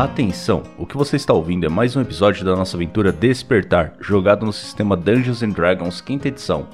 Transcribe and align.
Atenção, 0.00 0.62
o 0.78 0.86
que 0.86 0.96
você 0.96 1.16
está 1.16 1.34
ouvindo 1.34 1.66
é 1.66 1.68
mais 1.68 1.94
um 1.94 2.00
episódio 2.00 2.42
da 2.42 2.56
nossa 2.56 2.74
aventura 2.74 3.12
Despertar, 3.12 3.92
jogado 4.00 4.46
no 4.46 4.52
sistema 4.52 4.96
Dungeons 4.96 5.42
and 5.42 5.50
Dragons 5.50 6.00
quinta 6.00 6.26
edição. 6.26 6.66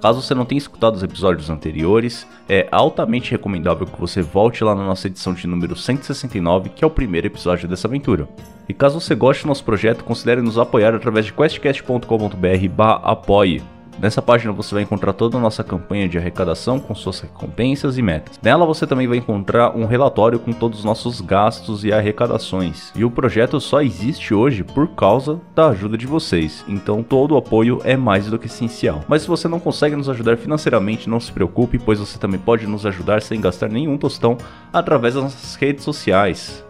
Caso 0.00 0.20
você 0.20 0.34
não 0.34 0.44
tenha 0.44 0.58
escutado 0.58 0.96
os 0.96 1.02
episódios 1.04 1.48
anteriores, 1.48 2.26
é 2.48 2.66
altamente 2.72 3.30
recomendável 3.30 3.86
que 3.86 4.00
você 4.00 4.20
volte 4.20 4.64
lá 4.64 4.74
na 4.74 4.84
nossa 4.84 5.06
edição 5.06 5.32
de 5.32 5.46
número 5.46 5.76
169, 5.76 6.70
que 6.70 6.82
é 6.82 6.86
o 6.86 6.90
primeiro 6.90 7.28
episódio 7.28 7.68
dessa 7.68 7.86
aventura. 7.86 8.28
E 8.68 8.74
caso 8.74 9.00
você 9.00 9.14
goste 9.14 9.44
do 9.44 9.48
nosso 9.48 9.62
projeto, 9.62 10.02
considere 10.02 10.42
nos 10.42 10.58
apoiar 10.58 10.92
através 10.92 11.26
de 11.26 11.32
questcast.com.br/apoie. 11.32 13.62
Nessa 13.98 14.20
página 14.20 14.52
você 14.52 14.74
vai 14.74 14.82
encontrar 14.82 15.12
toda 15.12 15.36
a 15.36 15.40
nossa 15.40 15.62
campanha 15.62 16.08
de 16.08 16.18
arrecadação 16.18 16.80
com 16.80 16.94
suas 16.94 17.20
recompensas 17.20 17.98
e 17.98 18.02
metas. 18.02 18.38
Nela 18.42 18.66
você 18.66 18.86
também 18.86 19.06
vai 19.06 19.18
encontrar 19.18 19.76
um 19.76 19.86
relatório 19.86 20.38
com 20.38 20.52
todos 20.52 20.80
os 20.80 20.84
nossos 20.84 21.20
gastos 21.20 21.84
e 21.84 21.92
arrecadações. 21.92 22.92
E 22.96 23.04
o 23.04 23.10
projeto 23.10 23.60
só 23.60 23.80
existe 23.80 24.34
hoje 24.34 24.64
por 24.64 24.88
causa 24.88 25.40
da 25.54 25.68
ajuda 25.68 25.96
de 25.96 26.06
vocês, 26.06 26.64
então 26.66 27.02
todo 27.02 27.32
o 27.32 27.36
apoio 27.36 27.80
é 27.84 27.96
mais 27.96 28.26
do 28.26 28.38
que 28.38 28.46
essencial. 28.46 29.04
Mas 29.06 29.22
se 29.22 29.28
você 29.28 29.46
não 29.46 29.60
consegue 29.60 29.96
nos 29.96 30.08
ajudar 30.08 30.36
financeiramente, 30.36 31.08
não 31.08 31.20
se 31.20 31.32
preocupe, 31.32 31.78
pois 31.78 31.98
você 31.98 32.18
também 32.18 32.40
pode 32.40 32.66
nos 32.66 32.84
ajudar 32.86 33.22
sem 33.22 33.40
gastar 33.40 33.68
nenhum 33.68 33.96
tostão 33.96 34.36
através 34.72 35.14
das 35.14 35.22
nossas 35.24 35.54
redes 35.54 35.84
sociais. 35.84 36.64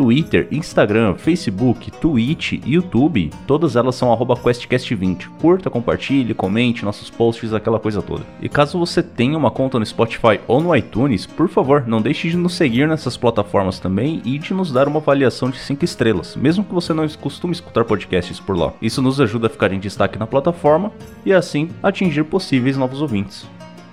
Twitter, 0.00 0.48
Instagram, 0.50 1.14
Facebook, 1.16 1.90
Twitch, 1.90 2.54
YouTube, 2.64 3.30
todas 3.46 3.76
elas 3.76 3.94
são 3.94 4.10
QuestCast20. 4.16 5.28
Curta, 5.38 5.68
compartilhe, 5.68 6.32
comente 6.32 6.86
nossos 6.86 7.10
posts, 7.10 7.52
aquela 7.52 7.78
coisa 7.78 8.00
toda. 8.00 8.24
E 8.40 8.48
caso 8.48 8.78
você 8.78 9.02
tenha 9.02 9.36
uma 9.36 9.50
conta 9.50 9.78
no 9.78 9.84
Spotify 9.84 10.40
ou 10.48 10.58
no 10.58 10.74
iTunes, 10.74 11.26
por 11.26 11.50
favor, 11.50 11.86
não 11.86 12.00
deixe 12.00 12.30
de 12.30 12.36
nos 12.38 12.54
seguir 12.54 12.88
nessas 12.88 13.18
plataformas 13.18 13.78
também 13.78 14.22
e 14.24 14.38
de 14.38 14.54
nos 14.54 14.72
dar 14.72 14.88
uma 14.88 15.00
avaliação 15.00 15.50
de 15.50 15.58
5 15.58 15.84
estrelas, 15.84 16.34
mesmo 16.34 16.64
que 16.64 16.72
você 16.72 16.94
não 16.94 17.06
costume 17.06 17.52
escutar 17.52 17.84
podcasts 17.84 18.40
por 18.40 18.56
lá. 18.56 18.72
Isso 18.80 19.02
nos 19.02 19.20
ajuda 19.20 19.48
a 19.48 19.50
ficar 19.50 19.70
em 19.70 19.78
destaque 19.78 20.18
na 20.18 20.26
plataforma 20.26 20.90
e 21.26 21.32
assim 21.34 21.68
atingir 21.82 22.24
possíveis 22.24 22.78
novos 22.78 23.02
ouvintes. 23.02 23.46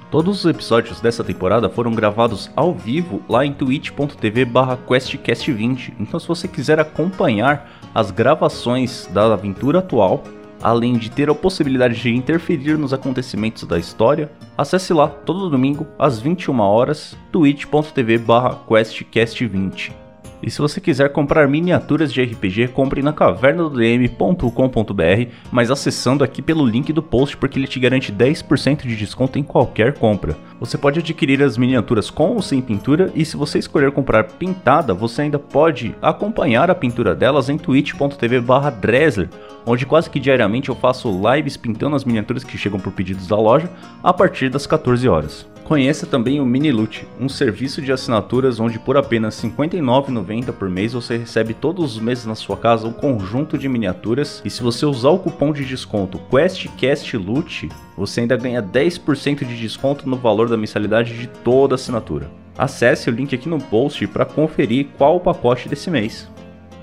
Todos 0.10 0.40
os 0.40 0.50
episódios 0.50 1.02
dessa 1.02 1.22
temporada 1.22 1.68
foram 1.68 1.92
gravados 1.92 2.50
ao 2.56 2.74
vivo 2.74 3.22
lá 3.28 3.46
em 3.46 3.52
twitch.tv 3.52 4.46
questcast20. 4.88 5.94
Então 6.00 6.18
se 6.18 6.28
você 6.28 6.48
quiser 6.48 6.80
acompanhar 6.80 7.70
as 7.94 8.10
gravações 8.10 9.06
da 9.08 9.34
aventura 9.34 9.80
atual, 9.80 10.24
além 10.64 10.98
de 10.98 11.12
ter 11.12 11.30
a 11.30 11.36
possibilidade 11.36 12.00
de 12.00 12.16
interferir 12.16 12.78
nos 12.78 12.94
acontecimentos 12.94 13.64
da 13.64 13.78
história, 13.78 14.32
acesse 14.58 14.94
lá 14.94 15.10
todo 15.10 15.50
domingo 15.50 15.86
às 16.00 16.20
21 16.20 16.58
horas 16.62 17.18
twitch.tv 17.32 18.20
questcast20. 18.68 20.07
E 20.42 20.52
se 20.52 20.60
você 20.60 20.80
quiser 20.80 21.12
comprar 21.12 21.48
miniaturas 21.48 22.14
de 22.14 22.24
RPG, 22.24 22.70
compre 22.70 23.02
na 23.02 23.12
cavernadodm.com.br, 23.12 25.32
mas 25.52 25.72
acessando 25.72 26.24
aqui 26.24 26.42
pelo 26.42 26.66
link 26.66 26.94
do 26.94 27.02
post 27.02 27.36
porque 27.38 27.58
ele 27.58 27.68
te 27.68 27.80
garante 27.80 28.14
10% 28.14 28.84
de 28.84 28.96
desconto 28.96 29.40
em 29.40 29.44
qualquer 29.44 29.94
compra. 29.94 30.38
Você 30.60 30.78
pode 30.78 31.00
adquirir 31.00 31.42
as 31.42 31.58
miniaturas 31.58 32.10
com 32.10 32.36
ou 32.36 32.42
sem 32.42 32.62
pintura 32.62 33.12
e 33.16 33.26
se 33.26 33.36
você 33.36 33.60
escolher 33.60 33.92
comprar 33.92 34.26
pintada, 34.26 34.94
você 34.94 35.24
ainda 35.24 35.40
pode 35.40 35.96
acompanhar 36.02 36.70
a 36.70 36.76
pintura 36.76 37.16
delas 37.16 37.50
em 37.50 37.58
twitch.tv/dresler, 37.58 39.30
onde 39.66 39.86
quase 39.86 40.10
que 40.10 40.20
diariamente 40.20 40.70
eu 40.70 40.76
faço 40.76 41.10
lives 41.34 41.58
pintando 41.58 41.96
as 41.96 42.04
miniaturas 42.04 42.44
que 42.44 42.58
chegam 42.58 42.80
por 42.80 42.94
pedidos 42.94 43.28
da 43.28 43.36
loja 43.36 43.70
a 44.04 44.14
partir 44.14 44.50
das 44.50 44.68
14 44.68 45.10
horas. 45.10 45.57
Conheça 45.68 46.08
também 46.08 46.40
o 46.40 46.46
Miniloot, 46.46 47.06
um 47.20 47.28
serviço 47.28 47.82
de 47.82 47.92
assinaturas 47.92 48.58
onde 48.58 48.80
por 48.80 48.96
apenas 48.96 49.44
R$ 49.44 49.50
59,90 49.50 50.54
por 50.54 50.70
mês 50.70 50.94
você 50.94 51.18
recebe 51.18 51.54
todos 51.54 51.98
os 51.98 52.00
meses 52.00 52.26
na 52.26 52.36
sua 52.36 52.56
casa 52.56 52.88
um 52.88 52.94
conjunto 52.94 53.58
de 53.58 53.68
miniaturas 53.68 54.42
e 54.45 54.50
se 54.50 54.64
você 54.64 54.86
usar 54.86 55.10
o 55.10 55.20
cupom 55.20 55.52
de 55.52 55.66
desconto 55.66 56.20
QuestCastLoot, 56.32 57.67
você 57.98 58.22
ainda 58.22 58.38
ganha 58.38 58.64
10% 58.64 59.39
de 59.39 59.60
desconto 59.60 60.08
no 60.08 60.16
valor 60.16 60.48
da 60.48 60.55
mensalidade 60.55 61.17
de 61.17 61.28
toda 61.28 61.76
assinatura. 61.76 62.32
Acesse 62.58 63.10
o 63.10 63.14
link 63.14 63.36
aqui 63.36 63.49
no 63.49 63.60
post 63.60 64.08
para 64.08 64.23
conferir 64.23 64.88
qual 64.98 65.17
o 65.17 65.20
pacote 65.20 65.67
desse 65.67 65.92
mês. 65.92 66.30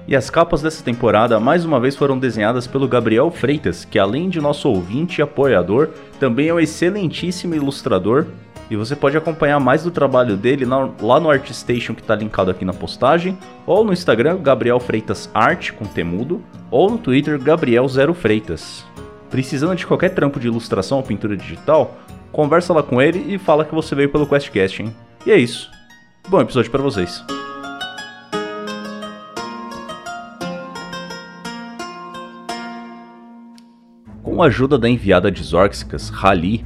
E 0.07 0.15
as 0.15 0.29
capas 0.29 0.61
dessa 0.61 0.85
temporada 0.85 1.41
mais 1.41 1.65
uma 1.65 1.81
vez 1.81 1.97
foram 1.97 2.19
desenhadas 2.19 2.67
pelo 2.67 2.87
Gabriel 2.87 3.31
Freitas, 3.31 3.87
que 3.87 3.99
além 3.99 4.29
de 4.29 4.43
nosso 4.43 4.69
ouvinte 4.69 5.21
e 5.21 5.23
apoiador, 5.23 5.89
também 6.21 6.49
é 6.49 6.55
um 6.55 6.61
excelentíssimo 6.61 7.55
ilustrador 7.55 8.27
e 8.75 8.77
você 8.77 8.97
pode 8.97 9.17
acompanhar 9.17 9.61
mais 9.61 9.85
do 9.85 9.91
trabalho 9.91 10.37
dele 10.37 10.65
lá 10.65 11.21
no 11.21 11.31
ArtStation 11.31 11.95
que 11.95 12.01
está 12.01 12.17
linkado 12.17 12.51
aqui 12.51 12.65
na 12.65 12.73
postagem, 12.73 13.39
ou 13.65 13.85
no 13.85 13.93
Instagram 13.93 14.39
Gabriel 14.43 14.81
Freitas 14.81 15.31
Art 15.33 15.71
com 15.73 15.85
temudo, 15.85 16.43
ou 16.73 16.91
no 16.91 16.99
Twitter 16.99 17.41
Gabriel 17.41 17.87
Zero 17.87 18.13
Freitas. 18.13 18.85
Precisando 19.31 19.77
de 19.77 19.87
qualquer 19.87 20.11
trampo 20.11 20.41
de 20.41 20.49
ilustração 20.49 20.99
ou 20.99 21.05
pintura 21.05 21.37
digital, 21.37 21.97
conversa 22.33 22.73
lá 22.73 22.83
com 22.83 23.01
ele 23.01 23.33
e 23.33 23.39
fala 23.39 23.65
que 23.65 23.75
você 23.75 23.95
veio 23.95 24.11
pelo 24.11 24.27
QuestCast, 24.27 24.83
hein? 24.83 24.95
E 25.25 25.31
é 25.31 25.37
isso. 25.37 25.71
Bom 26.29 26.41
episódio 26.41 26.71
para 26.71 26.83
vocês. 26.83 27.25
Com 34.21 34.43
a 34.43 34.47
ajuda 34.47 34.77
da 34.77 34.89
enviada 34.89 35.31
de 35.31 35.45
Zorxicas, 35.45 36.09
Rali, 36.09 36.65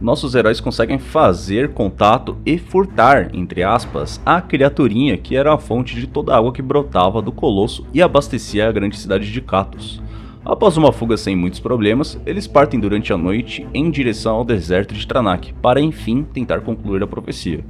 nossos 0.00 0.34
heróis 0.34 0.60
conseguem 0.60 0.98
fazer 0.98 1.70
contato 1.72 2.36
e 2.46 2.56
furtar, 2.56 3.30
entre 3.34 3.62
aspas, 3.62 4.20
a 4.24 4.40
criaturinha 4.40 5.16
que 5.16 5.36
era 5.36 5.52
a 5.52 5.58
fonte 5.58 5.94
de 5.96 6.06
toda 6.06 6.32
a 6.32 6.38
água 6.38 6.52
que 6.52 6.62
brotava 6.62 7.20
do 7.20 7.32
colosso 7.32 7.86
e 7.92 8.00
abastecia 8.00 8.68
a 8.68 8.72
grande 8.72 8.96
cidade 8.96 9.30
de 9.30 9.40
Katos. 9.40 10.00
Após 10.44 10.76
uma 10.76 10.92
fuga 10.92 11.16
sem 11.16 11.34
muitos 11.34 11.60
problemas, 11.60 12.18
eles 12.24 12.46
partem 12.46 12.78
durante 12.78 13.12
a 13.12 13.18
noite 13.18 13.66
em 13.74 13.90
direção 13.90 14.36
ao 14.36 14.44
deserto 14.44 14.94
de 14.94 15.06
Tranak 15.06 15.52
para 15.54 15.80
enfim 15.80 16.22
tentar 16.22 16.60
concluir 16.60 17.02
a 17.02 17.06
profecia. 17.06 17.64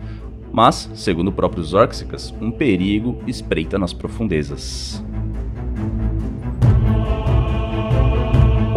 Mas, 0.53 0.91
segundo 0.95 1.29
o 1.29 1.33
próprio 1.33 1.63
Zorxicas, 1.63 2.33
um 2.41 2.51
perigo 2.51 3.19
espreita 3.27 3.79
nas 3.79 3.93
profundezas. 3.93 5.05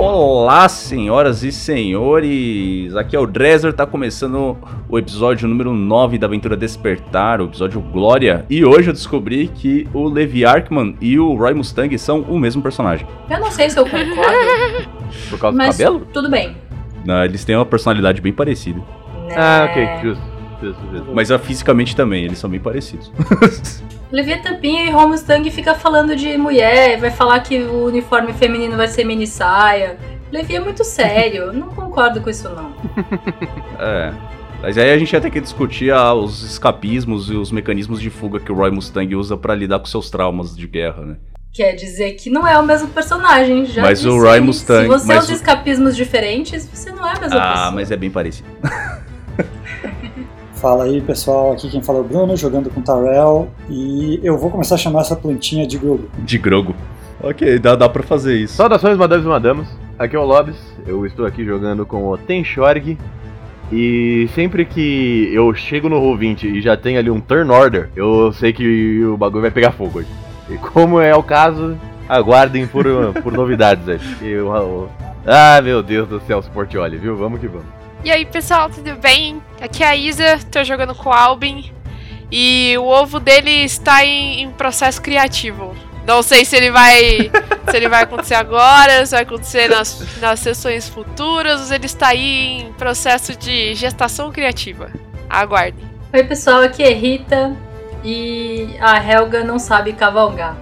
Olá, 0.03 0.67
senhoras 0.67 1.43
e 1.43 1.51
senhores! 1.51 2.95
Aqui 2.95 3.15
é 3.15 3.19
o 3.19 3.27
Dresser, 3.27 3.71
tá 3.71 3.85
começando 3.85 4.57
o 4.89 4.97
episódio 4.97 5.47
número 5.47 5.71
9 5.73 6.17
da 6.17 6.25
Aventura 6.25 6.57
Despertar, 6.57 7.39
o 7.39 7.45
episódio 7.45 7.79
Glória. 7.79 8.43
E 8.49 8.65
hoje 8.65 8.89
eu 8.89 8.93
descobri 8.93 9.47
que 9.47 9.87
o 9.93 10.09
Levi 10.09 10.43
Arkman 10.43 10.97
e 10.99 11.19
o 11.19 11.35
Roy 11.35 11.53
Mustang 11.53 11.95
são 11.99 12.21
o 12.21 12.39
mesmo 12.39 12.63
personagem. 12.63 13.05
Eu 13.29 13.39
não 13.39 13.51
sei 13.51 13.69
se 13.69 13.77
eu 13.77 13.83
concordo. 13.83 14.89
Por 15.29 15.37
causa 15.37 15.55
mas 15.55 15.77
do 15.77 15.83
cabelo? 15.83 16.07
Tudo 16.11 16.31
bem. 16.31 16.57
Não, 17.05 17.23
eles 17.23 17.45
têm 17.45 17.55
uma 17.55 17.65
personalidade 17.67 18.21
bem 18.21 18.33
parecida. 18.33 18.79
Né? 18.79 19.35
Ah, 19.37 19.67
ok, 19.69 19.87
justo. 20.01 20.23
justo, 20.63 20.81
justo. 20.91 21.11
Mas 21.13 21.29
ah, 21.29 21.37
fisicamente 21.37 21.95
também, 21.95 22.25
eles 22.25 22.39
são 22.39 22.49
bem 22.49 22.59
parecidos. 22.59 23.11
Levi 24.11 24.35
Tampinha 24.41 24.85
e 24.85 24.89
Ron 24.89 25.07
Mustang 25.09 25.49
fica 25.49 25.73
falando 25.73 26.15
de 26.15 26.37
mulher, 26.37 26.99
vai 26.99 27.09
falar 27.11 27.39
que 27.39 27.59
o 27.59 27.85
uniforme 27.85 28.33
feminino 28.33 28.75
vai 28.75 28.87
ser 28.87 29.03
mini 29.05 29.25
saia. 29.25 29.97
Levi 30.31 30.55
é 30.55 30.59
muito 30.59 30.83
sério, 30.83 31.51
não 31.53 31.69
concordo 31.69 32.21
com 32.21 32.29
isso 32.29 32.49
não. 32.49 32.73
É. 33.79 34.13
Mas 34.61 34.77
aí 34.77 34.91
a 34.91 34.97
gente 34.97 35.11
ia 35.11 35.19
ter 35.19 35.31
que 35.31 35.41
discutir 35.41 35.91
ah, 35.91 36.13
os 36.13 36.43
escapismos 36.43 37.29
e 37.31 37.33
os 37.35 37.51
mecanismos 37.51 37.99
de 37.99 38.11
fuga 38.11 38.39
que 38.39 38.51
o 38.51 38.55
Roy 38.55 38.69
Mustang 38.69 39.15
usa 39.15 39.35
pra 39.35 39.55
lidar 39.55 39.79
com 39.79 39.85
seus 39.87 40.09
traumas 40.11 40.55
de 40.55 40.67
guerra, 40.67 41.01
né? 41.03 41.15
Quer 41.51 41.73
dizer 41.73 42.11
que 42.13 42.29
não 42.29 42.47
é 42.47 42.57
o 42.59 42.63
mesmo 42.63 42.87
personagem, 42.89 43.65
já 43.65 43.81
Mas 43.81 44.05
o 44.05 44.09
disse. 44.11 44.21
Roy 44.21 44.39
Mustang- 44.39 44.81
Se 44.83 44.87
você 44.87 45.17
usa 45.17 45.31
o- 45.31 45.35
escapismos 45.35 45.95
diferentes, 45.95 46.69
você 46.71 46.91
não 46.91 47.05
é 47.07 47.11
a 47.17 47.19
mesma 47.19 47.39
Ah, 47.41 47.53
pessoa. 47.53 47.71
mas 47.71 47.91
é 47.91 47.97
bem 47.97 48.11
parecido. 48.11 48.47
Fala 50.61 50.83
aí 50.83 51.01
pessoal, 51.01 51.53
aqui 51.53 51.67
quem 51.69 51.81
fala 51.81 51.97
é 51.97 52.01
o 52.01 52.03
Bruno, 52.03 52.37
jogando 52.37 52.69
com 52.69 52.79
o 52.81 52.83
Tarell, 52.83 53.49
e 53.67 54.19
eu 54.23 54.37
vou 54.37 54.51
começar 54.51 54.75
a 54.75 54.77
chamar 54.77 55.01
essa 55.01 55.15
plantinha 55.15 55.65
de 55.65 55.77
Grogu. 55.77 56.07
De 56.19 56.37
Grogo. 56.37 56.75
Ok, 57.23 57.57
dá, 57.57 57.75
dá 57.75 57.89
pra 57.89 58.03
fazer 58.03 58.35
isso. 58.37 58.53
Saudações, 58.55 58.95
madames 58.97 59.25
e 59.25 59.29
madamas. 59.29 59.67
Aqui 59.97 60.15
é 60.15 60.19
o 60.19 60.23
Lobs. 60.25 60.55
Eu 60.85 61.03
estou 61.05 61.25
aqui 61.25 61.43
jogando 61.43 61.83
com 61.85 62.07
o 62.07 62.17
Tenshorg. 62.17 62.97
E 63.71 64.29
sempre 64.35 64.65
que 64.65 65.29
eu 65.33 65.51
chego 65.55 65.87
no 65.89 65.99
Roll20 65.99 66.43
e 66.43 66.61
já 66.61 66.75
tem 66.77 66.97
ali 66.97 67.09
um 67.09 67.21
turn 67.21 67.49
order, 67.51 67.89
eu 67.95 68.31
sei 68.33 68.51
que 68.51 69.01
o 69.05 69.15
bagulho 69.15 69.41
vai 69.43 69.51
pegar 69.51 69.71
fogo 69.71 69.99
hoje. 69.99 70.09
E 70.49 70.57
como 70.57 70.99
é 70.99 71.15
o 71.15 71.23
caso, 71.23 71.77
aguardem 72.09 72.67
por, 72.67 72.83
por 73.23 73.31
novidades 73.31 73.87
aí. 73.87 73.99
eu- 74.21 74.53
eu- 74.53 74.89
ah, 75.25 75.61
meu 75.63 75.81
Deus 75.81 76.07
do 76.09 76.19
céu, 76.21 76.39
Sportioli, 76.41 76.97
viu? 76.97 77.15
Vamos 77.15 77.39
que 77.39 77.47
vamos. 77.47 77.67
E 78.03 78.11
aí, 78.11 78.25
pessoal, 78.25 78.69
tudo 78.69 78.93
bem? 79.01 79.39
Aqui 79.61 79.83
é 79.83 79.87
a 79.87 79.95
Isa, 79.95 80.39
tô 80.51 80.63
jogando 80.63 80.95
com 80.95 81.09
o 81.09 81.13
Albin. 81.13 81.71
E 82.31 82.75
o 82.79 82.85
ovo 82.85 83.19
dele 83.19 83.51
está 83.63 84.03
em, 84.03 84.41
em 84.41 84.51
processo 84.51 84.99
criativo. 85.01 85.75
Não 86.05 86.23
sei 86.23 86.43
se 86.45 86.55
ele 86.55 86.71
vai. 86.71 87.29
se 87.69 87.77
ele 87.77 87.87
vai 87.87 88.03
acontecer 88.03 88.33
agora, 88.33 89.05
se 89.05 89.11
vai 89.11 89.21
acontecer 89.21 89.69
nas, 89.69 90.19
nas 90.19 90.39
sessões 90.39 90.89
futuras, 90.89 91.69
ou 91.69 91.75
ele 91.75 91.85
está 91.85 92.07
aí 92.07 92.61
em 92.61 92.73
processo 92.73 93.37
de 93.37 93.75
gestação 93.75 94.31
criativa. 94.31 94.91
Aguardem. 95.29 95.85
Oi 96.11 96.23
pessoal, 96.23 96.61
aqui 96.61 96.81
é 96.81 96.91
Rita 96.93 97.55
e 98.03 98.75
a 98.81 98.97
Helga 98.97 99.43
não 99.43 99.59
sabe 99.59 99.93
cavalgar. 99.93 100.57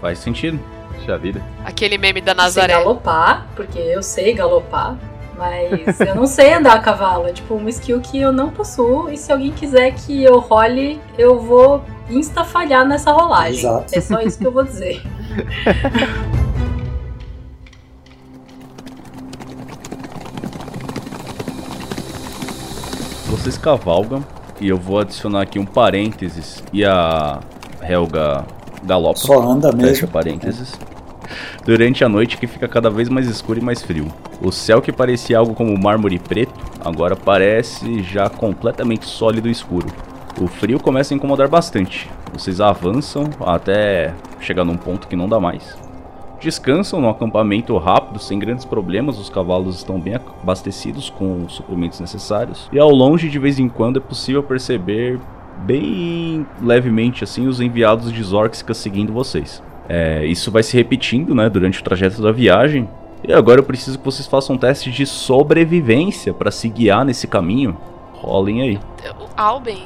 Faz 0.00 0.18
sentido. 0.18 0.60
Puxa 0.94 1.16
vida. 1.16 1.42
Aquele 1.64 1.96
meme 1.96 2.20
da 2.20 2.32
Eu 2.32 2.36
sei 2.36 2.44
Nazaré. 2.44 2.74
galopar, 2.74 3.46
porque 3.56 3.78
eu 3.78 4.02
sei 4.02 4.34
galopar, 4.34 4.96
mas 5.42 5.98
eu 6.00 6.14
não 6.14 6.26
sei 6.26 6.54
andar 6.54 6.74
a 6.74 6.78
cavalo. 6.78 7.26
É 7.26 7.32
tipo 7.32 7.54
uma 7.54 7.68
skill 7.70 8.00
que 8.00 8.20
eu 8.20 8.30
não 8.32 8.50
possuo, 8.50 9.10
e 9.10 9.16
se 9.16 9.32
alguém 9.32 9.50
quiser 9.50 9.90
que 9.92 10.22
eu 10.22 10.38
role, 10.38 11.00
eu 11.18 11.40
vou 11.40 11.82
insta 12.08 12.44
falhar 12.44 12.86
nessa 12.86 13.10
rolagem. 13.10 13.58
Exato. 13.58 13.92
É 13.92 14.00
só 14.00 14.20
isso 14.20 14.38
que 14.38 14.46
eu 14.46 14.52
vou 14.52 14.62
dizer. 14.62 15.02
Vocês 23.26 23.58
cavalgam 23.58 24.24
e 24.60 24.68
eu 24.68 24.76
vou 24.76 25.00
adicionar 25.00 25.42
aqui 25.42 25.58
um 25.58 25.66
parênteses 25.66 26.62
e 26.72 26.84
a 26.84 27.40
Helga 27.82 28.44
galopa. 28.84 29.18
Só 29.18 29.42
anda 29.42 29.72
Fecha 29.72 29.86
mesmo. 29.86 30.08
parênteses. 30.08 30.78
Durante 31.64 32.02
a 32.02 32.08
noite 32.08 32.38
que 32.38 32.48
fica 32.48 32.66
cada 32.66 32.90
vez 32.90 33.08
mais 33.08 33.28
escuro 33.28 33.60
e 33.60 33.62
mais 33.62 33.82
frio. 33.82 34.08
O 34.40 34.50
céu 34.50 34.82
que 34.82 34.90
parecia 34.90 35.38
algo 35.38 35.54
como 35.54 35.78
mármore 35.78 36.18
preto, 36.18 36.52
agora 36.84 37.14
parece 37.14 38.02
já 38.02 38.28
completamente 38.28 39.06
sólido 39.06 39.48
e 39.48 39.52
escuro. 39.52 39.86
O 40.40 40.48
frio 40.48 40.80
começa 40.80 41.14
a 41.14 41.16
incomodar 41.16 41.48
bastante. 41.48 42.10
Vocês 42.32 42.60
avançam 42.60 43.30
até 43.46 44.12
chegar 44.40 44.64
num 44.64 44.76
ponto 44.76 45.06
que 45.06 45.14
não 45.14 45.28
dá 45.28 45.38
mais. 45.38 45.78
Descansam 46.40 47.00
no 47.00 47.08
acampamento 47.08 47.78
rápido, 47.78 48.18
sem 48.18 48.40
grandes 48.40 48.64
problemas, 48.64 49.16
os 49.16 49.30
cavalos 49.30 49.76
estão 49.76 50.00
bem 50.00 50.16
abastecidos 50.16 51.10
com 51.10 51.44
os 51.44 51.54
suprimentos 51.54 52.00
necessários. 52.00 52.68
E 52.72 52.78
ao 52.80 52.90
longe, 52.90 53.28
de 53.28 53.38
vez 53.38 53.60
em 53.60 53.68
quando, 53.68 53.98
é 53.98 54.02
possível 54.02 54.42
perceber 54.42 55.20
bem 55.58 56.44
levemente 56.60 57.22
assim 57.22 57.46
os 57.46 57.60
enviados 57.60 58.12
de 58.12 58.20
Zorxica 58.20 58.74
seguindo 58.74 59.12
vocês. 59.12 59.62
É, 59.94 60.24
isso 60.24 60.50
vai 60.50 60.62
se 60.62 60.74
repetindo 60.74 61.34
né, 61.34 61.50
durante 61.50 61.78
o 61.78 61.84
trajeto 61.84 62.22
da 62.22 62.32
viagem. 62.32 62.88
E 63.22 63.30
agora 63.30 63.60
eu 63.60 63.64
preciso 63.64 63.98
que 63.98 64.04
vocês 64.06 64.26
façam 64.26 64.56
um 64.56 64.58
teste 64.58 64.90
de 64.90 65.04
sobrevivência 65.04 66.32
para 66.32 66.50
se 66.50 66.66
guiar 66.66 67.04
nesse 67.04 67.26
caminho. 67.26 67.76
Rolem 68.14 68.62
aí. 68.62 68.80
O 69.20 69.28
Alben. 69.36 69.82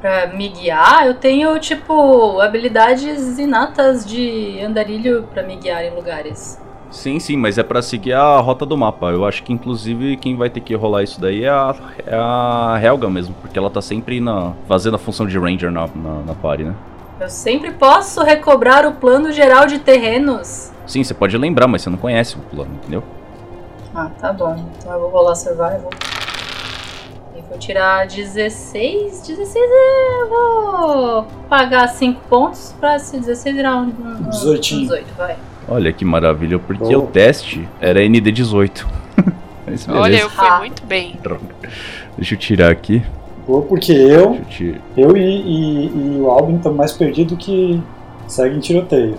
Pra 0.00 0.26
me 0.34 0.48
guiar, 0.48 1.06
eu 1.06 1.14
tenho, 1.14 1.56
tipo, 1.60 2.40
habilidades 2.40 3.38
inatas 3.38 4.04
de 4.04 4.60
andarilho 4.60 5.28
pra 5.32 5.44
me 5.44 5.54
guiar 5.54 5.84
em 5.84 5.94
lugares. 5.94 6.60
Sim, 6.90 7.20
sim, 7.20 7.36
mas 7.36 7.56
é 7.56 7.62
pra 7.62 7.80
seguir 7.82 8.14
a 8.14 8.38
rota 8.40 8.66
do 8.66 8.76
mapa. 8.76 9.10
Eu 9.12 9.24
acho 9.24 9.44
que 9.44 9.52
inclusive 9.52 10.16
quem 10.16 10.36
vai 10.36 10.50
ter 10.50 10.60
que 10.60 10.74
rolar 10.74 11.04
isso 11.04 11.20
daí 11.20 11.44
é 11.44 11.48
a, 11.48 11.74
é 12.04 12.16
a 12.16 12.80
Helga 12.82 13.08
mesmo, 13.08 13.34
porque 13.40 13.58
ela 13.58 13.70
tá 13.70 13.80
sempre 13.80 14.20
na, 14.20 14.52
fazendo 14.66 14.96
a 14.96 14.98
função 14.98 15.24
de 15.24 15.38
Ranger 15.38 15.70
na, 15.70 15.86
na, 15.94 16.20
na 16.26 16.34
party, 16.34 16.64
né? 16.64 16.74
Eu 17.24 17.30
sempre 17.30 17.70
posso 17.70 18.22
recobrar 18.22 18.84
o 18.84 18.92
plano 18.92 19.32
geral 19.32 19.66
de 19.66 19.78
terrenos. 19.78 20.70
Sim, 20.86 21.02
você 21.02 21.14
pode 21.14 21.38
lembrar, 21.38 21.66
mas 21.66 21.80
você 21.80 21.88
não 21.88 21.96
conhece 21.96 22.36
o 22.36 22.40
plano, 22.40 22.72
entendeu? 22.74 23.02
Ah, 23.94 24.10
tá 24.20 24.30
bom. 24.30 24.62
Então 24.76 24.92
eu 24.92 25.00
vou 25.00 25.08
rolar 25.08 25.34
survival. 25.34 25.88
E 27.34 27.40
vou 27.48 27.56
tirar 27.56 28.06
16. 28.06 29.26
16 29.26 29.56
eu 29.56 30.28
vou 30.28 31.26
pagar 31.48 31.88
5 31.88 32.20
pontos 32.28 32.74
pra 32.78 32.96
esse 32.96 33.18
16 33.18 33.56
virar 33.56 33.76
um, 33.76 33.84
um, 33.84 34.26
um 34.26 34.28
18. 34.28 34.60
18, 34.60 35.14
vai. 35.16 35.38
Olha 35.66 35.94
que 35.94 36.04
maravilha, 36.04 36.58
porque 36.58 36.84
Boa. 36.94 37.04
o 37.04 37.06
teste 37.06 37.66
era 37.80 38.00
ND18. 38.00 38.84
Mas 39.66 39.86
beleza. 39.86 39.92
Olha, 39.98 40.16
eu 40.20 40.28
fui 40.28 40.46
Ah. 40.46 40.58
muito 40.58 40.84
bem. 40.84 41.18
Droga. 41.22 41.40
Deixa 42.18 42.34
eu 42.34 42.38
tirar 42.38 42.70
aqui. 42.70 43.02
Boa, 43.46 43.62
porque 43.62 43.92
eu, 43.92 44.40
eu 44.96 45.16
e, 45.16 45.20
e- 45.22 45.86
e 45.86 46.20
o 46.20 46.30
Albin 46.30 46.56
estamos 46.56 46.78
mais 46.78 46.92
perdidos 46.92 47.36
que 47.38 47.80
segue 48.26 48.56
em 48.56 48.60
tiroteio. 48.60 49.16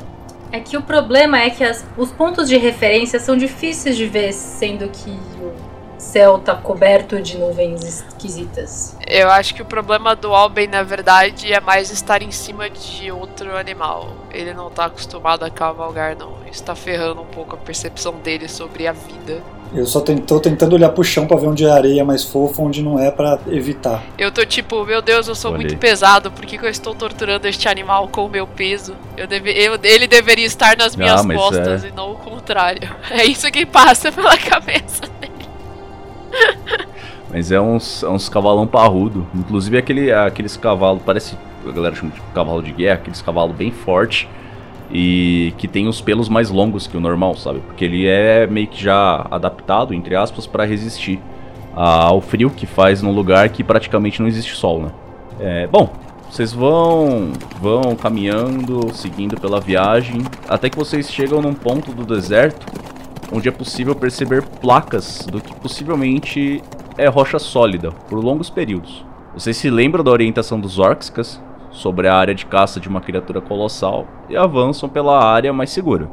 É 0.52 0.60
que 0.60 0.76
o 0.78 0.82
problema 0.82 1.40
é 1.40 1.50
que 1.50 1.64
as- 1.64 1.86
os 1.98 2.12
pontos 2.12 2.48
de 2.48 2.58
referência 2.58 3.20
são 3.20 3.38
difíceis 3.38 3.96
de 3.96 4.08
ver, 4.08 4.34
sendo 4.34 4.88
que 4.90 5.12
o 5.40 5.52
céu 5.98 6.38
tá 6.40 6.56
coberto 6.56 7.22
de 7.22 7.38
nuvens 7.38 7.84
esquisitas. 7.84 8.96
Eu 9.08 9.30
acho 9.30 9.54
que 9.56 9.62
o 9.62 9.66
problema 9.66 10.16
do 10.16 10.34
Alben, 10.34 10.68
na 10.68 10.84
verdade, 10.84 11.52
é 11.52 11.60
mais 11.60 11.92
estar 11.92 12.22
em 12.22 12.32
cima 12.32 12.70
de 12.70 13.12
outro 13.12 13.56
animal. 13.58 14.10
Ele 14.32 14.54
não 14.54 14.70
tá 14.70 14.86
acostumado 14.86 15.44
a 15.44 15.50
cavalgar, 15.50 16.16
não. 16.18 16.34
Isso 16.52 16.64
tá 16.64 16.76
ferrando 16.76 17.22
um 17.22 17.26
pouco 17.26 17.56
a 17.56 17.58
percepção 17.58 18.14
dele 18.16 18.48
sobre 18.48 18.88
a 18.88 18.92
vida. 18.92 19.42
Eu 19.74 19.86
só 19.86 20.00
tô 20.00 20.40
tentando 20.40 20.74
olhar 20.74 20.90
pro 20.90 21.04
chão 21.04 21.28
pra 21.28 21.36
ver 21.36 21.48
onde 21.48 21.66
é 21.66 21.70
areia 21.70 22.06
mais 22.06 22.24
fofa, 22.24 22.62
onde 22.62 22.82
não 22.82 22.98
é 23.00 23.12
pra 23.12 23.40
evitar. 23.48 24.02
Eu 24.18 24.32
tô 24.32 24.46
tipo, 24.46 24.86
meu 24.86 25.02
Deus, 25.02 25.28
eu 25.28 25.36
sou 25.36 25.52
Olha 25.52 25.60
muito 25.62 25.78
pesado, 25.78 26.32
por 26.32 26.46
que, 26.46 26.58
que 26.58 26.64
eu 26.66 26.70
estou 26.70 26.94
torturando 26.96 27.46
este 27.48 27.68
animal 27.68 28.08
com 28.08 28.26
o 28.26 28.30
meu 28.30 28.48
peso? 28.48 28.96
Eu 29.18 29.28
deve, 29.28 29.52
eu- 29.52 29.78
ele 29.84 30.08
deveria 30.08 30.46
estar 30.46 30.78
nas 30.78 30.96
minhas 30.96 31.20
Ah, 31.22 31.24
mas 31.24 31.36
costas 31.38 31.84
é. 31.84 31.88
e 31.90 31.92
não 31.92 32.12
o 32.12 32.16
contrário. 32.16 32.90
É 33.10 33.26
isso 33.26 33.50
que 33.52 33.66
passa 33.66 34.12
pela 34.12 34.38
cabeça. 34.38 35.02
Mas 37.32 37.52
é 37.52 37.60
uns, 37.60 38.04
é 38.04 38.08
uns 38.08 38.30
cavalão 38.30 38.66
parrudo. 38.66 39.26
Inclusive 39.36 39.78
aquele, 39.78 40.12
aqueles 40.12 40.56
cavalos, 40.56 41.02
parece. 41.06 41.38
A 41.68 41.72
galera 41.72 41.96
chama 41.96 42.12
de 42.12 42.22
cavalo 42.34 42.62
de 42.62 42.72
guerra, 42.72 42.96
aqueles 42.96 43.22
cavalos 43.22 43.56
bem 43.56 43.72
forte 43.72 44.30
e 44.92 45.54
que 45.58 45.68
tem 45.68 45.88
os 45.88 46.00
pelos 46.00 46.30
mais 46.30 46.50
longos 46.50 46.88
que 46.88 46.96
o 46.96 47.00
normal, 47.00 47.36
sabe? 47.36 47.60
Porque 47.60 47.86
ele 47.86 48.08
é 48.08 48.46
meio 48.48 48.68
que 48.68 48.82
já 48.82 49.26
adaptado, 49.32 49.94
entre 49.94 50.16
aspas, 50.16 50.46
para 50.46 50.64
resistir 50.64 51.20
ao 51.74 52.22
frio 52.22 52.50
que 52.50 52.66
faz 52.66 53.02
num 53.02 53.12
lugar 53.12 53.50
que 53.50 53.64
praticamente 53.64 54.22
não 54.22 54.28
existe 54.28 54.56
sol, 54.56 54.82
né? 54.82 54.90
É, 55.40 55.68
bom, 55.68 55.90
vocês 56.30 56.54
vão 56.54 57.34
vão 57.60 57.96
caminhando, 57.96 58.94
seguindo 58.94 59.40
pela 59.40 59.60
viagem, 59.60 60.22
até 60.48 60.70
que 60.70 60.78
vocês 60.78 61.12
chegam 61.12 61.42
num 61.42 61.54
ponto 61.54 61.92
do 61.92 62.06
deserto 62.06 62.66
onde 63.32 63.50
é 63.50 63.52
possível 63.52 63.96
perceber 63.96 64.44
placas 64.44 65.26
do 65.26 65.42
que 65.42 65.54
possivelmente 65.56 66.62
é 66.98 67.08
rocha 67.08 67.40
sólida 67.40 67.92
por 67.92 68.24
longos 68.24 68.50
períodos. 68.50 69.06
Vocês 69.34 69.58
se 69.58 69.70
lembram 69.70 70.04
da 70.04 70.12
orientação 70.12 70.60
dos 70.60 70.80
Orcskas 70.80 71.42
sobre 71.72 72.08
a 72.08 72.16
área 72.16 72.34
de 72.34 72.46
caça 72.46 72.80
de 72.80 72.88
uma 72.88 73.02
criatura 73.02 73.42
colossal 73.42 74.08
e 74.30 74.38
avançam 74.38 74.88
pela 74.88 75.22
área 75.24 75.52
mais 75.52 75.70
segura. 75.72 76.10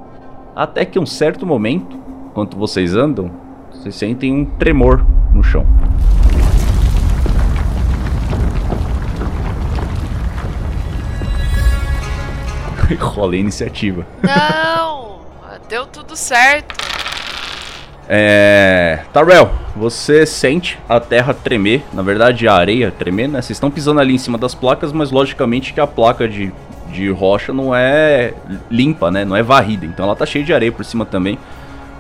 Até 0.57 0.85
que 0.85 0.99
um 0.99 1.07
certo 1.07 1.47
momento, 1.47 1.97
enquanto 2.27 2.57
vocês 2.57 2.97
andam, 2.97 3.31
vocês 3.71 3.95
sentem 3.95 4.33
um 4.33 4.45
tremor 4.45 5.07
no 5.33 5.43
chão. 5.43 5.65
Rola 12.99 13.35
a 13.35 13.37
iniciativa. 13.37 14.07
Não! 14.23 15.21
Deu 15.69 15.87
tudo 15.87 16.15
certo. 16.15 16.92
É. 18.15 18.99
Tarrell, 19.11 19.49
você 19.75 20.27
sente 20.27 20.79
a 20.87 21.01
terra 21.01 21.33
tremer, 21.33 21.83
na 21.95 22.03
verdade 22.03 22.47
a 22.47 22.53
areia 22.53 22.91
tremer, 22.91 23.27
né? 23.27 23.41
Vocês 23.41 23.57
estão 23.57 23.71
pisando 23.71 24.01
ali 24.01 24.15
em 24.15 24.19
cima 24.19 24.37
das 24.37 24.55
placas, 24.55 24.93
mas 24.93 25.11
logicamente 25.11 25.73
que 25.73 25.81
a 25.81 25.87
placa 25.87 26.29
de, 26.29 26.53
de 26.93 27.09
rocha 27.11 27.55
não 27.55 27.75
é 27.75 28.35
limpa, 28.71 29.11
né? 29.11 29.25
Não 29.25 29.35
é 29.35 29.43
varrida, 29.43 29.87
então 29.87 30.05
ela 30.05 30.15
tá 30.15 30.27
cheia 30.27 30.45
de 30.45 30.53
areia 30.53 30.71
por 30.71 30.85
cima 30.85 31.07
também. 31.07 31.39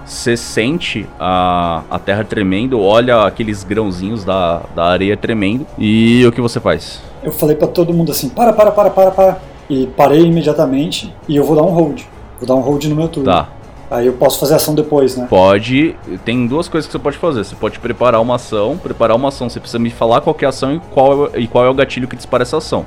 Você 0.04 0.37
sente 0.37 1.07
a, 1.19 1.83
a 1.90 1.99
terra 1.99 2.25
tremendo, 2.25 2.78
olha 2.78 3.25
aqueles 3.25 3.64
grãozinhos 3.64 4.23
da, 4.23 4.61
da 4.76 4.85
areia 4.85 5.16
tremendo, 5.16 5.66
e 5.78 6.26
o 6.26 6.33
que 6.33 6.42
você 6.42 6.61
faz? 6.61 7.00
Eu 7.23 7.33
falei 7.33 7.57
pra 7.57 7.69
todo 7.69 7.95
mundo 7.95 8.12
assim: 8.12 8.28
para, 8.28 8.52
para, 8.52 8.71
para, 8.71 8.90
para, 8.90 9.11
para. 9.11 9.38
E 9.71 9.87
parei 9.87 10.21
imediatamente 10.21 11.14
e 11.26 11.37
eu 11.37 11.45
vou 11.45 11.57
dar 11.57 11.62
um 11.62 11.71
hold. 11.71 12.02
Vou 12.38 12.47
dar 12.47 12.54
um 12.54 12.61
hold 12.61 12.85
no 12.85 12.97
meu 12.97 13.09
turno. 13.09 13.33
Tá, 13.33 13.49
Aí 13.92 14.06
eu 14.06 14.14
posso 14.14 14.38
fazer 14.40 14.54
ação 14.54 14.75
depois, 14.75 15.16
né? 15.16 15.26
pode. 15.28 15.94
Tem 16.25 16.46
duas 16.46 16.66
coisas 16.66 16.87
que 16.87 16.92
você 16.92 16.99
pode 16.99 17.18
fazer. 17.18 17.44
Você 17.44 17.54
pode 17.54 17.78
preparar 17.78 18.20
uma 18.22 18.37
ação. 18.37 18.78
Preparar 18.78 19.14
uma 19.16 19.28
ação, 19.28 19.50
você 19.50 19.61
precisa 19.61 19.78
me 19.78 19.90
falar 19.90 20.22
qual 20.22 20.32
que 20.34 20.44
é 20.44 20.46
a 20.46 20.49
ação 20.49 20.75
e 20.76 20.80
qual, 20.92 21.26
é- 21.26 21.40
e 21.40 21.46
qual 21.46 21.64
é 21.64 21.68
o 21.68 21.75
gatilho 21.75 22.08
que 22.08 22.16
dispara 22.16 22.42
essa 22.42 22.56
ação. 22.56 22.87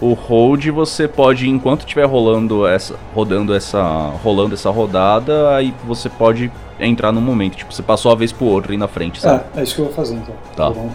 O 0.00 0.12
hold 0.12 0.66
você 0.70 1.06
pode, 1.06 1.48
enquanto 1.48 1.80
estiver 1.82 2.04
rolando 2.04 2.66
essa, 2.66 2.96
rodando 3.14 3.54
essa, 3.54 3.80
rolando 4.24 4.54
essa 4.54 4.68
rodada, 4.70 5.54
aí 5.54 5.72
você 5.86 6.08
pode 6.08 6.50
entrar 6.80 7.12
no 7.12 7.20
momento. 7.20 7.56
Tipo, 7.56 7.72
você 7.72 7.82
passou 7.82 8.10
a 8.10 8.16
vez 8.16 8.32
pro 8.32 8.44
outro 8.46 8.72
aí 8.72 8.76
na 8.76 8.88
frente, 8.88 9.20
sabe? 9.20 9.44
É, 9.56 9.60
é 9.60 9.62
isso 9.62 9.76
que 9.76 9.80
eu 9.82 9.84
vou 9.86 9.94
fazer 9.94 10.16
então. 10.16 10.34
Tá. 10.56 10.68
Um. 10.70 10.90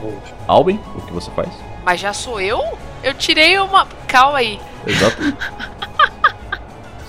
Alben, 0.48 0.78
o 0.98 1.02
que 1.02 1.14
você 1.14 1.32
faz? 1.32 1.48
Mas 1.86 2.02
já 2.02 2.12
sou 2.12 2.42
eu? 2.42 2.62
Eu 3.02 3.14
tirei 3.14 3.58
uma. 3.58 3.88
Calma 4.06 4.40
aí. 4.40 4.60
Exato. 4.86 5.16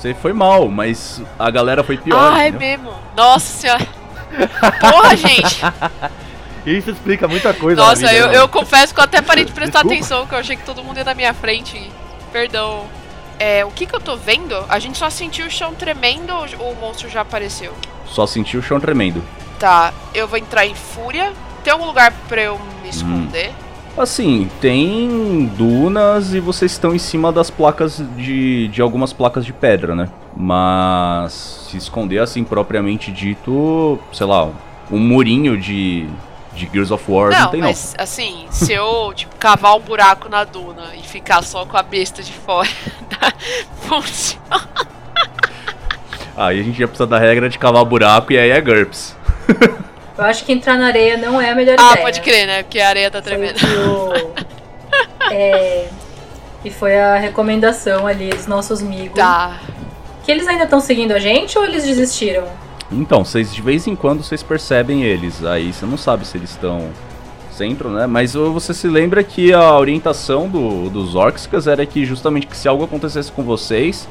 você 0.00 0.14
foi 0.14 0.32
mal, 0.32 0.66
mas 0.68 1.20
a 1.38 1.50
galera 1.50 1.84
foi 1.84 1.98
pior. 1.98 2.32
ah, 2.32 2.42
é 2.42 2.48
entendeu? 2.48 2.68
mesmo. 2.68 2.94
Nossa 3.14 3.58
senhora. 3.58 3.86
Porra, 4.80 5.14
gente. 5.14 5.60
Isso 6.64 6.90
explica 6.90 7.28
muita 7.28 7.52
coisa. 7.52 7.82
Nossa, 7.82 8.02
na 8.02 8.08
vida, 8.08 8.20
eu, 8.20 8.28
né? 8.28 8.36
eu 8.38 8.48
confesso 8.48 8.94
que 8.94 9.00
eu 9.00 9.04
até 9.04 9.20
parei 9.20 9.44
de 9.44 9.52
prestar 9.52 9.82
Desculpa. 9.82 9.94
atenção, 9.94 10.26
que 10.26 10.34
eu 10.34 10.38
achei 10.38 10.56
que 10.56 10.64
todo 10.64 10.82
mundo 10.82 10.96
ia 10.96 11.04
na 11.04 11.14
minha 11.14 11.34
frente. 11.34 11.90
Perdão. 12.32 12.86
É, 13.38 13.62
o 13.64 13.70
que 13.70 13.84
que 13.84 13.94
eu 13.94 14.00
tô 14.00 14.16
vendo? 14.16 14.54
A 14.68 14.78
gente 14.78 14.96
só 14.96 15.10
sentiu 15.10 15.46
o 15.46 15.50
chão 15.50 15.74
tremendo 15.74 16.32
ou 16.58 16.72
o 16.72 16.76
monstro 16.76 17.08
já 17.10 17.20
apareceu? 17.20 17.74
Só 18.06 18.26
sentiu 18.26 18.60
o 18.60 18.62
chão 18.62 18.80
tremendo. 18.80 19.22
Tá, 19.58 19.92
eu 20.14 20.26
vou 20.26 20.38
entrar 20.38 20.64
em 20.66 20.74
fúria. 20.74 21.32
Tem 21.62 21.72
algum 21.72 21.84
lugar 21.84 22.10
pra 22.26 22.40
eu 22.40 22.58
me 22.82 22.88
esconder? 22.88 23.52
Assim, 23.96 24.48
tem 24.60 25.50
dunas 25.56 26.32
e 26.32 26.40
vocês 26.40 26.72
estão 26.72 26.94
em 26.94 26.98
cima 26.98 27.32
das 27.32 27.50
placas 27.50 28.02
de, 28.16 28.68
de 28.68 28.80
algumas 28.80 29.12
placas 29.12 29.44
de 29.44 29.52
pedra, 29.52 29.94
né? 29.94 30.08
Mas 30.34 31.32
se 31.68 31.76
esconder 31.76 32.18
assim 32.18 32.44
propriamente 32.44 33.10
dito, 33.10 33.98
sei 34.12 34.26
lá, 34.26 34.48
um 34.90 34.98
murinho 34.98 35.58
de, 35.58 36.08
de 36.54 36.68
Gears 36.72 36.90
of 36.90 37.04
War 37.10 37.30
não, 37.30 37.40
não 37.40 37.50
tem 37.50 37.60
mas, 37.60 37.94
não. 37.96 38.04
assim, 38.04 38.46
se 38.50 38.72
eu 38.72 39.12
tipo, 39.14 39.34
cavar 39.36 39.76
um 39.76 39.80
buraco 39.80 40.28
na 40.28 40.44
duna 40.44 40.94
e 40.96 41.02
ficar 41.02 41.42
só 41.42 41.66
com 41.66 41.76
a 41.76 41.82
besta 41.82 42.22
de 42.22 42.32
fora, 42.32 42.68
funciona. 43.82 44.68
Aí 46.36 46.60
a 46.60 46.62
gente 46.62 46.78
já 46.78 46.86
precisa 46.86 47.06
da 47.06 47.18
regra 47.18 47.50
de 47.50 47.58
cavar 47.58 47.84
buraco 47.84 48.32
e 48.32 48.38
aí 48.38 48.50
é 48.50 48.60
GURPS. 48.60 49.16
Eu 50.20 50.26
acho 50.26 50.44
que 50.44 50.52
entrar 50.52 50.76
na 50.76 50.86
areia 50.86 51.16
não 51.16 51.40
é 51.40 51.50
a 51.50 51.54
melhor 51.54 51.76
ah, 51.78 51.82
ideia. 51.82 51.94
Ah, 51.94 51.96
pode 51.96 52.20
crer, 52.20 52.46
né? 52.46 52.62
Porque 52.62 52.78
a 52.78 52.88
areia 52.88 53.10
tá 53.10 53.22
tremendo. 53.22 53.56
O... 53.56 54.12
é... 55.32 55.88
E 56.62 56.70
foi 56.70 56.98
a 56.98 57.16
recomendação 57.16 58.06
ali 58.06 58.28
dos 58.28 58.46
nossos 58.46 58.82
amigos. 58.82 59.14
Tá. 59.14 59.58
Que 60.22 60.30
eles 60.30 60.46
ainda 60.46 60.64
estão 60.64 60.78
seguindo 60.78 61.12
a 61.12 61.18
gente 61.18 61.56
ou 61.56 61.64
eles 61.64 61.84
desistiram? 61.84 62.44
Então, 62.92 63.24
vocês 63.24 63.54
de 63.54 63.62
vez 63.62 63.86
em 63.86 63.96
quando 63.96 64.22
vocês 64.22 64.42
percebem 64.42 65.04
eles. 65.04 65.42
Aí 65.42 65.72
você 65.72 65.86
não 65.86 65.96
sabe 65.96 66.26
se 66.26 66.36
eles 66.36 66.50
estão 66.50 66.90
centro, 67.50 67.88
né? 67.88 68.06
Mas 68.06 68.34
você 68.34 68.74
se 68.74 68.88
lembra 68.88 69.24
que 69.24 69.54
a 69.54 69.74
orientação 69.78 70.50
do, 70.50 70.90
dos 70.90 71.14
Orcskas 71.14 71.66
era 71.66 71.86
que 71.86 72.04
justamente 72.04 72.46
que 72.46 72.56
se 72.56 72.68
algo 72.68 72.84
acontecesse 72.84 73.32
com 73.32 73.42
vocês, 73.42 74.06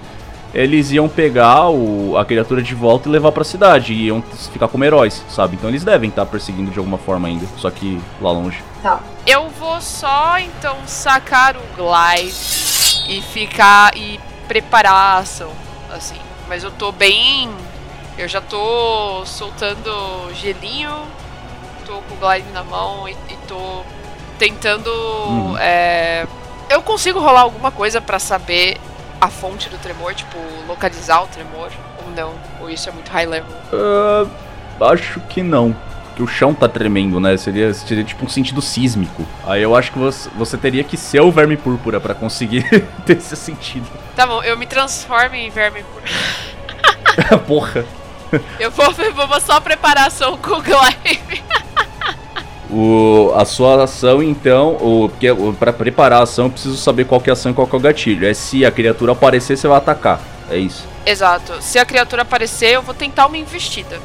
eles 0.54 0.92
iam 0.92 1.08
pegar 1.08 1.70
o, 1.70 2.18
a 2.18 2.26
criatura 2.26 2.62
de 2.62 2.74
volta 2.74 3.08
e 3.08 3.12
levar 3.12 3.32
para 3.32 3.42
a 3.42 3.46
cidade 3.46 3.94
e 3.94 4.08
iam 4.08 4.22
ficar 4.52 4.68
como 4.68 4.84
heróis, 4.84 5.24
sabe? 5.30 5.56
Então 5.56 5.70
eles 5.70 5.84
devem 5.84 6.10
estar 6.10 6.26
perseguindo 6.26 6.72
de 6.72 6.80
alguma 6.80 6.98
forma 6.98 7.28
ainda, 7.28 7.46
só 7.58 7.70
que 7.70 8.00
lá 8.20 8.32
longe. 8.32 8.64
Tá. 8.82 9.00
Eu 9.26 9.50
vou 9.50 9.80
só 9.82 10.40
então 10.40 10.76
sacar 10.88 11.56
o 11.56 11.62
glide 11.76 13.06
e 13.08 13.22
ficar 13.22 13.96
e 13.96 14.20
preparar 14.48 14.94
a 14.94 15.18
ação, 15.20 15.52
assim. 15.92 16.18
Mas 16.48 16.64
eu 16.64 16.72
tô 16.72 16.92
bem, 16.92 17.50
eu 18.18 18.28
já 18.28 18.42
tô 18.42 19.24
soltando 19.26 20.34
gelinho, 20.34 20.92
tô 21.86 21.94
com 21.94 22.16
o 22.16 22.18
glide 22.18 22.50
na 22.52 22.64
mão 22.64 23.08
e, 23.08 23.12
e 23.12 23.38
tô 23.48 23.84
tentando, 24.40 24.90
uhum. 24.90 25.58
é... 25.60 26.26
eu 26.70 26.82
consigo 26.82 27.20
rolar 27.20 27.42
alguma 27.42 27.72
coisa 27.72 28.02
para 28.02 28.18
saber 28.18 28.78
a 29.20 29.30
fonte 29.30 29.70
do 29.70 29.78
tremor, 29.78 30.14
tipo, 30.14 30.38
localizar 30.68 31.24
o 31.24 31.28
tremor, 31.28 31.72
ou 32.06 32.12
não? 32.12 32.34
Ou 32.62 32.70
isso 32.70 32.90
é 32.90 32.92
muito 32.92 33.12
high 33.12 33.26
level? 33.26 33.52
Uh, 33.74 34.30
acho 34.86 35.20
que 35.22 35.42
não. 35.44 35.76
Que 36.16 36.24
o 36.24 36.28
chão 36.28 36.54
tá 36.54 36.68
tremendo, 36.68 37.20
né? 37.20 37.38
Seria, 37.38 37.74
seria 37.74 38.04
tipo 38.04 38.26
um 38.26 38.30
sentido 38.30 38.62
sísmico. 38.62 39.26
Aí 39.46 39.62
eu 39.62 39.76
acho 39.76 39.92
que 39.92 40.00
você, 40.00 40.30
você 40.36 40.58
teria 40.58 40.84
que 40.84 40.98
ser 40.98 41.22
o 41.22 41.32
verme 41.32 41.56
púrpura 41.56 42.00
para 42.00 42.14
conseguir 42.14 42.64
ter 43.06 43.18
esse 43.18 43.36
sentido. 43.36 43.88
Tá 44.16 44.26
bom, 44.26 44.44
eu 44.44 44.58
me 44.58 44.66
transformo 44.66 45.36
em 45.36 45.50
verme 45.50 45.84
púrpura. 45.84 47.40
Porra. 47.48 47.86
Eu 48.60 48.70
vou, 48.70 48.94
vou 48.94 49.42
só 49.42 49.60
preparação 49.60 50.38
com 50.38 50.56
o 50.56 50.62
Glaive. 50.62 51.44
O, 52.72 53.34
a 53.36 53.46
sua 53.46 53.84
ação, 53.84 54.22
então, 54.22 54.76
o, 54.76 55.10
porque 55.10 55.28
para 55.60 55.74
preparar 55.74 56.20
a 56.20 56.24
ação 56.24 56.46
eu 56.46 56.52
preciso 56.52 56.78
saber 56.78 57.06
qual 57.06 57.20
que 57.20 57.30
é 57.30 57.32
a 57.32 57.34
ação 57.34 57.52
e 57.52 57.56
qual 57.56 57.66
que 57.66 57.76
é 57.76 57.80
o 57.80 57.82
gatilho. 57.82 58.28
É 58.28 58.34
se 58.34 58.64
a 58.64 58.72
criatura 58.72 59.14
aparecer, 59.14 59.58
você 59.58 59.68
vai 59.68 59.78
atacar. 59.78 60.20
É 60.52 60.58
isso. 60.58 60.88
Exato. 61.06 61.62
Se 61.62 61.80
a 61.80 61.86
criatura 61.86 62.22
aparecer, 62.22 62.74
eu 62.74 62.82
vou 62.82 62.94
tentar 62.94 63.26
uma 63.26 63.38
investida. 63.38 64.00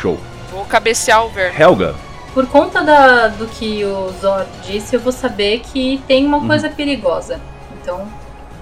Show. 0.00 0.18
Vou 0.50 0.64
cabecear 0.64 1.24
o 1.24 1.28
verme. 1.28 1.60
Helga. 1.60 1.94
Por 2.34 2.46
conta 2.46 2.82
da, 2.82 3.28
do 3.28 3.46
que 3.46 3.84
o 3.84 4.12
Zor 4.20 4.46
disse, 4.64 4.94
eu 4.94 5.00
vou 5.00 5.12
saber 5.12 5.60
que 5.60 6.02
tem 6.06 6.26
uma 6.26 6.38
uhum. 6.38 6.46
coisa 6.46 6.68
perigosa. 6.68 7.40
Então, 7.80 8.06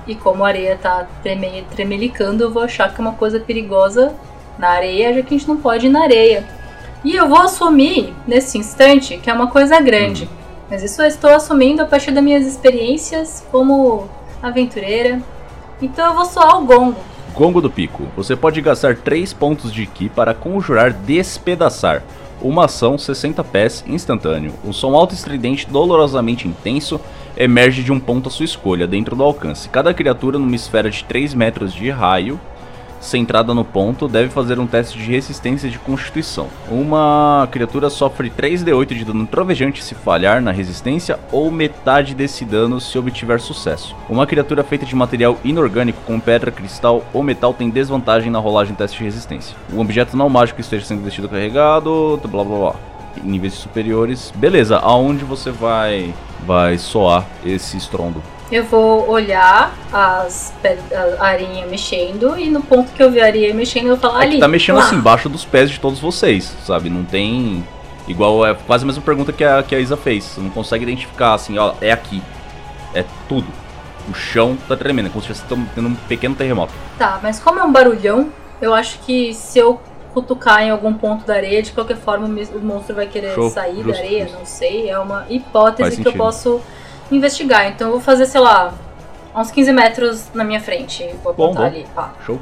e 0.07 0.15
como 0.15 0.45
a 0.45 0.49
areia 0.49 0.79
tá 0.81 1.07
treme, 1.23 1.65
tremelicando, 1.75 2.45
eu 2.45 2.51
vou 2.51 2.63
achar 2.63 2.93
que 2.93 3.01
é 3.01 3.05
uma 3.05 3.15
coisa 3.15 3.41
perigosa 3.41 4.15
na 4.59 4.69
areia, 4.69 5.13
já 5.13 5.23
que 5.23 5.35
a 5.35 5.39
gente 5.39 5.49
não 5.49 5.57
pode 5.57 5.87
ir 5.87 5.91
na 5.91 6.03
areia. 6.03 6.47
E 7.07 7.15
eu 7.15 7.29
vou 7.29 7.39
assumir, 7.39 8.13
nesse 8.27 8.59
instante, 8.59 9.17
que 9.19 9.31
é 9.31 9.33
uma 9.33 9.47
coisa 9.47 9.81
grande. 9.81 10.25
Uhum. 10.25 10.29
Mas 10.69 10.83
isso 10.83 11.01
eu 11.01 11.07
estou 11.07 11.31
assumindo 11.31 11.81
a 11.81 11.85
partir 11.85 12.11
das 12.11 12.25
minhas 12.25 12.45
experiências 12.45 13.47
como 13.53 14.09
aventureira. 14.43 15.23
Então 15.81 16.05
eu 16.05 16.15
vou 16.15 16.25
soar 16.25 16.61
o 16.61 16.67
gongo. 16.67 16.97
Gongo 17.33 17.61
do 17.61 17.71
Pico. 17.71 18.09
Você 18.17 18.35
pode 18.35 18.61
gastar 18.61 18.97
3 18.97 19.33
pontos 19.35 19.73
de 19.73 19.87
Ki 19.87 20.09
para 20.09 20.35
conjurar 20.35 20.93
Despedaçar. 20.93 22.03
Uma 22.43 22.65
ação 22.65 22.99
60 22.99 23.45
pés 23.45 23.85
instantâneo. 23.87 24.53
Um 24.65 24.73
som 24.73 24.97
alto 24.97 25.15
estridente 25.15 25.71
dolorosamente 25.71 26.49
intenso 26.49 27.01
emerge 27.37 27.85
de 27.85 27.93
um 27.93 28.01
ponto 28.01 28.29
à 28.29 28.33
sua 28.33 28.47
escolha, 28.47 28.85
dentro 28.85 29.15
do 29.15 29.23
alcance. 29.23 29.69
Cada 29.69 29.95
criatura 29.95 30.41
numa 30.41 30.57
esfera 30.57 30.91
de 30.91 31.05
3 31.05 31.35
metros 31.35 31.73
de 31.73 31.89
raio 31.89 32.41
centrada 33.01 33.55
no 33.55 33.65
ponto, 33.65 34.09
deve 34.09 34.29
fazer 34.29 34.59
um 34.59 34.67
teste 34.67 34.99
de 34.99 35.11
resistência 35.11 35.69
de 35.69 35.79
constituição. 35.79 36.49
Uma 36.71 37.49
criatura 37.51 37.91
sofre 37.91 38.31
3d8 38.31 38.95
de 38.95 39.05
dano 39.05 39.27
trovejante 39.27 39.83
se 39.83 39.95
falhar 39.95 40.41
na 40.41 40.51
resistência 40.51 41.19
ou 41.31 41.51
metade 41.51 42.15
desse 42.15 42.45
dano 42.45 42.81
se 42.81 42.99
obtiver 42.99 43.41
sucesso. 43.41 43.95
Uma 44.09 44.27
criatura 44.27 44.65
feita 44.65 44.87
de 44.87 44.95
material 44.95 45.39
inorgânico 45.45 46.01
com 46.07 46.19
pedra, 46.21 46.51
cristal 46.51 47.05
ou 47.13 47.23
metal 47.23 47.55
tem 47.55 47.71
desvantagem 47.71 48.31
na 48.31 48.39
rolagem 48.39 48.73
de 48.73 48.79
teste 48.79 48.99
de 48.99 49.05
resistência. 49.05 49.57
Um 49.73 49.81
objeto 49.81 50.17
não 50.17 50.29
mágico 50.29 50.61
esteja 50.61 50.85
sendo 50.85 51.03
vestido 51.03 51.29
carregado, 51.29 52.21
blá 52.25 52.45
blá 52.45 52.59
blá. 52.59 52.75
Em 53.17 53.29
níveis 53.29 53.55
superiores, 53.55 54.33
beleza, 54.37 54.79
aonde 54.79 55.25
você 55.25 55.51
vai 55.51 56.13
vai 56.47 56.79
soar 56.79 57.27
esse 57.45 57.77
estrondo? 57.77 58.23
Eu 58.51 58.65
vou 58.65 59.09
olhar 59.09 59.75
as 59.93 60.53
a 61.19 61.27
areia 61.27 61.67
mexendo 61.67 62.39
e 62.39 62.49
no 62.49 62.63
ponto 62.63 62.93
que 62.93 63.03
eu 63.03 63.11
ver 63.11 63.23
a 63.23 63.27
areia 63.27 63.53
mexendo 63.53 63.89
eu 63.89 63.97
vou 63.97 64.11
falar 64.11 64.25
é 64.25 64.27
ali. 64.27 64.39
tá 64.39 64.49
mexendo 64.49 64.77
lá. 64.77 64.85
assim 64.85 64.97
embaixo 64.97 65.29
dos 65.29 65.45
pés 65.45 65.71
de 65.71 65.81
todos 65.81 65.99
vocês, 65.99 66.55
sabe? 66.65 66.89
Não 66.89 67.05
tem 67.05 67.67
igual 68.07 68.47
é 68.47 68.55
quase 68.55 68.85
a 68.85 68.87
mesma 68.87 69.03
pergunta 69.03 69.33
que 69.33 69.43
a 69.43 69.63
que 69.63 69.75
a 69.75 69.81
Isa 69.81 69.97
fez. 69.97 70.25
Você 70.25 70.41
não 70.41 70.51
consegue 70.51 70.85
identificar 70.85 71.35
assim, 71.35 71.59
ó, 71.59 71.75
é 71.81 71.91
aqui. 71.91 72.23
É 72.95 73.05
tudo. 73.29 73.47
O 74.09 74.15
chão 74.15 74.57
tá 74.69 74.77
tremendo, 74.77 75.07
é 75.07 75.09
como 75.09 75.25
se 75.25 75.33
estivesse 75.33 75.69
tendo 75.75 75.89
um 75.89 75.95
pequeno 75.95 76.35
terremoto. 76.37 76.73
Tá, 76.97 77.19
mas 77.21 77.41
como 77.41 77.59
é 77.59 77.65
um 77.65 77.73
barulhão, 77.73 78.29
eu 78.63 78.73
acho 78.73 79.01
que 79.01 79.35
se 79.35 79.59
eu 79.59 79.81
cutucar 80.15 80.63
em 80.63 80.71
algum 80.71 80.95
ponto 80.95 81.27
da 81.27 81.35
areia, 81.35 81.61
de 81.61 81.73
qualquer 81.73 81.97
forma 81.97 82.27
o 82.27 82.61
monstro 82.61 82.95
vai 82.95 83.07
querer 83.07 83.35
Show, 83.35 83.51
sair 83.51 83.83
justo, 83.83 83.93
da 83.93 83.99
areia, 83.99 84.23
justo. 84.23 84.39
não 84.39 84.47
sei. 84.47 84.89
É 84.89 84.99
uma 84.99 85.27
hipótese 85.29 86.01
que 86.01 86.09
eu 86.09 86.13
posso 86.13 86.63
investigar. 87.11 87.69
Então 87.69 87.89
eu 87.89 87.93
vou 87.93 88.01
fazer, 88.01 88.27
sei 88.27 88.41
lá, 88.41 88.75
uns 89.35 89.51
15 89.51 89.73
metros 89.73 90.29
na 90.35 90.45
minha 90.45 90.61
frente. 90.61 91.09
Vou 91.23 91.33
apontar 91.33 91.37
bom, 91.37 91.55
bom. 91.55 91.63
ali. 91.63 91.87
Pá. 91.95 92.13
Show. 92.25 92.41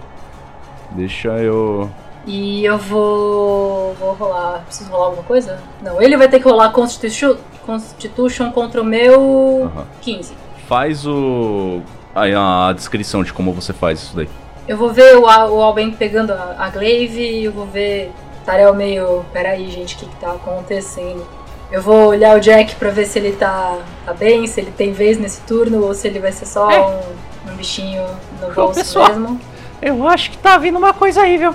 Deixa 0.91 1.29
eu. 1.39 1.91
E 2.27 2.65
eu 2.65 2.79
vou. 2.79 3.95
Vou 3.95 4.13
rolar. 4.15 4.63
Preciso 4.67 4.91
rolar 4.91 5.07
alguma 5.07 5.25
coisa? 5.25 5.59
Não, 5.83 6.01
ele 6.01 6.17
vai 6.17 6.29
ter 6.29 6.39
que 6.39 6.49
rolar 6.49 6.71
Constitution, 6.71 7.37
Constitution 7.67 8.51
contra 8.51 8.81
o 8.81 8.85
meu 8.85 9.21
uh 9.21 9.71
-huh. 9.77 9.85
15. 10.01 10.35
Faz 10.67 11.07
o. 11.07 11.83
Aí 12.15 12.33
a 12.35 12.73
descrição 12.73 13.25
de 13.25 13.33
como 13.33 13.53
você 13.53 13.73
faz 13.73 14.01
isso 14.01 14.17
daí. 14.17 14.29
Eu 14.67 14.79
vou 14.79 14.91
ver 14.91 15.17
o, 15.17 15.25
o 15.25 15.63
Alben 15.63 15.91
pegando 15.91 16.33
a, 16.33 16.57
a 16.59 16.71
Glaive 16.71 17.21
e 17.21 17.45
eu 17.45 17.53
vou 17.53 17.67
ver. 17.67 18.13
Tarel 18.47 18.75
meio. 18.75 19.25
Peraí, 19.33 19.71
gente, 19.71 19.97
o 19.97 19.99
que, 19.99 20.07
que 20.07 20.17
tá 20.17 20.33
acontecendo? 20.33 21.27
Eu 21.75 21.83
vou 21.83 22.07
olhar 22.07 22.37
o 22.37 22.41
Jack 22.41 22.77
pra 22.77 22.91
ver 22.91 23.05
se 23.05 23.19
ele 23.19 23.33
tá, 23.33 23.79
tá 24.07 24.15
bem, 24.15 24.47
se 24.47 24.61
ele 24.61 24.71
tem 24.71 24.93
vez 24.93 25.19
nesse 25.19 25.41
turno 25.41 25.85
ou 25.85 25.93
se 25.93 26.07
ele 26.07 26.21
vai 26.21 26.31
ser 26.31 26.47
só 26.47 26.71
é. 26.71 26.81
um, 26.81 27.51
um, 27.51 27.57
bichinho 27.57 28.07
no 28.41 28.53
bolso 28.53 28.79
pessoal, 28.79 29.09
mesmo. 29.09 29.41
Eu 29.83 30.07
acho 30.07 30.31
que 30.31 30.39
tá 30.39 30.57
vindo 30.57 30.79
uma 30.79 30.95
coisa 30.95 31.23
aí, 31.23 31.37
viu? 31.37 31.53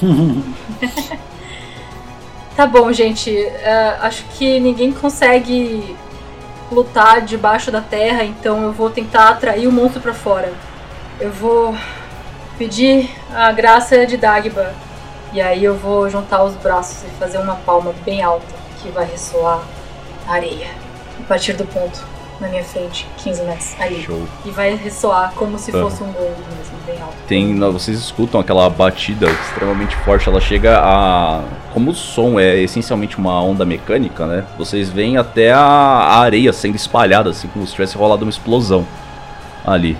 tá 2.54 2.68
bom, 2.68 2.92
gente. 2.92 3.32
Uh, 3.32 4.02
acho 4.02 4.26
que 4.26 4.60
ninguém 4.60 4.92
consegue 4.92 5.96
lutar 6.70 7.20
debaixo 7.20 7.72
da 7.72 7.80
terra, 7.80 8.22
então 8.22 8.62
eu 8.62 8.72
vou 8.72 8.90
tentar 8.90 9.30
atrair 9.30 9.66
o 9.66 9.72
monstro 9.72 10.00
para 10.00 10.14
fora. 10.14 10.52
Eu 11.18 11.32
vou 11.32 11.74
pedir 12.56 13.10
a 13.34 13.50
graça 13.50 14.06
de 14.06 14.16
Dagba. 14.16 14.72
E 15.32 15.40
aí 15.40 15.64
eu 15.64 15.74
vou 15.74 16.08
juntar 16.08 16.44
os 16.44 16.54
braços 16.54 17.02
e 17.02 17.10
fazer 17.18 17.38
uma 17.38 17.56
palma 17.56 17.92
bem 18.04 18.22
alta 18.22 18.67
que 18.82 18.90
vai 18.90 19.04
ressoar 19.06 19.62
a 20.26 20.32
areia 20.32 20.68
a 21.18 21.22
partir 21.24 21.54
do 21.54 21.64
ponto 21.64 22.18
na 22.40 22.48
minha 22.48 22.62
frente, 22.62 23.06
15 23.18 23.42
metros 23.42 23.74
ali. 23.80 24.02
Show. 24.02 24.22
E 24.44 24.50
vai 24.50 24.76
ressoar 24.76 25.32
como 25.34 25.58
se 25.58 25.72
fosse 25.72 26.02
um 26.02 26.12
gol 26.12 26.30
mesmo, 26.56 26.76
bem 26.86 27.00
alto. 27.00 27.16
Tem, 27.26 27.58
vocês 27.58 27.98
escutam 27.98 28.40
aquela 28.40 28.68
batida 28.70 29.28
extremamente 29.28 29.96
forte, 29.96 30.28
ela 30.28 30.40
chega 30.40 30.78
a. 30.78 31.42
Como 31.74 31.90
o 31.90 31.94
som 31.94 32.38
é 32.38 32.56
essencialmente 32.58 33.18
uma 33.18 33.42
onda 33.42 33.64
mecânica, 33.64 34.26
né? 34.26 34.44
Vocês 34.56 34.88
veem 34.88 35.16
até 35.16 35.52
a, 35.52 35.58
a 35.58 36.20
areia 36.20 36.52
sendo 36.52 36.76
espalhada, 36.76 37.30
assim, 37.30 37.48
como 37.48 37.66
se 37.66 37.72
tivesse 37.72 37.96
rolado 37.96 38.24
uma 38.24 38.30
explosão 38.30 38.86
ali. 39.66 39.96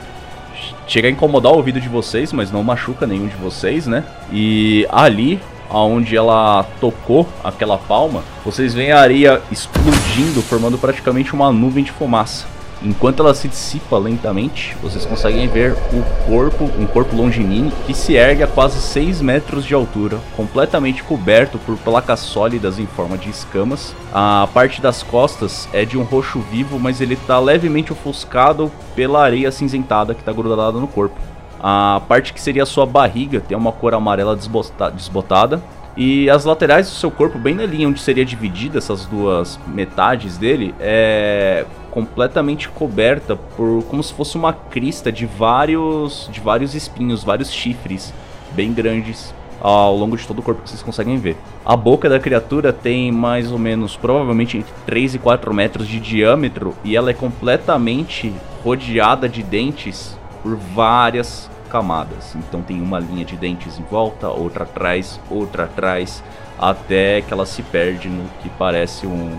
Chega 0.87 1.09
a 1.09 1.11
incomodar 1.11 1.53
o 1.53 1.57
ouvido 1.57 1.81
de 1.81 1.89
vocês, 1.89 2.33
mas 2.33 2.51
não 2.51 2.63
machuca 2.63 3.07
nenhum 3.07 3.27
de 3.27 3.37
vocês, 3.37 3.87
né? 3.87 4.05
E 4.33 4.87
ali 4.91 5.41
aonde 5.71 6.17
ela 6.17 6.65
tocou 6.81 7.27
aquela 7.43 7.79
palma, 7.79 8.23
vocês 8.45 8.75
veem 8.75 8.93
a 8.93 9.01
areia 9.01 9.43
explodindo, 9.51 10.43
formando 10.43 10.79
praticamente 10.79 11.35
uma 11.35 11.53
nuvem 11.53 11.85
de 11.85 11.93
fumaça. 11.93 12.47
Enquanto 12.81 13.21
ela 13.21 13.35
se 13.35 13.49
dissipa 13.49 13.99
lentamente, 13.99 14.77
vocês 14.81 15.05
conseguem 15.05 15.49
ver 15.49 15.73
o 15.73 16.29
corpo, 16.29 16.63
um 16.79 16.87
corpo 16.87 17.17
longínquo 17.17 17.77
que 17.85 17.93
se 17.93 18.15
ergue 18.15 18.45
a 18.45 18.47
quase 18.47 18.81
6 18.81 19.21
metros 19.21 19.65
de 19.65 19.75
altura, 19.75 20.19
completamente 20.37 21.03
coberto 21.03 21.59
por 21.59 21.77
placas 21.77 22.21
sólidas 22.21 22.79
em 22.79 22.87
forma 22.87 23.19
de 23.19 23.31
escamas. 23.31 23.97
A 24.13 24.49
parte 24.55 24.81
das 24.81 25.03
costas 25.03 25.69
é 25.73 25.85
de 25.85 25.99
um 25.99 26.05
roxo 26.05 26.39
vivo, 26.39 26.79
mas 26.79 27.01
ele 27.01 27.15
está 27.15 27.41
levemente 27.41 27.93
ofuscado 27.93 28.71
pela 28.95 29.25
areia 29.25 29.49
acinzentada 29.49 30.15
que 30.15 30.21
está 30.21 30.33
grudada 30.33 30.79
no 30.79 30.87
corpo. 30.87 31.19
A 31.61 32.01
parte 32.09 32.33
que 32.33 32.41
seria 32.41 32.63
a 32.63 32.67
sua 32.67 32.87
barriga 32.87 33.41
tem 33.41 33.57
uma 33.57 33.73
cor 33.73 33.95
amarela 33.95 34.37
desbota- 34.37 34.91
desbotada. 34.91 35.61
E 35.97 36.31
as 36.31 36.45
laterais 36.45 36.89
do 36.89 36.95
seu 36.95 37.11
corpo, 37.11 37.39
bem 37.39 37.57
na 37.57 37.67
linha 37.67 37.89
onde 37.89 38.01
seria 38.01 38.25
dividida 38.25 38.79
essas 38.79 39.05
duas 39.05 39.59
metades 39.67 40.39
dele, 40.39 40.73
é 40.79 41.67
completamente 41.91 42.69
coberta 42.69 43.35
por 43.35 43.83
como 43.85 44.03
se 44.03 44.13
fosse 44.15 44.37
uma 44.37 44.53
crista 44.53 45.11
de 45.11 45.27
vários 45.27 46.29
de 46.31 46.39
vários 46.41 46.75
espinhos, 46.75 47.25
vários 47.25 47.51
chifres 47.51 48.13
bem 48.53 48.73
grandes 48.73 49.35
ao 49.61 49.97
longo 49.97 50.17
de 50.17 50.27
todo 50.27 50.39
o 50.39 50.43
corpo 50.43 50.63
que 50.63 50.71
vocês 50.71 50.83
conseguem 50.83 51.17
ver. 51.17 51.37
A 51.65 51.77
boca 51.77 52.09
da 52.09 52.21
criatura 52.21 52.73
tem 52.73 53.11
mais 53.11 53.51
ou 53.51 53.59
menos, 53.59 53.97
provavelmente 53.97 54.59
entre 54.59 54.73
3 54.87 55.17
e 55.17 55.19
4 55.19 55.53
metros 55.53 55.89
de 55.89 55.99
diâmetro 55.99 56.75
e 56.85 56.97
ela 56.97 57.11
é 57.11 57.15
completamente 57.15 58.33
rodeada 58.63 59.29
de 59.29 59.43
dentes 59.43 60.18
por 60.43 60.57
várias 60.57 61.51
camadas. 61.71 62.35
Então 62.35 62.63
tem 62.63 62.81
uma 62.81 62.99
linha 62.99 63.25
de 63.25 63.37
dentes 63.37 63.79
em 63.79 63.83
volta, 63.85 64.29
outra 64.29 64.65
atrás, 64.65 65.21
outra 65.31 65.65
atrás, 65.65 66.23
até 66.59 67.21
que 67.21 67.33
ela 67.33 67.45
se 67.47 67.63
perde 67.63 68.09
no 68.09 68.25
que 68.43 68.49
parece 68.51 69.07
um 69.07 69.39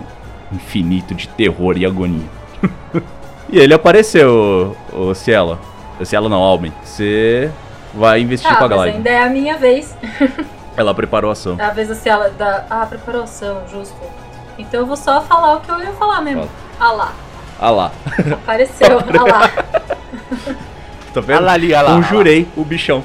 infinito 0.52 1.14
de 1.14 1.28
terror 1.28 1.76
e 1.76 1.84
agonia. 1.86 2.28
e 3.48 3.58
ele 3.58 3.74
apareceu, 3.74 4.76
o 4.92 5.14
Ciela. 5.14 5.58
Ciela 6.04 6.28
não, 6.28 6.38
Alben. 6.42 6.72
Você 6.84 7.50
vai 7.94 8.20
investir 8.20 8.48
Tá, 8.50 8.56
com 8.56 8.64
a 8.64 8.68
mas 8.68 8.78
Glide. 8.80 8.96
ainda 8.96 9.10
é 9.10 9.22
a 9.22 9.28
minha 9.28 9.56
vez. 9.58 9.94
Ela 10.76 10.94
preparou 10.94 11.28
a 11.28 11.32
ação. 11.32 11.56
É 11.58 11.64
a 11.64 11.70
vez 11.70 11.90
assim, 11.90 12.08
ela 12.08 12.30
da. 12.30 12.64
Ah, 12.70 12.86
preparação, 12.86 13.60
justo. 13.70 13.94
Então 14.56 14.80
eu 14.80 14.86
vou 14.86 14.96
só 14.96 15.20
falar 15.20 15.56
o 15.56 15.60
que 15.60 15.70
eu 15.70 15.78
ia 15.80 15.92
falar 15.92 16.22
mesmo. 16.22 16.48
Ah 16.78 16.92
lá, 16.92 17.12
Ah 17.58 17.70
lá. 17.70 17.92
apareceu, 18.32 18.98
ah 19.18 19.24
lá. 19.24 19.50
Tá 21.12 21.20
vendo? 21.20 21.36
Olha 21.38 21.46
lá 21.46 21.52
ali, 21.52 21.74
olha 21.74 21.82
lá. 21.82 21.94
Conjurei 21.94 22.46
o 22.56 22.64
bichão. 22.64 23.02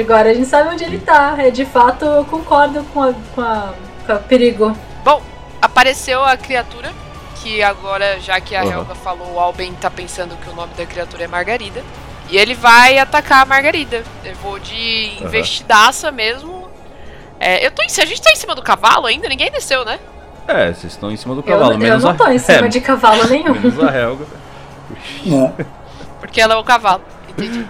Agora 0.00 0.30
a 0.30 0.34
gente 0.34 0.46
sabe 0.46 0.68
onde 0.70 0.84
ele 0.84 0.98
tá. 0.98 1.34
É, 1.38 1.50
de 1.50 1.64
fato, 1.64 2.04
eu 2.04 2.24
concordo 2.24 2.84
com, 2.92 3.02
a, 3.02 3.12
com, 3.34 3.40
a, 3.40 3.74
com 4.06 4.12
o 4.12 4.18
perigo. 4.20 4.76
Bom, 5.04 5.22
apareceu 5.60 6.22
a 6.24 6.36
criatura, 6.36 6.92
que 7.36 7.62
agora, 7.62 8.20
já 8.20 8.40
que 8.40 8.54
a 8.54 8.62
Aham. 8.62 8.72
Helga 8.72 8.94
falou, 8.94 9.34
o 9.34 9.40
Alben 9.40 9.72
tá 9.74 9.90
pensando 9.90 10.36
que 10.36 10.48
o 10.50 10.54
nome 10.54 10.72
da 10.74 10.86
criatura 10.86 11.24
é 11.24 11.26
Margarida. 11.28 11.82
E 12.30 12.38
ele 12.38 12.54
vai 12.54 12.98
atacar 12.98 13.42
a 13.42 13.44
Margarida. 13.44 14.02
Eu 14.24 14.34
vou 14.36 14.58
de 14.58 15.12
Aham. 15.18 15.26
investidaça 15.26 16.10
mesmo. 16.10 16.68
É, 17.40 17.66
eu 17.66 17.70
tô 17.72 17.82
em, 17.82 17.86
a 17.86 18.06
gente 18.06 18.22
tá 18.22 18.30
em 18.30 18.36
cima 18.36 18.54
do 18.54 18.62
cavalo 18.62 19.06
ainda? 19.06 19.28
Ninguém 19.28 19.50
desceu, 19.50 19.84
né? 19.84 19.98
É, 20.46 20.72
vocês 20.72 20.92
estão 20.92 21.10
em 21.10 21.16
cima 21.16 21.34
do 21.34 21.40
Eu, 21.40 21.44
cavalo. 21.44 21.72
eu 21.72 21.78
menos 21.78 22.04
não 22.04 22.10
a... 22.12 22.14
tô 22.14 22.28
em 22.28 22.38
cima 22.38 22.66
é, 22.66 22.68
de 22.68 22.80
cavalo 22.80 23.24
nenhum. 23.28 23.52
Menos 23.52 23.78
a 23.82 23.96
Helga. 23.96 24.26
Né? 25.24 25.52
Porque 26.32 26.40
ela 26.40 26.54
é 26.54 26.56
o 26.56 26.64
cavalo. 26.64 27.02
Entendi. 27.28 27.66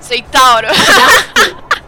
Centauro. 0.00 0.68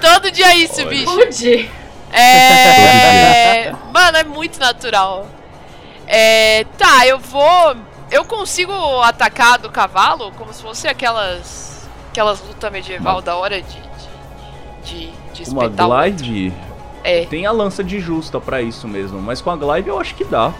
Todo 0.00 0.30
dia 0.30 0.56
isso, 0.56 0.80
Olha. 0.80 0.88
bicho. 0.88 1.14
Pude. 1.14 1.70
É. 2.10 3.70
Mano, 3.92 4.16
é 4.16 4.24
muito 4.24 4.58
natural. 4.58 5.28
É. 6.06 6.64
Tá, 6.78 7.06
eu 7.06 7.18
vou. 7.18 7.76
Eu 8.10 8.24
consigo 8.24 8.72
atacar 9.02 9.58
do 9.58 9.68
cavalo 9.68 10.32
como 10.32 10.54
se 10.54 10.62
fosse 10.62 10.88
aquelas. 10.88 11.86
Aquelas 12.10 12.40
lutas 12.40 12.72
medieval 12.72 13.20
da 13.20 13.36
hora 13.36 13.60
de. 13.60 13.78
de, 14.84 15.10
de, 15.34 15.44
de 15.44 15.50
Uma 15.50 15.68
glide 15.68 16.50
É. 17.04 17.26
tem 17.26 17.44
a 17.44 17.52
lança 17.52 17.84
de 17.84 18.00
justa 18.00 18.40
pra 18.40 18.62
isso 18.62 18.88
mesmo, 18.88 19.20
mas 19.20 19.42
com 19.42 19.50
a 19.50 19.56
glide 19.56 19.90
eu 19.90 20.00
acho 20.00 20.14
que 20.14 20.24
dá. 20.24 20.50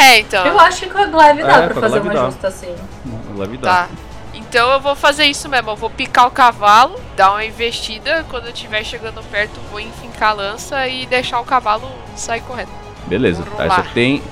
É, 0.00 0.18
então. 0.20 0.44
Eu 0.46 0.58
acho 0.60 0.80
que 0.80 0.90
com 0.90 0.98
a 0.98 1.06
Glaive 1.06 1.42
dá 1.42 1.56
É, 1.62 1.66
pra 1.68 1.74
fazer 1.80 2.00
Glaive 2.00 2.08
uma 2.08 2.14
dá. 2.14 2.24
justa 2.26 2.48
assim. 2.48 2.74
A 3.06 3.32
glide 3.34 3.56
dá. 3.58 3.70
Tá. 3.74 3.88
Então 4.34 4.70
eu 4.72 4.80
vou 4.80 4.94
fazer 4.96 5.24
isso 5.26 5.48
mesmo. 5.48 5.70
Eu 5.70 5.76
vou 5.76 5.88
picar 5.90 6.26
o 6.26 6.30
cavalo, 6.30 6.98
dar 7.16 7.30
uma 7.32 7.44
investida. 7.44 8.24
Quando 8.28 8.46
eu 8.46 8.52
estiver 8.52 8.82
chegando 8.84 9.22
perto, 9.30 9.60
vou 9.70 9.78
enfincar 9.80 10.30
a 10.30 10.32
lança 10.32 10.86
e 10.88 11.06
deixar 11.06 11.40
o 11.40 11.44
cavalo 11.44 11.88
sair 12.16 12.40
correndo. 12.42 12.70
Beleza. 13.06 13.44
Aí 13.58 13.68
só 13.70 13.82
tem, 13.94 14.22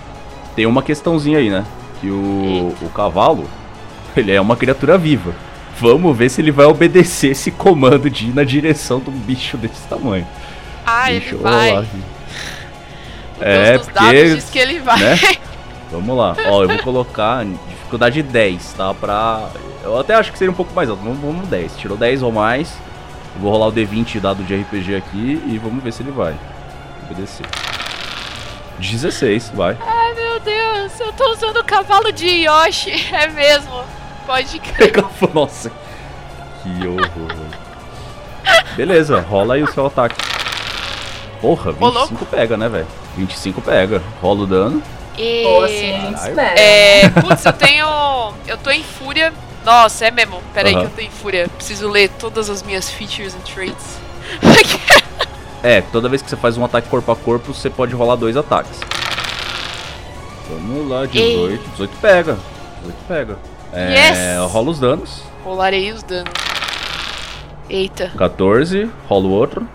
tem 0.57 0.67
uma 0.67 0.83
questãozinha 0.83 1.39
aí, 1.39 1.51
né? 1.51 1.65
Que 2.01 2.09
o, 2.11 2.75
o 2.83 2.91
cavalo, 2.95 3.49
ele 4.17 4.33
é 4.33 4.41
uma 4.41 4.57
criatura 4.57 4.99
viva. 4.99 5.33
Vamos 5.79 6.17
ver 6.17 6.29
se 6.29 6.41
ele 6.41 6.51
vai 6.51 6.67
obedecer 6.67 7.31
esse 7.31 7.51
comando 7.51 8.11
de 8.11 8.27
ir 8.27 8.35
na 8.35 8.45
direção 8.45 8.99
de 9.01 9.09
um 9.11 9.13
bicho 9.13 9.57
desse 9.57 9.83
tamanho. 9.89 10.27
Ah, 10.85 11.07
Deixa 11.07 11.35
ele 11.35 11.37
vai. 11.43 11.79
O 11.79 11.87
É, 13.41 13.71
Deus 13.73 13.87
dos 13.87 13.93
porque, 13.93 14.13
dados 14.15 14.35
diz 14.35 14.51
que 14.51 14.59
ele 14.59 14.79
vai. 14.81 14.99
né? 14.99 15.19
Vamos 15.93 16.17
lá. 16.17 16.35
Ó, 16.49 16.63
eu 16.63 16.69
vou 16.69 16.79
colocar 16.79 17.45
dificuldade 17.45 18.23
10, 18.23 18.73
tá? 18.73 18.95
Pra. 18.95 19.51
Eu 19.85 19.99
até 20.01 20.15
acho 20.15 20.33
que 20.33 20.39
seria 20.39 20.51
um 20.51 20.55
pouco 20.55 20.73
mais 20.75 20.89
alto. 20.89 21.03
Vamos, 21.03 21.21
vamos 21.21 21.49
10. 21.49 21.77
Tirou 21.77 21.99
10 21.99 22.23
ou 22.23 22.33
mais. 22.33 22.73
Eu 23.37 23.43
vou 23.43 23.53
rolar 23.53 23.67
o 23.67 23.73
D20 23.73 24.19
dado 24.19 24.43
de 24.43 24.57
RPG 24.57 24.97
aqui 24.97 25.43
e 25.47 25.59
vamos 25.63 25.85
ver 25.85 25.93
se 25.93 26.03
ele 26.03 26.11
vai. 26.11 26.35
Obedecer. 27.05 27.47
16, 28.79 29.53
vai. 29.55 29.77
Ai 29.87 30.15
meu 30.15 30.41
Deus, 30.41 30.99
eu 30.99 31.13
tô 31.13 31.31
usando 31.31 31.59
o 31.59 31.65
cavalo 31.65 32.11
de 32.11 32.27
Yoshi. 32.27 32.91
É 33.13 33.27
mesmo. 33.29 33.85
Pode 34.27 34.59
crer. 34.61 34.93
Nossa. 35.35 35.71
Que 36.63 36.87
horror. 36.87 37.47
Beleza, 38.77 39.21
rola 39.21 39.55
aí 39.55 39.63
o 39.63 39.71
seu 39.73 39.87
ataque. 39.87 40.17
Porra, 41.41 41.73
Ô, 41.79 41.89
louco. 41.89 42.09
25 42.09 42.27
pega, 42.27 42.57
né, 42.57 42.69
velho? 42.69 42.87
25 43.17 43.61
pega. 43.61 44.03
Rola 44.23 44.43
o 44.43 44.47
dano. 44.47 44.83
E... 45.19 45.45
Ou 45.47 45.65
assim 45.65 45.93
a 45.93 46.01
gente 46.01 46.15
Caralho. 46.15 46.31
espera. 46.31 46.61
É. 46.61 47.09
Putz, 47.09 47.45
eu 47.45 47.53
tenho. 47.53 47.87
Eu 48.47 48.57
tô 48.59 48.71
em 48.71 48.83
fúria. 48.83 49.33
Nossa, 49.65 50.07
é 50.07 50.11
mesmo. 50.11 50.43
Pera 50.53 50.69
aí 50.69 50.75
que 50.75 50.83
eu 50.83 50.91
tô 50.91 51.01
em 51.01 51.11
fúria. 51.11 51.49
Preciso 51.49 51.89
ler 51.89 52.09
todas 52.19 52.49
as 52.51 52.63
minhas 52.63 52.91
features 52.91 53.35
and 53.35 53.41
traits. 53.41 53.99
É, 55.65 55.81
toda 55.81 56.09
vez 56.09 56.21
que 56.21 56.29
você 56.29 56.37
faz 56.37 56.59
um 56.59 56.65
ataque 56.65 56.89
corpo 56.89 57.13
a 57.13 57.15
corpo, 57.15 57.55
você 57.55 57.71
pode 57.71 57.95
rolar 57.95 58.17
dois 58.17 58.37
ataques. 58.37 58.81
Vamos 60.49 60.89
lá, 60.91 61.07
18. 61.07 61.71
18 61.71 61.97
pega. 62.01 62.37
18 62.81 62.97
pega. 63.07 63.39
É, 63.73 63.93
Yes! 63.95 64.51
rola 64.51 64.71
os 64.71 64.81
danos. 64.81 65.23
Rolarei 65.45 65.93
os 65.93 66.03
danos. 66.03 66.33
Eita, 67.71 68.11
14, 68.19 68.91
rola 69.09 69.25
o 69.27 69.31
outro. 69.31 69.69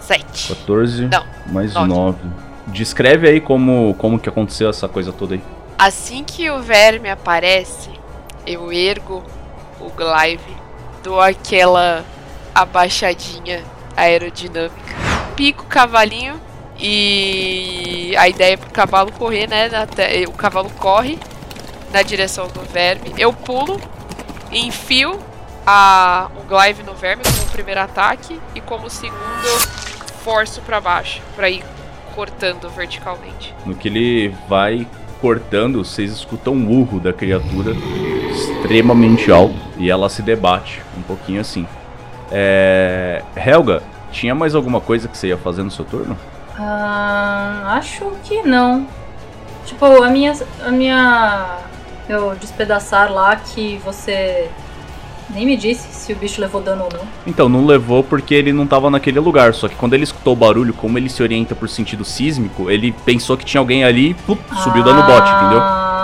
7. 0.00 0.48
14, 0.54 1.06
Não, 1.08 1.24
mais 1.46 1.72
nove. 1.72 1.88
9. 1.88 2.18
Descreve 2.66 3.28
aí 3.28 3.40
como, 3.40 3.94
como 3.94 4.18
que 4.18 4.28
aconteceu 4.28 4.68
essa 4.68 4.88
coisa 4.88 5.12
toda 5.12 5.34
aí. 5.34 5.42
Assim 5.78 6.24
que 6.24 6.50
o 6.50 6.60
verme 6.60 7.08
aparece, 7.08 7.90
eu 8.46 8.72
ergo 8.72 9.22
o 9.80 9.90
glaive, 9.90 10.56
dou 11.02 11.20
aquela 11.20 12.04
abaixadinha 12.54 13.62
aerodinâmica, 13.96 14.94
pico 15.36 15.64
o 15.64 15.66
cavalinho 15.66 16.40
e 16.78 18.14
a 18.18 18.28
ideia 18.28 18.54
é 18.54 18.56
pro 18.56 18.70
cavalo 18.70 19.12
correr, 19.12 19.46
né? 19.46 19.68
O 20.28 20.32
cavalo 20.32 20.70
corre 20.70 21.18
na 21.92 22.02
direção 22.02 22.48
do 22.48 22.60
verme. 22.62 23.14
Eu 23.16 23.32
pulo, 23.32 23.80
enfio 24.50 25.18
a, 25.66 26.30
o 26.38 26.42
glaive 26.44 26.82
no 26.82 26.94
verme 26.94 27.22
como 27.24 27.50
primeiro 27.50 27.80
ataque 27.80 28.40
e 28.54 28.60
como 28.60 28.88
segundo 28.88 29.46
forço 30.22 30.60
pra 30.62 30.80
baixo, 30.80 31.22
pra 31.34 31.48
ir 31.48 31.64
cortando 32.16 32.68
verticalmente. 32.70 33.54
No 33.66 33.74
que 33.74 33.88
ele 33.88 34.34
vai 34.48 34.88
cortando, 35.20 35.84
vocês 35.84 36.10
escutam 36.10 36.54
um 36.54 36.80
urro 36.80 36.98
da 36.98 37.12
criatura 37.12 37.72
extremamente 38.30 39.30
alto 39.30 39.54
e 39.76 39.90
ela 39.90 40.08
se 40.08 40.22
debate 40.22 40.82
um 40.96 41.02
pouquinho 41.02 41.42
assim. 41.42 41.66
É... 42.32 43.22
Helga, 43.36 43.82
tinha 44.10 44.34
mais 44.34 44.54
alguma 44.54 44.80
coisa 44.80 45.06
que 45.06 45.16
você 45.16 45.28
ia 45.28 45.36
fazer 45.36 45.62
no 45.62 45.70
seu 45.70 45.84
turno? 45.84 46.18
Ah, 46.58 47.74
acho 47.76 48.10
que 48.24 48.42
não. 48.42 48.86
Tipo, 49.66 49.84
a 50.02 50.08
minha. 50.08 50.32
A 50.64 50.70
minha. 50.70 51.58
Meu 52.08 52.34
despedaçar 52.36 53.12
lá 53.12 53.36
que 53.36 53.78
você 53.84 54.48
nem 55.30 55.44
me 55.44 55.56
disse 55.56 55.88
se 55.92 56.12
o 56.12 56.16
bicho 56.16 56.40
levou 56.40 56.60
dano 56.60 56.84
ou 56.84 56.92
não. 56.92 57.06
Então, 57.26 57.48
não 57.48 57.66
levou 57.66 58.02
porque 58.04 58.34
ele 58.34 58.52
não 58.52 58.66
tava 58.66 58.90
naquele 58.90 59.18
lugar. 59.20 59.54
Só 59.54 59.68
que 59.68 59.74
quando 59.74 59.94
ele 59.94 60.04
escutou 60.04 60.32
o 60.32 60.36
barulho, 60.36 60.72
como 60.72 60.98
ele 60.98 61.08
se 61.08 61.22
orienta 61.22 61.54
por 61.54 61.68
sentido 61.68 62.04
sísmico, 62.04 62.70
ele 62.70 62.92
pensou 63.04 63.36
que 63.36 63.44
tinha 63.44 63.60
alguém 63.60 63.84
ali 63.84 64.10
e 64.10 64.14
pum, 64.14 64.36
subiu 64.62 64.84
dando 64.84 65.02
bote, 65.02 65.30
entendeu? 65.30 65.58
Ah, 65.60 65.96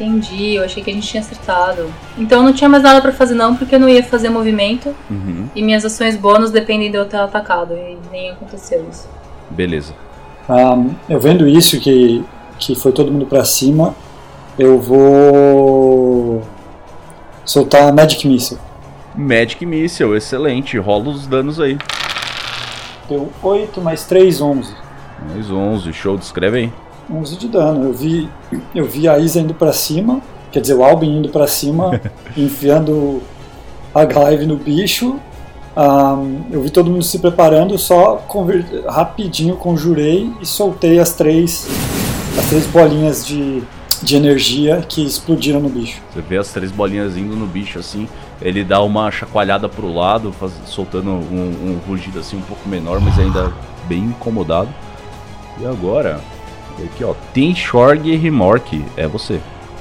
Entendi, 0.00 0.54
eu 0.54 0.64
achei 0.64 0.82
que 0.82 0.90
a 0.90 0.94
gente 0.94 1.06
tinha 1.06 1.20
acertado. 1.20 1.92
Então 2.16 2.38
eu 2.38 2.44
não 2.44 2.54
tinha 2.54 2.70
mais 2.70 2.82
nada 2.82 3.02
pra 3.02 3.12
fazer 3.12 3.34
não, 3.34 3.54
porque 3.54 3.74
eu 3.74 3.78
não 3.78 3.86
ia 3.86 4.02
fazer 4.02 4.30
movimento. 4.30 4.94
Uhum. 5.10 5.46
E 5.54 5.62
minhas 5.62 5.84
ações 5.84 6.16
bônus 6.16 6.50
dependem 6.50 6.90
de 6.90 6.96
eu 6.96 7.04
ter 7.04 7.18
atacado. 7.18 7.74
E 7.74 7.98
nem 8.10 8.30
aconteceu 8.30 8.82
isso. 8.90 9.06
Beleza. 9.50 9.92
Ah, 10.48 10.82
eu 11.06 11.20
vendo 11.20 11.46
isso, 11.46 11.78
que, 11.78 12.24
que 12.58 12.74
foi 12.74 12.92
todo 12.92 13.12
mundo 13.12 13.26
pra 13.26 13.44
cima, 13.44 13.94
eu 14.58 14.80
vou 14.80 16.29
soltar 17.50 17.92
Magic 17.92 18.28
Missile. 18.28 18.60
Magic 19.12 19.66
Missile, 19.66 20.16
excelente. 20.16 20.78
Rola 20.78 21.08
os 21.08 21.26
danos 21.26 21.58
aí. 21.58 21.76
Deu 23.08 23.28
8 23.42 23.80
mais 23.80 24.04
3, 24.04 24.40
11. 24.40 24.72
Mais 25.28 25.50
11, 25.50 25.92
show, 25.92 26.16
descreve 26.16 26.58
aí. 26.58 26.72
11 27.12 27.36
de 27.36 27.48
dano. 27.48 27.86
Eu 27.86 27.92
vi, 27.92 28.28
eu 28.72 28.84
vi 28.84 29.08
a 29.08 29.18
Isa 29.18 29.40
indo 29.40 29.52
pra 29.52 29.72
cima, 29.72 30.20
quer 30.52 30.60
dizer, 30.60 30.74
o 30.74 30.84
Albin 30.84 31.18
indo 31.18 31.28
pra 31.28 31.48
cima, 31.48 32.00
enfiando 32.36 33.20
a 33.92 34.04
Glaive 34.04 34.46
no 34.46 34.56
bicho. 34.56 35.18
Ah, 35.76 36.22
eu 36.52 36.62
vi 36.62 36.70
todo 36.70 36.88
mundo 36.88 37.02
se 37.02 37.18
preparando, 37.18 37.76
só 37.78 38.24
rapidinho 38.88 39.56
conjurei 39.56 40.32
e 40.40 40.46
soltei 40.46 41.00
as 41.00 41.14
três, 41.14 41.66
as 42.38 42.48
três 42.48 42.66
bolinhas 42.66 43.26
de, 43.26 43.60
de 44.02 44.16
energia 44.16 44.84
que 44.88 45.04
explodiram 45.04 45.60
no 45.60 45.68
bicho. 45.68 46.00
Você 46.12 46.20
vê 46.22 46.38
as 46.38 46.48
três 46.52 46.70
bolinhas 46.72 47.16
indo 47.16 47.36
no 47.36 47.46
bicho 47.46 47.78
assim. 47.78 48.08
Ele 48.40 48.64
dá 48.64 48.80
uma 48.82 49.10
chacoalhada 49.10 49.68
pro 49.68 49.92
lado, 49.92 50.32
faz- 50.32 50.52
soltando 50.66 51.10
um, 51.10 51.20
um 51.74 51.80
rugido 51.86 52.18
assim 52.18 52.36
um 52.38 52.42
pouco 52.42 52.68
menor, 52.68 53.00
mas 53.00 53.18
ainda 53.18 53.52
bem 53.86 54.00
incomodado. 54.04 54.68
E 55.60 55.66
agora, 55.66 56.20
aqui 56.82 57.04
ó, 57.04 57.14
tem 57.34 57.54
Shorg 57.54 58.08
e 58.08 58.16
Remorque, 58.16 58.84
é 58.96 59.06
você. 59.06 59.40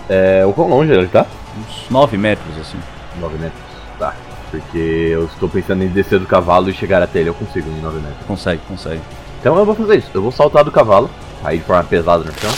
É, 0.09 0.45
o 0.45 0.51
quão 0.51 0.67
longe 0.67 0.91
ele 0.91 1.07
tá? 1.07 1.25
Uns 1.57 1.89
9 1.89 2.17
metros 2.17 2.57
assim. 2.59 2.77
9 3.21 3.37
metros. 3.37 3.61
Tá. 3.97 4.13
Porque 4.51 4.77
eu 4.77 5.25
estou 5.25 5.47
pensando 5.47 5.83
em 5.83 5.87
descer 5.87 6.19
do 6.19 6.25
cavalo 6.25 6.69
e 6.69 6.73
chegar 6.73 7.01
até 7.01 7.19
ele. 7.19 7.29
Eu 7.29 7.33
consigo 7.35 7.69
em 7.69 7.79
9 7.81 7.99
metros. 7.99 8.25
Consegue, 8.27 8.61
consegue. 8.67 9.01
Então 9.39 9.57
eu 9.57 9.65
vou 9.65 9.75
fazer 9.75 9.97
isso. 9.97 10.09
Eu 10.13 10.21
vou 10.21 10.31
saltar 10.31 10.63
do 10.63 10.71
cavalo, 10.71 11.09
aí 11.43 11.57
de 11.57 11.63
forma 11.63 11.83
pesada 11.83 12.23
no 12.23 12.31
chão, 12.39 12.51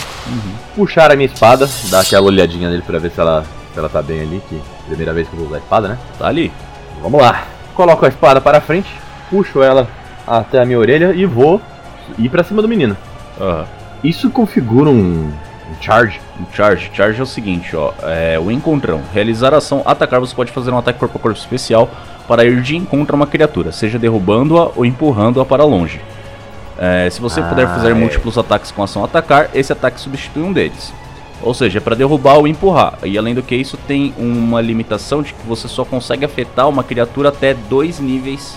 puxar 0.74 1.10
a 1.10 1.16
minha 1.16 1.26
espada, 1.26 1.68
dar 1.90 2.00
aquela 2.00 2.26
olhadinha 2.26 2.68
nele 2.68 2.82
pra 2.82 2.98
ver 2.98 3.10
se 3.10 3.20
ela, 3.20 3.44
se 3.72 3.78
ela 3.78 3.88
tá 3.88 4.02
bem 4.02 4.20
ali, 4.20 4.42
que 4.48 4.60
primeira 4.86 5.12
vez 5.12 5.28
que 5.28 5.34
eu 5.34 5.38
vou 5.38 5.48
usar 5.48 5.56
a 5.56 5.60
espada, 5.60 5.88
né? 5.88 5.98
Tá 6.18 6.26
ali. 6.26 6.52
Vamos 7.00 7.20
lá. 7.20 7.44
Coloco 7.74 8.04
a 8.04 8.08
espada 8.08 8.40
para 8.40 8.60
frente, 8.60 8.90
puxo 9.30 9.62
ela 9.62 9.88
até 10.26 10.60
a 10.60 10.64
minha 10.64 10.78
orelha 10.78 11.12
e 11.14 11.24
vou 11.24 11.60
ir 12.18 12.28
pra 12.28 12.44
cima 12.44 12.60
do 12.60 12.68
menino. 12.68 12.96
Aham. 13.40 13.64
Isso 14.02 14.28
configura 14.30 14.90
um, 14.90 15.30
um 15.70 15.80
charge? 15.80 16.20
O 16.40 16.54
Charge. 16.54 16.90
Charge 16.92 17.20
é 17.20 17.22
o 17.22 17.26
seguinte, 17.26 17.76
ó. 17.76 17.92
É 18.02 18.38
o 18.38 18.50
encontrão. 18.50 19.00
Realizar 19.12 19.54
a 19.54 19.58
ação 19.58 19.82
atacar, 19.84 20.18
você 20.18 20.34
pode 20.34 20.50
fazer 20.50 20.72
um 20.72 20.78
ataque 20.78 20.98
corpo 20.98 21.18
a 21.18 21.20
corpo 21.20 21.38
especial 21.38 21.88
para 22.26 22.44
ir 22.44 22.60
de 22.62 22.76
encontro 22.76 23.14
a 23.14 23.16
uma 23.16 23.26
criatura, 23.26 23.70
seja 23.72 23.98
derrubando-a 23.98 24.70
ou 24.74 24.84
empurrando-a 24.84 25.44
para 25.44 25.64
longe. 25.64 26.00
É, 26.84 27.08
se 27.08 27.20
você 27.20 27.38
Ah, 27.40 27.44
puder 27.44 27.68
fazer 27.68 27.90
é. 27.92 27.94
múltiplos 27.94 28.36
ataques 28.36 28.72
com 28.72 28.82
ação 28.82 29.04
atacar, 29.04 29.50
esse 29.54 29.72
ataque 29.72 30.00
substitui 30.00 30.42
um 30.42 30.52
deles. 30.52 30.92
Ou 31.40 31.54
seja, 31.54 31.78
é 31.78 31.80
para 31.80 31.94
derrubar 31.94 32.34
ou 32.38 32.48
empurrar. 32.48 32.98
E 33.04 33.16
além 33.16 33.34
do 33.34 33.42
que 33.42 33.54
isso, 33.54 33.76
tem 33.76 34.12
uma 34.18 34.60
limitação 34.60 35.22
de 35.22 35.32
que 35.32 35.46
você 35.46 35.68
só 35.68 35.84
consegue 35.84 36.24
afetar 36.24 36.68
uma 36.68 36.82
criatura 36.82 37.28
até 37.28 37.54
dois 37.54 38.00
níveis 38.00 38.56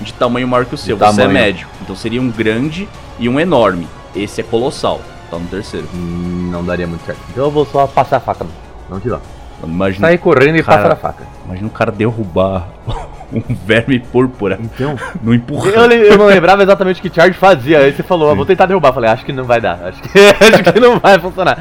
de 0.00 0.12
tamanho 0.12 0.48
maior 0.48 0.64
que 0.64 0.74
o 0.74 0.78
seu. 0.78 0.96
Você 0.96 1.04
é 1.04 1.06
tamanho. 1.08 1.30
médio. 1.30 1.68
Então 1.80 1.94
seria 1.94 2.20
um 2.20 2.30
grande 2.30 2.88
e 3.18 3.28
um 3.28 3.38
enorme. 3.38 3.86
Esse 4.14 4.40
é 4.40 4.44
colossal. 4.44 5.00
Tá 5.30 5.38
no 5.38 5.46
terceiro. 5.46 5.86
Hum, 5.94 6.48
Não 6.52 6.64
daria 6.64 6.86
muito 6.86 7.04
certo. 7.06 7.20
Então 7.30 7.44
eu 7.44 7.50
vou 7.50 7.64
só 7.64 7.86
passar 7.86 8.16
a 8.16 8.20
faca. 8.20 8.44
Não 8.90 8.98
de 8.98 9.08
lá. 9.08 9.20
Imagina 9.62 10.08
Sair 10.08 10.18
correndo 10.18 10.56
e 10.56 10.62
Cara. 10.62 10.76
passar 10.78 10.92
a 10.92 10.96
faca. 10.96 11.24
Imagina 11.46 11.68
o 11.68 11.70
cara 11.70 11.92
derrubar 11.92 12.68
um 13.32 13.42
verme 13.64 13.98
púrpura 13.98 14.58
Então. 14.60 14.96
no 15.22 15.34
empurrão. 15.34 15.84
Eu, 15.90 15.90
eu 16.04 16.18
não 16.18 16.26
lembrava 16.26 16.62
exatamente 16.62 17.00
o 17.00 17.02
que 17.02 17.14
Charge 17.14 17.36
fazia. 17.38 17.78
Aí 17.78 17.92
você 17.92 18.02
falou, 18.02 18.30
ah, 18.30 18.34
vou 18.34 18.44
tentar 18.46 18.66
derrubar. 18.66 18.88
Eu 18.90 18.94
Falei, 18.94 19.10
acho 19.10 19.24
que 19.24 19.32
não 19.32 19.44
vai 19.44 19.60
dar. 19.60 19.78
Acho 19.84 20.02
que, 20.02 20.08
acho 20.18 20.62
que 20.72 20.80
não 20.80 20.98
vai 20.98 21.18
funcionar. 21.18 21.58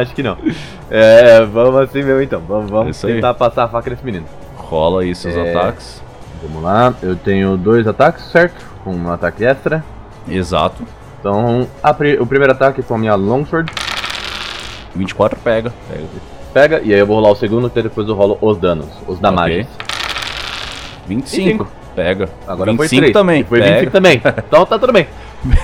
Acho 0.00 0.14
que 0.14 0.22
não. 0.22 0.36
É, 0.90 1.44
vamos 1.46 1.80
assim 1.80 2.02
mesmo 2.02 2.20
então. 2.20 2.40
Vamos, 2.46 2.70
vamos 2.70 3.04
aí. 3.04 3.14
tentar 3.14 3.34
passar 3.34 3.64
a 3.64 3.68
faca 3.68 3.90
nesse 3.90 4.04
menino. 4.04 4.26
Rola 4.56 5.02
aí 5.02 5.14
seus 5.14 5.34
É. 5.34 5.50
ataques. 5.50 6.02
Vamos 6.42 6.62
lá. 6.62 6.94
Eu 7.02 7.16
tenho 7.16 7.56
dois 7.56 7.86
ataques, 7.86 8.24
certo? 8.30 8.64
Com 8.84 8.94
um 8.94 9.10
ataque 9.12 9.44
extra. 9.44 9.84
Exato. 10.28 10.82
Então, 11.18 11.66
a 11.82 11.90
o 11.90 12.26
primeiro 12.26 12.52
ataque 12.52 12.82
com 12.82 12.94
a 12.94 12.98
minha 12.98 13.14
Longsword. 13.14 13.70
24 14.94 15.38
pega. 15.40 15.72
pega. 15.88 16.04
Pega, 16.52 16.80
e 16.82 16.92
aí 16.92 16.98
eu 17.00 17.06
vou 17.06 17.16
rolar 17.16 17.30
o 17.30 17.36
segundo, 17.36 17.70
e 17.74 17.82
depois 17.82 18.08
eu 18.08 18.14
rolo 18.14 18.36
os 18.40 18.58
danos, 18.58 18.88
os 19.06 19.18
damages. 19.20 19.66
25. 21.06 21.66
Pega. 21.94 22.28
Agora 22.46 22.74
foi 22.74 22.86
25 22.88 23.00
3. 23.02 23.12
também. 23.12 23.40
E 23.40 23.44
foi 23.44 23.58
pega. 23.60 23.72
25 23.72 23.92
também. 23.92 24.22
Então 24.46 24.66
tá 24.66 24.78
tudo 24.78 24.92
bem. 24.92 25.06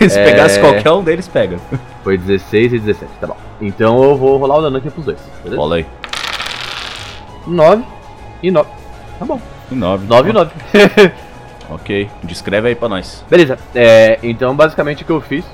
Se 0.08 0.18
É. 0.18 0.24
pegasse 0.24 0.58
qualquer 0.60 0.90
um 0.92 1.02
deles, 1.02 1.28
pega. 1.28 1.58
Foi 2.02 2.16
16 2.16 2.72
e 2.74 2.78
17, 2.78 3.12
tá 3.20 3.26
bom. 3.26 3.36
Então 3.60 4.02
eu 4.02 4.16
vou 4.16 4.36
rolar 4.38 4.56
o 4.58 4.62
dano 4.62 4.76
aqui 4.78 4.90
pros 4.90 5.04
dois. 5.06 5.18
Beleza? 5.42 5.60
Rola 5.60 5.76
aí. 5.76 5.86
9 7.46 7.84
e 8.42 8.50
9. 8.50 8.68
Tá 9.18 9.24
bom. 9.24 9.40
E 9.70 9.74
9. 9.74 10.06
9 10.06 10.30
e 10.30 10.32
9. 10.32 10.50
Ok. 11.68 12.08
Descreve 12.22 12.68
aí 12.68 12.74
pra 12.76 12.88
nós. 12.88 13.24
Beleza. 13.28 13.58
É, 13.74 14.20
então 14.22 14.54
basicamente 14.54 15.02
o 15.02 15.04
que 15.06 15.10
eu 15.10 15.20
fiz 15.20 15.44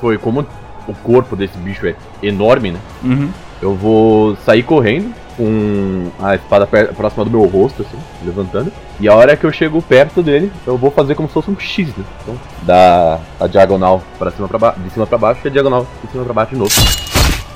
foi 0.00 0.16
como 0.16 0.46
o 0.86 0.94
corpo 1.02 1.34
desse 1.34 1.58
bicho 1.58 1.84
é 1.84 1.96
enorme, 2.22 2.70
né? 2.70 2.78
Uhum. 3.02 3.28
Eu 3.60 3.74
vou 3.74 4.36
sair 4.44 4.62
correndo 4.62 5.12
com 5.36 6.08
a 6.20 6.34
espada 6.34 6.66
próxima 6.66 7.24
do 7.24 7.30
meu 7.30 7.44
rosto, 7.46 7.82
assim, 7.82 7.96
levantando. 8.24 8.72
E 9.00 9.08
a 9.08 9.14
hora 9.14 9.36
que 9.36 9.44
eu 9.46 9.52
chego 9.52 9.80
perto 9.80 10.22
dele, 10.22 10.50
eu 10.66 10.76
vou 10.76 10.90
fazer 10.90 11.14
como 11.14 11.28
se 11.28 11.34
fosse 11.34 11.50
um 11.50 11.58
X, 11.58 11.88
né? 11.96 12.04
Então, 12.22 12.34
da 12.62 13.20
a 13.40 13.46
diagonal 13.46 14.02
para 14.18 14.30
cima 14.32 14.48
para 14.48 14.58
baixo, 14.58 14.80
de 14.80 14.90
cima 14.90 15.06
para 15.06 15.18
baixo 15.18 15.40
e 15.44 15.48
a 15.48 15.50
diagonal 15.50 15.86
de 16.04 16.10
cima 16.10 16.24
para 16.24 16.32
baixo 16.34 16.52
de 16.52 16.58
novo. 16.58 16.72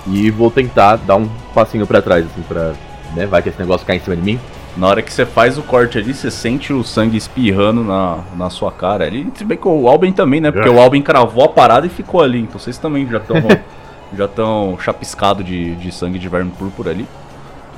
E 0.06 0.30
vou 0.30 0.50
tentar 0.50 0.96
dar 0.96 1.16
um 1.16 1.28
passinho 1.54 1.86
para 1.86 2.00
trás, 2.02 2.24
assim, 2.26 2.42
pra. 2.42 2.72
Né, 3.14 3.26
vai 3.26 3.42
que 3.42 3.48
esse 3.50 3.58
negócio 3.58 3.86
cai 3.86 3.96
em 3.96 4.00
cima 4.00 4.16
de 4.16 4.22
mim. 4.22 4.40
Na 4.76 4.86
hora 4.88 5.02
que 5.02 5.12
você 5.12 5.26
faz 5.26 5.58
o 5.58 5.62
corte 5.62 5.98
ali, 5.98 6.14
você 6.14 6.30
sente 6.30 6.72
o 6.72 6.82
sangue 6.82 7.16
espirrando 7.16 7.84
na, 7.84 8.20
na 8.34 8.48
sua 8.48 8.72
cara 8.72 9.04
ali. 9.04 9.30
Se 9.34 9.44
bem 9.44 9.58
que 9.58 9.68
o 9.68 9.86
Albin 9.86 10.12
também, 10.12 10.40
né? 10.40 10.50
Porque 10.50 10.68
É. 10.68 10.72
o 10.72 10.80
Albin 10.80 11.02
cravou 11.02 11.44
a 11.44 11.48
parada 11.48 11.86
e 11.86 11.90
ficou 11.90 12.22
ali. 12.22 12.40
Então 12.40 12.58
vocês 12.58 12.78
também 12.78 13.06
já 13.06 13.18
estão 13.18 13.36
já 14.16 14.24
estão 14.26 14.78
chapiscados 14.78 15.44
de, 15.44 15.74
de 15.76 15.92
sangue 15.92 16.18
de 16.18 16.28
verme 16.28 16.50
púrpura 16.50 16.90
ali. 16.90 17.06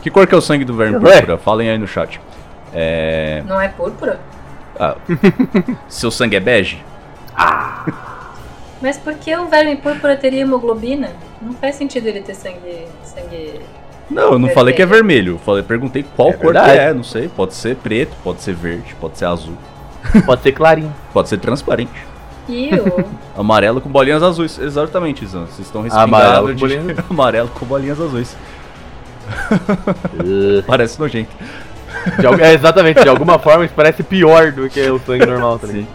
Que 0.03 0.11
cor 0.11 0.27
que 0.27 0.35
é 0.35 0.39
o 0.39 0.41
sangue 0.41 0.65
do 0.65 0.75
verme 0.75 0.99
púrpura? 1.01 1.39
Falem 1.39 1.71
aí 1.71 1.79
no 1.79 1.87
chat. 1.87 2.21
É. 2.73 3.43
Não 3.47 3.61
é 3.61 3.69
púrpura? 3.69 4.21
ah, 4.79 4.97
seu 5.89 6.11
sangue 6.11 6.37
é 6.37 6.41
bege? 6.41 6.83
Mas 8.81 8.99
por 8.99 9.15
que 9.15 9.35
um 9.37 9.49
verme 9.49 9.77
púrpura 9.77 10.17
teria 10.17 10.43
hemoglobina? 10.43 11.11
Não 11.41 11.55
faz 11.55 11.77
sentido 11.77 12.07
ele 12.07 12.21
ter 12.21 12.35
sangue. 12.35 12.87
sangue. 13.03 13.61
Não, 14.11 14.33
eu 14.33 14.39
não 14.39 14.51
falei 14.51 14.75
que 14.75 14.83
é 14.83 14.87
vermelho. 14.87 15.35
Eu 15.35 15.39
falei, 15.39 15.63
perguntei 15.63 16.05
qual 16.17 16.31
É 16.31 16.33
cor 16.35 16.53
que 16.53 16.59
é, 16.59 16.93
não 16.93 17.03
sei. 17.03 17.29
Pode 17.29 17.55
ser 17.55 17.77
preto, 17.77 18.15
pode 18.23 18.43
ser 18.43 18.55
verde, 18.55 18.95
pode 19.01 19.17
ser 19.17 19.25
azul, 19.27 19.57
Pode 20.27 20.43
ser 20.43 20.53
clarinho. 20.53 20.95
pode 21.13 21.29
ser 21.29 21.39
transparente. 21.39 22.14
Amarelo 23.37 23.81
com 23.81 23.89
bolinhas 23.89 24.23
azuis. 24.23 24.59
Exatamente, 24.59 25.27
Zan. 25.27 25.47
Vocês 25.47 25.61
estão 25.67 25.81
Amarelo 25.91 26.47
respingados 26.47 26.49
com 26.51 26.55
de 26.55 26.61
bolinhas- 26.77 27.05
amarelo 27.11 27.49
com 27.49 27.67
bolinhas 27.67 28.01
azuis. 28.01 28.37
Parece 30.67 30.99
nojento. 31.01 31.31
de 32.19 32.27
al- 32.27 32.35
é, 32.39 32.53
exatamente, 32.55 33.03
de 33.03 33.09
alguma 33.09 33.39
forma 33.39 33.65
isso 33.65 33.75
parece 33.75 34.03
pior 34.03 34.53
do 34.53 34.69
que 34.69 34.81
o 34.91 34.99
sangue 34.99 35.27
normal, 35.27 35.59
tá 35.59 35.67
ligado? 35.67 35.87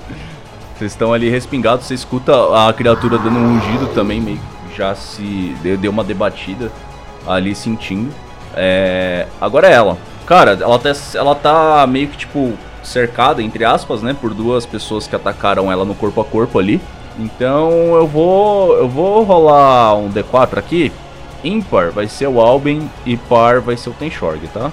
Vocês 0.78 0.92
estão 0.92 1.14
ali 1.14 1.30
respingados, 1.30 1.86
você 1.86 1.94
escuta 1.94 2.32
a 2.68 2.72
criatura 2.74 3.18
dando 3.18 3.38
um 3.38 3.60
rugido 3.60 3.88
também, 3.94 4.22
meio 4.22 4.38
que 4.72 4.78
já 4.78 4.96
se 4.96 5.56
deu, 5.62 5.78
deu 5.78 5.92
uma 5.92 6.04
debatida 6.04 6.72
ali 7.28 7.54
sentindo. 7.54 8.12
É, 8.56 9.28
agora 9.42 9.68
é 9.68 9.74
ela. 9.74 9.98
Cara, 10.26 10.52
ela 10.62 10.80
tá, 10.80 10.90
ela 11.16 11.36
tá 11.36 11.86
meio 11.88 12.08
que 12.08 12.18
tipo 12.18 12.54
cercada, 12.84 13.42
entre 13.42 13.66
aspas, 13.66 14.02
né, 14.02 14.16
por 14.20 14.34
duas 14.34 14.66
pessoas 14.66 15.08
que 15.08 15.16
atacaram 15.16 15.72
ela 15.72 15.86
no 15.86 15.96
corpo 15.96 16.22
a 16.22 16.26
corpo 16.26 16.60
ali. 16.60 16.82
Então 17.18 17.96
eu 17.96 18.08
vou 18.08 18.76
eu 18.78 18.88
vou 18.88 19.24
rolar 19.24 19.96
um 19.96 20.10
D4 20.10 20.58
aqui. 20.58 20.92
Ímpar 21.44 21.92
vai 21.92 22.08
ser 22.08 22.28
o 22.28 22.40
Albin 22.40 22.90
e 23.06 23.16
par 23.16 23.62
vai 23.62 23.78
ser 23.78 23.90
o 23.90 23.94
Tenshorg, 23.94 24.48
tá? 24.50 24.72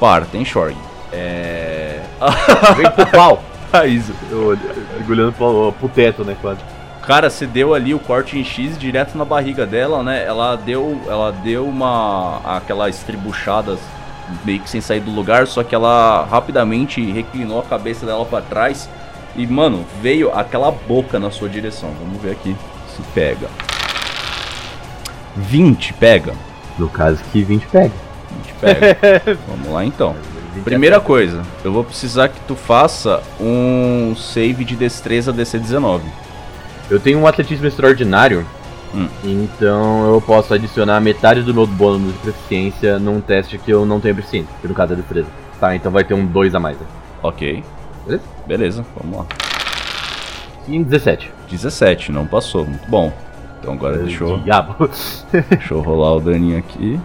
Par, 0.00 0.26
Tenshorg. 0.26 0.76
É. 1.12 2.00
Vem 2.76 2.90
pro 2.90 3.06
pau. 3.06 3.42
A 3.72 3.86
Isa. 3.86 4.12
Eu, 4.30 4.58
olhando 5.08 5.32
pro, 5.32 5.72
pro 5.72 5.88
teto, 5.88 6.24
né, 6.24 6.36
quase. 6.40 6.60
Cara, 7.02 7.30
você 7.30 7.46
deu 7.46 7.74
ali 7.74 7.94
o 7.94 7.98
corte 7.98 8.38
em 8.38 8.44
X 8.44 8.78
direto 8.78 9.16
na 9.16 9.24
barriga 9.24 9.66
dela, 9.66 10.02
né? 10.02 10.24
Ela 10.24 10.56
deu, 10.56 11.00
ela 11.08 11.32
deu 11.32 11.66
uma 11.66 12.40
aquela 12.44 12.88
estribuchada 12.88 13.76
meio 14.44 14.60
que 14.60 14.70
sem 14.70 14.80
sair 14.80 15.00
do 15.00 15.10
lugar, 15.10 15.46
só 15.46 15.62
que 15.62 15.74
ela 15.74 16.26
rapidamente 16.30 17.00
reclinou 17.10 17.60
a 17.60 17.64
cabeça 17.64 18.06
dela 18.06 18.24
pra 18.24 18.40
trás 18.40 18.88
e, 19.34 19.46
mano, 19.46 19.84
veio 20.00 20.32
aquela 20.32 20.70
boca 20.70 21.18
na 21.18 21.30
sua 21.30 21.48
direção. 21.48 21.90
Vamos 21.98 22.20
ver 22.20 22.32
aqui 22.32 22.54
se 22.94 23.02
pega. 23.14 23.48
20 25.36 25.94
pega. 25.94 26.34
No 26.78 26.88
caso 26.88 27.22
que 27.32 27.42
20 27.42 27.66
pega. 27.66 27.94
A 27.94 28.36
gente 28.36 28.54
pega. 28.60 29.38
Vamos 29.48 29.72
lá 29.72 29.84
então. 29.84 30.14
20 30.54 30.64
Primeira 30.64 31.00
coisa, 31.00 31.42
eu 31.64 31.72
vou 31.72 31.82
precisar 31.82 32.28
que 32.28 32.40
tu 32.46 32.54
faça 32.54 33.22
um 33.40 34.14
save 34.14 34.64
de 34.64 34.76
destreza 34.76 35.32
DC19. 35.32 36.02
Eu 36.90 37.00
tenho 37.00 37.18
um 37.18 37.26
atletismo 37.26 37.66
extraordinário, 37.66 38.46
Hum. 38.94 39.08
então 39.24 40.12
eu 40.12 40.20
posso 40.20 40.52
adicionar 40.52 41.00
metade 41.00 41.42
do 41.42 41.54
meu 41.54 41.66
bônus 41.66 42.12
de 42.12 42.18
proficiência 42.18 42.98
num 42.98 43.22
teste 43.22 43.56
que 43.56 43.70
eu 43.70 43.86
não 43.86 43.98
tenho 43.98 44.14
proficiência, 44.14 44.54
que 44.60 44.68
no 44.68 44.74
caso 44.74 44.92
é 44.92 44.96
destreza. 44.96 45.28
Tá, 45.58 45.74
então 45.74 45.90
vai 45.90 46.04
ter 46.04 46.12
um 46.14 46.26
2 46.26 46.54
a 46.54 46.60
mais. 46.60 46.78
né? 46.78 46.86
Ok. 47.22 47.64
Beleza? 48.04 48.24
Beleza, 48.46 48.86
vamos 48.96 49.18
lá. 49.18 49.26
E 50.68 50.76
em 50.76 50.82
17. 50.82 51.30
17, 51.48 52.12
não 52.12 52.26
passou. 52.26 52.64
Muito 52.64 52.88
bom. 52.88 53.12
Então 53.60 53.74
agora 53.74 53.98
deixa 53.98 54.24
eu, 54.24 54.38
Diabo. 54.38 54.88
deixa 55.48 55.74
eu 55.74 55.80
rolar 55.80 56.16
o 56.16 56.20
daninho 56.20 56.58
aqui. 56.58 57.00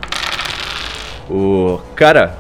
O. 1.30 1.80
Cara, 1.96 2.36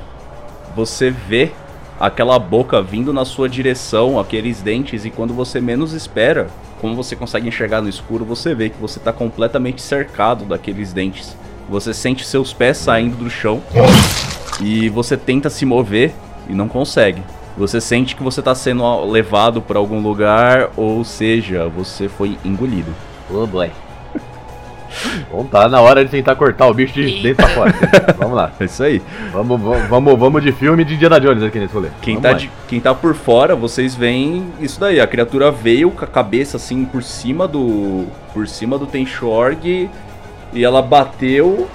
você 0.75 1.11
vê 1.11 1.51
aquela 1.99 2.37
boca 2.39 2.81
vindo 2.81 3.11
na 3.13 3.25
sua 3.25 3.47
direção, 3.47 4.19
aqueles 4.19 4.61
dentes, 4.61 5.05
e 5.05 5.11
quando 5.11 5.33
você 5.33 5.59
menos 5.59 5.93
espera, 5.93 6.47
como 6.79 6.95
você 6.95 7.15
consegue 7.15 7.47
enxergar 7.47 7.81
no 7.81 7.89
escuro, 7.89 8.25
você 8.25 8.53
vê 8.53 8.69
que 8.69 8.79
você 8.79 8.99
tá 8.99 9.11
completamente 9.11 9.81
cercado 9.81 10.45
daqueles 10.45 10.93
dentes. 10.93 11.35
Você 11.69 11.93
sente 11.93 12.25
seus 12.25 12.53
pés 12.53 12.77
saindo 12.77 13.17
do 13.17 13.29
chão 13.29 13.61
e 14.61 14.89
você 14.89 15.17
tenta 15.17 15.49
se 15.49 15.65
mover 15.65 16.13
e 16.49 16.53
não 16.53 16.67
consegue. 16.67 17.21
Você 17.57 17.81
sente 17.81 18.15
que 18.15 18.23
você 18.23 18.41
tá 18.41 18.53
sendo 18.53 19.05
levado 19.05 19.61
para 19.61 19.79
algum 19.79 19.99
lugar, 19.99 20.69
ou 20.77 21.03
seja, 21.03 21.67
você 21.67 22.07
foi 22.07 22.37
engolido. 22.45 22.93
oh 23.31 23.47
boy. 23.47 23.71
Bom, 25.31 25.43
tá 25.45 25.67
na 25.69 25.81
hora 25.81 26.03
de 26.03 26.11
tentar 26.11 26.35
cortar 26.35 26.67
o 26.67 26.73
bicho 26.73 26.93
de 26.93 27.01
Eita. 27.03 27.21
dentro 27.23 27.45
pra 27.45 27.47
fora. 27.55 27.73
vamos 28.17 28.35
lá. 28.35 28.51
É 28.59 28.65
isso 28.65 28.83
aí. 28.83 29.01
Vamos, 29.31 29.59
vamos, 29.89 30.19
vamos, 30.19 30.43
de 30.43 30.51
filme 30.51 30.83
de 30.85 30.95
Indiana 30.95 31.19
Jones 31.19 31.43
aqui 31.43 31.59
nesse 31.59 31.73
rolê. 31.73 31.89
Quem 32.01 32.15
Vamos 32.15 32.29
tá, 32.29 32.37
de- 32.37 32.51
quem 32.67 32.79
tá 32.79 32.93
por 32.93 33.13
fora, 33.15 33.55
vocês 33.55 33.95
veem 33.95 34.45
isso 34.59 34.79
daí. 34.79 34.99
A 34.99 35.07
criatura 35.07 35.51
veio 35.51 35.91
com 35.91 36.03
a 36.03 36.07
cabeça 36.07 36.57
assim 36.57 36.85
por 36.85 37.03
cima 37.03 37.47
do. 37.47 38.05
Por 38.33 38.47
cima 38.47 38.77
do 38.77 38.85
Tenshorg. 38.85 39.89
E 40.53 40.63
ela 40.63 40.81
bateu. 40.81 41.67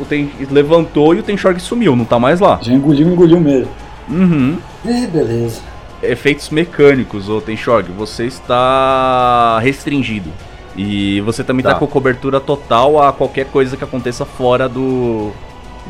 O 0.00 0.04
Ten, 0.04 0.30
levantou 0.50 1.12
e 1.14 1.18
o 1.18 1.22
Tenshorg 1.24 1.58
sumiu, 1.60 1.96
não 1.96 2.04
tá 2.04 2.18
mais 2.20 2.38
lá. 2.38 2.58
Já 2.62 2.72
engoliu, 2.72 3.08
engoliu 3.08 3.40
mesmo. 3.40 3.68
Uhum. 4.08 4.56
E 4.84 5.06
beleza. 5.08 5.60
Efeitos 6.00 6.50
mecânicos, 6.50 7.28
ô 7.28 7.40
Tenshorg. 7.40 7.90
Você 7.98 8.24
está 8.26 9.58
restringido. 9.60 10.30
E 10.78 11.20
você 11.22 11.42
também 11.42 11.64
tá. 11.64 11.72
Tá. 11.72 11.78
com 11.78 11.86
cobertura 11.88 12.38
total 12.38 13.02
a 13.02 13.12
qualquer 13.12 13.46
coisa 13.46 13.76
que 13.76 13.82
aconteça 13.82 14.24
fora 14.24 14.68
do. 14.68 15.32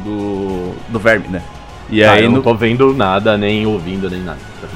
Do. 0.02 0.72
Do 0.88 0.98
verme, 0.98 1.28
né? 1.28 1.42
E 1.90 2.02
Tá, 2.02 2.12
aí 2.12 2.24
eu 2.24 2.30
no, 2.30 2.36
não 2.36 2.42
tô 2.42 2.54
vendo 2.54 2.94
nada, 2.94 3.36
nem 3.36 3.66
ouvindo, 3.66 4.08
nem 4.08 4.22
nada. 4.22 4.38
Tá. 4.62 4.68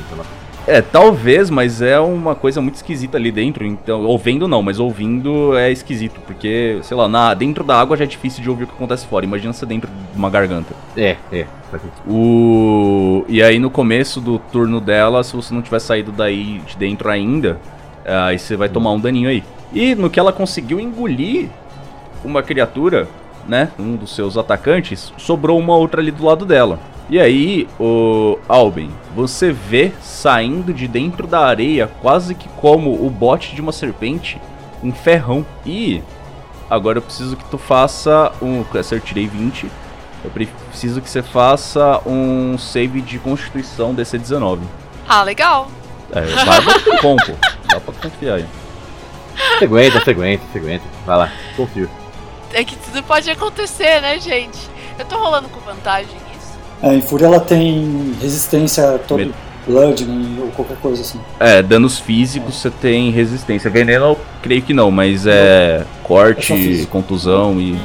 É, 0.66 0.80
talvez, 0.80 1.50
mas 1.50 1.82
é 1.82 1.98
uma 1.98 2.34
coisa 2.34 2.60
muito 2.60 2.74
esquisita 2.74 3.16
ali 3.16 3.32
dentro. 3.32 3.64
Então, 3.66 4.04
ouvindo 4.04 4.46
não, 4.46 4.62
mas 4.62 4.78
ouvindo 4.78 5.56
é 5.56 5.72
esquisito, 5.72 6.20
porque, 6.26 6.78
sei 6.82 6.96
lá, 6.96 7.08
na, 7.08 7.34
dentro 7.34 7.64
da 7.64 7.80
água 7.80 7.96
já 7.96 8.04
é 8.04 8.06
difícil 8.06 8.42
de 8.42 8.50
ouvir 8.50 8.64
o 8.64 8.66
que 8.66 8.74
acontece 8.74 9.06
fora. 9.06 9.24
Imagina 9.24 9.52
você 9.52 9.64
dentro 9.64 9.90
de 9.90 10.18
uma 10.18 10.30
garganta. 10.30 10.74
É, 10.96 11.16
é. 11.32 11.46
tá. 11.70 11.80
O 12.06 13.24
e 13.28 13.42
aí 13.42 13.58
no 13.58 13.70
começo 13.70 14.20
do 14.20 14.38
turno 14.38 14.78
dela, 14.78 15.24
se 15.24 15.34
você 15.34 15.54
não 15.54 15.62
tiver 15.62 15.78
saído 15.78 16.12
daí 16.12 16.60
de 16.66 16.76
dentro 16.76 17.10
ainda, 17.10 17.58
aí 18.04 18.38
você 18.38 18.56
vai 18.56 18.68
tomar 18.68 18.92
um 18.92 19.00
daninho 19.00 19.30
aí. 19.30 19.42
E 19.72 19.94
no 19.94 20.10
que 20.10 20.20
ela 20.20 20.32
conseguiu 20.32 20.78
engolir 20.78 21.48
uma 22.24 22.42
criatura, 22.42 23.08
né, 23.48 23.70
um 23.78 23.96
dos 23.96 24.14
seus 24.14 24.36
atacantes, 24.36 25.12
sobrou 25.16 25.58
uma 25.58 25.74
outra 25.74 26.00
ali 26.00 26.10
do 26.10 26.24
lado 26.24 26.44
dela. 26.44 26.78
E 27.10 27.18
aí, 27.18 27.68
o 27.80 28.38
Alben, 28.48 28.90
você 29.14 29.50
vê 29.52 29.92
saindo 30.00 30.72
de 30.72 30.86
dentro 30.86 31.26
da 31.26 31.40
areia, 31.46 31.90
quase 32.00 32.34
que 32.34 32.48
como 32.50 32.92
o 33.04 33.10
bote 33.10 33.54
de 33.54 33.60
uma 33.60 33.72
serpente, 33.72 34.40
um 34.82 34.92
ferrão. 34.92 35.44
E 35.66 36.00
agora 36.70 36.98
eu 36.98 37.02
preciso 37.02 37.36
que 37.36 37.44
tu 37.46 37.58
faça 37.58 38.32
um, 38.40 38.64
essa 38.74 38.94
eu 38.94 39.00
tirei 39.00 39.26
20. 39.26 39.66
Eu 40.24 40.30
pre- 40.30 40.48
preciso 40.68 41.02
que 41.02 41.10
você 41.10 41.22
faça 41.22 42.00
um 42.06 42.56
save 42.56 43.00
de 43.00 43.18
constituição 43.18 43.92
DC19. 43.94 44.60
Ah, 45.08 45.22
legal. 45.24 45.68
É, 46.12 46.20
barba 46.44 46.72
bom, 47.02 47.16
pô. 47.16 47.32
Dá 47.68 47.80
pra 47.80 47.92
confiar 47.94 48.36
aí. 48.36 48.46
Você 49.58 49.64
aguenta, 49.64 50.00
você 50.00 50.10
aguenta, 50.10 50.42
você 50.52 50.58
aguenta. 50.58 50.84
Vai 51.06 51.16
lá, 51.16 51.32
confio. 51.56 51.88
É 52.52 52.64
que 52.64 52.76
tudo 52.76 53.02
pode 53.02 53.30
acontecer, 53.30 54.00
né, 54.00 54.18
gente? 54.20 54.58
Eu 54.98 55.04
tô 55.04 55.16
rolando 55.16 55.48
com 55.48 55.60
vantagem 55.60 56.10
isso. 56.36 56.58
É, 56.82 56.94
em 56.94 57.00
Fúria 57.02 57.26
ela 57.26 57.40
tem 57.40 58.14
resistência 58.20 58.94
a 58.94 58.98
todo 58.98 59.18
Medo. 59.20 59.34
bludgeoning 59.66 60.38
ou 60.40 60.48
qualquer 60.50 60.76
coisa 60.78 61.00
assim. 61.02 61.20
É, 61.40 61.62
danos 61.62 61.98
físicos 61.98 62.56
você 62.56 62.70
tem 62.70 63.10
resistência. 63.10 63.70
Veneno 63.70 64.04
eu 64.06 64.20
creio 64.42 64.62
que 64.62 64.74
não, 64.74 64.90
mas 64.90 65.26
é 65.26 65.80
É 65.82 65.84
corte, 66.02 66.52
físico. 66.54 66.90
contusão 66.92 67.58
e. 67.60 67.78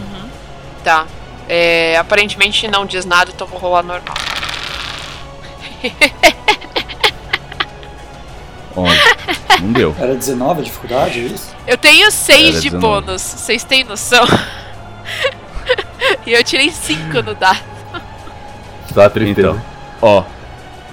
Tá. 0.84 1.06
É, 1.48 1.96
aparentemente 1.98 2.68
não 2.68 2.86
diz 2.86 3.06
nada, 3.06 3.32
então 3.34 3.48
vou 3.48 3.58
rolar 3.60 3.84
normal. 3.84 4.16
11. 8.76 8.92
Não 9.62 9.72
deu. 9.72 9.96
Era 9.98 10.16
19 10.16 10.62
a 10.62 10.64
dificuldade, 10.64 11.20
é 11.20 11.24
isso? 11.24 11.56
Eu 11.66 11.78
tenho 11.78 12.12
6 12.12 12.40
Era 12.40 12.62
de 12.62 12.70
19. 12.70 12.78
bônus, 12.80 13.22
vocês 13.22 13.64
têm 13.64 13.84
noção? 13.84 14.26
e 16.26 16.34
eu 16.34 16.44
tirei 16.44 16.70
5 16.70 17.22
no 17.22 17.34
dado. 17.34 17.60
A 18.96 19.10
tristeza. 19.10 19.50
Então, 19.50 19.62
ó. 20.02 20.24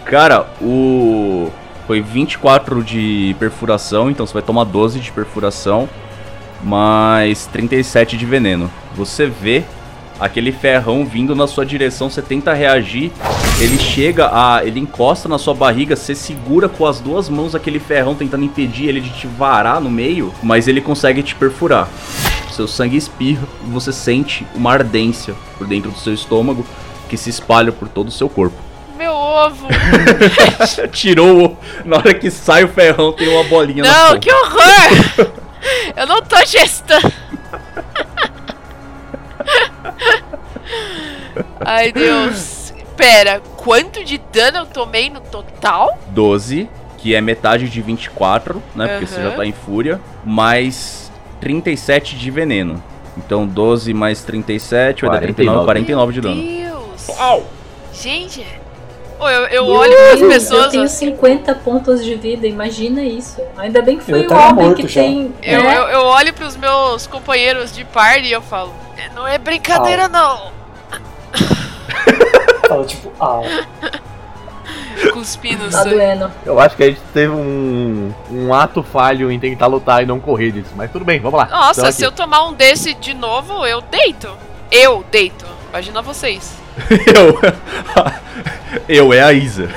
Cara, 0.05 0.47
o. 0.61 1.51
Foi 1.87 2.01
24 2.01 2.83
de 2.83 3.37
perfuração, 3.38 4.11
então 4.11 4.27
você 4.27 4.33
vai 4.33 4.43
tomar 4.43 4.64
12 4.64 5.01
de 5.01 5.12
perfuração, 5.12 5.87
mais 6.62 7.47
37 7.47 8.17
de 8.17 8.25
veneno. 8.25 8.71
Você 8.95 9.27
vê 9.27 9.64
aquele 10.18 10.53
ferrão 10.53 11.05
vindo 11.05 11.35
na 11.35 11.46
sua 11.46 11.64
direção, 11.64 12.09
você 12.09 12.22
tenta 12.22 12.53
reagir, 12.53 13.11
ele 13.61 13.79
chega 13.79 14.29
a. 14.33 14.64
ele 14.64 14.81
encosta 14.81 15.29
na 15.29 15.38
sua 15.38 15.55
barriga, 15.55 15.96
você 15.96 16.14
segura 16.14 16.68
com 16.68 16.87
as 16.87 17.00
duas 17.00 17.29
mãos 17.29 17.55
aquele 17.55 17.79
ferrão 17.79 18.14
tentando 18.14 18.44
impedir 18.44 18.88
ele 18.88 19.00
de 19.00 19.11
te 19.11 19.27
varar 19.27 19.81
no 19.81 19.90
meio, 19.90 20.33
mas 20.42 20.68
ele 20.68 20.81
consegue 20.81 21.22
te 21.22 21.35
perfurar. 21.35 21.88
Seu 22.50 22.68
sangue 22.68 22.96
espirra 22.96 23.46
e 23.66 23.70
você 23.70 23.92
sente 23.92 24.46
uma 24.55 24.72
ardência 24.72 25.35
por 25.59 25.66
dentro 25.66 25.90
do 25.90 25.98
seu 25.98 26.14
estômago 26.14 26.64
que 27.09 27.16
se 27.16 27.29
espalha 27.29 27.72
por 27.72 27.88
todo 27.88 28.09
o 28.09 28.12
seu 28.12 28.29
corpo. 28.29 28.57
Meu 28.96 29.12
ovo! 29.12 29.66
Tirou 30.92 31.46
o... 31.46 31.57
Na 31.85 31.96
hora 31.96 32.14
que 32.14 32.31
sai 32.31 32.62
o 32.62 32.68
ferrão, 32.68 33.12
tem 33.12 33.29
uma 33.29 33.42
bolinha 33.44 33.83
na 33.83 34.11
não, 34.11 34.20
que 34.20 34.33
horror! 34.33 35.31
Eu 35.96 36.07
não 36.07 36.22
tô 36.22 36.37
gestando. 36.44 37.12
Ai, 41.60 41.92
Deus. 41.92 42.72
Pera, 42.96 43.40
quanto 43.56 44.04
de 44.04 44.18
dano 44.32 44.58
eu 44.58 44.66
tomei 44.66 45.10
no 45.10 45.20
total? 45.20 45.98
12, 46.08 46.68
que 46.98 47.14
é 47.14 47.20
metade 47.20 47.68
de 47.68 47.82
24, 47.82 48.62
né? 48.74 48.87
Porque 48.87 49.06
você 49.06 49.22
já 49.22 49.32
tá 49.32 49.44
em 49.44 49.52
fúria. 49.52 50.00
Mais 50.24 51.10
37 51.40 52.16
de 52.16 52.30
veneno. 52.30 52.82
Então 53.16 53.46
12 53.46 53.92
mais 53.92 54.22
37 54.22 55.02
vai 55.02 55.10
dar 55.10 55.20
39, 55.20 55.64
49 55.64 56.12
de 56.12 56.20
dano. 56.20 56.37
Meu 56.37 56.78
Deus! 56.78 57.18
Au! 57.18 57.44
Gente, 57.92 58.44
eu, 59.20 59.46
eu 59.46 59.66
olho 59.66 59.94
pras 59.96 60.20
Deus, 60.20 60.32
pessoas. 60.32 60.64
Eu 60.64 60.70
tenho 60.70 60.82
assim, 60.84 61.06
50 61.10 61.54
pontos 61.56 62.04
de 62.04 62.14
vida, 62.16 62.46
imagina 62.46 63.02
isso. 63.02 63.40
Ainda 63.56 63.82
bem 63.82 63.98
que 63.98 64.04
foi 64.04 64.26
o 64.26 64.54
morto 64.54 64.82
que 64.82 64.88
já. 64.88 65.02
tem. 65.02 65.32
eu, 65.42 65.62
né? 65.62 65.76
eu, 65.76 65.82
eu 65.82 66.00
olho 66.02 66.32
pros 66.32 66.56
meus 66.56 67.06
companheiros 67.06 67.72
de 67.72 67.84
par 67.84 68.22
e 68.22 68.32
eu 68.32 68.42
falo: 68.42 68.72
"É, 68.96 69.14
Não 69.14 69.26
é 69.26 69.38
brincadeira, 69.38 70.08
não. 70.08 70.52
Fala 72.68 72.85
tipo, 72.85 73.12
au. 73.18 73.44
Cuspi 75.12 75.57
no 75.57 75.70
Tá 75.70 75.85
doendo. 75.85 76.31
Eu 76.47 76.59
acho 76.59 76.77
que 76.77 76.83
a 76.83 76.87
gente 76.87 77.01
teve 77.12 77.33
um, 77.33 78.12
um 78.31 78.55
ato 78.55 78.83
falho 78.83 79.31
em 79.31 79.38
tentar 79.38 79.66
lutar 79.66 80.03
e 80.03 80.07
não 80.07 80.20
correr 80.20 80.53
disso. 80.53 80.70
Mas 80.77 80.90
tudo 80.90 81.05
bem, 81.05 81.20
vamos 81.20 81.38
lá. 81.38 81.47
Nossa, 81.47 81.83
Tamo 81.83 81.92
se 81.92 82.05
aqui. 82.05 82.12
eu 82.12 82.16
tomar 82.16 82.47
um 82.47 82.53
desse 82.53 82.94
de 82.94 83.14
novo, 83.14 83.66
eu 83.66 83.81
deito. 83.81 84.29
Eu 84.70 85.05
deito. 85.11 85.44
Imagina 85.70 86.01
vocês. 86.03 86.55
Eu. 87.14 87.38
Eu, 88.88 89.12
é 89.12 89.23
a 89.23 89.33
Isa. 89.33 89.68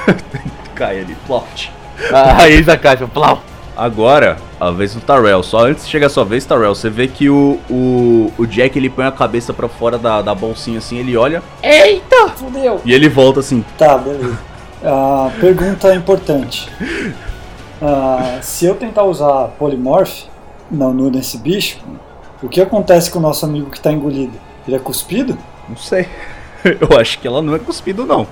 Cai 0.76 1.00
ali, 1.00 1.15
plot. 1.28 1.72
A 2.12 2.63
da 2.65 2.78
caixa, 2.78 3.08
plau. 3.08 3.41
Agora, 3.76 4.38
a 4.60 4.72
vez 4.72 4.93
do 4.93 5.02
Tarell. 5.02 5.43
Só 5.43 5.65
antes 5.65 5.86
de 5.86 5.91
chegar 5.91 6.08
a 6.08 6.10
sua 6.10 6.26
vez, 6.26 6.46
Tarell, 6.46 6.74
você 6.74 6.89
vê 6.89 7.08
que 7.08 7.30
o, 7.30 7.60
o, 7.70 8.32
o 8.38 8.46
Jack 8.46 8.78
ele 8.78 8.89
põe 8.89 9.06
a 9.06 9.12
cabeça 9.12 9.54
pra 9.54 9.67
fora 9.67 9.98
da, 9.98 10.22
da 10.22 10.34
bolsinha 10.34 10.78
assim, 10.80 10.98
ele 10.98 11.15
olha 11.15 11.41
Eita, 11.62 12.30
fudeu. 12.30 12.82
e 12.84 12.93
ele 12.93 13.10
volta 13.10 13.39
assim. 13.39 13.63
Tá, 13.78 13.98
beleza. 13.98 14.38
Ah, 14.84 15.32
pergunta 15.39 15.93
importante. 15.96 16.70
Ah, 17.82 18.39
se 18.41 18.65
eu 18.65 18.76
tentar 18.76 19.04
usar 19.04 19.50
Polymorph 19.60 20.24
não, 20.70 20.93
nesse 20.93 21.38
bicho, 21.38 21.80
o 22.41 22.50
que 22.50 22.62
acontece 22.62 23.10
com 23.10 23.20
o 23.20 23.22
nosso 23.22 23.46
amigo 23.46 23.70
que 23.70 23.80
tá 23.80 23.91
engolido? 23.91 24.34
Ele 24.67 24.76
é 24.76 24.80
cuspido? 24.80 25.38
Não 25.67 25.78
sei. 25.78 26.08
Eu 26.63 26.98
acho 27.00 27.20
que 27.20 27.28
ela 27.28 27.41
não 27.41 27.56
é 27.56 27.60
cuspido, 27.60 28.06
não. 28.06 28.28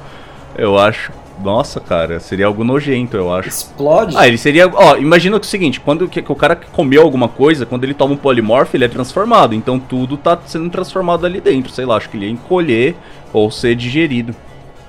Eu 0.57 0.77
acho. 0.77 1.11
Nossa, 1.43 1.79
cara, 1.79 2.19
seria 2.19 2.45
algo 2.45 2.63
nojento, 2.63 3.15
eu 3.17 3.33
acho. 3.33 3.49
Explode? 3.49 4.15
Ah, 4.17 4.27
ele 4.27 4.37
seria. 4.37 4.67
Ó, 4.73 4.95
imagina 4.97 5.37
o 5.37 5.43
seguinte: 5.43 5.79
quando 5.79 6.07
que, 6.07 6.21
que 6.21 6.31
o 6.31 6.35
cara 6.35 6.55
que 6.55 6.67
comeu 6.67 7.01
alguma 7.01 7.27
coisa, 7.27 7.65
quando 7.65 7.83
ele 7.83 7.93
toma 7.93 8.13
um 8.13 8.17
polimorfo, 8.17 8.75
ele 8.75 8.85
é 8.85 8.87
transformado. 8.87 9.53
Então 9.53 9.79
tudo 9.79 10.17
tá 10.17 10.37
sendo 10.45 10.69
transformado 10.69 11.25
ali 11.25 11.41
dentro. 11.41 11.71
Sei 11.71 11.85
lá, 11.85 11.97
acho 11.97 12.09
que 12.09 12.17
ele 12.17 12.25
ia 12.27 12.31
encolher 12.31 12.95
ou 13.33 13.51
ser 13.51 13.75
digerido. 13.75 14.35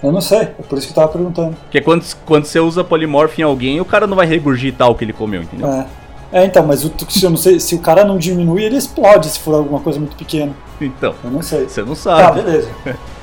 Eu 0.03 0.13
não 0.13 0.21
sei, 0.21 0.41
é 0.41 0.45
por 0.47 0.79
isso 0.79 0.87
que 0.87 0.93
eu 0.93 0.97
tava 0.97 1.09
perguntando. 1.09 1.57
Porque 1.63 1.81
quando, 1.81 2.05
quando 2.27 2.45
você 2.45 2.61
usa 2.61 2.85
polimorfo 2.85 3.41
em 3.41 3.45
alguém, 3.45 3.81
o 3.81 3.85
cara 3.85 4.07
não 4.07 4.15
vai 4.17 4.27
regurgitar 4.27 4.89
o 4.91 4.95
que 4.95 5.05
ele 5.05 5.13
comeu, 5.13 5.43
entendeu? 5.43 5.69
É. 5.69 5.87
É, 6.33 6.45
então, 6.45 6.67
mas 6.67 6.85
o, 6.85 6.93
se 7.09 7.25
eu 7.25 7.31
não 7.31 7.37
sei, 7.37 7.59
se 7.61 7.75
o 7.75 7.79
cara 7.79 8.05
não 8.05 8.19
diminui, 8.19 8.63
ele 8.65 8.77
explode 8.77 9.29
se 9.29 9.39
for 9.39 9.55
alguma 9.55 9.81
coisa 9.81 9.99
muito 9.99 10.17
pequena. 10.17 10.53
Então, 10.81 11.15
Eu 11.25 11.31
não 11.31 11.41
sei. 11.41 11.67
você 11.69 11.81
não 11.83 11.95
Tá, 11.95 11.97
sabe. 11.97 12.43
beleza. 12.43 12.69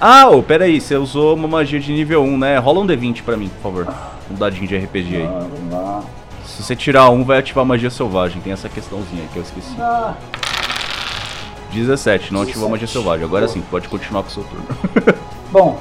Ah, 0.00 0.28
ô, 0.30 0.42
pera 0.42 0.64
aí, 0.64 0.80
você 0.80 0.96
usou 0.96 1.34
uma 1.34 1.46
magia 1.46 1.78
de 1.78 1.92
nível 1.92 2.22
1, 2.22 2.38
né? 2.38 2.58
Rola 2.58 2.80
um 2.80 2.86
D20 2.86 3.22
pra 3.22 3.36
mim, 3.36 3.48
por 3.48 3.62
favor. 3.62 3.94
Um 4.30 4.34
dadinho 4.34 4.66
de 4.66 4.76
RPG 4.78 5.16
aí. 5.16 5.26
Ah, 5.26 5.46
vamos 5.54 5.72
lá. 5.72 6.02
Se 6.46 6.62
você 6.62 6.74
tirar 6.74 7.10
um, 7.10 7.22
vai 7.22 7.38
ativar 7.38 7.64
magia 7.66 7.90
selvagem. 7.90 8.40
Tem 8.40 8.52
essa 8.52 8.68
questãozinha 8.68 9.22
aí 9.22 9.28
que 9.32 9.36
eu 9.38 9.42
esqueci. 9.42 9.74
Ah, 9.78 10.14
17, 11.72 12.32
não 12.32 12.42
ativou 12.42 12.66
a 12.66 12.70
magia 12.70 12.86
17. 12.86 12.92
selvagem. 12.92 13.24
Agora 13.26 13.46
sim, 13.46 13.62
pode 13.70 13.88
continuar 13.88 14.22
com 14.22 14.28
o 14.28 14.32
seu 14.32 14.44
turno. 14.44 14.66
bom, 15.52 15.78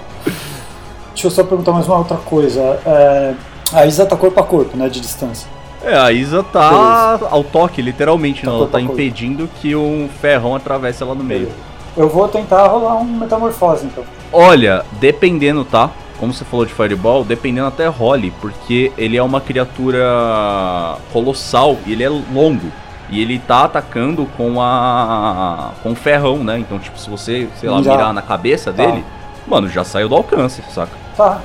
deixa 1.14 1.28
eu 1.28 1.32
só 1.32 1.44
perguntar 1.44 1.72
mais 1.72 1.88
uma 1.88 1.98
outra 2.00 2.18
coisa. 2.18 2.62
É, 2.86 3.34
a 3.74 3.86
Isa 3.86 4.06
tá 4.06 4.16
corpo 4.18 4.40
a 4.40 4.44
corpo, 4.44 4.76
né, 4.78 4.90
de 4.90 5.00
distância. 5.00 5.48
É, 5.82 5.98
a 5.98 6.12
Isa 6.12 6.44
tá 6.44 7.20
ao 7.32 7.44
toque, 7.44 7.82
literalmente, 7.82 8.42
Tá 8.44 8.52
não. 8.52 8.58
Ela 8.58 8.68
tá 8.68 8.78
a 8.78 8.82
corpo. 8.82 8.94
impedindo 8.94 9.50
que 9.62 9.76
um 9.76 10.10
ferrão 10.22 10.54
atravesse 10.56 11.02
ela 11.02 11.16
no 11.16 11.24
meio. 11.24 11.50
Eu 11.98 12.08
vou 12.10 12.28
tentar 12.28 12.68
rolar 12.68 12.96
um 12.98 13.04
metamorfose, 13.06 13.86
então. 13.86 14.04
Olha, 14.32 14.86
dependendo, 15.00 15.64
tá? 15.66 15.90
Como 16.20 16.34
você 16.34 16.44
falou 16.46 16.66
de 16.66 16.74
Fireball, 16.74 17.24
dependendo 17.24 17.68
até 17.68 17.88
role, 17.88 18.32
porque 18.42 18.92
ele 18.98 19.16
é 19.18 19.24
uma 19.24 19.40
criatura 19.40 20.98
colossal 21.12 21.78
e 21.86 21.94
ele 21.94 22.04
é 22.04 22.10
longo. 22.10 22.72
E 23.10 23.22
ele 23.22 23.40
tá 23.40 23.64
atacando 23.64 24.28
com 24.38 24.62
a. 24.62 25.72
com 25.82 25.94
o 25.94 25.96
ferrão, 25.96 26.44
né? 26.44 26.60
Então, 26.60 26.78
tipo, 26.78 27.00
se 27.00 27.10
você, 27.10 27.48
sei 27.60 27.68
lá, 27.70 27.82
Já. 27.82 27.92
mirar 27.92 28.14
na 28.14 28.22
cabeça 28.22 28.72
Tá. 28.72 28.86
dele, 28.86 29.04
mano, 29.48 29.68
já 29.68 29.84
saiu 29.84 30.08
do 30.08 30.16
alcance, 30.16 30.62
saca? 30.74 30.92
Tá. 31.18 31.40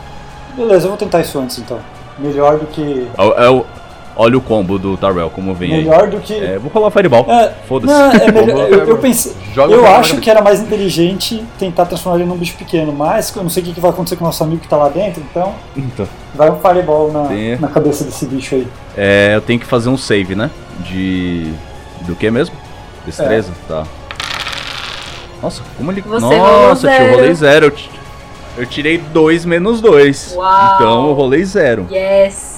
Beleza, 0.54 0.84
eu 0.86 0.90
vou 0.90 0.98
tentar 0.98 1.20
isso 1.20 1.38
antes, 1.38 1.58
então. 1.58 1.78
Melhor 2.18 2.58
do 2.58 2.66
que. 2.66 3.08
É, 3.16 3.46
é 3.46 3.50
o- 3.50 3.64
olha 4.16 4.38
o 4.38 4.40
combo 4.40 4.78
do 4.78 4.96
Tarrell, 4.96 5.30
como 5.30 5.54
vem 5.54 5.72
aí. 5.74 5.84
Melhor 5.84 6.08
do 6.08 6.18
que. 6.20 6.34
É, 6.34 6.58
vou 6.58 6.70
rolar 6.70 6.90
Fireball. 6.90 7.26
É, 7.28 7.52
Foda-se. 7.68 7.92
É 8.22 8.30
melhor. 8.32 8.68
Eu, 8.68 8.84
eu 8.86 8.98
pensei. 8.98 9.32
Joga 9.54 9.72
eu 9.74 9.82
o 9.82 9.86
acho 9.86 10.16
que 10.20 10.28
era 10.30 10.40
mais 10.42 10.60
inteligente 10.60 11.44
tentar 11.58 11.86
transformar 11.86 12.18
ele 12.18 12.28
num 12.28 12.36
bicho 12.36 12.56
pequeno, 12.56 12.92
mas 12.92 13.34
eu 13.34 13.42
não 13.42 13.50
sei 13.50 13.62
o 13.62 13.66
que 13.66 13.80
vai 13.80 13.90
acontecer 13.90 14.16
com 14.16 14.24
o 14.24 14.26
nosso 14.26 14.42
amigo 14.42 14.60
que 14.60 14.68
tá 14.68 14.76
lá 14.76 14.88
dentro, 14.88 15.22
então 15.30 15.54
Então. 15.76 16.06
vai 16.34 16.50
um 16.50 16.56
fireball 16.58 17.12
na, 17.12 17.24
Tem. 17.28 17.56
na 17.58 17.68
cabeça 17.68 18.04
desse 18.04 18.26
bicho 18.26 18.54
aí. 18.54 18.66
É, 18.96 19.32
eu 19.34 19.40
tenho 19.40 19.58
que 19.60 19.66
fazer 19.66 19.88
um 19.88 19.96
save, 19.96 20.34
né? 20.34 20.50
De. 20.80 21.52
Do 22.02 22.14
que 22.16 22.30
mesmo? 22.30 22.54
Destreza? 23.06 23.52
Tá. 23.68 23.84
Nossa, 25.42 25.62
como 25.76 25.90
ele. 25.92 26.00
Você 26.02 26.36
Nossa, 26.36 26.88
tio, 26.88 27.02
eu 27.02 27.14
rolei 27.16 27.34
zero. 27.34 27.66
Eu, 27.66 27.70
ti- 27.70 27.90
eu 28.56 28.66
tirei 28.66 28.98
2 28.98 29.44
menos 29.44 29.80
2. 29.80 30.34
Uau. 30.36 30.74
Então 30.74 31.08
eu 31.08 31.12
rolei 31.14 31.44
zero. 31.44 31.86
Yes! 31.90 32.53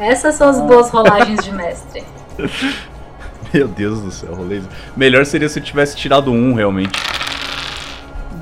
Essas 0.00 0.34
são 0.34 0.48
as 0.48 0.60
boas 0.62 0.88
rolagens 0.88 1.44
de 1.44 1.52
mestre. 1.52 2.02
Meu 3.52 3.68
Deus 3.68 4.00
do 4.00 4.10
céu, 4.10 4.34
rolei. 4.34 4.62
Melhor 4.96 5.26
seria 5.26 5.48
se 5.48 5.58
eu 5.58 5.62
tivesse 5.62 5.94
tirado 5.94 6.32
um, 6.32 6.54
realmente. 6.54 6.98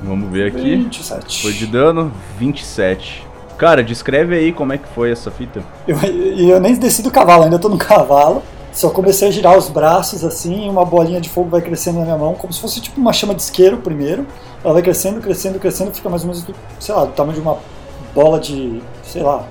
Vamos 0.01 0.31
ver 0.31 0.47
aqui. 0.47 0.77
27. 0.77 1.41
Foi 1.41 1.51
de 1.51 1.67
dano, 1.67 2.13
27. 2.37 3.27
Cara, 3.57 3.83
descreve 3.83 4.35
aí 4.35 4.53
como 4.53 4.71
é 4.71 4.77
que 4.77 4.87
foi 4.87 5.11
essa 5.11 5.29
fita. 5.29 5.61
Eu, 5.85 5.97
e 6.01 6.49
eu 6.49 6.61
nem 6.61 6.75
desci 6.75 7.01
do 7.01 7.11
cavalo, 7.11 7.43
ainda 7.43 7.59
tô 7.59 7.67
no 7.67 7.77
cavalo. 7.77 8.41
Só 8.71 8.89
comecei 8.91 9.27
a 9.27 9.31
girar 9.31 9.57
os 9.57 9.67
braços 9.67 10.23
assim, 10.23 10.67
e 10.67 10.69
uma 10.69 10.85
bolinha 10.85 11.19
de 11.19 11.27
fogo 11.27 11.49
vai 11.49 11.59
crescendo 11.59 11.99
na 11.99 12.05
minha 12.05 12.17
mão, 12.17 12.35
como 12.35 12.53
se 12.53 12.61
fosse 12.61 12.79
tipo 12.79 13.01
uma 13.01 13.11
chama 13.11 13.35
de 13.35 13.41
isqueiro 13.41 13.77
primeiro. 13.79 14.25
Ela 14.63 14.73
vai 14.73 14.81
crescendo, 14.81 15.19
crescendo, 15.19 15.59
crescendo, 15.59 15.91
fica 15.91 16.07
mais 16.07 16.21
ou 16.21 16.29
menos, 16.29 16.43
do, 16.43 16.55
sei 16.79 16.95
lá, 16.95 17.03
do 17.03 17.11
tamanho 17.11 17.35
de 17.35 17.41
uma 17.41 17.57
bola 18.15 18.39
de, 18.39 18.81
sei 19.03 19.23
lá, 19.23 19.43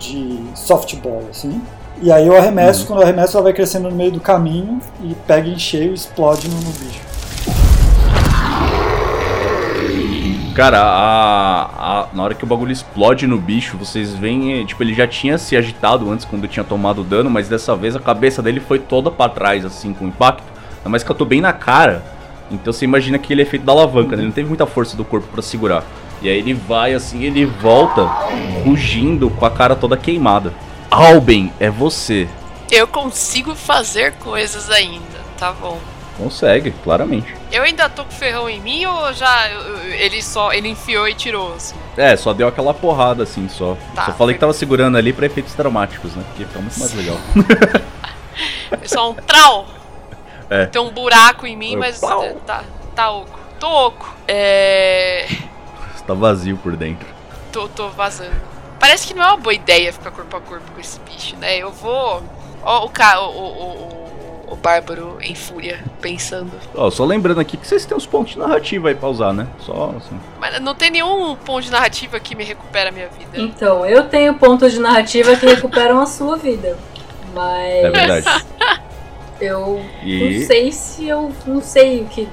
de 0.00 0.40
softball, 0.56 1.22
assim. 1.30 1.60
E 2.02 2.10
aí 2.10 2.26
eu 2.26 2.36
arremesso, 2.36 2.86
quando 2.86 3.00
eu 3.00 3.04
arremesso 3.06 3.36
ela 3.36 3.44
vai 3.44 3.52
crescendo 3.52 3.90
no 3.90 3.94
meio 3.94 4.10
do 4.10 4.20
caminho 4.20 4.80
e 5.04 5.14
pega 5.26 5.48
em 5.48 5.58
cheio 5.58 5.90
e 5.90 5.94
explode 5.94 6.48
no, 6.48 6.56
no 6.56 6.70
bicho. 6.72 7.00
Cara, 10.54 10.80
a, 10.80 12.00
a- 12.02 12.06
na 12.12 12.22
hora 12.24 12.34
que 12.34 12.42
o 12.44 12.46
bagulho 12.46 12.72
explode 12.72 13.26
no 13.26 13.38
bicho, 13.38 13.76
vocês 13.78 14.12
veem, 14.14 14.60
eh, 14.60 14.64
tipo, 14.64 14.82
ele 14.82 14.92
já 14.94 15.06
tinha 15.06 15.38
se 15.38 15.56
agitado 15.56 16.10
antes 16.10 16.24
quando 16.24 16.48
tinha 16.48 16.64
tomado 16.64 17.02
dano, 17.04 17.30
mas 17.30 17.48
dessa 17.48 17.76
vez 17.76 17.94
a 17.94 18.00
cabeça 18.00 18.42
dele 18.42 18.60
foi 18.60 18.78
toda 18.78 19.10
pra 19.10 19.28
trás, 19.28 19.64
assim, 19.64 19.92
com 19.92 20.06
impacto. 20.06 20.42
Ainda 20.78 20.88
mais 20.90 21.02
que 21.04 21.10
eu 21.10 21.14
tô 21.16 21.24
bem 21.24 21.40
na 21.40 21.52
cara. 21.52 22.02
Então 22.50 22.72
você 22.72 22.84
imagina 22.84 23.16
aquele 23.16 23.42
efeito 23.42 23.64
da 23.64 23.72
alavanca, 23.72 24.16
né? 24.16 24.22
Ele 24.22 24.26
não 24.28 24.32
teve 24.34 24.48
muita 24.48 24.66
força 24.66 24.96
do 24.96 25.04
corpo 25.04 25.28
pra 25.32 25.40
segurar. 25.40 25.84
E 26.22 26.28
aí 26.28 26.38
ele 26.38 26.52
vai 26.54 26.92
assim, 26.94 27.22
ele 27.24 27.44
volta, 27.46 28.02
rugindo 28.64 29.30
com 29.30 29.46
a 29.46 29.50
cara 29.50 29.74
toda 29.74 29.96
queimada. 29.96 30.52
Alben, 30.90 31.52
é 31.58 31.70
você. 31.70 32.28
Eu 32.70 32.86
consigo 32.86 33.54
fazer 33.54 34.12
coisas 34.14 34.70
ainda, 34.70 35.18
tá 35.38 35.52
bom. 35.52 35.78
Consegue, 36.18 36.72
claramente. 36.84 37.34
Eu 37.50 37.62
ainda 37.62 37.88
tô 37.88 38.04
com 38.04 38.10
o 38.10 38.14
ferrão 38.14 38.48
em 38.50 38.60
mim 38.60 38.84
ou 38.84 39.12
já 39.14 39.48
eu- 39.50 39.60
eu- 39.60 39.94
ele 39.94 40.22
só 40.22 40.52
ele 40.52 40.68
enfiou 40.68 41.08
e 41.08 41.14
tirou 41.14 41.54
assim? 41.54 41.74
É, 41.96 42.14
só 42.16 42.34
deu 42.34 42.46
aquela 42.46 42.74
porrada 42.74 43.22
assim, 43.22 43.48
só. 43.48 43.74
Tá, 43.94 44.04
só 44.06 44.12
falei 44.12 44.16
foi- 44.16 44.34
que 44.34 44.40
tava 44.40 44.52
segurando 44.52 44.98
ali 44.98 45.12
pra 45.14 45.24
efeitos 45.24 45.54
dramáticos, 45.54 46.14
né? 46.14 46.22
Porque 46.28 46.44
fica 46.44 46.60
muito 46.60 46.78
mais 46.78 46.92
legal. 46.94 47.16
É 48.82 48.86
só 48.86 49.10
um 49.10 49.14
trau. 49.14 49.66
É. 50.48 50.66
Tem 50.66 50.80
um 50.80 50.90
buraco 50.90 51.46
em 51.46 51.56
mim, 51.56 51.74
É, 51.74 51.76
mas 51.76 51.98
pau. 51.98 52.22
tá 52.46 52.62
tá 52.94 53.10
oco. 53.10 53.38
Tô 53.58 53.68
oco. 53.86 54.14
É, 54.28 55.26
tá 56.14 56.14
vazio 56.14 56.56
por 56.56 56.76
dentro. 56.76 57.06
tô 57.52 57.68
tô 57.68 57.88
vazando. 57.88 58.34
Parece 58.78 59.06
que 59.06 59.14
não 59.14 59.22
é 59.22 59.28
uma 59.28 59.36
boa 59.36 59.54
ideia 59.54 59.92
ficar 59.92 60.10
corpo 60.10 60.36
a 60.36 60.40
corpo 60.40 60.70
com 60.72 60.80
esse 60.80 60.98
bicho, 61.00 61.36
né? 61.36 61.58
Eu 61.58 61.70
vou 61.70 62.22
Ó, 62.62 62.84
o 62.84 62.88
cara, 62.90 63.22
o, 63.22 63.30
o, 63.30 64.48
o, 64.48 64.52
o 64.52 64.56
bárbaro 64.56 65.16
em 65.20 65.34
fúria 65.34 65.82
pensando. 66.00 66.50
Ó, 66.74 66.90
só 66.90 67.04
lembrando 67.04 67.40
aqui 67.40 67.56
que 67.56 67.66
vocês 67.66 67.84
têm 67.86 67.96
os 67.96 68.06
pontos 68.06 68.32
de 68.34 68.38
narrativa 68.38 68.88
aí 68.88 68.94
pra 68.94 69.08
usar, 69.08 69.32
né? 69.32 69.46
Só 69.60 69.94
assim. 69.96 70.18
Mas 70.38 70.60
não 70.60 70.74
tem 70.74 70.90
nenhum 70.90 71.36
ponto 71.36 71.62
de 71.62 71.70
narrativa 71.70 72.18
que 72.20 72.34
me 72.34 72.44
recupera 72.44 72.90
a 72.90 72.92
minha 72.92 73.08
vida. 73.08 73.30
Então, 73.40 73.86
eu 73.86 74.08
tenho 74.08 74.34
pontos 74.34 74.72
de 74.72 74.78
narrativa 74.80 75.34
que 75.36 75.46
recuperam 75.46 76.00
a 76.00 76.06
sua 76.06 76.36
vida. 76.36 76.76
Mas 77.34 77.84
É 77.84 77.90
verdade. 77.90 78.44
eu 79.40 79.82
E- 80.02 80.38
não 80.40 80.46
sei 80.46 80.72
se 80.72 81.06
eu 81.08 81.32
não 81.46 81.62
sei 81.62 82.02
o 82.02 82.06
que 82.06 82.28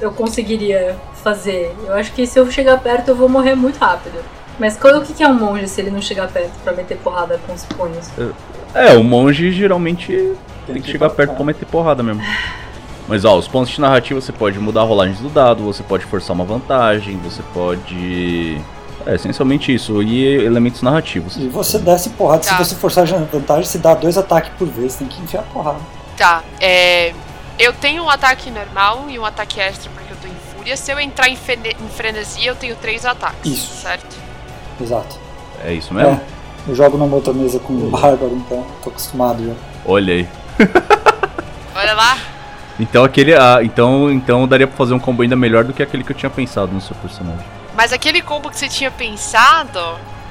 eu 0.00 0.12
conseguiria 0.12 0.96
fazer. 1.18 1.74
Eu 1.84 1.94
acho 1.94 2.12
que 2.12 2.26
se 2.26 2.38
eu 2.38 2.50
chegar 2.50 2.78
perto 2.78 3.08
eu 3.08 3.16
vou 3.16 3.28
morrer 3.28 3.54
muito 3.54 3.78
rápido. 3.78 4.18
Mas 4.58 4.76
qual, 4.76 4.98
o 4.98 5.02
que 5.02 5.22
é 5.22 5.28
um 5.28 5.34
monge 5.34 5.68
se 5.68 5.80
ele 5.80 5.90
não 5.90 6.02
chegar 6.02 6.28
perto 6.28 6.52
pra 6.64 6.72
meter 6.72 6.98
porrada 6.98 7.38
com 7.46 7.52
os 7.52 7.64
punhos? 7.64 8.08
É, 8.74 8.92
o 8.94 9.04
monge 9.04 9.52
geralmente 9.52 10.34
tem 10.66 10.82
que 10.82 10.90
chegar 10.90 11.10
perto 11.10 11.34
pra 11.34 11.44
meter 11.44 11.66
porrada 11.66 12.02
mesmo. 12.02 12.22
Mas 13.08 13.24
ó, 13.24 13.38
os 13.38 13.48
pontos 13.48 13.70
de 13.70 13.80
narrativa 13.80 14.20
você 14.20 14.32
pode 14.32 14.58
mudar 14.58 14.82
a 14.82 14.84
rolagem 14.84 15.14
do 15.22 15.30
dado, 15.30 15.62
você 15.62 15.82
pode 15.82 16.04
forçar 16.04 16.36
uma 16.36 16.44
vantagem, 16.44 17.16
você 17.16 17.42
pode. 17.54 18.60
É, 19.06 19.14
essencialmente 19.14 19.74
isso. 19.74 20.02
E 20.02 20.26
elementos 20.44 20.82
narrativos. 20.82 21.36
E 21.36 21.48
você 21.48 21.78
desce 21.78 22.10
porrada. 22.10 22.42
Tá. 22.42 22.50
Se 22.50 22.64
você 22.64 22.74
forçar 22.74 23.04
a 23.04 23.18
vantagem, 23.24 23.64
você 23.64 23.78
dá 23.78 23.94
dois 23.94 24.18
ataques 24.18 24.50
por 24.58 24.68
vez. 24.68 24.96
Tem 24.96 25.08
que 25.08 25.22
enfiar 25.22 25.42
porrada. 25.44 25.78
Tá, 26.18 26.42
é. 26.60 27.14
Eu 27.58 27.72
tenho 27.72 28.04
um 28.04 28.10
ataque 28.10 28.50
normal 28.50 29.06
e 29.08 29.18
um 29.18 29.24
ataque 29.24 29.58
extra 29.58 29.90
porque 29.90 30.07
fúria. 30.68 30.76
Se 30.76 30.90
eu 30.92 31.00
entrar 31.00 31.28
em, 31.28 31.36
fene- 31.36 31.76
em 31.80 31.88
frenesia, 31.88 32.50
eu 32.50 32.54
tenho 32.56 32.76
três 32.76 33.04
ataques. 33.06 33.50
Isso. 33.52 33.82
Certo? 33.82 34.16
Exato. 34.80 35.16
É 35.64 35.72
isso 35.72 35.92
mesmo? 35.92 36.12
É, 36.12 36.70
eu 36.70 36.74
jogo 36.74 36.96
numa 36.98 37.16
outra 37.16 37.32
mesa 37.32 37.58
com 37.58 37.72
o 37.72 37.90
Bárbaro, 37.90 38.32
então 38.34 38.64
tô 38.82 38.90
acostumado 38.90 39.44
já. 39.44 39.54
Olha 39.84 40.14
aí. 40.14 40.28
Olha 41.74 41.94
lá. 41.94 42.18
Então 42.78 43.04
aquele. 43.04 43.34
Ah, 43.34 43.58
então, 43.62 44.10
então 44.10 44.46
daria 44.46 44.66
pra 44.66 44.76
fazer 44.76 44.94
um 44.94 44.98
combo 45.00 45.22
ainda 45.22 45.34
melhor 45.36 45.64
do 45.64 45.72
que 45.72 45.82
aquele 45.82 46.04
que 46.04 46.12
eu 46.12 46.16
tinha 46.16 46.30
pensado 46.30 46.72
no 46.72 46.80
seu 46.80 46.94
personagem. 46.96 47.44
Mas 47.74 47.92
aquele 47.92 48.20
combo 48.22 48.50
que 48.50 48.56
você 48.56 48.68
tinha 48.68 48.90
pensado. 48.90 49.78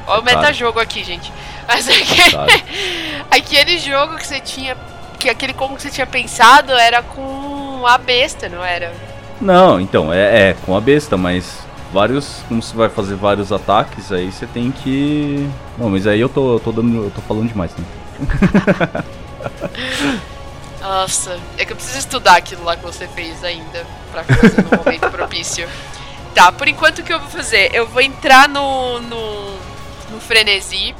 Ó, 0.05 0.20
o 0.20 0.24
Cara. 0.24 0.38
metajogo 0.38 0.80
aqui, 0.80 1.03
gente. 1.03 1.32
Mas 1.68 1.88
aquele, 1.89 2.32
Sabe? 2.32 2.64
aquele 3.32 3.78
jogo 3.80 4.16
que 4.16 4.26
você 4.28 4.39
tinha. 4.39 4.78
Que 5.20 5.30
aquele 5.30 5.53
combo 5.53 5.76
que 5.76 5.82
você 5.82 5.89
tinha 5.89 6.05
pensado 6.07 6.72
era 6.74 7.01
com 7.01 7.84
a 7.86 7.97
besta, 7.97 8.47
não 8.47 8.64
era? 8.64 8.93
Não, 9.39 9.79
então, 9.79 10.11
é, 10.11 10.49
é 10.49 10.55
com 10.65 10.75
a 10.75 10.81
besta, 10.81 11.15
mas 11.15 11.67
vários. 11.91 12.43
Como 12.47 12.61
você 12.61 12.75
vai 12.75 12.89
fazer 12.89 13.15
vários 13.15 13.51
ataques, 13.51 14.11
aí 14.11 14.31
você 14.31 14.45
tem 14.47 14.71
que. 14.71 15.47
Não, 15.77 15.89
mas 15.89 16.07
aí 16.07 16.19
eu 16.19 16.29
tô, 16.29 16.55
eu 16.55 16.59
tô 16.59 16.71
dando. 16.71 17.03
Eu 17.03 17.11
tô 17.11 17.21
falando 17.21 17.47
demais, 17.47 17.71
né? 17.75 17.85
Nossa, 20.81 21.38
é 21.57 21.65
que 21.65 21.73
eu 21.73 21.75
preciso 21.75 21.99
estudar 21.99 22.38
aquilo 22.38 22.63
lá 22.63 22.75
que 22.75 22.83
você 22.83 23.07
fez 23.07 23.43
ainda 23.43 23.85
pra 24.11 24.23
fazer 24.23 24.63
no 24.63 24.77
momento 24.77 25.09
propício. 25.11 25.67
Tá, 26.33 26.51
por 26.51 26.67
enquanto 26.67 26.99
o 26.99 27.03
que 27.03 27.11
eu 27.11 27.19
vou 27.19 27.29
fazer? 27.29 27.73
Eu 27.73 27.88
vou 27.88 28.01
entrar 28.01 28.47
no. 28.47 28.99
no. 29.01 29.57
no 30.11 30.19
frenesi. 30.19 30.95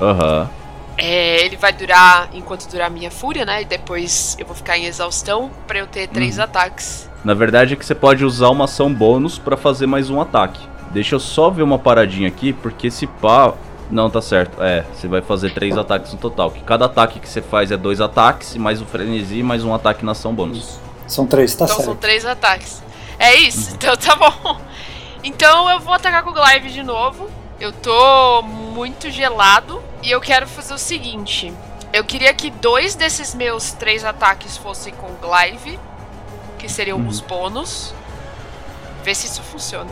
Aham. 0.00 0.48
É, 0.96 1.44
ele 1.44 1.56
vai 1.56 1.72
durar 1.72 2.28
enquanto 2.32 2.68
durar 2.68 2.88
a 2.88 2.90
minha 2.90 3.10
fúria, 3.10 3.44
né? 3.44 3.62
E 3.62 3.64
depois 3.64 4.36
eu 4.36 4.44
vou 4.44 4.56
ficar 4.56 4.76
em 4.76 4.84
exaustão 4.84 5.48
pra 5.64 5.78
eu 5.78 5.86
ter 5.86 6.08
três 6.08 6.40
ataques. 6.40 7.07
Na 7.24 7.34
verdade 7.34 7.74
é 7.74 7.76
que 7.76 7.84
você 7.84 7.94
pode 7.94 8.24
usar 8.24 8.48
uma 8.50 8.64
ação 8.64 8.92
bônus 8.92 9.38
pra 9.38 9.56
fazer 9.56 9.86
mais 9.86 10.08
um 10.08 10.20
ataque. 10.20 10.60
Deixa 10.90 11.14
eu 11.16 11.20
só 11.20 11.50
ver 11.50 11.62
uma 11.62 11.78
paradinha 11.78 12.28
aqui, 12.28 12.52
porque 12.52 12.86
esse 12.86 13.06
pá. 13.06 13.54
Não, 13.90 14.10
tá 14.10 14.20
certo. 14.20 14.62
É, 14.62 14.84
você 14.92 15.08
vai 15.08 15.22
fazer 15.22 15.52
três 15.52 15.76
ataques 15.76 16.12
no 16.12 16.18
total. 16.18 16.50
Que 16.50 16.62
cada 16.62 16.84
ataque 16.84 17.18
que 17.18 17.28
você 17.28 17.40
faz 17.40 17.70
é 17.70 17.76
dois 17.76 18.00
ataques, 18.00 18.54
mais 18.56 18.82
o 18.82 18.84
frenesi, 18.84 19.42
mais 19.42 19.64
um 19.64 19.74
ataque 19.74 20.04
na 20.04 20.12
ação 20.12 20.34
bônus. 20.34 20.78
São 21.06 21.26
três, 21.26 21.54
tá 21.54 21.64
então 21.64 21.76
certo. 21.76 21.86
são 21.86 21.96
três 21.96 22.24
ataques. 22.26 22.82
É 23.18 23.34
isso, 23.34 23.74
então 23.74 23.96
tá 23.96 24.14
bom. 24.14 24.60
Então 25.24 25.68
eu 25.68 25.80
vou 25.80 25.92
atacar 25.92 26.22
com 26.22 26.30
o 26.30 26.32
Glaive 26.32 26.70
de 26.70 26.80
novo. 26.82 27.28
Eu 27.58 27.72
tô 27.72 28.40
muito 28.42 29.10
gelado 29.10 29.82
e 30.00 30.12
eu 30.12 30.20
quero 30.20 30.46
fazer 30.46 30.72
o 30.72 30.78
seguinte. 30.78 31.52
Eu 31.92 32.04
queria 32.04 32.32
que 32.32 32.50
dois 32.50 32.94
desses 32.94 33.34
meus 33.34 33.72
três 33.72 34.04
ataques 34.04 34.56
fossem 34.56 34.94
com 34.94 35.08
Glaive, 35.14 35.76
que 36.58 36.68
seriam 36.68 37.06
os 37.06 37.20
bônus. 37.20 37.94
Ver 39.04 39.14
se 39.14 39.26
isso 39.26 39.42
funciona. 39.42 39.90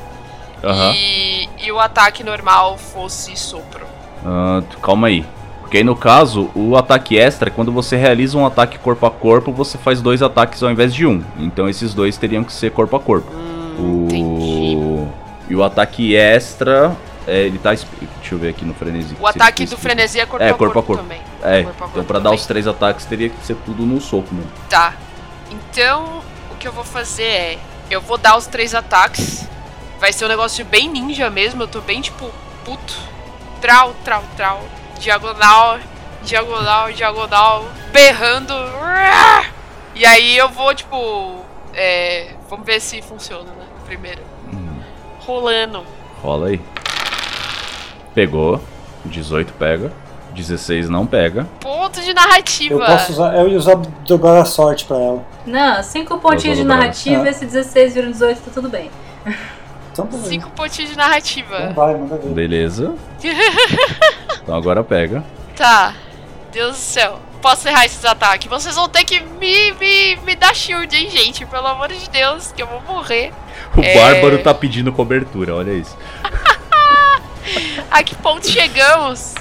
Aham. 0.63 0.93
E, 0.95 1.49
e 1.59 1.73
o 1.73 1.79
ataque 1.79 2.23
normal 2.25 2.77
fosse 2.77 3.37
sopro. 3.37 3.87
Ah, 4.25 4.63
calma 4.83 5.07
aí. 5.07 5.25
Porque 5.61 5.79
aí 5.79 5.85
no 5.85 5.97
caso, 5.97 6.51
o 6.55 6.77
ataque 6.77 7.19
extra, 7.19 7.51
quando 7.51 7.73
você 7.73 7.97
realiza 7.97 8.37
um 8.39 8.47
ataque 8.47 8.79
corpo 8.79 9.05
a 9.07 9.11
corpo, 9.11 9.53
você 9.53 9.77
faz 9.79 10.01
dois 10.01 10.23
ataques 10.23 10.63
ao 10.63 10.71
invés 10.71 10.95
de 10.95 11.07
um. 11.07 11.23
Então 11.39 11.69
esses 11.69 11.93
dois 11.95 12.17
teriam 12.17 12.45
que 12.45 12.53
ser 12.53 12.71
corpo 12.71 12.95
a 12.97 13.01
corpo. 13.01 13.31
Hum, 13.35 14.05
entendi. 14.07 14.77
O... 14.77 15.09
E 15.49 15.55
o 15.57 15.63
ataque 15.63 16.15
extra, 16.17 16.97
é, 17.27 17.43
ele 17.43 17.59
tá. 17.59 17.71
Deixa 17.71 18.35
eu 18.35 18.39
ver 18.39 18.49
aqui 18.51 18.65
no 18.65 18.75
frenesi. 18.75 19.17
O 19.21 19.27
ataque 19.27 19.65
do 19.67 19.77
frenesi 19.77 20.19
é 20.21 20.27
corpo, 20.27 20.45
É, 20.45 20.51
a, 20.51 20.55
corpo 20.55 20.75
corpo 20.75 20.79
a 20.93 20.97
corpo. 20.97 21.03
também. 21.03 21.21
É, 21.43 21.63
Corpo 21.63 21.85
então 21.93 22.05
pra 22.05 22.19
dar 22.19 22.25
também. 22.25 22.39
os 22.39 22.47
três 22.47 22.67
ataques 22.67 23.05
teria 23.07 23.29
que 23.29 23.45
ser 23.47 23.57
tudo 23.65 23.85
no 23.85 24.01
soco 24.01 24.35
mesmo. 24.35 24.51
Tá. 24.69 24.95
Então, 25.51 26.21
o 26.57 26.59
que 26.59 26.67
eu 26.67 26.73
vou 26.73 26.85
fazer 26.85 27.23
é. 27.23 27.59
Eu 27.91 28.01
vou 28.01 28.19
dar 28.19 28.37
os 28.37 28.47
três 28.47 28.75
ataques. 28.75 29.47
Vai 30.01 30.13
ser 30.13 30.25
um 30.25 30.29
negócio 30.29 30.65
bem 30.65 30.89
ninja 30.89 31.31
mesmo. 31.31 31.63
Eu 31.63 31.69
tô 31.69 31.81
bem 31.81 32.01
tipo, 32.01 32.31
puto. 32.65 32.99
Trau, 33.61 33.95
trau, 34.05 34.25
trau. 34.37 34.63
Diagonal, 34.99 35.79
diagonal, 36.23 36.93
diagonal. 36.93 37.65
Berrando. 37.93 38.55
E 39.95 40.05
aí 40.05 40.37
eu 40.37 40.49
vou, 40.49 40.75
tipo. 40.75 41.45
É. 41.75 42.35
Vamos 42.49 42.67
ver 42.67 42.81
se 42.81 43.01
funciona, 43.03 43.53
né? 43.53 43.67
Primeiro. 43.85 44.23
Hum, 44.53 44.81
Rolando. 45.21 45.87
rola 46.23 46.49
aí. 46.49 46.61
Pegou. 48.15 48.61
18 49.05 49.53
pega. 49.53 49.93
16 50.37 50.89
não 50.89 51.07
pega. 51.07 51.47
Ponto 51.61 52.01
de 52.01 52.13
narrativa. 52.15 52.75
Eu 52.75 52.79
posso 52.87 53.13
usar. 53.13 53.35
Eu 53.37 53.49
ia 53.49 53.57
usar 53.59 53.77
dobrar 54.07 54.39
a 54.41 54.45
sorte 54.45 54.85
pra 54.85 54.97
ela. 54.97 55.25
Não, 55.47 55.83
cinco 55.83 56.19
pontinhos 56.19 56.57
de 56.59 56.65
narrativa, 56.65 57.23
Ah. 57.25 57.31
esse 57.31 57.45
16 57.47 57.95
vira 57.95 58.07
um 58.09 58.11
18, 58.13 58.41
tá 58.41 58.51
tudo 58.53 58.69
bem. 58.69 58.91
Então. 59.93 60.09
Cinco 60.25 60.51
pontinhos 60.51 60.91
de 60.91 60.95
Então 60.95 61.07
narrativa. 61.09 61.73
vai, 61.75 61.95
manda 61.95 62.17
ver. 62.17 62.29
Beleza. 62.31 62.95
Então 64.43 64.55
agora 64.55 64.85
pega. 64.85 65.25
Tá. 65.57 65.93
Deus 66.53 66.77
do 66.77 66.79
céu. 66.79 67.19
Posso 67.43 67.67
errar 67.69 67.85
esses 67.85 68.05
ataques? 68.05 68.49
Vocês 68.49 68.77
vão 68.77 68.89
ter 68.89 69.03
que 69.05 69.21
me, 69.21 69.73
me, 69.73 70.17
me 70.25 70.37
dar 70.37 70.55
shield, 70.55 70.95
hein, 70.97 71.11
gente? 71.11 71.45
Pelo 71.47 71.67
amor 71.67 71.89
de 71.89 72.09
Deus, 72.11 72.53
que 72.53 72.63
eu 72.63 72.67
vou 72.69 72.81
morrer. 72.83 73.33
O 73.77 73.81
É. 73.83 73.95
Bárbaro 73.95 74.39
tá 74.39 74.55
pedindo 74.55 74.93
cobertura, 74.93 75.55
olha 75.55 75.73
isso. 75.73 75.97
A 77.91 78.03
que 78.03 78.15
ponto 78.17 78.47
chegamos? 78.49 79.35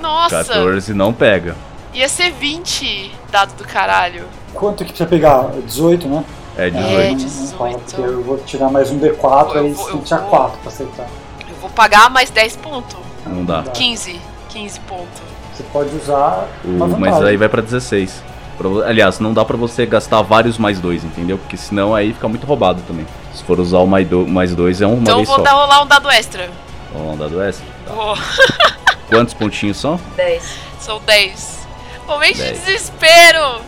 Nossa, 0.00 0.44
14 0.44 0.94
não 0.94 1.12
pega. 1.12 1.54
ia 1.92 2.08
ser 2.08 2.30
20 2.32 3.12
dado 3.30 3.54
do 3.56 3.64
caralho. 3.64 4.24
Quanto 4.54 4.78
que 4.84 4.90
precisa 4.90 5.08
pegar? 5.08 5.48
18, 5.66 6.06
né? 6.08 6.24
É 6.56 6.66
É, 6.68 6.70
18. 6.70 7.08
não 7.10 7.14
18. 7.16 7.56
fala, 7.56 7.78
porque 7.78 8.00
eu 8.00 8.22
vou 8.22 8.38
tirar 8.38 8.70
mais 8.70 8.90
um 8.90 8.98
D4, 8.98 9.54
Eu 9.56 9.64
aí 9.64 9.72
vou- 9.72 9.84
você 9.84 9.90
tem 9.92 10.00
que 10.00 10.06
tirar 10.06 10.20
vou- 10.20 10.30
4 10.30 10.58
pra 10.58 10.68
aceitar. 10.70 11.06
Eu 11.48 11.54
vou 11.60 11.70
pagar 11.70 12.10
mais 12.10 12.30
10 12.30 12.56
pontos. 12.56 12.96
Não 13.26 13.44
dá. 13.44 13.62
15. 13.74 14.20
15 14.48 14.80
pontos. 14.80 15.20
Você 15.54 15.62
pode 15.72 15.94
usar 15.96 16.46
vantagem. 16.64 16.98
mas 16.98 17.22
aí 17.22 17.36
vai 17.36 17.48
pra 17.48 17.60
16. 17.60 18.22
Pra 18.56 18.68
vo- 18.68 18.82
aliás, 18.82 19.20
não 19.20 19.32
dá 19.32 19.44
pra 19.44 19.56
você 19.56 19.86
gastar 19.86 20.20
vários 20.22 20.58
mais 20.58 20.80
dois, 20.80 21.04
entendeu? 21.04 21.38
Porque 21.38 21.56
senão 21.56 21.94
aí 21.94 22.12
fica 22.12 22.26
muito 22.28 22.44
roubado 22.46 22.80
também. 22.88 23.06
Se 23.34 23.42
for 23.44 23.58
usar 23.60 23.78
o 23.78 23.86
mais, 23.86 24.08
do, 24.08 24.26
mais 24.26 24.54
dois, 24.54 24.80
é 24.80 24.86
uma 24.86 24.96
Então 24.96 25.12
eu 25.12 25.16
vez 25.18 25.28
vou 25.28 25.36
só. 25.38 25.42
dar 25.44 25.52
rolar 25.52 25.82
um 25.82 25.86
dado 25.86 26.08
extra. 26.10 26.48
Vamos 26.92 27.18
dar 27.18 27.28
do 27.28 27.40
extra. 27.42 27.64
Vou. 27.86 28.16
Quantos 29.08 29.34
pontinhos 29.34 29.76
são? 29.76 30.00
10. 30.16 30.58
São 30.80 31.00
10. 31.00 31.66
Momento 32.06 32.36
de 32.36 32.42
10. 32.42 32.64
desespero. 32.64 33.60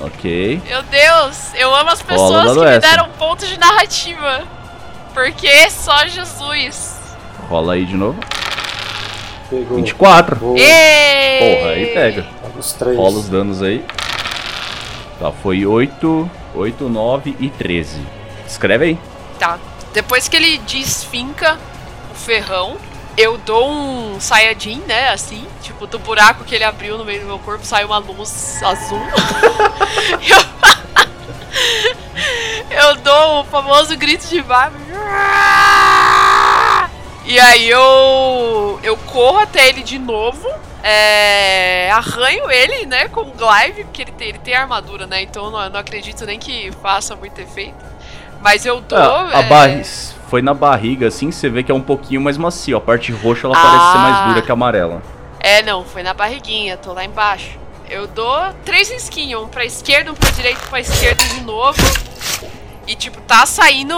Ok. 0.00 0.60
Meu 0.66 0.82
Deus, 0.82 1.54
eu 1.54 1.74
amo 1.74 1.90
as 1.90 2.02
pessoas 2.02 2.52
que 2.52 2.64
me 2.64 2.78
deram 2.80 3.08
pontos 3.10 3.48
de 3.48 3.58
narrativa. 3.58 4.42
Porque 5.12 5.70
só 5.70 6.06
Jesus. 6.06 7.00
Rola 7.48 7.74
aí 7.74 7.84
de 7.84 7.94
novo. 7.94 8.18
Pegou. 9.48 9.76
24. 9.76 10.36
Boa. 10.36 10.54
Porra, 10.54 11.70
aí 11.70 11.86
pega. 11.94 12.26
Pega 12.42 12.58
os 12.58 12.72
três. 12.72 12.96
Rola 12.96 13.18
os 13.18 13.28
danos 13.28 13.62
aí. 13.62 13.84
Tá, 15.20 15.30
foi 15.30 15.64
8, 15.64 16.30
8, 16.54 16.88
9 16.88 17.36
e 17.38 17.48
13. 17.48 18.00
Escreve 18.46 18.84
aí. 18.84 18.98
Tá. 19.38 19.58
Depois 19.92 20.28
que 20.28 20.36
ele 20.36 20.58
desfinca 20.58 21.56
o 22.10 22.14
ferrão, 22.16 22.76
eu 23.16 23.38
dou 23.38 23.70
um 23.70 24.20
Saiyajin, 24.20 24.82
né? 24.86 25.10
Assim. 25.10 25.46
Tipo, 25.62 25.86
do 25.86 25.98
buraco 25.98 26.44
que 26.44 26.54
ele 26.54 26.64
abriu 26.64 26.98
no 26.98 27.04
meio 27.04 27.20
do 27.20 27.26
meu 27.26 27.38
corpo 27.38 27.64
sai 27.64 27.84
uma 27.84 27.98
luz 27.98 28.62
azul. 28.62 29.00
eu... 30.20 30.54
eu 32.70 32.96
dou 32.96 33.40
o 33.40 33.44
famoso 33.44 33.96
grito 33.96 34.26
de 34.28 34.42
Barbie. 34.42 34.84
E 37.24 37.40
aí 37.40 37.68
eu. 37.68 38.78
Eu 38.82 38.96
corro 38.96 39.38
até 39.38 39.68
ele 39.68 39.82
de 39.82 39.98
novo. 39.98 40.46
É, 40.82 41.90
arranho 41.92 42.50
ele, 42.50 42.84
né, 42.84 43.08
com 43.08 43.22
o 43.22 43.32
glaive, 43.32 43.84
porque 43.84 44.02
ele 44.02 44.12
tem, 44.12 44.28
ele 44.28 44.38
tem 44.38 44.54
armadura, 44.54 45.06
né? 45.06 45.22
Então 45.22 45.46
eu 45.46 45.50
não, 45.50 45.70
não 45.70 45.80
acredito 45.80 46.26
nem 46.26 46.38
que 46.38 46.70
faça 46.82 47.16
muito 47.16 47.40
efeito. 47.40 47.82
Mas 48.42 48.66
eu 48.66 48.82
dou. 48.82 48.98
Ah, 48.98 49.30
a 49.32 49.40
é, 49.40 49.42
barri... 49.44 49.82
Foi 50.34 50.42
na 50.42 50.52
barriga, 50.52 51.06
assim, 51.06 51.30
você 51.30 51.48
vê 51.48 51.62
que 51.62 51.70
é 51.70 51.74
um 51.76 51.80
pouquinho 51.80 52.20
mais 52.20 52.36
macio. 52.36 52.76
A 52.76 52.80
parte 52.80 53.12
roxa 53.12 53.46
ela 53.46 53.54
parece 53.54 53.92
ser 53.92 53.98
mais 53.98 54.16
Ah. 54.16 54.26
dura 54.26 54.42
que 54.42 54.50
a 54.50 54.54
amarela. 54.54 55.00
É, 55.38 55.62
não, 55.62 55.84
foi 55.84 56.02
na 56.02 56.12
barriguinha, 56.12 56.76
tô 56.76 56.92
lá 56.92 57.04
embaixo. 57.04 57.56
Eu 57.88 58.08
dou 58.08 58.52
três 58.64 58.90
risquinhos, 58.90 59.40
um 59.40 59.46
pra 59.46 59.64
esquerda, 59.64 60.10
um 60.10 60.14
pra 60.16 60.30
direita, 60.30 60.60
um 60.66 60.68
pra 60.70 60.80
esquerda 60.80 61.22
de 61.22 61.40
novo. 61.42 61.78
E 62.84 62.96
tipo, 62.96 63.20
tá 63.20 63.46
saindo 63.46 63.94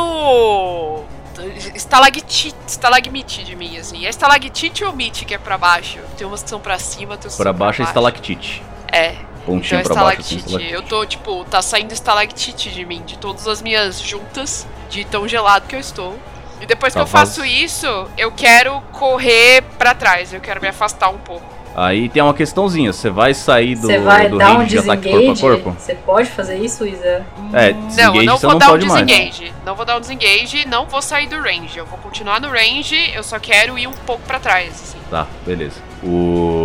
estalactite, 1.74 2.54
estalagmite 2.66 3.42
de 3.42 3.56
mim, 3.56 3.78
assim. 3.78 4.04
É 4.04 4.10
estalactite 4.10 4.84
ou 4.84 4.92
mite 4.92 5.24
que 5.24 5.32
é 5.34 5.38
pra 5.38 5.56
baixo? 5.56 6.00
Tem 6.18 6.26
umas 6.26 6.42
que 6.42 6.50
são 6.50 6.60
pra 6.60 6.78
cima, 6.78 7.16
tem 7.16 7.28
umas 7.28 7.34
que 7.34 7.42
Pra 7.42 7.50
são 7.50 7.58
baixo 7.58 7.80
é 7.80 7.84
pra 7.86 7.90
estalactite. 7.92 8.62
É, 8.92 9.14
Pontinho 9.46 9.80
então 9.80 9.94
pra 9.94 10.02
baixo, 10.04 10.20
assim, 10.20 10.36
estalactite. 10.36 10.72
Eu 10.74 10.82
tô, 10.82 11.06
tipo, 11.06 11.44
tá 11.44 11.62
saindo 11.62 11.92
estalactite 11.92 12.70
de 12.70 12.84
mim, 12.84 13.02
de 13.06 13.16
todas 13.16 13.46
as 13.46 13.62
minhas 13.62 14.00
juntas, 14.00 14.66
de 14.90 15.04
tão 15.04 15.26
gelado 15.28 15.66
que 15.68 15.74
eu 15.76 15.80
estou. 15.80 16.16
E 16.60 16.66
depois 16.66 16.92
que 16.92 16.98
Tá, 16.98 17.02
eu 17.04 17.06
faço 17.06 17.44
isso, 17.44 17.86
eu 18.18 18.32
quero 18.32 18.80
correr 18.92 19.62
pra 19.78 19.94
trás, 19.94 20.32
eu 20.32 20.40
quero 20.40 20.60
me 20.60 20.68
afastar 20.68 21.08
um 21.10 21.18
pouco. 21.18 21.54
Aí 21.78 22.08
tem 22.08 22.22
uma 22.22 22.32
questãozinha, 22.32 22.90
você 22.90 23.10
vai 23.10 23.34
sair 23.34 23.74
do, 23.74 23.82
Você 23.86 23.98
vai 23.98 24.30
do 24.30 24.38
dar 24.38 24.52
um 24.54 24.58
range 24.60 24.70
de 24.70 24.78
ataque 24.78 25.10
corpo 25.10 25.16
a 25.30 25.32
desengage? 25.34 25.40
corpo? 25.62 25.76
Você 25.78 25.94
pode 25.94 26.28
fazer 26.30 26.56
isso, 26.56 26.86
Isa? 26.86 27.26
É, 27.52 27.72
Não, 27.74 27.86
desengage 27.86 28.16
eu 28.16 28.24
não 28.24 28.38
vou 28.38 28.50
não 28.52 28.58
dar 28.58 28.66
um 28.66 28.70
pode 28.70 28.86
mais. 28.86 29.04
desengage. 29.06 29.52
Não 29.66 29.74
vou 29.74 29.84
dar 29.84 29.96
um 29.98 30.00
desengage, 30.00 30.66
não 30.66 30.86
vou 30.86 31.02
sair 31.02 31.26
do 31.28 31.38
range. 31.38 31.76
Eu 31.76 31.84
vou 31.84 31.98
continuar 31.98 32.40
no 32.40 32.48
range, 32.48 32.96
eu 33.14 33.22
só 33.22 33.38
quero 33.38 33.78
ir 33.78 33.86
um 33.86 33.92
pouco 33.92 34.22
pra 34.22 34.38
trás, 34.40 34.70
assim. 34.72 34.98
Tá, 35.10 35.26
beleza. 35.44 35.76
O. 36.02 36.55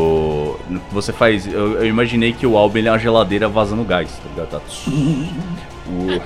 Você 0.92 1.12
faz. 1.14 1.46
Eu, 1.48 1.78
eu 1.78 1.86
imaginei 1.86 2.34
que 2.34 2.46
o 2.46 2.58
ele 2.78 2.88
é 2.88 2.92
uma 2.92 3.00
geladeira 3.00 3.48
vazando 3.48 3.84
gás, 3.84 4.10
tá 4.12 4.30
ligado? 4.30 4.50
Tá. 4.50 4.62
O- 5.88 6.22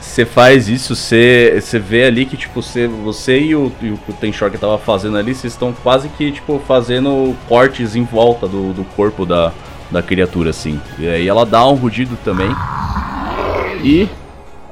Você 0.00 0.24
faz 0.24 0.68
isso, 0.68 0.94
você, 0.96 1.58
você 1.60 1.78
vê 1.78 2.04
ali 2.04 2.24
que, 2.26 2.36
tipo, 2.36 2.62
você, 2.62 2.86
você 2.86 3.38
e 3.38 3.54
o, 3.54 3.70
e 3.82 3.90
o 3.90 3.96
que 3.98 4.10
o 4.10 4.14
tava 4.58 4.78
fazendo 4.78 5.16
ali, 5.18 5.34
vocês 5.34 5.52
estão 5.52 5.72
quase 5.72 6.08
que, 6.10 6.32
tipo, 6.32 6.58
fazendo 6.66 7.36
cortes 7.48 7.94
em 7.94 8.02
volta 8.04 8.46
do, 8.48 8.72
do 8.72 8.84
corpo 8.96 9.26
da, 9.26 9.52
da 9.90 10.02
criatura, 10.02 10.50
assim. 10.50 10.80
E 10.98 11.06
aí 11.08 11.28
ela 11.28 11.44
dá 11.44 11.66
um 11.66 11.74
rugido 11.74 12.16
também. 12.24 12.48
E. 13.82 14.08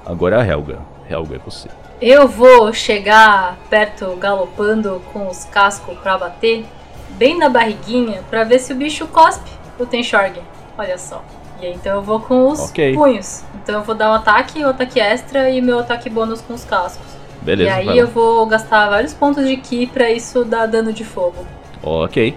Agora 0.06 0.36
é 0.36 0.40
a 0.40 0.46
Helga. 0.46 0.78
Helga 1.10 1.36
é 1.36 1.38
você. 1.38 1.68
Eu 2.00 2.26
vou 2.26 2.72
chegar 2.72 3.58
perto 3.70 4.16
galopando 4.16 5.00
com 5.12 5.28
os 5.28 5.44
cascos 5.44 5.96
pra 5.98 6.18
bater, 6.18 6.64
bem 7.10 7.38
na 7.38 7.48
barriguinha, 7.48 8.22
pra 8.30 8.44
ver 8.44 8.58
se 8.58 8.72
o 8.72 8.76
bicho 8.76 9.06
cospe 9.06 9.50
o 9.78 9.86
Tenshorg. 9.86 10.40
Olha 10.76 10.98
só. 10.98 11.22
E 11.60 11.66
aí, 11.66 11.74
então 11.74 11.96
eu 11.96 12.02
vou 12.02 12.20
com 12.20 12.48
os 12.48 12.70
Ok. 12.70 12.94
punhos. 12.94 13.42
Então 13.62 13.76
eu 13.76 13.82
vou 13.82 13.94
dar 13.94 14.10
um 14.10 14.14
ataque, 14.14 14.64
o 14.64 14.68
ataque 14.68 15.00
extra 15.00 15.48
e 15.50 15.60
meu 15.60 15.78
ataque 15.78 16.10
bônus 16.10 16.40
com 16.40 16.54
os 16.54 16.64
cascos. 16.64 17.06
Beleza, 17.40 17.82
e 17.82 17.90
aí 17.90 17.98
eu 17.98 18.08
vou 18.08 18.46
gastar 18.46 18.88
vários 18.88 19.12
pontos 19.12 19.46
de 19.46 19.56
Ki 19.58 19.86
pra 19.86 20.10
isso 20.10 20.44
dar 20.44 20.66
dano 20.66 20.92
de 20.92 21.04
fogo. 21.04 21.46
Ok. 21.82 22.36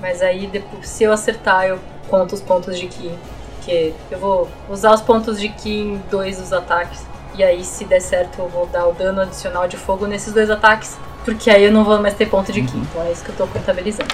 Mas 0.00 0.22
aí, 0.22 0.46
depois, 0.46 0.88
se 0.88 1.04
eu 1.04 1.12
acertar, 1.12 1.66
eu 1.66 1.78
conto 2.08 2.34
os 2.34 2.40
pontos 2.40 2.78
de 2.78 2.86
Ki. 2.86 3.10
Porque 3.56 3.92
eu 4.10 4.18
vou 4.18 4.48
usar 4.68 4.92
os 4.94 5.00
pontos 5.00 5.40
de 5.40 5.48
Ki 5.48 5.70
em 5.70 6.02
dois 6.10 6.38
dos 6.38 6.52
ataques. 6.52 7.04
E 7.34 7.42
aí, 7.42 7.64
se 7.64 7.84
der 7.84 8.00
certo, 8.00 8.38
eu 8.38 8.48
vou 8.48 8.66
dar 8.66 8.86
o 8.86 8.92
dano 8.92 9.20
adicional 9.22 9.66
de 9.66 9.76
fogo 9.76 10.06
nesses 10.06 10.32
dois 10.32 10.48
ataques. 10.50 10.96
Porque 11.24 11.50
aí 11.50 11.64
eu 11.64 11.72
não 11.72 11.84
vou 11.84 12.00
mais 12.00 12.14
ter 12.14 12.26
ponto 12.26 12.52
de. 12.52 12.60
Então 12.60 13.02
é 13.02 13.12
isso 13.12 13.24
que 13.24 13.30
eu 13.30 13.36
tô 13.36 13.46
contabilizando. 13.46 14.08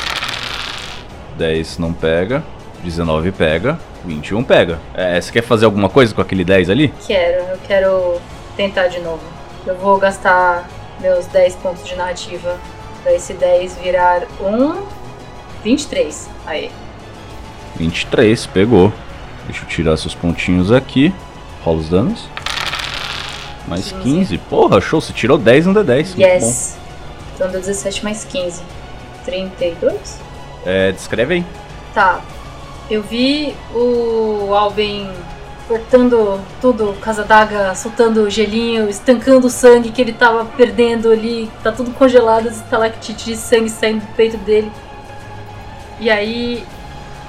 10 1.36 1.78
não 1.78 1.92
pega. 1.92 2.42
19 2.84 3.32
pega. 3.32 3.78
21 4.04 4.44
pega. 4.44 4.78
É, 4.94 5.20
você 5.20 5.32
quer 5.32 5.42
fazer 5.42 5.64
alguma 5.64 5.88
coisa 5.88 6.14
com 6.14 6.20
aquele 6.20 6.44
10 6.44 6.70
ali? 6.70 6.92
Quero, 7.06 7.44
eu 7.50 7.58
quero 7.66 8.20
tentar 8.56 8.86
de 8.88 9.00
novo. 9.00 9.22
Eu 9.66 9.76
vou 9.76 9.98
gastar 9.98 10.68
meus 11.00 11.26
10 11.26 11.56
pontos 11.56 11.84
de 11.86 11.94
narrativa 11.96 12.58
pra 13.02 13.12
esse 13.12 13.34
10 13.34 13.78
virar 13.78 14.22
um 14.40 14.86
23. 15.62 16.30
Aí. 16.46 16.70
23, 17.76 18.46
pegou. 18.46 18.92
Deixa 19.46 19.64
eu 19.64 19.68
tirar 19.68 19.96
seus 19.96 20.14
pontinhos 20.14 20.70
aqui. 20.72 21.12
Rola 21.62 21.78
os 21.78 21.88
danos. 21.88 22.28
Mais 23.66 23.92
15. 23.92 24.02
15. 24.02 24.38
Porra, 24.38 24.80
show. 24.80 25.00
Você 25.00 25.12
tirou 25.12 25.36
10 25.36 25.66
no 25.66 25.74
D10. 25.74 25.86
Muito 25.94 26.16
bom. 26.16 26.22
Yes. 26.22 26.79
Então 27.41 27.51
deu 27.51 27.61
17 27.62 28.05
mais 28.05 28.22
15. 28.22 28.62
32? 29.24 30.20
É, 30.66 30.93
descreve 30.93 31.34
aí. 31.36 31.47
Tá. 31.95 32.20
Eu 32.91 33.03
vi 33.03 33.57
o 33.74 34.53
Alben 34.55 35.11
cortando 35.66 36.38
tudo, 36.61 36.95
casa 37.01 37.24
d'água, 37.24 37.74
soltando 37.74 38.28
gelinho, 38.28 38.91
estancando 38.91 39.47
o 39.47 39.51
sangue 39.51 39.91
que 39.91 40.03
ele 40.03 40.12
tava 40.12 40.45
perdendo 40.45 41.11
ali. 41.11 41.51
Tá 41.62 41.72
tudo 41.72 41.93
congelado, 41.93 42.47
as 42.47 42.57
estalactites 42.57 43.24
de 43.24 43.36
sangue 43.36 43.70
saindo 43.70 44.01
do 44.01 44.14
peito 44.14 44.36
dele. 44.36 44.70
E 45.99 46.11
aí 46.11 46.62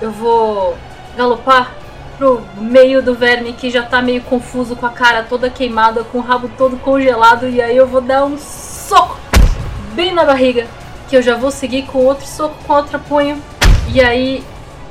eu 0.02 0.12
vou 0.12 0.76
galopar 1.16 1.74
pro 2.18 2.42
meio 2.58 3.02
do 3.02 3.16
verme 3.16 3.54
que 3.54 3.70
já 3.70 3.84
tá 3.84 4.02
meio 4.02 4.22
confuso, 4.24 4.76
com 4.76 4.86
a 4.86 4.90
cara 4.90 5.24
toda 5.24 5.50
queimada, 5.50 6.04
com 6.04 6.18
o 6.18 6.22
rabo 6.22 6.52
todo 6.58 6.76
congelado. 6.76 7.48
E 7.48 7.62
aí 7.62 7.78
eu 7.78 7.88
vou 7.88 8.02
dar 8.02 8.26
um 8.26 8.38
soco 8.38 9.31
bem 9.94 10.14
na 10.14 10.26
barriga. 10.26 10.68
Que 11.10 11.18
eu 11.18 11.22
já 11.22 11.36
vou 11.36 11.52
seguir 11.52 11.84
com 11.84 12.00
outro 12.00 12.26
soco 12.26 12.56
com 12.66 12.74
outro 12.74 13.00
punho. 13.00 13.42
E 13.94 14.02
aí 14.02 14.44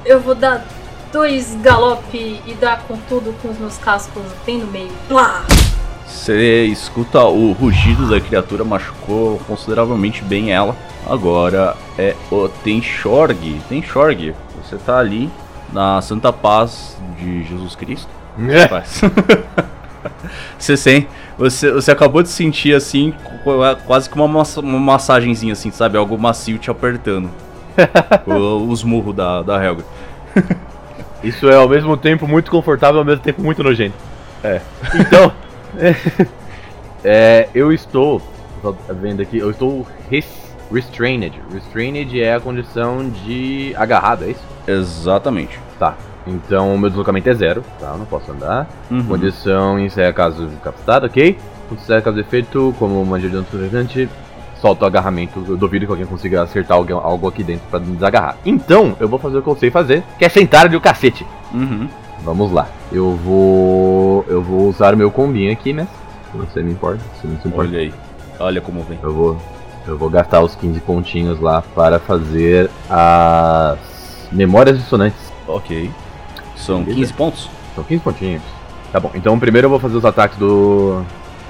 eu 0.05 0.21
vou 0.21 0.35
dar 0.35 0.65
dois 1.13 1.57
galope 1.63 2.41
e 2.47 2.55
dar 2.55 2.83
com 2.83 2.97
tudo 3.09 3.35
com 3.41 3.49
os 3.49 3.59
meus 3.59 3.79
cascos 3.79 4.23
bem 4.45 4.59
no 4.59 4.67
meio. 4.67 4.91
Plá! 5.09 5.45
Você 6.07 6.65
escuta 6.65 7.23
o 7.25 7.53
rugido 7.53 8.09
da 8.11 8.21
criatura, 8.21 8.65
machucou 8.65 9.39
consideravelmente 9.47 10.23
bem 10.23 10.53
ela. 10.53 10.77
Agora 11.07 11.77
é 11.97 12.15
o 12.31 12.49
Tenshorg. 12.49 13.61
Tenshorg, 13.69 14.35
você 14.63 14.77
tá 14.77 14.99
ali 14.99 15.31
na 15.73 16.03
Santa 16.03 16.33
Paz 16.33 16.97
de 17.17 17.45
Jesus 17.45 17.75
Cristo. 17.77 18.09
É. 18.49 18.67
Paz. 18.67 19.01
você, 20.59 20.77
sem, 20.77 21.09
você, 21.41 21.73
você 21.73 21.91
acabou 21.91 22.23
de 22.23 22.29
sentir 22.29 22.75
assim, 22.75 23.13
qu- 23.43 23.85
quase 23.87 24.09
que 24.09 24.15
uma, 24.15 24.29
massa, 24.29 24.61
uma 24.61 24.79
massagenzinha 24.79 25.55
assim, 25.55 25.71
sabe? 25.71 25.97
Algo 25.97 26.17
macio 26.19 26.59
te 26.59 26.71
apertando. 26.71 27.31
O- 28.27 28.69
Os 28.71 28.85
murros 28.85 29.15
da, 29.15 29.43
da 29.43 29.65
Helga. 29.65 29.85
Isso 31.25 31.49
é 31.51 31.57
ao 31.57 31.69
mesmo 31.69 31.97
tempo 31.97 32.27
muito 32.29 32.51
confortável, 32.51 32.99
ao 32.99 33.05
mesmo 33.05 33.23
tempo 33.23 33.43
muito 33.43 33.63
nojento. 33.63 33.95
É. 34.45 34.61
Então, 34.95 35.33
é, 37.05 37.49
eu 37.55 37.73
estou, 37.73 38.21
vendo 39.01 39.23
aqui, 39.23 39.39
eu 39.39 39.51
estou 39.51 39.87
res- 40.11 40.55
restrained. 40.73 41.33
Restrained 41.53 42.21
é 42.21 42.35
a 42.35 42.41
condição 42.41 43.09
de 43.09 43.75
agarrado, 43.77 44.25
é 44.25 44.31
isso? 44.31 44.45
Exatamente. 44.67 45.59
Tá. 45.79 45.95
Então 46.27 46.75
o 46.75 46.79
meu 46.79 46.91
deslocamento 46.91 47.29
é 47.29 47.35
zero, 47.35 47.65
tá? 47.79 47.93
Eu 47.93 47.99
não 47.99 48.07
posso 48.07 48.31
andar. 48.31 48.69
Uhum. 48.91 49.05
Condição 49.05 49.79
encerra 49.79 50.13
caso 50.13 50.49
capacitado, 50.63 51.07
ok? 51.07 51.39
Encerra 51.73 52.03
caso 52.03 52.19
efeito, 52.21 52.75
como 52.79 53.05
magia 53.05 53.29
de 53.31 53.35
dano 53.37 53.47
solta 54.61 54.85
o 54.85 54.87
agarramento. 54.87 55.43
Eu 55.49 55.57
duvido 55.57 55.87
que 55.87 55.93
alguém 55.93 56.07
consiga 56.07 56.43
acertar 56.43 56.77
alguém- 56.77 56.95
algo 56.97 57.27
aqui 57.29 57.43
dentro 57.43 57.63
pra 57.71 57.81
me 57.81 57.95
desagarrar. 57.95 58.37
Então, 58.45 58.95
eu 59.01 59.09
vou 59.09 59.19
fazer 59.19 59.39
o 59.39 59.43
que 59.43 59.49
eu 59.49 59.57
sei 59.57 59.71
fazer, 59.71 60.03
que 60.19 60.25
é 60.25 60.29
sentar 60.29 60.69
de 60.69 60.77
o 60.77 60.81
cacete. 60.81 61.27
Uhum. 61.53 61.89
Vamos 62.23 62.53
lá. 62.53 62.69
Eu 62.93 63.13
vou. 63.17 64.25
Eu 64.29 64.43
vou 64.43 64.69
usar 64.69 64.93
o 64.93 64.97
meu 64.97 65.11
combinho 65.11 65.51
aqui, 65.51 65.73
né? 65.73 65.89
Se 66.31 66.37
você 66.37 66.63
me 66.63 66.73
importa, 66.73 67.01
se 67.21 67.27
não 67.27 67.41
se 67.41 67.49
importa. 67.49 67.71
Olha 67.71 67.81
aí. 67.81 67.95
Olha 68.39 68.61
como 68.61 68.83
vem. 68.83 68.99
Eu 69.03 69.15
vou. 69.15 69.37
Eu 69.87 69.97
vou 69.97 70.11
gastar 70.11 70.43
os 70.43 70.55
15 70.55 70.79
pontinhos 70.81 71.41
lá 71.41 71.63
para 71.75 71.99
fazer 71.99 72.69
as 72.91 73.79
memórias 74.31 74.77
dissonantes. 74.79 75.33
Ok. 75.49 75.91
São 76.61 76.83
Beleza. 76.83 77.01
15 77.01 77.13
pontos? 77.15 77.51
São 77.75 77.85
15 77.85 78.03
pontinhos. 78.03 78.43
Tá 78.93 78.99
bom, 78.99 79.11
então 79.15 79.39
primeiro 79.39 79.67
eu 79.67 79.71
vou 79.71 79.79
fazer 79.79 79.97
os 79.97 80.05
ataques 80.05 80.39
do. 80.39 81.03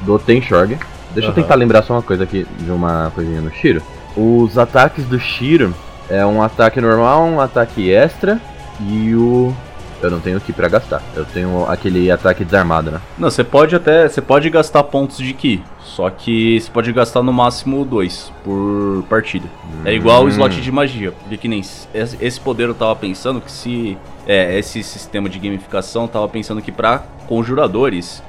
do 0.02 0.18
Tenshorg. 0.18 0.78
Deixa 1.12 1.28
eu 1.28 1.32
Aham. 1.32 1.42
tentar 1.42 1.54
lembrar 1.56 1.82
só 1.82 1.94
uma 1.94 2.02
coisa 2.02 2.24
aqui 2.24 2.46
de 2.58 2.70
uma 2.70 3.10
coisinha 3.14 3.40
no 3.40 3.50
Shiro. 3.50 3.82
Os 4.16 4.56
ataques 4.58 5.04
do 5.06 5.18
Shiro 5.18 5.74
é 6.08 6.24
um 6.24 6.42
ataque 6.42 6.80
normal, 6.80 7.24
um 7.24 7.40
ataque 7.40 7.90
extra 7.90 8.40
e 8.80 9.14
o. 9.14 9.54
Eu 10.02 10.10
não 10.10 10.20
tenho 10.20 10.36
aqui 10.38 10.52
pra 10.52 10.68
gastar. 10.68 11.02
Eu 11.14 11.24
tenho 11.26 11.64
aquele 11.68 12.10
ataque 12.10 12.44
desarmado, 12.44 12.90
né? 12.90 13.00
Não, 13.18 13.30
você 13.30 13.44
pode 13.44 13.76
até. 13.76 14.08
Você 14.08 14.20
pode 14.22 14.48
gastar 14.48 14.82
pontos 14.84 15.18
de 15.18 15.32
Ki. 15.34 15.62
Só 15.84 16.08
que 16.08 16.58
você 16.60 16.70
pode 16.70 16.92
gastar 16.92 17.22
no 17.22 17.32
máximo 17.32 17.84
dois 17.84 18.32
por 18.44 19.04
partida. 19.10 19.46
É 19.84 19.92
igual 19.92 20.22
o 20.22 20.26
Hum. 20.26 20.28
slot 20.28 20.60
de 20.60 20.72
magia. 20.72 21.12
Porque 21.12 21.36
que 21.36 21.48
nem 21.48 21.60
esse 21.92 22.40
poder 22.40 22.68
eu 22.68 22.74
tava 22.74 22.94
pensando 22.96 23.40
que 23.40 23.50
se. 23.52 23.98
É, 24.26 24.58
esse 24.58 24.82
sistema 24.82 25.28
de 25.28 25.38
gamificação 25.38 26.02
eu 26.02 26.08
tava 26.08 26.28
pensando 26.28 26.62
que 26.62 26.70
pra 26.72 27.02
conjuradores 27.26 28.22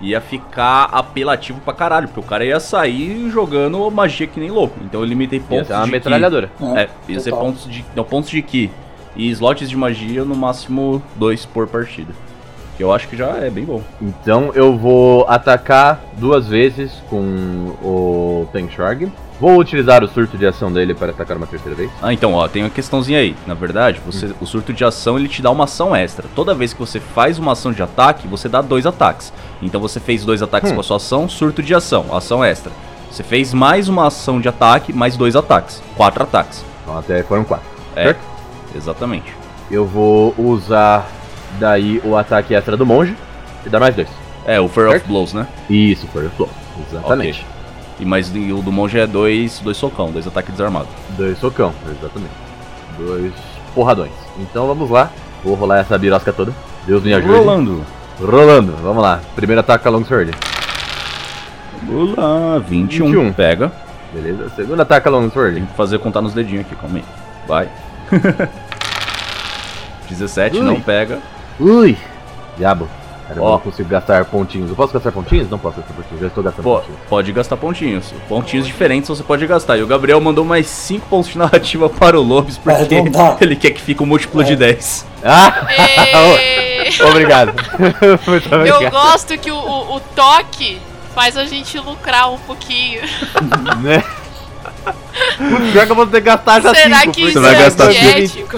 ia 0.00 0.20
ficar 0.20 0.84
apelativo 0.92 1.60
pra 1.60 1.74
caralho. 1.74 2.06
Porque 2.08 2.20
o 2.20 2.22
cara 2.22 2.44
ia 2.44 2.60
sair 2.60 3.28
jogando 3.30 3.90
magia 3.90 4.26
que 4.26 4.38
nem 4.38 4.50
louco. 4.50 4.78
Então 4.84 5.00
eu 5.00 5.06
limitei 5.06 5.40
Ia 5.40 5.44
pontos 5.44 5.66
ser 5.66 5.72
uma 5.74 5.80
de 5.80 5.86
Ki. 5.86 5.92
metralhadora. 5.92 6.50
É, 6.76 6.88
ia 7.08 7.20
ser 7.20 7.32
pontos 7.32 7.68
de. 7.70 7.84
Não, 7.96 8.04
pontos 8.04 8.30
de 8.30 8.40
Ki. 8.42 8.70
E 9.18 9.28
slots 9.30 9.68
de 9.68 9.76
magia 9.76 10.24
no 10.24 10.34
máximo 10.36 11.02
dois 11.16 11.44
por 11.44 11.66
partida. 11.66 12.12
Que 12.76 12.84
eu 12.84 12.92
acho 12.92 13.08
que 13.08 13.16
já 13.16 13.26
é 13.38 13.50
bem 13.50 13.64
bom. 13.64 13.82
Então 14.00 14.52
eu 14.54 14.76
vou 14.78 15.26
atacar 15.28 16.00
duas 16.16 16.46
vezes 16.46 16.92
com 17.10 17.74
o 17.82 18.48
Tenshorg. 18.52 19.10
Vou 19.40 19.56
utilizar 19.58 20.02
o 20.02 20.08
surto 20.08 20.36
de 20.38 20.46
ação 20.46 20.72
dele 20.72 20.94
para 20.94 21.10
atacar 21.10 21.36
uma 21.36 21.46
terceira 21.46 21.76
vez. 21.76 21.90
Ah, 22.02 22.12
então, 22.12 22.32
ó, 22.34 22.46
tem 22.48 22.62
uma 22.64 22.70
questãozinha 22.70 23.18
aí. 23.20 23.36
Na 23.46 23.54
verdade, 23.54 24.00
você, 24.04 24.32
o 24.40 24.46
surto 24.46 24.72
de 24.72 24.84
ação 24.84 25.16
ele 25.18 25.28
te 25.28 25.40
dá 25.42 25.50
uma 25.50 25.64
ação 25.64 25.94
extra. 25.94 26.26
Toda 26.34 26.54
vez 26.54 26.72
que 26.72 26.78
você 26.80 26.98
faz 26.98 27.38
uma 27.38 27.52
ação 27.52 27.72
de 27.72 27.80
ataque, 27.82 28.26
você 28.26 28.48
dá 28.48 28.60
dois 28.60 28.84
ataques. 28.86 29.32
Então 29.62 29.80
você 29.80 29.98
fez 30.00 30.24
dois 30.24 30.42
ataques 30.42 30.70
Hum. 30.70 30.74
com 30.74 30.80
a 30.80 30.84
sua 30.84 30.96
ação, 30.96 31.28
surto 31.28 31.62
de 31.62 31.72
ação, 31.74 32.06
ação 32.16 32.44
extra. 32.44 32.72
Você 33.10 33.22
fez 33.24 33.52
mais 33.54 33.88
uma 33.88 34.06
ação 34.08 34.40
de 34.40 34.48
ataque, 34.48 34.92
mais 34.92 35.16
dois 35.16 35.34
ataques. 35.36 35.82
Quatro 35.96 36.22
ataques. 36.22 36.64
Então 36.82 36.98
até 36.98 37.22
foram 37.22 37.42
quatro. 37.44 37.66
É, 37.96 38.04
Certo? 38.04 38.20
Exatamente. 38.74 39.32
Eu 39.70 39.84
vou 39.84 40.34
usar 40.38 41.08
daí 41.58 42.00
o 42.04 42.16
ataque 42.16 42.54
extra 42.54 42.76
do 42.76 42.86
monge 42.86 43.14
e 43.64 43.68
dar 43.68 43.80
mais 43.80 43.94
dois. 43.94 44.08
É, 44.46 44.60
o 44.60 44.68
Fear 44.68 44.96
of? 44.96 45.06
Blows, 45.06 45.34
né? 45.34 45.46
Isso, 45.68 46.06
foi 46.08 46.26
o 46.26 46.30
flow. 46.30 46.48
Exatamente. 46.90 47.44
E 48.00 48.04
mais 48.04 48.34
e 48.34 48.52
o 48.52 48.62
do 48.62 48.70
monge 48.70 48.98
é 48.98 49.06
dois, 49.06 49.60
dois 49.60 49.76
socão, 49.76 50.10
dois 50.10 50.26
ataques 50.26 50.52
desarmados. 50.52 50.88
Dois 51.16 51.36
socão, 51.38 51.72
exatamente. 51.90 52.32
Dois 52.96 53.32
porradões. 53.74 54.12
Então 54.38 54.66
vamos 54.66 54.88
lá. 54.88 55.10
Vou 55.44 55.54
rolar 55.54 55.78
essa 55.78 55.98
birosca 55.98 56.32
toda. 56.32 56.52
Deus 56.86 57.02
me 57.02 57.12
ajude. 57.12 57.32
Rolando. 57.32 57.84
Rolando. 58.20 58.72
Vamos 58.82 59.02
lá. 59.02 59.20
Primeiro 59.34 59.60
ataque 59.60 59.82
com 59.82 59.88
a 59.88 59.92
Longsword. 59.92 60.30
Vamos 61.82 62.16
lá, 62.16 62.58
21. 62.58 63.06
21. 63.06 63.32
Pega. 63.32 63.72
Beleza. 64.12 64.48
Segundo 64.56 64.80
ataque 64.80 65.08
a 65.08 65.10
Longsword. 65.10 65.54
Tem 65.56 65.66
que 65.66 65.74
fazer 65.74 65.98
contar 65.98 66.20
nos 66.20 66.34
dedinhos 66.34 66.66
aqui, 66.66 66.74
calma 66.76 66.98
aí. 66.98 67.04
Vai. 67.46 67.68
17, 70.08 70.56
Ui. 70.58 70.62
não 70.62 70.80
pega. 70.80 71.18
Ui. 71.60 71.96
Diabo. 72.56 72.88
Cara, 73.26 73.40
eu 73.40 73.44
Ó. 73.44 73.52
não 73.52 73.58
consigo 73.60 73.88
gastar 73.90 74.24
pontinhos. 74.24 74.70
Eu 74.70 74.76
posso 74.76 74.92
gastar 74.92 75.12
pontinhos? 75.12 75.50
Não 75.50 75.58
posso 75.58 75.76
gastar 75.76 75.92
pontinhos. 75.92 76.20
Já 76.22 76.26
estou 76.28 76.42
gastando 76.42 76.64
Pô, 76.64 76.76
pontinhos. 76.78 76.98
pode 77.10 77.32
gastar 77.32 77.56
pontinhos. 77.58 78.14
Pontinhos 78.26 78.66
diferentes 78.66 79.08
você 79.08 79.22
pode 79.22 79.46
gastar. 79.46 79.76
E 79.76 79.82
o 79.82 79.86
Gabriel 79.86 80.18
mandou 80.20 80.44
mais 80.46 80.66
5 80.66 81.06
pontos 81.08 81.30
de 81.30 81.36
narrativa 81.38 81.90
para 81.90 82.18
o 82.18 82.22
Lobis 82.22 82.56
porque 82.56 82.94
arredondar. 82.94 83.36
ele 83.40 83.54
quer 83.54 83.70
que 83.72 83.82
fique 83.82 84.02
um 84.02 84.06
múltiplo 84.06 84.42
de 84.42 84.56
10. 84.56 85.06
Ah! 85.22 85.66
E... 85.68 87.02
Obrigado. 87.04 87.52
Muito 88.26 88.48
Eu 88.54 88.60
obrigado. 88.76 88.90
gosto 88.90 89.36
que 89.36 89.50
o, 89.50 89.56
o, 89.56 89.96
o 89.96 90.00
toque 90.16 90.80
faz 91.14 91.36
a 91.36 91.44
gente 91.44 91.78
lucrar 91.78 92.32
um 92.32 92.38
pouquinho. 92.38 93.02
Né? 93.82 94.02
Pior 95.72 95.86
que 95.86 95.92
eu 95.92 95.96
vou 95.96 96.06
ter 96.06 96.20
que 96.20 96.26
gastar 96.26 96.60
já 96.60 96.74
Será 96.74 97.00
cinco, 97.00 97.12
que 97.12 97.22
isso 97.22 97.40
vai 97.40 97.54
é 97.54 97.58
gastar 97.58 97.92
ético? 97.94 98.56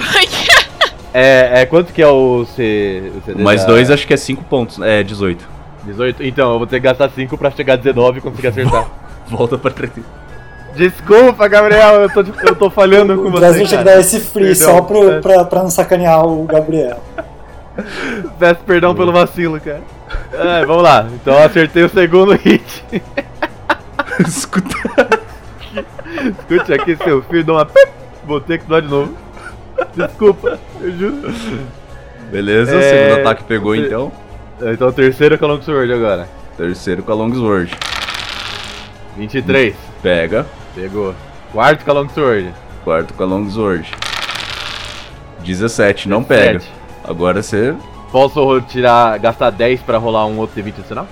É, 1.12 1.62
é, 1.62 1.66
quanto 1.66 1.92
que 1.92 2.00
é 2.00 2.06
o 2.06 2.44
C... 2.56 3.10
o 3.16 3.22
CD 3.26 3.42
Mais 3.42 3.62
da- 3.62 3.66
2 3.68 3.90
acho 3.90 4.06
que 4.06 4.14
é 4.14 4.16
5 4.16 4.44
pontos. 4.44 4.80
É, 4.80 5.02
18. 5.02 5.44
18? 5.84 6.22
Então, 6.24 6.52
eu 6.52 6.58
vou 6.58 6.66
ter 6.66 6.76
que 6.76 6.84
gastar 6.86 7.10
5 7.10 7.36
pra 7.36 7.50
chegar 7.50 7.72
a 7.74 7.76
19 7.76 8.18
e 8.18 8.20
conseguir 8.22 8.48
acertar. 8.48 8.86
Volta 9.28 9.58
pra 9.58 9.70
30. 9.70 10.00
Desculpa, 10.76 11.48
Gabriel, 11.48 12.02
eu 12.02 12.10
tô, 12.10 12.20
eu 12.46 12.54
tô 12.54 12.70
falhando 12.70 13.16
com 13.16 13.22
O 13.28 13.30
você. 13.32 13.40
Brasil 13.40 13.66
tinha 13.66 13.78
que 13.78 13.84
dar 13.84 13.98
esse 13.98 14.20
free 14.20 14.54
Perdão. 14.56 14.68
só 14.76 14.82
pro, 14.82 15.20
pra, 15.20 15.44
pra 15.44 15.62
não 15.64 15.70
sacanear 15.70 16.24
o 16.24 16.44
Gabriel. 16.44 17.02
Peço 18.38 18.60
perdão 18.66 18.94
pelo 18.94 19.10
vacilo, 19.12 19.60
cara. 19.60 19.80
É, 20.32 20.64
vamos 20.64 20.82
lá. 20.82 21.06
Então 21.12 21.34
eu 21.34 21.44
acertei 21.44 21.82
o 21.82 21.88
segundo 21.88 22.32
hit. 22.34 22.84
Escuta. 24.26 25.20
Escute 26.38 26.72
aqui, 26.72 26.96
seu 26.96 27.22
filho, 27.22 27.44
dá 27.44 27.52
uma. 27.54 27.70
Vou 28.24 28.40
ter 28.40 28.58
que 28.58 28.68
dar 28.68 28.80
de 28.82 28.88
novo. 28.88 29.16
Desculpa, 29.94 30.58
eu 30.80 30.92
juro. 30.98 31.32
Beleza, 32.30 32.74
É, 32.76 33.08
segundo 33.08 33.20
ataque 33.20 33.44
pegou 33.44 33.74
você- 33.74 33.86
então. 33.86 34.12
Então 34.62 34.88
o 34.88 34.92
terceiro 34.92 35.38
com 35.38 35.44
a 35.46 35.48
Long 35.48 35.62
Sword 35.62 35.92
agora. 35.92 36.28
Terceiro 36.56 37.02
com 37.02 37.12
a 37.12 37.14
Longsword. 37.14 37.74
23. 39.16 39.74
Pega. 40.02 40.46
Pegou. 40.74 41.14
Quarto 41.52 41.84
com 41.84 41.90
a 41.90 41.94
Long 41.94 42.08
Sword. 42.10 42.52
Quarto 42.84 43.14
com 43.14 43.22
a 43.22 43.26
Longsword. 43.26 43.90
17, 45.44 46.08
não 46.08 46.22
pega. 46.22 46.58
17. 46.58 46.72
Agora 47.04 47.42
você 47.42 47.74
Posso 48.12 48.60
tirar, 48.62 49.18
gastar 49.18 49.50
10 49.50 49.80
pra 49.82 49.96
rolar 49.96 50.26
um 50.26 50.36
outro 50.38 50.60
D20 50.60 50.78
adicional? 50.80 51.06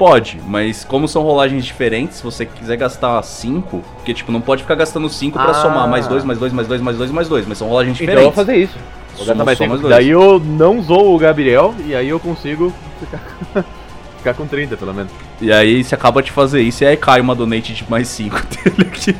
Pode, 0.00 0.40
mas 0.46 0.82
como 0.82 1.06
são 1.06 1.20
rolagens 1.22 1.62
diferentes, 1.62 2.16
se 2.16 2.22
você 2.22 2.46
quiser 2.46 2.78
gastar 2.78 3.22
5, 3.22 3.82
porque 3.96 4.14
tipo, 4.14 4.32
não 4.32 4.40
pode 4.40 4.62
ficar 4.62 4.74
gastando 4.74 5.10
5 5.10 5.38
pra 5.38 5.50
Ah. 5.50 5.54
somar 5.54 5.86
mais 5.86 6.06
2, 6.06 6.24
mais 6.24 6.38
2, 6.38 6.54
mais 6.54 6.66
2, 6.66 6.80
mais 6.80 6.96
2, 6.96 7.10
mais 7.10 7.28
2, 7.28 7.44
mais 7.44 7.44
2, 7.44 7.46
mas 7.46 7.58
são 7.58 7.68
rolagens 7.68 8.00
Então 8.00 8.14
eu 8.14 8.20
vou 8.22 8.30
diferentes. 8.30 8.46
fazer 8.46 8.56
isso. 8.64 8.78
Vou 9.18 9.26
Soma 9.26 9.44
mais 9.44 9.58
só 9.58 9.64
5. 9.64 9.68
mais 9.72 9.82
dois. 9.82 9.94
Daí 9.94 10.08
eu 10.08 10.40
não 10.42 10.80
zoo 10.82 11.14
o 11.14 11.18
Gabriel 11.18 11.74
e 11.84 11.94
aí 11.94 12.08
eu 12.08 12.18
consigo 12.18 12.72
ficar, 12.98 13.20
ficar 14.16 14.32
com 14.34 14.46
30 14.46 14.74
pelo 14.78 14.94
menos. 14.94 15.12
E 15.38 15.52
aí 15.52 15.84
você 15.84 15.94
acaba 15.94 16.22
de 16.22 16.32
fazer 16.32 16.62
isso 16.62 16.82
e 16.82 16.86
aí 16.86 16.96
cai 16.96 17.20
uma 17.20 17.34
donate 17.34 17.74
de 17.74 17.84
mais 17.90 18.08
5 18.08 18.40
dele 18.64 18.88
aqui. 18.90 19.14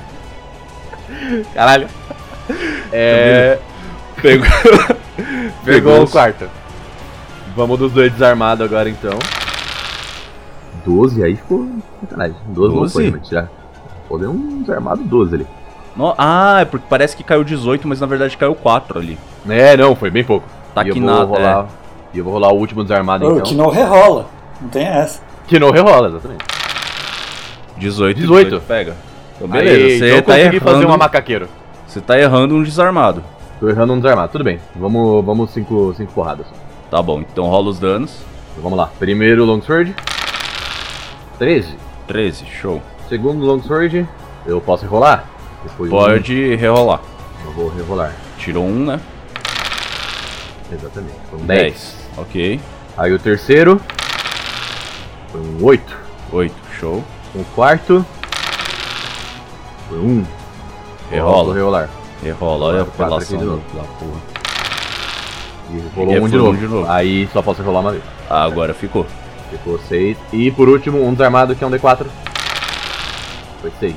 Caralho. 1.53 1.89
É. 2.91 3.59
Pegou. 4.23 4.49
Pegou 5.63 6.03
o 6.05 6.09
quarto. 6.09 6.49
Vamos 7.55 7.79
dos 7.79 7.93
dois 7.93 8.11
desarmados 8.11 8.65
agora 8.65 8.89
então. 8.89 9.19
12, 10.85 11.23
aí 11.25 11.37
ficou 11.37 11.69
sacanagem. 12.01 12.37
12 12.49 12.75
não 12.75 12.81
12? 12.83 12.93
foi, 12.93 13.11
mas 13.11 13.29
tirar. 13.29 13.49
Pô, 14.09 14.19
deu 14.19 14.31
um 14.31 14.61
desarmado 14.63 15.03
12 15.03 15.35
ali. 15.37 15.47
No- 15.97 16.15
Ah, 16.19 16.59
é 16.61 16.65
porque 16.65 16.87
parece 16.89 17.17
que 17.17 17.23
caiu 17.23 17.43
18, 17.45 17.87
mas 17.89 18.01
na 18.01 18.07
verdade 18.07 18.37
caiu 18.37 18.55
4 18.55 18.99
ali. 18.99 19.19
É, 19.49 19.77
não, 19.77 19.95
foi 19.95 20.11
bem 20.11 20.25
pouco. 20.25 20.47
Tá 20.75 20.85
e 20.85 20.91
vou 20.93 21.01
nada, 21.03 21.25
rolar. 21.25 21.67
E 22.15 22.19
eu 22.19 22.25
vou 22.25 22.33
rolar 22.33 22.53
o 22.53 22.57
último 22.57 22.83
desarmado 22.83 23.25
então. 23.25 23.41
que 23.43 23.55
não 23.55 23.69
rerola. 23.71 24.27
Não 24.61 24.69
tem 24.69 24.85
essa. 24.87 25.21
Que 25.47 25.59
não 25.59 25.71
rerola, 25.71 26.09
exatamente. 26.09 26.45
18. 27.79 28.21
18. 28.21 28.61
Pega. 28.67 28.95
Então, 29.37 29.49
beleza, 29.49 29.77
Aí, 29.77 29.99
você 29.99 30.07
então 30.11 30.23
tá 30.23 30.25
consegui 30.33 30.57
errando. 30.57 30.71
fazer 30.73 30.85
uma 30.87 30.97
macaqueiro. 30.97 31.49
Você 31.87 32.01
tá 32.01 32.19
errando 32.19 32.55
um 32.55 32.63
desarmado. 32.63 33.23
Tô 33.59 33.69
errando 33.69 33.93
um 33.93 33.97
desarmado, 34.01 34.31
tudo 34.33 34.45
bem. 34.45 34.59
Vamos, 34.77 35.25
vamos 35.25 35.51
cinco, 35.51 35.93
cinco 35.97 36.13
porradas. 36.13 36.47
Tá 36.91 37.01
bom, 37.03 37.21
então 37.21 37.47
rola 37.47 37.69
os 37.71 37.79
danos. 37.79 38.11
Então 38.53 38.63
vamos 38.63 38.79
lá. 38.79 38.91
Primeiro 38.99 39.45
Longsword. 39.45 39.95
13. 41.41 41.75
13, 42.07 42.45
show. 42.45 42.83
Segundo 43.09 43.47
Longsword. 43.47 44.07
Eu 44.45 44.61
posso 44.61 44.85
rerolar? 44.85 45.25
Depois 45.63 45.91
Pode 45.91 46.55
rerolar. 46.55 47.01
um, 47.01 47.47
eu 47.47 47.53
vou 47.53 47.69
rerolar. 47.71 48.15
Tirou 48.37 48.67
um, 48.67 48.85
né? 48.85 49.01
Exatamente. 50.71 51.15
Foi 51.31 51.39
um 51.39 51.47
10. 51.47 51.63
10. 51.63 51.97
Ok. 52.19 52.61
Aí 52.95 53.13
o 53.15 53.19
terceiro. 53.19 53.81
Foi 55.33 55.41
um 55.41 55.65
8. 55.65 55.97
8, 56.31 56.55
show. 56.79 57.03
O 57.35 57.43
quarto. 57.55 58.05
Foi 59.89 59.99
um. 59.99 60.27
Rerola. 61.11 61.55
Rerolar. 61.55 61.89
Rerola, 62.23 62.67
olha 62.67 62.79
a 62.81 62.83
apelação 62.83 63.39
de 63.39 63.45
novo. 63.47 63.63
da 63.75 63.85
porra. 63.85 64.21
E 65.71 65.97
rolou 65.97 66.17
um 66.17 66.25
de, 66.25 66.31
foi 66.31 66.39
um 66.39 66.43
novo. 66.45 66.59
de 66.59 66.69
novo. 66.69 66.91
Aí 66.91 67.27
só 67.33 67.41
posso 67.41 67.63
rerolar 67.63 67.81
uma 67.81 67.93
vez. 67.93 68.05
Ah, 68.29 68.45
agora 68.45 68.75
ficou. 68.75 69.07
Ficou 69.51 69.79
6. 69.89 70.17
E 70.33 70.51
por 70.51 70.69
último, 70.69 71.05
um 71.05 71.13
desarmado 71.13 71.55
que 71.55 71.63
é 71.63 71.67
um 71.67 71.71
D4. 71.71 72.07
Foi 73.61 73.73
6. 73.81 73.95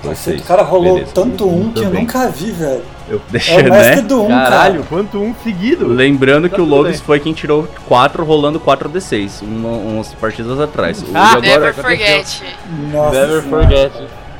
Foi 0.00 0.10
Nossa, 0.10 0.22
seis. 0.22 0.40
o 0.40 0.44
cara 0.44 0.62
rolou 0.62 0.94
Beleza. 0.94 1.12
tanto 1.12 1.46
um 1.46 1.70
que 1.72 1.80
eu 1.80 1.90
nunca 1.90 2.26
vi, 2.28 2.50
velho. 2.52 2.82
Deixa, 3.28 3.52
É 3.52 3.58
o 3.58 3.70
mestre 3.70 3.96
né? 3.96 4.02
do 4.08 4.22
um, 4.22 4.28
Caralho, 4.28 4.74
cara. 4.76 4.86
quanto 4.88 5.18
um 5.18 5.34
seguido? 5.44 5.86
Lembrando 5.86 6.48
Tá 6.48 6.54
que 6.54 6.60
o 6.62 6.64
Logos 6.64 6.92
bem. 6.92 7.00
foi 7.00 7.20
quem 7.20 7.34
tirou 7.34 7.68
4 7.86 8.24
rolando 8.24 8.58
4d6, 8.58 9.42
uma, 9.42 9.68
umas 9.68 10.14
partidas 10.14 10.58
atrás. 10.58 11.04
Ah, 11.14 11.34
Yuri 11.34 11.48
Never 11.48 11.68
aconteceu. 11.70 11.82
forget. 12.06 12.42
Nossa 12.92 13.20
Never 13.20 13.42
senhora. 13.42 13.66
forget. 13.66 13.92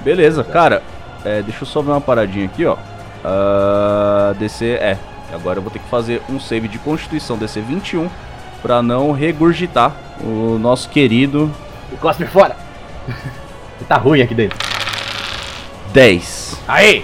Beleza, 0.03 0.43
cara. 0.45 0.83
é, 1.27 1.43
deixa 1.43 1.63
eu 1.63 1.67
só 1.67 1.83
ver 1.83 1.91
uma 1.91 2.01
paradinha 2.01 2.47
aqui, 2.47 2.65
ó. 2.65 2.77
Ah, 3.23 4.33
DC, 4.39 4.65
é. 4.65 4.97
Agora 5.35 5.59
eu 5.59 5.63
vou 5.63 5.71
ter 5.71 5.79
que 5.79 5.89
fazer 5.91 6.23
um 6.31 6.41
save 6.41 6.69
de 6.69 6.79
Constituição 6.79 7.37
DC 7.37 7.61
21 7.61 8.09
pra 8.63 8.83
não 8.83 9.13
regurgitar 9.13 9.95
o 10.23 10.59
nosso 10.59 10.89
querido 10.89 11.51
Cospe 12.01 12.25
fora. 12.27 12.57
tá 13.89 13.97
ruim 13.97 14.23
aqui 14.23 14.35
dentro. 14.35 14.59
10. 15.93 16.61
Aê! 16.67 17.03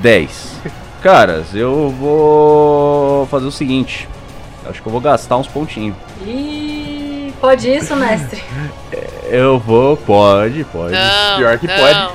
10. 0.00 0.60
Caras, 1.02 1.54
eu 1.54 1.90
vou 1.90 3.26
fazer 3.26 3.46
o 3.46 3.52
seguinte. 3.52 4.08
Acho 4.66 4.80
que 4.80 4.86
eu 4.86 4.92
vou 4.92 5.00
gastar 5.00 5.36
uns 5.36 5.48
pontinhos. 5.48 5.96
Ih, 6.22 7.32
pode 7.40 7.70
isso, 7.70 7.94
mestre? 7.96 8.42
Eu 9.30 9.60
vou, 9.60 9.96
pode, 9.96 10.64
pode. 10.64 10.92
Não, 10.92 11.36
Pior 11.38 11.56
que 11.56 11.66
não, 11.68 11.76
pode. 11.76 12.12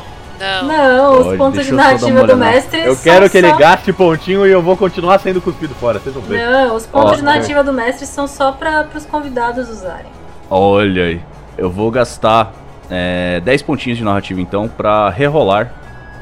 Não. 0.61 0.67
Não, 0.67 1.15
Pode, 1.17 1.29
os 1.29 1.37
pontos 1.37 1.65
de 1.65 1.73
narrativa 1.73 2.23
do 2.27 2.37
mestre 2.37 2.79
Eu 2.83 2.95
são 2.95 3.03
quero 3.03 3.29
que 3.29 3.37
ele 3.37 3.49
só- 3.49 3.57
gaste 3.57 3.91
pontinho 3.93 4.45
e 4.45 4.51
eu 4.51 4.61
vou 4.61 4.75
continuar 4.77 5.19
sendo 5.19 5.41
cuspido 5.41 5.73
fora, 5.75 5.99
vocês 5.99 6.13
vão 6.13 6.23
ver. 6.23 6.45
Não, 6.45 6.75
os 6.75 6.85
pontos 6.85 7.11
Ó, 7.13 7.15
de 7.15 7.21
narrativa 7.23 7.63
do 7.63 7.73
mestre 7.73 8.05
são 8.05 8.27
só 8.27 8.51
para 8.51 8.87
os 8.95 9.05
convidados 9.05 9.69
usarem. 9.69 10.11
Olha 10.49 11.03
aí. 11.05 11.21
Eu 11.57 11.69
vou 11.69 11.89
gastar 11.89 12.51
é, 12.89 13.39
10 13.41 13.61
pontinhos 13.63 13.97
de 13.97 14.03
narrativa 14.03 14.39
então 14.41 14.67
pra 14.67 15.09
rerolar 15.09 15.71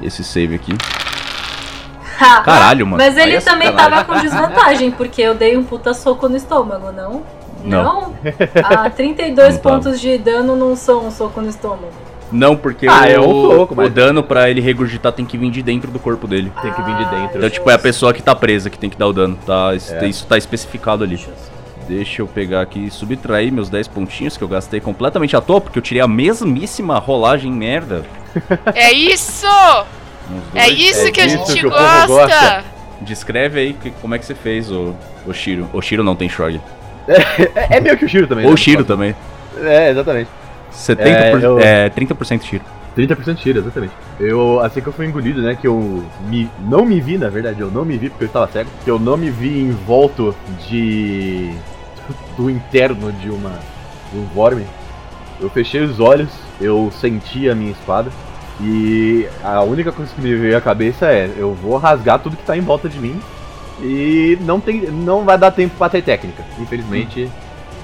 esse 0.01 0.23
save 0.23 0.55
aqui. 0.55 0.73
Caralho, 2.45 2.85
mano. 2.87 3.03
Mas 3.03 3.17
ele 3.17 3.35
é 3.35 3.41
também 3.41 3.67
sacanagem. 3.67 3.91
tava 3.97 4.05
com 4.13 4.19
desvantagem, 4.21 4.91
porque 4.91 5.21
eu 5.21 5.35
dei 5.35 5.57
um 5.57 5.63
puta 5.63 5.93
soco 5.93 6.29
no 6.29 6.37
estômago, 6.37 6.91
não? 6.91 7.23
Não. 7.63 8.13
Ah, 8.63 8.89
32 8.89 9.55
Não 9.55 9.61
tava. 9.61 9.75
pontos 9.75 9.99
de 9.99 10.17
dano 10.17 10.55
não 10.55 10.75
são 10.75 11.07
um 11.07 11.11
soco 11.11 11.41
no 11.41 11.49
estômago. 11.49 11.91
Não, 12.33 12.55
porque 12.57 12.87
Ah, 12.87 13.03
o, 13.03 13.05
é 13.05 13.19
um 13.19 13.51
soco, 13.57 13.73
o 13.73 13.77
mas- 13.77 13.93
dano 13.93 14.23
pra 14.23 14.49
ele 14.49 14.59
regurgitar 14.59 15.11
tem 15.13 15.23
que 15.25 15.37
vir 15.37 15.51
de 15.51 15.61
dentro 15.61 15.91
do 15.91 15.99
corpo 15.99 16.27
dele. 16.27 16.51
Tem 16.61 16.71
que 16.73 16.81
vir 16.81 16.95
de 16.97 17.05
dentro. 17.05 17.37
Então, 17.37 17.49
tipo, 17.49 17.69
é 17.69 17.73
a 17.75 17.79
pessoa 17.79 18.11
que 18.13 18.21
tá 18.21 18.33
presa 18.35 18.69
que 18.69 18.77
tem 18.77 18.89
que 18.89 18.97
dar 18.97 19.07
o 19.07 19.13
dano. 19.13 19.37
Tá, 19.45 19.73
isso, 19.75 19.93
É. 19.93 20.07
isso 20.07 20.25
tá 20.25 20.37
especificado 20.37 21.03
ali. 21.03 21.19
Deixa 21.87 22.21
eu 22.21 22.27
pegar 22.27 22.61
aqui 22.61 22.87
e 22.87 22.89
subtrair 22.91 23.51
meus 23.51 23.69
10 23.69 23.87
pontinhos 23.87 24.35
que 24.37 24.43
eu 24.43 24.47
gastei 24.47 24.79
completamente 24.79 25.35
à 25.35 25.41
toa, 25.41 25.61
porque 25.61 25.77
eu 25.77 25.83
tirei 25.83 26.01
a 26.01 26.07
mesmíssima 26.07 26.97
rolagem 26.97 27.51
merda. 27.51 28.03
É 28.73 28.91
isso! 28.91 29.45
É 30.55 30.65
dois. 30.67 30.79
isso 30.79 31.07
É 31.07 31.11
que 31.11 31.21
a 31.21 31.27
gente 31.27 31.53
que 31.53 31.67
o 31.67 31.69
gosta! 31.69 32.07
gosta. 32.07 32.63
Descreve 33.01 33.59
aí 33.59 33.73
que- 33.73 33.91
como 34.01 34.15
é 34.15 34.17
que 34.19 34.25
você 34.25 34.33
fez, 34.33 34.71
o, 34.71 34.95
o 35.27 35.33
Shiro. 35.33 35.67
O 35.73 35.81
Shiro 35.81 36.03
não 36.03 36.15
tem 36.15 36.27
Shrog. 36.29 36.59
É, 37.05 37.77
é 37.77 37.79
meio 37.81 37.97
que 37.97 38.05
o 38.05 38.09
Shiro 38.09 38.25
também. 38.27 38.45
Ou 38.45 38.51
né? 38.51 38.53
o 38.55 38.57
Shiro 38.57 38.85
também. 38.85 39.13
É, 39.61 39.89
exatamente. 39.91 40.29
70%, 40.73 40.99
É, 40.99 41.45
eu- 41.45 41.59
é, 41.59 41.89
30% 41.89 42.43
Shiro. 42.43 42.63
30% 42.95 43.39
Shiro, 43.39 43.59
exatamente. 43.59 43.93
Eu, 44.19 44.59
assim 44.59 44.81
que 44.81 44.87
eu 44.87 44.93
fui 44.93 45.05
engolido, 45.05 45.41
né, 45.41 45.55
que 45.59 45.67
eu 45.67 46.03
me, 46.27 46.49
não 46.67 46.85
me 46.85 46.99
vi, 47.01 47.17
na 47.17 47.29
verdade, 47.29 47.59
eu 47.61 47.71
não 47.71 47.83
me 47.85 47.97
vi 47.97 48.09
porque 48.09 48.25
eu 48.25 48.27
estava 48.27 48.47
cego, 48.51 48.69
que 48.83 48.89
eu 48.89 48.99
não 48.99 49.17
me 49.17 49.29
vi 49.29 49.59
em 49.61 49.71
volta 49.71 50.33
de... 50.69 51.51
do 52.37 52.49
interno 52.49 53.11
de 53.11 53.29
uma... 53.29 53.59
de 54.11 54.19
um 54.19 54.25
vorme. 54.33 54.65
Eu 55.41 55.49
fechei 55.49 55.81
os 55.81 55.99
olhos, 55.99 56.29
eu 56.61 56.91
senti 56.99 57.49
a 57.49 57.55
minha 57.55 57.71
espada, 57.71 58.09
e 58.61 59.27
a 59.43 59.61
única 59.63 59.91
coisa 59.91 60.13
que 60.13 60.21
me 60.21 60.35
veio 60.35 60.55
à 60.55 60.61
cabeça 60.61 61.07
é, 61.07 61.29
eu 61.35 61.53
vou 61.53 61.77
rasgar 61.77 62.19
tudo 62.19 62.37
que 62.37 62.43
tá 62.45 62.55
em 62.55 62.61
volta 62.61 62.87
de 62.87 62.99
mim, 62.99 63.19
e 63.81 64.37
não 64.41 64.59
tem, 64.59 64.81
não 64.91 65.23
vai 65.25 65.37
dar 65.37 65.49
tempo 65.51 65.75
pra 65.77 65.89
ter 65.89 66.03
técnica. 66.03 66.43
Infelizmente, 66.59 67.29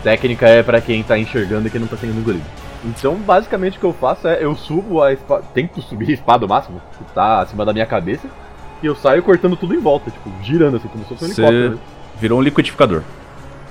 técnica 0.04 0.48
é 0.48 0.62
pra 0.62 0.80
quem 0.80 1.02
tá 1.02 1.18
enxergando 1.18 1.68
e 1.68 1.72
quem 1.72 1.82
não 1.82 1.88
tá 1.88 1.98
sendo 1.98 2.18
engolido. 2.20 2.46
Então, 2.84 3.16
basicamente, 3.16 3.78
o 3.78 3.80
que 3.80 3.86
eu 3.86 3.94
faço 3.94 4.28
é 4.28 4.44
eu 4.44 4.56
subo 4.56 5.02
a 5.02 5.12
espada, 5.12 5.44
tento 5.54 5.82
subir 5.82 6.10
a 6.10 6.14
espada 6.14 6.46
ao 6.46 6.50
máximo, 6.50 6.82
que 6.98 7.04
tá 7.14 7.42
acima 7.42 7.66
da 7.66 7.74
minha 7.74 7.86
cabeça, 7.86 8.28
e 8.82 8.86
eu 8.86 8.96
saio 8.96 9.22
cortando 9.22 9.58
tudo 9.58 9.76
em 9.76 9.80
volta, 9.80 10.10
tipo, 10.10 10.32
girando 10.42 10.78
assim, 10.78 10.88
como 10.88 11.04
se 11.04 11.10
fosse 11.10 11.26
um 11.26 11.28
Você- 11.28 11.42
helicóptero. 11.42 11.72
né? 11.76 11.78
Virou 12.20 12.40
um 12.40 12.42
liquidificador. 12.42 13.02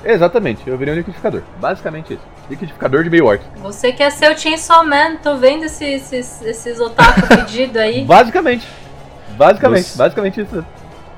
Exatamente, 0.04 0.62
eu 0.66 0.76
virei 0.78 0.94
um 0.94 0.96
liquidificador. 0.98 1.42
Basicamente 1.61 2.14
isso. 2.14 2.22
Liquidificador 2.48 3.02
de 3.02 3.11
meio 3.11 3.26
orc. 3.26 3.42
Você 3.56 3.92
quer 3.92 4.11
ser 4.12 4.30
o 4.32 4.38
Chainsaw 4.38 4.84
Man, 4.86 5.16
tô 5.22 5.36
vendo 5.36 5.64
esses, 5.64 6.12
esses, 6.12 6.42
esses 6.42 6.78
otaku 6.80 7.26
pedido 7.28 7.78
aí. 7.78 8.04
Basicamente. 8.04 8.66
Basicamente, 9.36 9.84
Você- 9.84 9.98
basicamente 9.98 10.40
isso. 10.42 10.64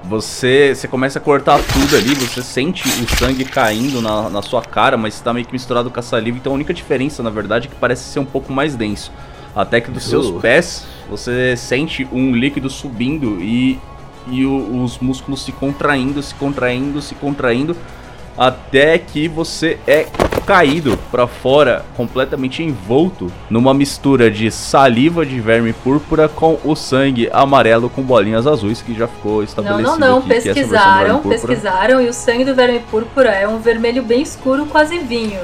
Você, 0.05 0.75
você 0.75 0.89
começa 0.89 1.19
a 1.19 1.23
cortar 1.23 1.61
tudo 1.63 1.95
ali, 1.97 2.15
você 2.15 2.43
sente 2.43 2.89
o 2.89 3.17
sangue 3.19 3.45
caindo 3.45 4.01
na, 4.01 4.31
na 4.31 4.41
sua 4.43 4.63
cara, 4.63 4.97
mas 4.97 5.21
tá 5.21 5.33
meio 5.33 5.45
que 5.45 5.53
misturado 5.53 5.91
com 5.91 6.01
a 6.01 6.03
saliva, 6.03 6.39
então 6.39 6.53
a 6.53 6.55
única 6.55 6.73
diferença, 6.73 7.23
na 7.23 7.29
verdade, 7.31 7.69
é 7.69 7.71
que 7.71 7.77
parece 7.77 8.05
ser 8.05 8.19
um 8.19 8.25
pouco 8.25 8.51
mais 8.53 8.75
denso. 8.75 9.13
Até 9.55 9.81
que 9.81 9.91
dos 9.91 10.05
seus 10.05 10.29
Uh. 10.29 10.41
pés 10.41 10.87
você 11.09 11.55
sente 11.57 12.09
um 12.13 12.35
líquido 12.35 12.71
subindo 12.71 13.41
e, 13.43 13.79
e 14.29 14.47
o- 14.47 14.83
os 14.83 14.99
músculos 15.01 15.43
se 15.45 15.53
contraindo, 15.53 16.23
se 16.23 16.35
contraindo, 16.35 17.03
se 17.03 17.15
contraindo, 17.17 17.77
até 18.37 18.99
que 18.99 19.29
você 19.29 19.79
é 19.87 20.07
caído 20.47 20.99
pra 21.11 21.27
fora, 21.27 21.85
completamente 21.97 22.63
envolto 22.63 23.31
numa 23.49 23.73
mistura 23.73 24.31
de 24.31 24.51
saliva 24.51 25.25
de 25.25 25.41
verme 25.41 25.73
púrpura 25.73 26.29
com 26.29 26.59
o 26.65 26.75
sangue 26.75 27.29
amarelo 27.33 27.89
com 27.89 28.03
bolinhas 28.03 28.47
azuis 28.47 28.83
que 28.83 28.95
já 28.95 29.07
ficou 29.07 29.37
Não, 29.37 29.43
estabelecido 29.45 29.91
não, 29.91 29.99
não. 29.99 30.21
do 30.21 30.27
verme 30.27 30.43
Pesquisaram, 30.43 31.19
pesquisaram 31.21 32.01
e 32.01 32.09
o 32.09 32.13
sangue 32.13 32.45
do 32.45 32.55
verme 32.55 32.81
púrpura 32.91 33.31
é 33.31 33.47
um 33.47 33.59
vermelho 33.59 34.03
bem 34.03 34.23
escuro, 34.23 34.67
quase 34.67 34.99
vinho. 34.99 35.41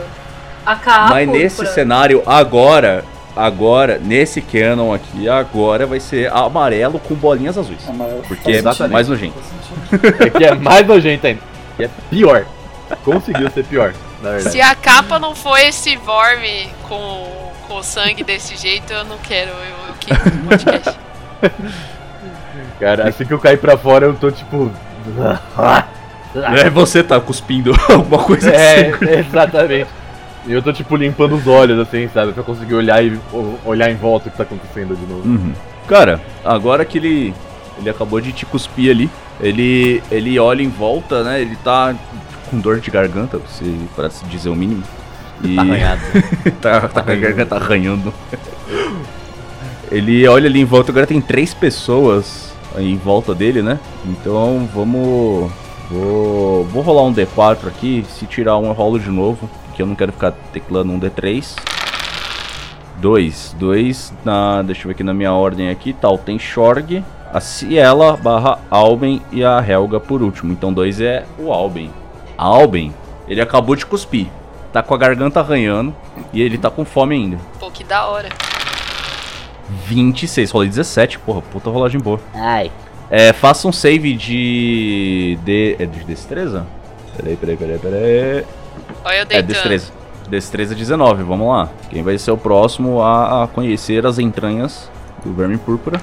A 0.64 0.74
capa 0.74 1.10
Mas 1.10 1.28
nesse 1.28 1.64
cenário 1.66 2.22
agora, 2.26 3.04
agora, 3.36 4.00
nesse 4.02 4.40
canon 4.40 4.92
aqui, 4.92 5.28
agora 5.28 5.86
vai 5.86 6.00
ser 6.00 6.32
amarelo 6.32 6.98
com 6.98 7.14
bolinhas 7.14 7.56
azuis. 7.56 7.88
Amarelo. 7.88 8.22
Porque 8.26 8.50
é 8.50 8.62
sentido. 8.62 8.88
mais 8.88 9.08
nojento. 9.08 9.38
É 10.18 10.30
que 10.30 10.44
é 10.44 10.54
mais 10.56 10.84
nojento 10.84 11.26
ainda. 11.28 11.40
E 11.78 11.84
é 11.84 11.90
pior. 12.10 12.44
Conseguiu 13.04 13.50
ser 13.50 13.64
pior, 13.64 13.92
na 14.22 14.30
verdade. 14.30 14.50
Se 14.52 14.60
a 14.60 14.74
capa 14.74 15.18
não 15.18 15.34
for 15.34 15.58
esse 15.58 15.96
vorme 15.96 16.68
com, 16.88 17.52
com 17.66 17.74
o 17.78 17.82
sangue 17.82 18.22
desse 18.24 18.56
jeito, 18.56 18.92
eu 18.92 19.04
não 19.04 19.18
quero. 19.18 19.50
Eu, 19.50 19.88
eu 19.88 19.94
quero 20.00 20.36
um 20.36 20.46
podcast. 20.46 20.98
Cara, 22.80 23.08
assim 23.08 23.24
que 23.24 23.32
eu 23.32 23.38
cair 23.38 23.58
pra 23.58 23.76
fora, 23.76 24.06
eu 24.06 24.14
tô 24.14 24.30
tipo. 24.30 24.70
É, 26.54 26.68
você 26.68 27.02
tá 27.02 27.18
cuspindo 27.18 27.72
alguma 27.88 28.22
coisa 28.22 28.50
É, 28.50 28.90
assim. 28.90 29.04
exatamente. 29.08 29.88
E 30.46 30.52
eu 30.52 30.60
tô 30.60 30.70
tipo 30.70 30.94
limpando 30.94 31.34
os 31.34 31.46
olhos, 31.46 31.78
assim, 31.78 32.10
sabe? 32.12 32.32
Pra 32.32 32.42
conseguir 32.42 32.74
olhar 32.74 33.02
e 33.02 33.18
olhar 33.64 33.90
em 33.90 33.96
volta 33.96 34.28
o 34.28 34.30
que 34.30 34.36
tá 34.36 34.42
acontecendo 34.42 34.94
de 34.94 35.06
novo. 35.06 35.26
Uhum. 35.26 35.54
Cara, 35.88 36.20
agora 36.44 36.84
que 36.84 36.98
ele 36.98 37.34
ele 37.78 37.88
acabou 37.88 38.20
de 38.20 38.32
te 38.32 38.44
cuspir 38.44 38.90
ali, 38.90 39.10
ele 39.40 40.02
ele 40.10 40.38
olha 40.38 40.62
em 40.62 40.68
volta, 40.68 41.24
né? 41.24 41.40
Ele 41.40 41.56
tá 41.64 41.94
com 42.50 42.58
dor 42.58 42.80
de 42.80 42.90
garganta, 42.90 43.40
se 43.48 43.64
para 43.94 44.10
se 44.10 44.24
dizer 44.26 44.48
o 44.48 44.56
mínimo. 44.56 44.82
E 45.42 45.54
Tá 45.54 45.62
arranhado. 45.62 46.00
tá, 46.60 46.88
tá 46.88 47.02
com 47.02 47.10
a 47.10 47.14
garganta 47.14 47.56
arranhando. 47.56 48.12
Ele 49.90 50.26
olha 50.26 50.48
ali 50.48 50.60
em 50.60 50.64
volta, 50.64 50.90
agora 50.90 51.06
tem 51.06 51.20
três 51.20 51.54
pessoas 51.54 52.52
em 52.76 52.96
volta 52.96 53.34
dele, 53.34 53.62
né? 53.62 53.78
Então 54.04 54.68
vamos. 54.74 55.50
Vou, 55.88 56.64
vou 56.64 56.82
rolar 56.82 57.04
um 57.04 57.14
D4 57.14 57.68
aqui. 57.68 58.04
Se 58.08 58.26
tirar 58.26 58.58
um, 58.58 58.66
eu 58.66 58.72
rolo 58.72 58.98
de 58.98 59.10
novo. 59.10 59.48
Porque 59.66 59.82
eu 59.82 59.86
não 59.86 59.94
quero 59.94 60.12
ficar 60.12 60.32
teclando 60.52 60.92
um 60.92 60.98
D3. 60.98 61.54
Dois. 62.98 63.54
Dois. 63.58 64.12
Na, 64.24 64.62
deixa 64.62 64.82
eu 64.82 64.88
ver 64.88 64.94
aqui 64.94 65.04
na 65.04 65.14
minha 65.14 65.32
ordem 65.32 65.70
aqui. 65.70 65.92
Tal, 65.92 66.18
tem 66.18 66.38
Shorg, 66.38 67.04
a 67.32 67.40
Ciela 67.40 68.16
barra 68.16 68.58
Alben 68.70 69.22
e 69.30 69.44
a 69.44 69.64
Helga 69.66 70.00
por 70.00 70.22
último. 70.22 70.52
Então 70.52 70.72
dois 70.72 71.00
é 71.00 71.24
o 71.38 71.52
Alben. 71.52 71.90
Alben, 72.36 72.94
ele 73.28 73.40
acabou 73.40 73.74
de 73.76 73.84
cuspir. 73.86 74.26
Tá 74.72 74.82
com 74.82 74.94
a 74.94 74.98
garganta 74.98 75.40
arranhando 75.40 75.94
e 76.32 76.42
ele 76.42 76.58
tá 76.58 76.70
com 76.70 76.84
fome 76.84 77.14
ainda. 77.14 77.38
Pô, 77.58 77.70
que 77.70 77.82
da 77.84 78.06
hora. 78.06 78.28
26, 79.86 80.50
rolei 80.50 80.68
17, 80.68 81.18
porra, 81.20 81.42
puta 81.42 81.70
rolagem 81.70 82.00
boa. 82.00 82.20
Ai. 82.34 82.70
É, 83.10 83.32
faça 83.32 83.66
um 83.68 83.72
save 83.72 84.14
de. 84.14 85.38
de. 85.44 85.76
É 85.78 85.86
de 85.86 86.04
destreza? 86.04 86.66
Peraí, 87.16 87.36
peraí, 87.36 87.56
peraí, 87.56 87.78
peraí. 87.78 88.44
Olha 89.04 89.14
eu 89.16 89.22
É, 89.22 89.24
deitando. 89.24 89.46
destreza. 89.46 89.92
Destreza 90.28 90.74
19, 90.74 91.22
vamos 91.22 91.48
lá. 91.48 91.68
Quem 91.88 92.02
vai 92.02 92.18
ser 92.18 92.32
o 92.32 92.36
próximo 92.36 93.00
a, 93.00 93.44
a 93.44 93.48
conhecer 93.48 94.04
as 94.04 94.18
entranhas 94.18 94.90
do 95.24 95.32
verme 95.32 95.56
púrpura? 95.56 96.00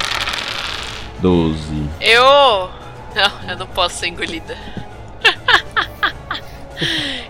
12. 1.22 1.60
Eu. 2.02 2.24
Não, 2.24 3.50
eu 3.52 3.58
não 3.58 3.68
posso 3.68 3.96
ser 4.00 4.08
engolida. 4.08 4.58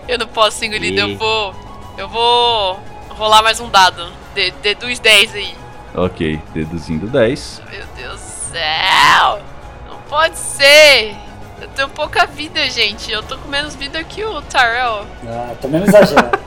Eu 0.08 0.18
não 0.18 0.26
posso 0.26 0.58
ser 0.58 0.66
engolida, 0.66 1.02
eu 1.02 1.16
vou. 1.16 1.54
Eu 1.96 2.08
vou 2.08 2.80
rolar 3.10 3.42
mais 3.42 3.60
um 3.60 3.68
dado. 3.68 4.06
De- 4.34 4.50
Deduz 4.62 4.98
10 4.98 5.34
aí. 5.34 5.54
Ok, 5.94 6.40
deduzindo 6.52 7.06
10. 7.06 7.62
Meu 7.70 7.84
Deus 7.96 8.20
do 8.20 8.26
céu! 8.52 9.38
Não 9.88 9.96
pode 10.08 10.36
ser! 10.36 11.14
Eu 11.60 11.68
tenho 11.68 11.88
pouca 11.88 12.26
vida, 12.26 12.68
gente. 12.68 13.12
Eu 13.12 13.22
tô 13.22 13.38
com 13.38 13.48
menos 13.48 13.76
vida 13.76 14.02
que 14.02 14.24
o 14.24 14.42
Tyrell. 14.42 15.06
Ah, 15.28 15.54
também 15.60 15.80
não 15.80 15.86
exagera. 15.86 16.30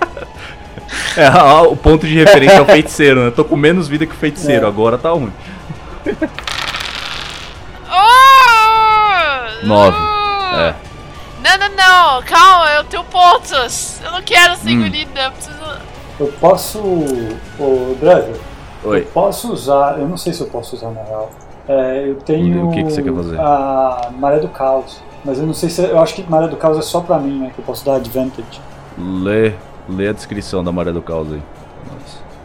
É, 1.18 1.28
o 1.64 1.76
ponto 1.76 2.08
de 2.08 2.16
referência 2.16 2.56
é 2.58 2.62
o 2.62 2.66
feiticeiro, 2.66 3.26
né? 3.26 3.32
Tô 3.32 3.44
com 3.44 3.58
menos 3.58 3.90
vida 3.90 4.06
que 4.06 4.14
o 4.14 4.18
feiticeiro, 4.18 4.66
É. 4.66 4.70
agora 4.70 4.98
tá 4.98 5.10
ruim. 5.10 5.34
Oh! 7.90 9.66
Nove. 9.68 9.98
Oh! 9.98 10.56
É. 10.60 10.76
Não, 11.48 11.70
não, 11.70 11.76
não. 11.76 12.24
Calma, 12.24 12.72
eu 12.72 12.84
tenho 12.84 13.04
pontos. 13.06 14.02
Eu 14.04 14.12
não 14.12 14.22
quero 14.22 14.56
ser 14.58 14.70
Hum. 14.70 14.72
engolida. 14.74 15.22
Eu 15.22 15.32
preciso... 15.32 15.58
Eu 16.20 16.28
posso. 16.40 16.80
Ô, 17.60 17.96
Driver, 18.00 18.36
eu 18.84 18.90
Oi. 18.90 19.02
posso 19.14 19.54
usar. 19.54 19.98
Eu 20.00 20.08
não 20.08 20.18
sei 20.18 20.34
se 20.34 20.42
eu 20.42 20.48
posso 20.48 20.76
usar 20.76 20.90
na 20.90 21.02
real. 21.04 21.30
É, 21.70 22.10
eu 22.10 22.16
tenho. 22.16 22.68
O 22.68 22.72
que 22.72 22.84
que 22.84 22.92
você 22.92 23.02
quer 23.04 23.14
fazer? 23.14 23.40
A 23.40 24.10
Maré 24.18 24.40
do 24.40 24.50
Caos. 24.50 25.00
Mas 25.24 25.38
eu 25.40 25.46
não 25.46 25.54
sei 25.54 25.70
se. 25.70 25.82
Eu 25.84 26.00
acho 26.00 26.16
que 26.16 26.24
Maré 26.30 26.48
do 26.48 26.58
Caos 26.58 26.78
é 26.78 26.82
só 26.82 27.02
pra 27.02 27.18
mim, 27.20 27.40
né? 27.40 27.52
Que 27.54 27.60
eu 27.62 27.66
posso 27.66 27.86
dar 27.86 27.96
advantage. 27.96 28.60
Lê, 28.98 29.54
lê 29.88 30.08
a 30.10 30.14
descrição 30.14 30.64
da 30.64 30.72
maré 30.72 30.92
do 30.92 31.02
caos 31.04 31.32
aí. 31.32 31.42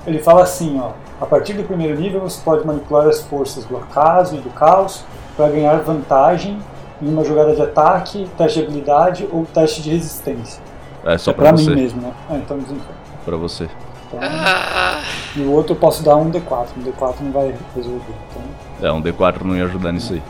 Ele 0.07 0.18
fala 0.18 0.42
assim, 0.42 0.78
ó. 0.80 0.90
A 1.20 1.24
partir 1.26 1.55
do 1.55 1.62
primeiro 1.64 1.98
nível 1.98 2.20
você 2.20 2.40
pode 2.44 2.66
manipular 2.66 3.07
as 3.07 3.22
forças 3.22 3.64
do 3.64 3.76
acaso 3.78 4.34
e 4.36 4.38
do 4.38 4.50
caos 4.50 5.03
para 5.36 5.48
ganhar 5.48 5.76
vantagem 5.76 6.59
em 7.03 7.09
uma 7.09 7.24
jogada 7.24 7.55
de 7.55 7.61
ataque, 7.62 8.28
teste 8.38 8.61
de 8.61 8.64
habilidade 8.66 9.28
ou 9.30 9.44
teste 9.44 9.82
de 9.82 9.90
resistência. 9.90 10.62
É 11.05 11.18
só 11.18 11.32
é 11.32 11.34
pra, 11.34 11.44
pra 11.48 11.53
você. 11.57 11.70
mim 11.70 11.76
mesmo, 11.82 12.00
né? 12.00 12.12
Ah, 12.30 12.36
então 12.36 12.57
desenfreio. 12.59 12.96
Pra 13.24 13.36
você. 13.36 13.68
Então, 14.07 14.20
Ah, 14.22 15.03
e 15.34 15.40
o 15.40 15.50
outro 15.53 15.72
eu 15.74 15.78
posso 15.78 16.03
dar 16.05 16.16
um 16.16 16.30
D4. 16.30 16.66
Um 16.76 16.82
D4 16.82 17.14
não 17.20 17.32
vai 17.32 17.55
resolver. 17.74 18.14
Então, 18.30 18.88
É, 18.88 18.92
um 18.92 19.03
D4 19.03 19.42
não 19.42 19.57
ia 19.57 19.64
ajudar 19.64 19.90
nisso 19.92 20.12
aí. 20.12 20.22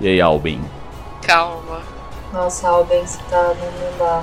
E 0.00 0.08
aí, 0.08 0.20
Alben? 0.20 0.60
calma. 1.22 1.80
Nossa, 2.32 2.68
Alben, 2.68 3.06
você 3.06 3.18
tá. 3.30 3.54
Não 3.54 3.98
dá. 3.98 4.22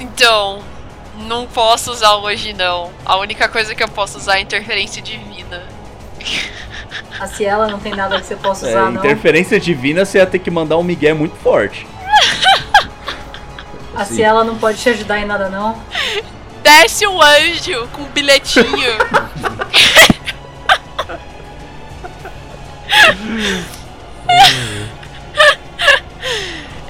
Então, 0.00 0.58
não 1.20 1.46
posso 1.46 1.92
usar 1.92 2.16
hoje, 2.16 2.52
não. 2.52 2.90
A 3.04 3.16
única 3.16 3.48
coisa 3.48 3.74
que 3.74 3.82
eu 3.82 3.88
posso 3.88 4.18
usar 4.18 4.38
é 4.38 4.40
interferência 4.40 5.00
divina. 5.00 5.62
A 7.18 7.26
Ciela 7.26 7.68
não 7.68 7.78
tem 7.78 7.94
nada 7.94 8.20
que 8.20 8.26
você 8.26 8.36
possa 8.36 8.66
É, 8.66 8.70
usar, 8.70 8.90
não. 8.90 9.00
interferência 9.00 9.58
divina 9.60 10.04
você 10.04 10.18
ia 10.18 10.26
ter 10.26 10.38
que 10.38 10.50
mandar 10.50 10.76
um 10.78 10.82
migué 10.82 11.12
muito 11.14 11.36
forte. 11.36 11.86
A 13.94 14.04
Ciela 14.04 14.42
não 14.44 14.56
pode 14.56 14.78
te 14.78 14.88
ajudar 14.88 15.18
em 15.20 15.26
nada, 15.26 15.48
não. 15.48 15.80
Desce 16.62 17.06
um 17.06 17.20
anjo 17.20 17.88
com 17.92 18.02
um 18.02 18.06
bilhetinho. 18.06 18.66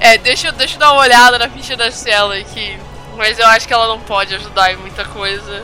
é, 0.01 0.19
deixa, 0.19 0.49
eu- 0.49 0.53
deixa 0.53 0.77
eu 0.77 0.81
dar 0.81 0.93
uma 0.93 1.03
olhada 1.03 1.39
na 1.39 1.49
ficha 1.49 1.77
da 1.77 1.91
Ciela 1.91 2.37
aqui. 2.37 2.77
Mas 3.17 3.39
eu 3.39 3.47
acho 3.47 3.67
que 3.69 3.75
ela 3.75 3.87
não 3.89 4.01
pode 4.01 4.35
ajudar 4.35 4.73
em 4.73 4.77
muita 4.77 5.05
coisa. 5.05 5.63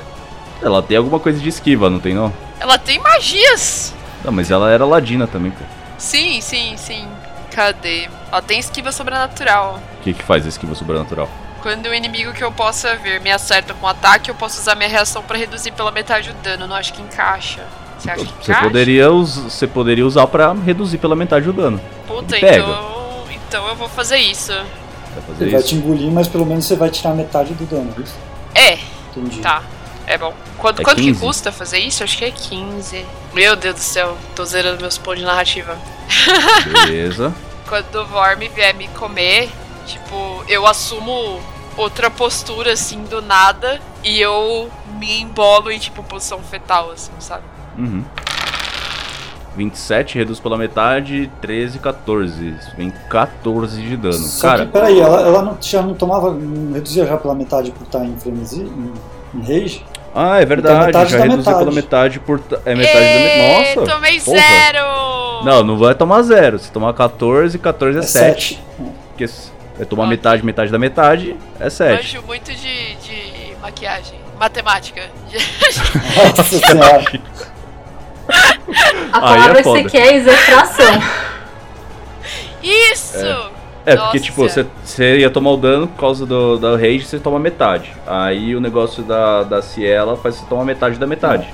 Ela 0.63 0.83
tem 0.83 0.97
alguma 0.97 1.19
coisa 1.19 1.39
de 1.41 1.49
esquiva, 1.49 1.89
não 1.89 1.99
tem 1.99 2.15
não? 2.15 2.33
Ela 2.61 2.79
tem 2.79 2.99
magias! 2.99 3.95
Não, 4.25 4.33
mas 4.33 4.51
ela 4.51 4.71
era 4.71 4.85
ladina 4.85 5.27
também, 5.27 5.51
pô. 5.51 5.65
Sim, 5.97 6.41
sim, 6.41 6.77
sim. 6.77 7.07
Cadê? 7.51 8.09
Ela 8.31 8.43
tem 8.43 8.59
esquiva 8.59 8.93
sobrenatural. 8.93 9.81
O 10.01 10.03
que 10.03 10.13
que 10.15 10.23
faz 10.23 10.45
a 10.45 10.49
esquiva 10.49 10.75
sobrenatural? 10.75 11.29
Quando 11.63 11.87
o 11.87 11.95
inimigo 11.95 12.33
que 12.33 12.43
eu 12.45 12.53
possa 12.53 12.95
ver 12.97 13.21
me 13.21 13.31
acerta 13.33 13.75
com 13.75 13.87
ataque, 13.87 14.31
eu 14.31 14.35
posso 14.35 14.61
usar 14.61 14.75
minha 14.77 14.89
reação 14.89 15.23
pra 15.23 15.37
reduzir 15.37 15.73
pela 15.73 15.91
metade 15.91 16.31
o 16.31 16.35
dano. 16.35 16.67
Não 16.69 16.77
acho 16.77 16.93
que 16.93 17.03
encaixa. 17.03 17.65
Você 17.99 18.11
acha 18.11 18.25
que 18.25 18.31
Você 18.45 18.53
encaixa? 18.53 18.63
poderia, 18.63 19.11
us- 19.11 19.37
você 19.39 19.67
poderia 19.67 20.07
usar 20.07 20.27
pra 20.29 20.53
reduzir 20.53 20.99
pela 20.99 21.17
metade 21.17 21.49
o 21.49 21.53
dano. 21.53 21.81
Puta, 22.07 22.37
Pega. 22.39 22.59
então, 22.59 23.25
então 23.31 23.69
eu 23.69 23.75
vou 23.75 23.89
fazer 23.89 24.19
isso. 24.19 24.53
Vai 24.53 25.23
fazer 25.27 25.45
ele 25.45 25.51
vai 25.51 25.61
isso? 25.61 25.69
te 25.71 25.75
engolir, 25.75 26.11
mas 26.13 26.29
pelo 26.29 26.47
menos 26.47 26.65
você 26.65 26.77
vai 26.77 26.91
tirar 26.91 27.13
metade 27.15 27.55
do 27.55 27.65
dano. 27.67 27.93
é 27.97 28.01
Isso? 28.01 28.15
É, 28.55 28.79
Entendi. 29.17 29.41
tá. 29.41 29.63
É 30.07 30.17
bom. 30.17 30.33
Quanto, 30.57 30.81
É 30.81 30.85
quanto 30.85 30.97
que 30.99 31.09
15? 31.09 31.21
custa 31.21 31.51
fazer 31.53 31.81
isso? 31.81 32.05
Acho 32.05 32.17
que 32.17 32.25
é 32.25 32.31
15. 32.31 33.05
Meu 33.33 33.55
Deus 33.57 33.75
do 33.75 33.81
céu, 33.81 34.17
tô 34.35 34.45
zerando 34.45 34.81
meus 34.81 34.99
pontos 34.99 35.21
de 35.21 35.27
narrativa. 35.27 35.77
Beleza. 36.65 37.35
Quando 37.69 37.97
o 37.97 38.07
Vorm 38.07 38.41
vier 38.55 38.75
me 38.75 38.89
comer, 38.89 39.51
tipo, 39.87 40.45
eu 40.49 40.67
assumo 40.67 41.41
outra 41.77 42.11
postura 42.11 42.73
assim 42.73 43.05
do 43.05 43.21
nada 43.21 43.81
e 44.03 44.21
eu 44.21 44.71
me 44.99 45.21
embolo 45.21 45.71
em 45.71 45.79
tipo 45.79 46.03
posição 46.03 46.41
fetal, 46.41 46.91
assim, 46.91 47.13
sabe? 47.19 47.45
Uhum. 47.77 48.03
27 49.57 50.17
reduz 50.17 50.39
pela 50.39 50.57
metade, 50.57 51.31
13, 51.41 51.79
14. 51.81 52.49
Isso 52.49 52.77
Vem 52.77 52.93
14 53.11 53.83
de 53.83 53.97
dano. 53.97 54.15
Só 54.15 54.49
Cara, 54.49 54.67
que, 54.67 54.73
peraí, 54.73 55.01
ela, 55.01 55.21
ela 55.21 55.43
não, 55.43 55.59
já 55.61 55.83
não 55.83 55.95
tomava. 55.95 56.33
Não 56.33 56.73
reduzia 56.73 57.05
já 57.05 57.17
pela 57.17 57.35
metade 57.35 57.73
por 57.73 57.83
estar 57.83 58.05
em 58.05 58.17
frenesi, 58.17 58.63
em, 58.63 58.93
em 59.35 59.41
rage? 59.43 59.85
Ah, 60.15 60.41
é 60.41 60.45
verdade. 60.45 60.87
metade 60.87 61.11
já 61.13 61.19
da 61.19 61.23
reduziu 61.25 61.39
metade. 61.45 61.59
pela 61.65 61.73
metade 61.75 62.21
por. 62.21 62.41
É 62.65 62.75
metade 62.75 62.95
da 62.99 63.01
Ê, 63.05 63.39
metade. 63.59 63.77
Nossa! 63.77 63.93
Tomei 63.95 64.21
porra. 64.21 64.39
zero! 64.39 65.45
Não, 65.45 65.63
não 65.65 65.79
vai 65.79 65.95
tomar 65.95 66.23
zero. 66.23 66.59
Se 66.59 66.73
tomar 66.73 66.93
14, 66.95 67.59
14 67.59 67.99
é, 67.99 68.01
É 68.01 68.03
7. 68.05 68.55
7. 68.55 68.63
Porque 69.09 69.29
se 69.29 69.51
vai 69.77 69.87
tomar 69.87 70.05
Ok. 70.05 70.17
metade, 70.17 70.45
metade 70.45 70.73
da 70.73 70.79
metade, 70.79 71.37
é 71.61 71.71
7. 71.71 71.97
Manjo 72.17 72.27
muito 72.27 72.53
de, 72.53 72.95
de 72.97 73.55
maquiagem. 73.63 74.19
Matemática. 74.39 75.03
Nossa 76.37 76.43
senhora. 76.45 77.05
A 79.13 79.17
Aí 79.17 79.21
palavra 79.21 79.61
é 79.61 79.63
que 79.63 79.69
você 79.69 79.85
quer 79.85 80.09
é 80.09 80.15
execração. 80.17 81.03
Isso! 82.63 83.17
É, 83.19 83.49
porque 83.97 84.19
Nossa. 84.19 84.31
tipo, 84.31 84.49
você, 84.85 85.19
ia 85.19 85.31
tomar 85.31 85.51
o 85.53 85.57
dano 85.57 85.87
por 85.89 85.99
causa 86.01 86.25
do, 86.27 86.59
da 86.59 86.77
rage, 86.77 87.05
você 87.05 87.19
toma 87.19 87.39
metade. 87.39 87.93
Aí 88.07 88.55
o 88.55 88.61
negócio 88.61 89.03
da, 89.03 89.43
da 89.43 89.63
Ciela 89.63 90.17
faz 90.17 90.37
você 90.37 90.47
tomar 90.47 90.65
metade 90.65 90.99
da 90.99 91.07
metade. 91.07 91.49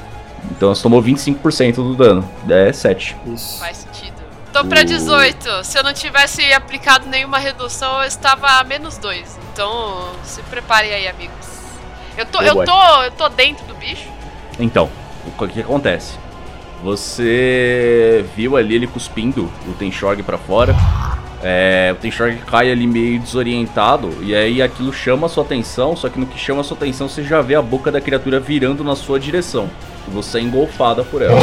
Então 0.50 0.74
você 0.74 0.82
tomou 0.82 1.02
25% 1.02 1.74
do 1.76 1.94
dano. 1.94 2.28
É 2.48 2.72
7. 2.72 3.16
Isso. 3.26 3.58
Faz 3.58 3.78
sentido. 3.78 4.14
Tô 4.52 4.64
pra 4.64 4.82
O- 4.82 4.84
18. 4.84 5.64
Se 5.64 5.78
eu 5.78 5.82
não 5.82 5.92
tivesse 5.92 6.52
aplicado 6.52 7.08
nenhuma 7.08 7.38
redução, 7.38 8.00
eu 8.02 8.06
estava 8.08 8.46
a 8.60 8.64
menos 8.64 8.98
2. 8.98 9.38
Então, 9.52 10.10
se 10.22 10.40
preparem 10.42 10.92
aí, 10.92 11.08
amigos. 11.08 11.34
Eu 12.16 12.26
tô, 12.26 12.38
Oh, 12.38 12.42
eu 12.42 12.54
boy. 12.54 12.66
tô, 12.66 13.02
eu 13.02 13.10
tô 13.10 13.28
dentro 13.30 13.64
do 13.66 13.74
bicho? 13.74 14.06
Então, 14.58 14.88
o 15.26 15.48
que, 15.48 15.60
acontece? 15.60 16.16
Você 16.82 18.24
viu 18.36 18.56
ali 18.56 18.74
ele 18.74 18.86
cuspindo 18.86 19.50
o 19.66 19.72
Tenshorg 19.72 20.22
pra 20.22 20.38
fora. 20.38 20.74
É, 21.46 21.92
o 21.92 21.96
Tenshorg 21.96 22.38
cai 22.46 22.72
ali 22.72 22.86
meio 22.86 23.20
desorientado. 23.20 24.10
E 24.22 24.34
aí 24.34 24.62
aquilo 24.62 24.90
chama 24.94 25.26
a 25.26 25.28
sua 25.28 25.44
atenção. 25.44 25.94
Só 25.94 26.08
que 26.08 26.18
no 26.18 26.26
que 26.26 26.38
chama 26.38 26.62
a 26.62 26.64
sua 26.64 26.74
atenção, 26.74 27.06
você 27.06 27.22
já 27.22 27.42
vê 27.42 27.54
a 27.54 27.60
boca 27.60 27.92
da 27.92 28.00
criatura 28.00 28.40
virando 28.40 28.82
na 28.82 28.96
sua 28.96 29.20
direção. 29.20 29.68
E 30.08 30.10
você 30.10 30.38
é 30.38 30.40
engolfada 30.40 31.04
por 31.04 31.20
ela. 31.20 31.38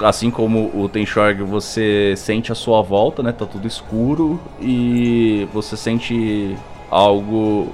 Assim 0.00 0.30
como 0.30 0.70
o 0.74 0.88
Tenshorg, 0.88 1.42
você 1.42 2.14
sente 2.16 2.50
a 2.50 2.54
sua 2.54 2.80
volta, 2.80 3.22
né? 3.22 3.30
Tá 3.30 3.44
tudo 3.44 3.68
escuro. 3.68 4.40
E 4.58 5.46
você 5.52 5.76
sente 5.76 6.56
algo 6.90 7.70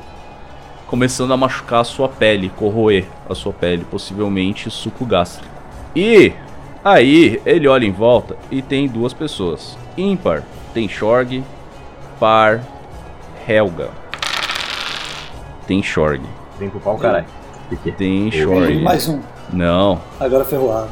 começando 0.89 1.33
a 1.33 1.37
machucar 1.37 1.81
a 1.83 1.85
sua 1.85 2.09
pele, 2.09 2.51
corroer 2.57 3.07
a 3.31 3.37
sua 3.37 3.53
pele, 3.53 3.85
possivelmente 3.89 4.69
suco 4.69 5.05
gástrico. 5.05 5.55
E 5.95 6.33
aí 6.85 7.41
ele 7.47 7.69
olha 7.69 7.85
em 7.85 7.93
volta 7.93 8.37
e 8.51 8.61
tem 8.61 8.89
duas 8.89 9.13
pessoas. 9.13 9.79
Ímpar 9.97 10.43
tem 10.75 10.89
Shorg, 10.89 11.43
par 12.19 12.61
Helga. 13.49 13.91
Tem 15.67 15.83
Shorg. 15.83 16.21
Vem 16.59 16.69
pro 16.69 16.81
pau, 16.81 16.99
caralho. 16.99 17.25
Que 17.69 17.77
que 17.77 17.89
é? 17.91 17.93
Tem 17.93 18.29
Tem 18.29 18.43
Shorg. 18.43 18.83
mais 18.83 19.09
um. 19.09 19.21
Não. 19.53 20.01
Agora 20.19 20.45
ferroado. 20.45 20.91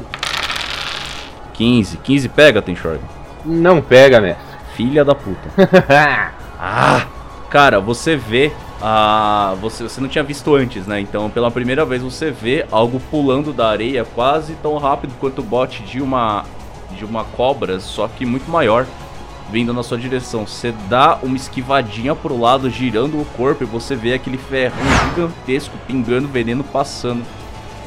15. 1.55 1.97
15 1.99 2.29
pega, 2.29 2.63
tem 2.63 2.77
Shorg. 2.77 3.01
Não 3.45 3.83
pega, 3.83 4.21
mestre. 4.21 4.45
Filha 4.77 5.05
da 5.05 5.15
puta. 5.15 5.51
Ah! 6.65 7.07
Cara, 7.51 7.81
você 7.81 8.15
vê. 8.15 8.53
Ah, 8.81 9.57
você, 9.61 9.83
você 9.83 10.01
não 10.01 10.09
tinha 10.09 10.23
visto 10.23 10.55
antes, 10.55 10.87
né? 10.87 11.01
Então, 11.01 11.29
pela 11.29 11.51
primeira 11.51 11.85
vez, 11.85 12.03
você 12.03 12.31
vê 12.31 12.65
algo 12.71 13.01
pulando 13.11 13.53
da 13.53 13.69
areia 13.69 14.05
quase 14.15 14.55
tão 14.63 14.79
rápido 14.79 15.13
quanto 15.19 15.41
o 15.41 15.43
bote 15.45 15.83
de 15.83 16.01
uma 16.01 16.45
de 16.97 17.05
uma 17.05 17.25
cobra, 17.25 17.81
só 17.81 18.07
que 18.07 18.25
muito 18.25 18.49
maior, 18.51 18.87
vindo 19.53 19.75
na 19.75 19.83
sua 19.83 19.99
direção. 19.99 20.47
Você 20.47 20.73
dá 20.89 21.19
uma 21.23 21.37
esquivadinha 21.37 22.15
pro 22.15 22.41
lado, 22.41 22.71
girando 22.71 23.21
o 23.21 23.25
corpo, 23.37 23.63
e 23.63 23.67
você 23.67 23.95
vê 23.95 24.15
aquele 24.15 24.39
ferrão 24.39 24.79
gigantesco 25.11 25.75
pingando 25.87 26.27
veneno 26.27 26.65
passando 26.65 27.23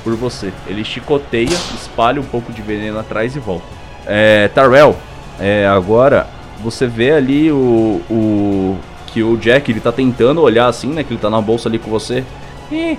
por 0.04 0.16
você. 0.16 0.54
Ele 0.68 0.84
chicoteia, 0.84 1.50
espalha 1.74 2.22
um 2.22 2.26
pouco 2.26 2.54
de 2.54 2.62
veneno 2.62 3.00
atrás 3.00 3.36
e 3.36 3.40
volta. 3.40 3.66
É, 4.06 4.48
Tarrell, 4.50 4.96
é, 5.40 5.66
agora 5.66 6.28
você 6.62 6.86
vê 6.86 7.12
ali 7.12 7.52
o, 7.52 8.00
o 8.10 8.78
que 9.08 9.24
o 9.24 9.36
Jack 9.36 9.72
ele 9.72 9.80
tá 9.80 9.92
tentando 9.92 10.42
olhar 10.42 10.68
assim, 10.68 10.90
né? 10.90 11.04
Que 11.04 11.14
ele 11.14 11.20
tá 11.20 11.32
na 11.32 11.42
bolsa 11.42 11.68
ali 11.68 11.80
com 11.80 11.90
você. 11.90 12.24
E 12.72 12.98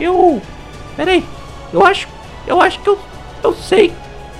eu. 0.00 0.40
Peraí, 0.96 1.22
eu 1.70 1.84
acho. 1.84 2.08
Eu 2.46 2.62
acho 2.62 2.80
que 2.80 2.88
eu. 2.88 2.98
Eu 3.44 3.54
sei 3.54 3.92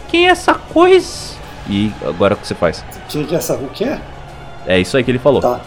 quem 0.09 0.29
é 0.29 0.31
essa 0.31 0.55
coisa. 0.55 1.36
E 1.68 1.92
agora 2.06 2.34
o 2.34 2.36
que 2.36 2.46
você 2.46 2.54
faz? 2.54 2.78
O 2.78 3.08
que, 3.08 3.24
que 3.24 3.34
é 3.34 3.38
essa? 3.38 3.54
O 3.54 3.68
que 3.68 3.84
é? 3.84 4.00
É 4.66 4.78
isso 4.78 4.96
aí 4.96 5.04
que 5.04 5.10
ele 5.10 5.18
falou. 5.18 5.40
Tá. 5.40 5.60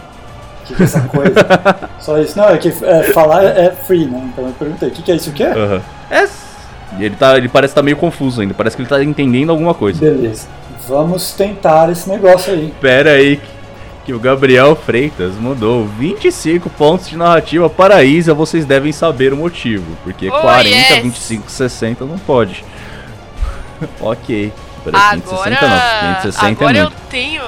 O 0.62 0.66
que, 0.66 0.74
que 0.74 0.82
é 0.82 0.84
essa 0.86 1.00
coisa? 1.02 1.34
Só 2.00 2.18
isso. 2.18 2.38
Não, 2.38 2.48
é 2.48 2.58
que 2.58 2.68
é, 2.68 3.02
falar 3.12 3.44
é 3.44 3.70
free, 3.70 4.06
né? 4.06 4.22
Então 4.32 4.46
eu 4.46 4.52
perguntei, 4.52 4.88
o 4.88 4.92
que, 4.92 5.02
que 5.02 5.12
é 5.12 5.16
isso? 5.16 5.30
O 5.30 5.32
que 5.32 5.42
é? 5.42 5.52
Aham. 5.52 5.82
E 6.98 7.04
ele 7.04 7.14
tá, 7.16 7.36
ele 7.36 7.48
parece 7.48 7.72
estar 7.72 7.82
meio 7.82 7.96
confuso 7.96 8.40
ainda. 8.40 8.52
Parece 8.54 8.76
que 8.76 8.82
ele 8.82 8.88
tá 8.88 9.02
entendendo 9.02 9.50
alguma 9.50 9.74
coisa. 9.74 10.00
Beleza. 10.00 10.48
Vamos 10.88 11.32
tentar 11.32 11.90
esse 11.90 12.08
negócio 12.08 12.52
aí. 12.52 12.74
Pera 12.80 13.12
aí 13.12 13.36
que- 13.36 13.60
que 14.06 14.14
o 14.14 14.18
Gabriel 14.18 14.74
Freitas 14.74 15.34
mandou 15.34 15.86
25 15.86 16.68
pontos 16.70 17.06
de 17.08 17.16
narrativa 17.16 17.68
para 17.68 17.96
a 17.96 18.02
Isa, 18.02 18.32
vocês 18.34 18.64
devem 18.64 18.90
saber 18.92 19.32
o 19.32 19.36
motivo, 19.36 19.84
porque 20.02 20.28
Oh, 20.28 20.40
40, 20.40 20.68
yes. 20.94 21.02
25, 21.02 21.50
60 21.50 22.04
não 22.06 22.18
pode. 22.18 22.64
ok. 24.00 24.52
Peraí, 24.84 25.20
560 25.20 25.56
Agora, 25.58 25.60
não, 25.60 26.14
560 26.14 26.46
agora 26.46 26.78
é 26.78 26.82
eu 26.82 26.90
tenho. 27.10 27.42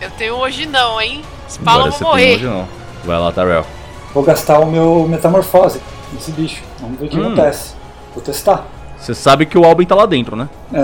Eu 0.00 0.10
tenho 0.18 0.34
hoje 0.34 0.66
não, 0.66 1.00
hein? 1.00 1.22
Spawn 1.48 1.70
Agora 1.74 1.90
vou 1.90 1.98
você 1.98 2.04
morrer. 2.04 2.24
tem 2.24 2.34
hoje 2.36 2.44
não. 2.46 2.68
Vai 3.04 3.18
lá, 3.18 3.32
Tarel. 3.32 3.64
Vou 4.12 4.22
gastar 4.22 4.58
o 4.60 4.66
meu 4.66 5.06
metamorfose 5.08 5.80
nesse 6.12 6.32
bicho. 6.32 6.62
Vamos 6.80 6.98
ver 6.98 7.06
o 7.06 7.08
que 7.08 7.18
Hum. 7.18 7.26
acontece. 7.26 7.74
Vou 8.14 8.22
testar. 8.22 8.66
Você 8.98 9.14
sabe 9.14 9.46
que 9.46 9.56
o 9.58 9.64
Albin 9.64 9.84
tá 9.86 9.94
lá 9.94 10.06
dentro, 10.06 10.34
né? 10.36 10.48
É, 10.72 10.80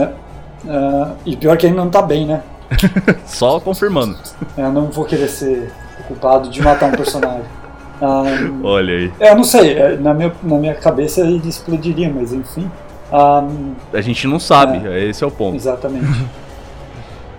é, 0.69 1.07
e 1.27 1.37
pior 1.37 1.57
que 1.57 1.67
ele 1.67 1.75
não 1.75 1.89
tá 1.91 2.01
bem, 2.03 2.27
né? 2.27 2.43
Só 3.27 3.59
confirmando. 3.61 4.17
Eu 4.57 4.71
não 4.73 4.87
vou 4.91 5.05
querer 5.05 5.29
ser 5.29 5.73
o 6.01 6.03
culpado 6.05 6.49
de 6.49 6.61
matar 6.63 6.87
um 6.87 6.93
personagem. 6.93 7.43
Ah, 8.05 8.25
Olha 8.65 8.95
aí. 8.97 9.13
é, 9.21 9.31
eu 9.31 9.37
não 9.37 9.45
sei, 9.45 9.79
é, 9.79 9.95
na 9.97 10.13
minha, 10.13 10.33
na 10.43 10.57
minha 10.59 10.75
cabeça 10.75 11.21
ele 11.21 11.49
explodiria, 11.49 12.13
mas 12.13 12.33
enfim. 12.33 12.69
Ah, 13.13 13.45
A 13.93 14.01
gente 14.01 14.27
não 14.27 14.39
sabe, 14.41 14.81
esse 15.09 15.23
é 15.23 15.27
o 15.27 15.31
ponto. 15.31 15.55
exatamente. 15.57 16.07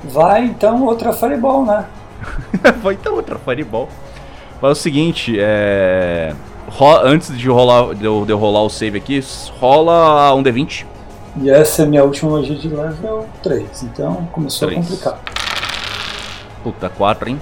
Vai 0.04 0.46
então 0.46 0.84
outra 0.84 1.12
Fireball, 1.14 1.66
né? 1.66 1.86
Vai 2.84 2.94
então 2.94 3.16
outra 3.16 3.40
Fireball. 3.40 3.90
Mas 4.62 4.70
é 4.70 4.72
o 4.72 4.76
seguinte, 4.76 5.36
é. 5.40 6.34
Antes 7.04 7.38
de, 7.38 7.48
rolar, 7.50 7.94
de, 7.94 8.06
eu, 8.06 8.26
de 8.26 8.32
eu 8.32 8.38
rolar 8.38 8.62
o 8.64 8.70
save 8.70 8.98
aqui, 8.98 9.22
rola 9.60 10.34
um 10.34 10.42
D20. 10.44 10.86
E 11.42 11.50
essa 11.50 11.84
é 11.84 11.86
minha 11.86 12.04
última 12.04 12.32
magia 12.38 12.56
de 12.56 12.68
level 12.68 13.26
3, 13.42 13.84
então 13.84 14.28
começou 14.32 14.68
Três. 14.68 14.86
a 14.86 14.90
complicar. 14.90 15.20
Puta, 16.64 16.90
4, 16.90 17.30
hein? 17.30 17.42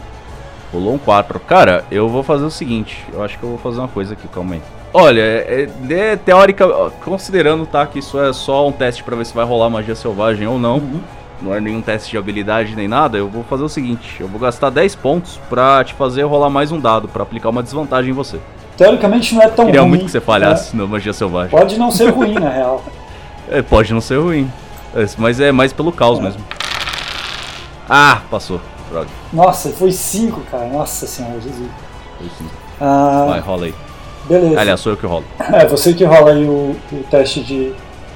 Rolou 0.74 0.94
um 0.96 0.98
4. 0.98 1.40
Cara, 1.42 1.84
eu 1.92 2.08
vou 2.10 2.24
fazer 2.24 2.46
o 2.46 2.52
seguinte. 2.52 3.06
Eu 3.14 3.24
acho 3.24 3.38
que 3.38 3.44
eu 3.44 3.50
vou 3.50 3.58
fazer 3.58 3.80
uma 3.80 3.88
coisa 3.88 4.14
aqui, 4.14 4.28
calma 4.28 4.56
aí. 4.56 4.62
Olha, 4.94 5.22
é, 5.22 5.70
é 5.90 6.16
teórica, 6.18 6.68
considerando 7.04 7.66
tá 7.66 7.86
que 7.86 8.00
isso 8.00 8.20
é 8.20 8.34
só 8.34 8.68
um 8.68 8.72
teste 8.74 9.04
pra 9.04 9.16
ver 9.16 9.26
se 9.26 9.34
vai 9.34 9.46
rolar 9.46 9.70
magia 9.70 9.96
selvagem 9.96 10.46
ou 10.48 10.60
não, 10.60 10.78
Uhum. 10.80 11.00
não 11.42 11.56
é 11.56 11.62
nenhum 11.62 11.82
teste 11.82 12.12
de 12.12 12.18
habilidade 12.18 12.76
nem 12.76 12.90
nada, 12.90 13.18
eu 13.18 13.30
vou 13.30 13.44
fazer 13.46 13.64
o 13.64 13.70
seguinte, 13.70 14.18
eu 14.20 14.28
vou 14.28 14.40
gastar 14.40 14.70
10 14.70 14.96
pontos 14.96 15.40
pra 15.50 15.82
te 15.86 15.94
fazer 15.94 16.24
rolar 16.24 16.50
mais 16.50 16.74
um 16.74 16.80
dado, 16.80 17.08
pra 17.08 17.24
aplicar 17.24 17.50
uma 17.50 17.64
desvantagem 17.64 18.12
em 18.12 18.14
você. 18.14 18.38
Teoricamente 18.76 19.34
não 19.34 19.42
é 19.42 19.48
tão 19.48 19.66
Queria 19.66 19.80
ruim. 19.82 19.90
muito 19.92 20.06
que 20.06 20.12
você 20.12 20.20
falhasse 20.20 20.76
né? 20.76 20.82
na 20.84 20.90
magia 20.90 21.14
selvagem. 21.14 21.52
Pode 21.52 21.78
não 21.80 21.90
ser 21.90 22.10
ruim, 22.10 22.34
na 22.34 22.50
real. 22.50 22.84
É, 23.50 23.62
pode 23.62 23.94
não 23.94 24.00
ser 24.00 24.18
ruim, 24.18 24.50
é, 24.96 25.06
mas 25.18 25.40
é 25.42 25.52
mais 25.52 25.74
pelo 25.74 25.92
caos 25.92 26.20
É. 26.20 26.22
mesmo. 26.22 26.42
Ah, 27.90 28.22
passou. 28.32 28.62
Droga. 28.90 29.08
Nossa, 29.34 29.70
foi 29.72 29.92
5, 29.92 30.40
cara. 30.50 30.68
Nossa 30.68 31.06
senhora, 31.06 31.40
Jesus. 31.42 31.70
Foi 32.18 32.28
sim. 32.38 32.48
Ah, 32.80 33.26
Vai, 33.28 33.40
rola 33.42 33.66
aí. 33.66 33.74
Beleza. 34.26 34.60
Aliás, 34.60 34.80
sou 34.80 34.94
eu 34.94 34.98
que 34.98 35.06
rolo. 35.06 35.26
É, 35.54 35.66
você 35.66 35.94
que 35.94 36.04
rola 36.04 36.32
aí 36.32 36.46
o, 36.46 36.76
o 36.92 37.04
teste 37.10 37.44
de 37.44 37.74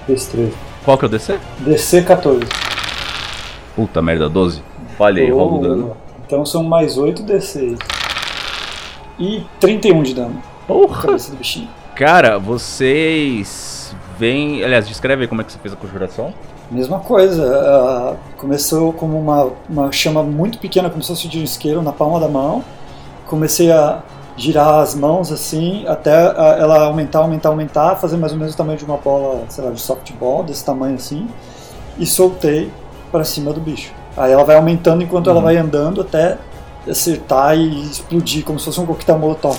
destreza. 0.07 0.53
Qual 0.83 0.97
que 0.97 1.05
é 1.05 1.07
o 1.07 1.11
DC? 1.11 1.39
DC 1.59 2.03
14. 2.03 2.41
Puta 3.75 4.01
merda, 4.01 4.29
12. 4.29 4.61
Falhei, 4.97 5.29
rolo 5.31 5.57
o 5.57 5.61
dano. 5.61 5.97
Então 6.25 6.45
são 6.45 6.63
mais 6.63 6.97
8 6.97 7.23
D6. 7.23 7.77
E 9.19 9.43
31 9.59 10.03
de 10.03 10.13
dano. 10.13 10.41
Porra! 10.67 11.03
Cabeça 11.03 11.31
do 11.31 11.37
bichinho. 11.37 11.69
Cara, 11.95 12.37
vocês 12.37 13.95
veem. 14.17 14.63
Aliás, 14.63 14.87
descreve 14.87 15.23
aí 15.23 15.27
como 15.27 15.41
é 15.41 15.43
que 15.43 15.51
você 15.51 15.59
fez 15.59 15.73
a 15.73 15.77
conjuração. 15.77 16.33
Mesma 16.69 16.99
coisa. 16.99 17.45
ah, 17.63 18.15
começou 18.37 18.91
como 18.91 19.19
uma, 19.19 19.51
uma 19.69 19.91
chama 19.91 20.23
muito 20.23 20.57
pequena, 20.57 20.89
como 20.89 21.01
se 21.01 21.09
fosse 21.09 21.27
de 21.27 21.39
um 21.39 21.43
isqueiro 21.43 21.81
na 21.81 21.91
palma 21.91 22.19
da 22.19 22.27
mão. 22.27 22.63
Comecei 23.27 23.71
a 23.71 24.01
girar 24.37 24.79
as 24.79 24.95
mãos 24.95 25.31
assim, 25.31 25.85
até 25.87 26.13
ah, 26.13 26.57
ela 26.59 26.85
aumentar, 26.85 27.19
aumentar, 27.19 27.49
aumentar, 27.49 27.95
fazer 27.95 28.17
mais 28.17 28.31
ou 28.33 28.37
menos 28.37 28.53
o 28.53 28.57
tamanho 28.57 28.77
de 28.77 28.85
uma 28.85 28.97
bola, 28.97 29.43
sei 29.49 29.63
lá, 29.63 29.71
de 29.71 29.79
softball, 29.79 30.43
desse 30.43 30.63
tamanho 30.63 30.95
assim. 30.95 31.27
E 31.97 32.05
soltei 32.05 32.71
para 33.11 33.23
cima 33.23 33.53
do 33.53 33.61
bicho. 33.61 33.93
Aí 34.17 34.31
ela 34.31 34.43
vai 34.43 34.55
aumentando 34.55 35.03
enquanto 35.03 35.29
ela 35.29 35.39
Uhum. 35.39 35.45
vai 35.45 35.57
andando 35.57 36.01
até 36.01 36.37
acertar 36.89 37.57
e 37.57 37.83
explodir, 37.83 38.43
como 38.43 38.59
se 38.59 38.65
fosse 38.65 38.79
um 38.79 38.85
coquetel 38.85 39.17
molotov. 39.17 39.57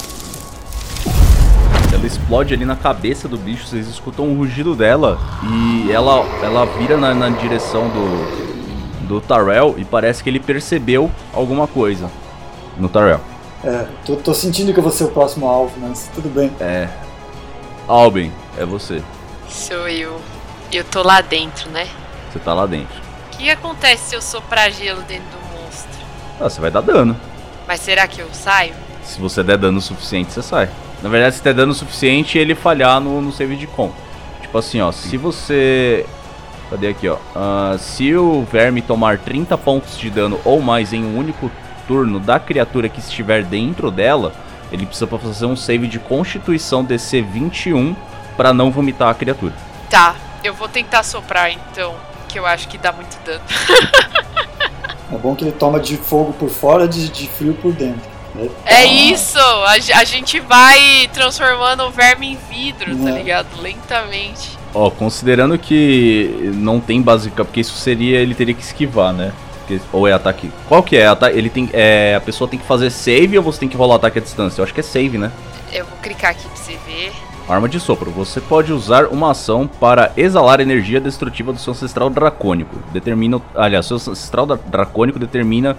Ela, 1.92 2.06
explode 2.06 2.52
ali 2.52 2.64
na 2.64 2.76
cabeça 2.76 3.26
do 3.26 3.38
bicho, 3.38 3.66
vocês 3.66 3.88
escutam 3.88 4.26
um 4.26 4.36
rugido 4.36 4.74
dela 4.74 5.18
e 5.42 5.90
ela, 5.90 6.24
ela 6.42 6.66
vira 6.66 6.96
na, 6.98 7.14
na 7.14 7.30
direção 7.30 7.88
do, 7.88 9.08
do 9.08 9.20
Tarell 9.20 9.74
e 9.78 9.84
parece 9.84 10.22
que 10.22 10.28
ele 10.28 10.38
percebeu 10.38 11.10
alguma 11.32 11.66
coisa 11.66 12.10
no 12.76 12.88
Tarell. 12.88 13.20
É, 13.64 13.86
tô, 14.04 14.16
tô 14.16 14.34
sentindo 14.34 14.72
que 14.72 14.78
eu 14.78 14.82
vou 14.82 14.92
ser 14.92 15.04
o 15.04 15.10
próximo 15.10 15.48
alvo, 15.48 15.74
mas 15.80 16.10
tudo 16.14 16.28
bem. 16.28 16.52
É. 16.60 16.88
Albin, 17.88 18.32
é 18.58 18.64
você. 18.64 19.02
Sou 19.48 19.88
eu. 19.88 20.20
Eu 20.72 20.84
tô 20.84 21.02
lá 21.02 21.20
dentro, 21.20 21.70
né? 21.70 21.86
Você 22.30 22.38
tá 22.38 22.52
lá 22.52 22.66
dentro. 22.66 22.94
O 23.32 23.36
que 23.36 23.48
acontece 23.48 24.10
se 24.10 24.14
eu 24.14 24.22
soprar 24.22 24.70
gelo 24.70 25.02
dentro 25.02 25.26
do 25.30 25.62
monstro? 25.62 26.00
Ah, 26.40 26.48
você 26.48 26.60
vai 26.60 26.70
dar 26.70 26.80
dano. 26.80 27.16
Mas 27.66 27.80
será 27.80 28.06
que 28.06 28.20
eu 28.20 28.28
saio? 28.32 28.74
Se 29.02 29.20
você 29.20 29.42
der 29.42 29.56
dano 29.56 29.80
suficiente, 29.80 30.32
você 30.32 30.42
sai. 30.42 30.68
Na 31.02 31.08
verdade, 31.08 31.36
se 31.36 31.42
der 31.42 31.54
dano 31.54 31.72
suficiente, 31.74 32.38
ele 32.38 32.54
falhar 32.54 33.00
no, 33.00 33.20
no 33.20 33.32
save 33.32 33.56
de 33.56 33.66
com. 33.66 33.92
Tipo 34.40 34.58
assim, 34.58 34.80
ó, 34.80 34.90
se 34.90 35.16
você. 35.16 36.04
Cadê 36.70 36.88
aqui, 36.88 37.08
ó? 37.08 37.16
Ah, 37.34 37.76
se 37.78 38.14
o 38.16 38.42
verme 38.50 38.82
tomar 38.82 39.18
30 39.18 39.56
pontos 39.58 39.96
de 39.96 40.10
dano 40.10 40.40
ou 40.44 40.60
mais 40.60 40.92
em 40.92 41.04
um 41.04 41.16
único 41.16 41.50
turno 41.86 42.18
da 42.20 42.38
criatura 42.38 42.88
que 42.88 43.00
estiver 43.00 43.42
dentro 43.44 43.90
dela, 43.90 44.32
ele 44.72 44.84
precisa 44.86 45.06
fazer 45.06 45.46
um 45.46 45.56
save 45.56 45.86
de 45.86 45.98
constituição 45.98 46.84
DC 46.84 47.22
21 47.22 47.94
pra 48.36 48.52
não 48.52 48.70
vomitar 48.70 49.08
a 49.08 49.14
criatura. 49.14 49.52
Tá, 49.88 50.14
eu 50.42 50.52
vou 50.54 50.68
tentar 50.68 51.02
soprar 51.02 51.50
então, 51.50 51.94
que 52.28 52.38
eu 52.38 52.44
acho 52.46 52.68
que 52.68 52.76
dá 52.78 52.92
muito 52.92 53.16
dano. 53.24 53.40
É 55.12 55.16
bom 55.16 55.36
que 55.36 55.44
ele 55.44 55.52
toma 55.52 55.78
de 55.78 55.96
fogo 55.96 56.32
por 56.32 56.50
fora, 56.50 56.88
de, 56.88 57.08
de 57.08 57.28
frio 57.28 57.54
por 57.54 57.72
dentro. 57.72 58.02
né? 58.34 58.48
É 58.64 58.84
isso! 58.84 59.38
A, 59.38 59.74
a 60.00 60.04
gente 60.04 60.40
vai 60.40 61.08
transformando 61.12 61.84
o 61.84 61.90
verme 61.92 62.32
em 62.32 62.38
vidro, 62.50 62.96
tá 62.96 63.10
É. 63.10 63.12
ligado? 63.12 63.46
Lentamente. 63.62 64.58
Ó, 64.74 64.90
considerando 64.90 65.56
que 65.56 66.50
não 66.56 66.80
tem 66.80 67.00
básica, 67.00 67.44
porque 67.44 67.60
isso 67.60 67.74
seria 67.76 68.18
ele 68.18 68.34
teria 68.34 68.52
que 68.52 68.62
esquivar, 68.62 69.12
né? 69.12 69.32
Porque- 69.66 69.80
ou 69.92 70.06
é 70.06 70.12
ataque. 70.12 70.50
Qual 70.68 70.82
que 70.82 70.96
é? 70.96 71.06
Ata- 71.06 71.32
Ele 71.32 71.50
tem, 71.50 71.68
é, 71.72 72.14
a 72.16 72.20
pessoa 72.20 72.48
tem 72.48 72.58
que 72.58 72.64
fazer 72.66 72.90
save 72.90 73.36
ou 73.36 73.42
você 73.42 73.58
tem 73.60 73.68
que 73.68 73.76
rolar 73.76 73.96
ataque 73.96 74.18
à 74.18 74.22
distância? 74.22 74.60
Eu 74.60 74.64
acho 74.64 74.72
que 74.72 74.80
é 74.80 74.82
save, 74.82 75.18
né? 75.18 75.32
Eu 75.72 75.84
vou 75.84 75.98
clicar 75.98 76.30
aqui 76.30 76.46
pra 76.46 76.56
você 76.56 76.78
ver. 76.86 77.12
Arma 77.48 77.68
de 77.68 77.78
sopro. 77.78 78.10
Você 78.10 78.40
pode 78.40 78.72
usar 78.72 79.06
uma 79.06 79.30
ação 79.30 79.66
para 79.68 80.12
exalar 80.16 80.60
energia 80.60 81.00
destrutiva 81.00 81.52
do 81.52 81.58
seu 81.60 81.72
ancestral 81.72 82.10
dracônico. 82.10 82.76
Determina, 82.92 83.40
aliás, 83.54 83.86
seu 83.86 83.96
ancestral 83.96 84.46
dra- 84.46 84.58
dracônico 84.66 85.18
determina 85.18 85.76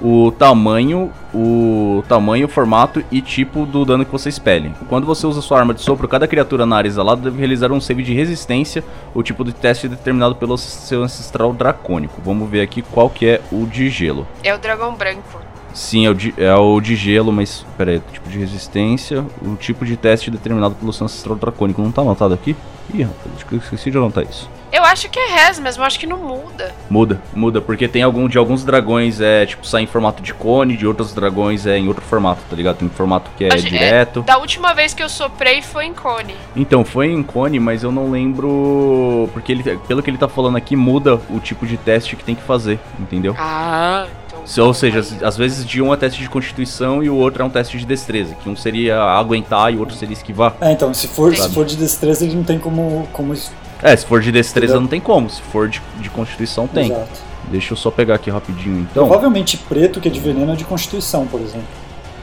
o 0.00 0.30
tamanho, 0.30 1.10
o 1.34 2.02
tamanho, 2.08 2.48
formato 2.48 3.02
e 3.10 3.20
tipo 3.20 3.66
do 3.66 3.84
dano 3.84 4.04
que 4.04 4.12
você 4.12 4.28
espelhe. 4.28 4.72
Quando 4.88 5.06
você 5.06 5.26
usa 5.26 5.40
sua 5.40 5.58
arma 5.58 5.74
de 5.74 5.82
sopro, 5.82 6.06
cada 6.06 6.26
criatura 6.28 6.64
na 6.64 6.76
área 6.76 6.88
exalada 6.88 7.22
deve 7.22 7.38
realizar 7.38 7.72
um 7.72 7.80
save 7.80 8.02
de 8.02 8.14
resistência, 8.14 8.84
o 9.14 9.22
tipo 9.22 9.44
de 9.44 9.52
teste 9.52 9.88
determinado 9.88 10.36
pelo 10.36 10.56
seu 10.56 11.02
ancestral 11.02 11.52
dracônico. 11.52 12.20
Vamos 12.24 12.48
ver 12.48 12.60
aqui 12.60 12.82
qual 12.82 13.10
que 13.10 13.26
é 13.26 13.40
o 13.50 13.66
de 13.66 13.88
gelo. 13.88 14.26
É 14.42 14.54
o 14.54 14.58
dragão 14.58 14.94
branco. 14.94 15.40
Sim, 15.74 16.06
é 16.06 16.10
o 16.10 16.14
de, 16.14 16.34
é 16.36 16.54
o 16.54 16.80
de 16.80 16.96
gelo, 16.96 17.32
mas 17.32 17.64
pera 17.76 17.92
aí, 17.92 18.02
tipo 18.12 18.28
de 18.28 18.38
resistência, 18.38 19.24
o 19.42 19.54
tipo 19.54 19.84
de 19.84 19.96
teste 19.96 20.30
determinado 20.30 20.74
pelo 20.74 20.92
seu 20.92 21.04
ancestral 21.04 21.36
dracônico. 21.36 21.82
Não 21.82 21.92
tá 21.92 22.02
anotado 22.02 22.34
aqui? 22.34 22.56
Ih, 22.92 23.02
rapaz, 23.02 23.62
esqueci 23.62 23.90
de 23.90 23.98
anotar 23.98 24.24
isso. 24.24 24.50
Eu 24.70 24.84
acho 24.84 25.08
que 25.08 25.18
é 25.18 25.46
res 25.46 25.58
mesmo, 25.58 25.82
eu 25.82 25.86
acho 25.86 25.98
que 25.98 26.06
não 26.06 26.18
muda. 26.18 26.72
Muda, 26.90 27.20
muda, 27.34 27.60
porque 27.60 27.88
tem 27.88 28.02
algum 28.02 28.28
de 28.28 28.36
alguns 28.36 28.64
dragões 28.64 29.20
é 29.20 29.46
tipo 29.46 29.66
sai 29.66 29.82
em 29.82 29.86
formato 29.86 30.22
de 30.22 30.34
cone, 30.34 30.76
de 30.76 30.86
outros 30.86 31.12
dragões 31.14 31.66
é 31.66 31.78
em 31.78 31.88
outro 31.88 32.04
formato, 32.04 32.42
tá 32.50 32.54
ligado? 32.54 32.76
Tem 32.76 32.86
um 32.86 32.90
formato 32.90 33.30
que 33.36 33.44
é 33.44 33.48
Acho- 33.54 33.66
é- 33.66 33.70
direto. 33.70 34.22
Da 34.22 34.36
última 34.38 34.74
vez 34.74 34.92
que 34.92 35.02
eu 35.02 35.08
soprei 35.08 35.62
foi 35.62 35.86
em 35.86 35.94
cone. 35.94 36.34
Então, 36.54 36.84
foi 36.84 37.06
em 37.10 37.22
cone, 37.22 37.58
mas 37.58 37.82
eu 37.82 37.90
não 37.90 38.10
lembro. 38.10 39.28
Porque 39.32 39.52
ele, 39.52 39.62
pelo 39.86 40.02
que 40.02 40.10
ele 40.10 40.18
tá 40.18 40.28
falando 40.28 40.56
aqui, 40.56 40.76
muda 40.76 41.20
o 41.30 41.40
tipo 41.40 41.66
de 41.66 41.76
teste 41.76 42.14
que 42.16 42.24
tem 42.24 42.34
que 42.34 42.42
fazer, 42.42 42.78
entendeu? 42.98 43.34
Ah, 43.38 44.06
então. 44.26 44.46
Se- 44.46 44.60
Ou 44.60 44.72
seja, 44.74 45.00
às- 45.00 45.22
às 45.22 45.36
vezes 45.36 45.64
de 45.64 45.80
um 45.82 45.92
é 45.92 45.96
teste 45.96 46.20
de 46.22 46.28
constituição 46.28 47.02
e 47.02 47.08
o 47.10 47.16
outro 47.16 47.42
é 47.42 47.44
um 47.46 47.50
teste 47.50 47.78
de 47.78 47.86
destreza. 47.86 48.34
Que 48.34 48.48
um 48.48 48.56
seria 48.56 49.00
aguentar 49.02 49.72
e 49.72 49.76
o 49.76 49.80
outro 49.80 49.94
seria 49.96 50.12
esquivar. 50.12 50.54
É, 50.60 50.72
então, 50.72 50.92
se 50.92 51.08
for, 51.08 51.34
se 51.34 51.48
for 51.50 51.64
de 51.64 51.76
destreza, 51.76 52.24
ele 52.24 52.34
não 52.36 52.44
tem 52.44 52.58
como. 52.58 53.08
como 53.12 53.34
É, 53.82 53.96
se 53.96 54.04
for 54.04 54.20
de 54.20 54.32
destreza 54.32 54.72
Entendeu? 54.72 54.80
não 54.82 54.88
tem 54.88 55.00
como. 55.00 55.30
Se 55.30 55.40
for 55.40 55.68
de, 55.68 55.80
de 56.00 56.10
constituição 56.10 56.66
tem. 56.66 56.90
Exato. 56.90 57.28
Deixa 57.50 57.72
eu 57.72 57.76
só 57.76 57.90
pegar 57.90 58.16
aqui 58.16 58.30
rapidinho 58.30 58.80
então. 58.80 59.06
Provavelmente 59.06 59.56
preto, 59.56 60.00
que 60.00 60.08
é 60.08 60.10
de 60.10 60.20
veneno, 60.20 60.52
é 60.52 60.56
de 60.56 60.64
constituição, 60.64 61.26
por 61.26 61.40
exemplo. 61.40 61.66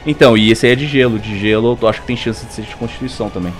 Então, 0.06 0.36
e 0.36 0.52
esse 0.52 0.66
aí 0.66 0.72
é 0.72 0.76
de 0.76 0.86
gelo. 0.86 1.18
De 1.18 1.36
gelo 1.38 1.76
eu 1.80 1.88
acho 1.88 2.00
que 2.00 2.06
tem 2.06 2.16
chance 2.16 2.46
de 2.46 2.52
ser 2.52 2.62
de 2.62 2.76
constituição 2.76 3.28
também. 3.28 3.52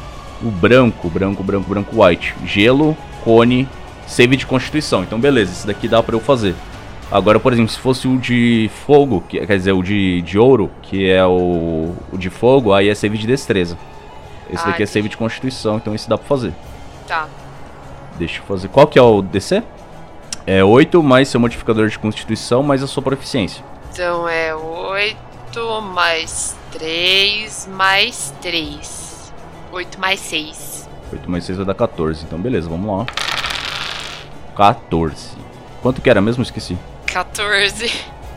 O 0.42 0.50
branco, 0.50 1.08
branco, 1.08 1.42
branco, 1.42 1.68
branco, 1.68 2.04
white. 2.04 2.34
Gelo, 2.44 2.96
cone, 3.24 3.66
save 4.06 4.36
de 4.36 4.46
constituição. 4.46 5.02
Então 5.02 5.18
beleza, 5.18 5.52
esse 5.52 5.66
daqui 5.66 5.88
dá 5.88 6.02
pra 6.02 6.14
eu 6.14 6.20
fazer. 6.20 6.54
Agora, 7.10 7.38
por 7.38 7.52
exemplo, 7.52 7.70
se 7.72 7.78
fosse 7.78 8.06
o 8.08 8.16
de 8.18 8.68
fogo, 8.84 9.22
que, 9.28 9.44
quer 9.44 9.56
dizer, 9.56 9.72
o 9.72 9.82
de, 9.82 10.22
de 10.22 10.38
ouro, 10.38 10.70
que 10.82 11.08
é 11.08 11.24
o, 11.24 11.94
o 12.12 12.18
de 12.18 12.28
fogo, 12.28 12.72
aí 12.72 12.88
é 12.88 12.94
save 12.94 13.16
de 13.16 13.26
destreza. 13.26 13.78
Esse 14.52 14.62
Ah, 14.64 14.70
daqui 14.70 14.82
é 14.82 14.86
save 14.86 15.08
de 15.08 15.16
constituição, 15.16 15.76
então 15.76 15.94
esse 15.94 16.08
dá 16.08 16.18
pra 16.18 16.26
fazer. 16.26 16.52
Tá. 17.06 17.28
Deixa 18.18 18.40
eu 18.40 18.44
fazer. 18.44 18.68
Qual 18.68 18.86
que 18.86 18.98
é 18.98 19.02
o 19.02 19.22
DC? 19.22 19.62
É 20.46 20.62
8 20.62 21.02
mais 21.02 21.28
seu 21.28 21.40
modificador 21.40 21.88
de 21.88 21.98
constituição 21.98 22.62
mais 22.62 22.82
a 22.82 22.86
sua 22.86 23.02
proficiência. 23.02 23.64
Então 23.92 24.28
é 24.28 24.54
8 24.54 25.16
mais 25.92 26.56
3 26.72 27.68
mais 27.72 28.32
3. 28.40 29.32
8 29.72 30.00
mais 30.00 30.20
6. 30.20 30.88
8 31.12 31.30
mais 31.30 31.44
6 31.44 31.58
vai 31.58 31.66
dar 31.66 31.74
14. 31.74 32.24
Então 32.24 32.38
beleza, 32.38 32.68
vamos 32.68 32.98
lá. 32.98 33.06
14. 34.56 35.36
Quanto 35.82 36.00
que 36.00 36.08
era 36.08 36.20
mesmo? 36.20 36.42
Esqueci. 36.42 36.76
14. 37.06 37.90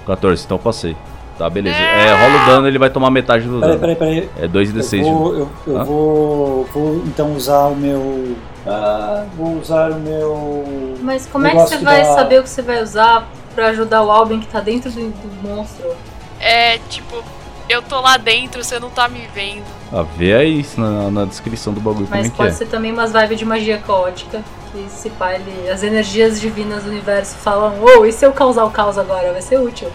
14, 0.05 0.45
então 0.45 0.57
eu 0.57 0.61
passei. 0.61 0.95
Tá, 1.37 1.49
beleza. 1.49 1.77
É, 1.77 2.13
rola 2.27 2.43
o 2.43 2.45
dano, 2.47 2.67
ele 2.67 2.77
vai 2.77 2.89
tomar 2.89 3.09
metade 3.09 3.45
do 3.47 3.59
Peraí, 3.61 3.77
dano. 3.77 3.95
peraí, 3.95 3.95
peraí. 3.95 4.29
É 4.37 4.47
2 4.47 4.73
d 4.73 4.83
6 4.83 5.07
Eu 5.07 5.13
vou, 5.13 5.33
eu, 5.35 5.49
eu 5.67 5.85
vou, 5.85 6.63
vou 6.73 6.95
então 7.05 7.33
usar 7.33 7.67
o 7.67 7.75
meu. 7.75 8.35
Ah, 8.67 9.25
vou 9.35 9.57
usar 9.59 9.91
o 9.91 9.95
meu. 9.95 10.97
Mas 11.01 11.25
como 11.25 11.47
é 11.47 11.51
que 11.51 11.55
você 11.57 11.77
vai 11.77 12.03
dá- 12.03 12.15
saber 12.15 12.39
o 12.39 12.43
que 12.43 12.49
você 12.49 12.61
vai 12.61 12.81
usar 12.83 13.27
pra 13.55 13.67
ajudar 13.67 14.03
o 14.03 14.11
Albin 14.11 14.39
que 14.39 14.47
tá 14.47 14.59
dentro 14.59 14.91
do, 14.91 15.09
do 15.09 15.47
monstro? 15.47 15.95
É 16.39 16.77
tipo, 16.89 17.23
eu 17.67 17.81
tô 17.81 17.99
lá 18.01 18.17
dentro, 18.17 18.63
você 18.63 18.79
não 18.79 18.89
tá 18.89 19.07
me 19.07 19.27
vendo. 19.33 19.63
Ah, 19.91 20.03
vê 20.15 20.33
aí 20.33 20.59
isso 20.59 20.79
na, 20.79 21.09
na 21.09 21.25
descrição 21.25 21.73
do 21.73 21.79
bagulho 21.79 22.05
como 22.05 22.15
Mas 22.17 22.27
é 22.27 22.29
que 22.29 22.35
pode 22.37 22.49
é. 22.49 22.53
ser 22.53 22.67
também 22.67 22.91
umas 22.91 23.11
vibes 23.13 23.37
de 23.39 23.45
magia 23.45 23.77
caótica. 23.79 24.41
Que 24.71 24.85
se 24.89 25.09
pá, 25.09 25.33
ele, 25.33 25.67
as 25.69 25.81
energias 25.81 26.39
divinas 26.39 26.83
do 26.83 26.91
universo 26.91 27.35
falam, 27.37 27.73
ô, 27.81 28.05
e 28.05 28.11
se 28.11 28.23
eu 28.25 28.31
causar 28.31 28.65
o 28.65 28.69
caos 28.71 28.97
agora? 28.99 29.31
Vai 29.31 29.41
ser 29.41 29.59
útil. 29.59 29.89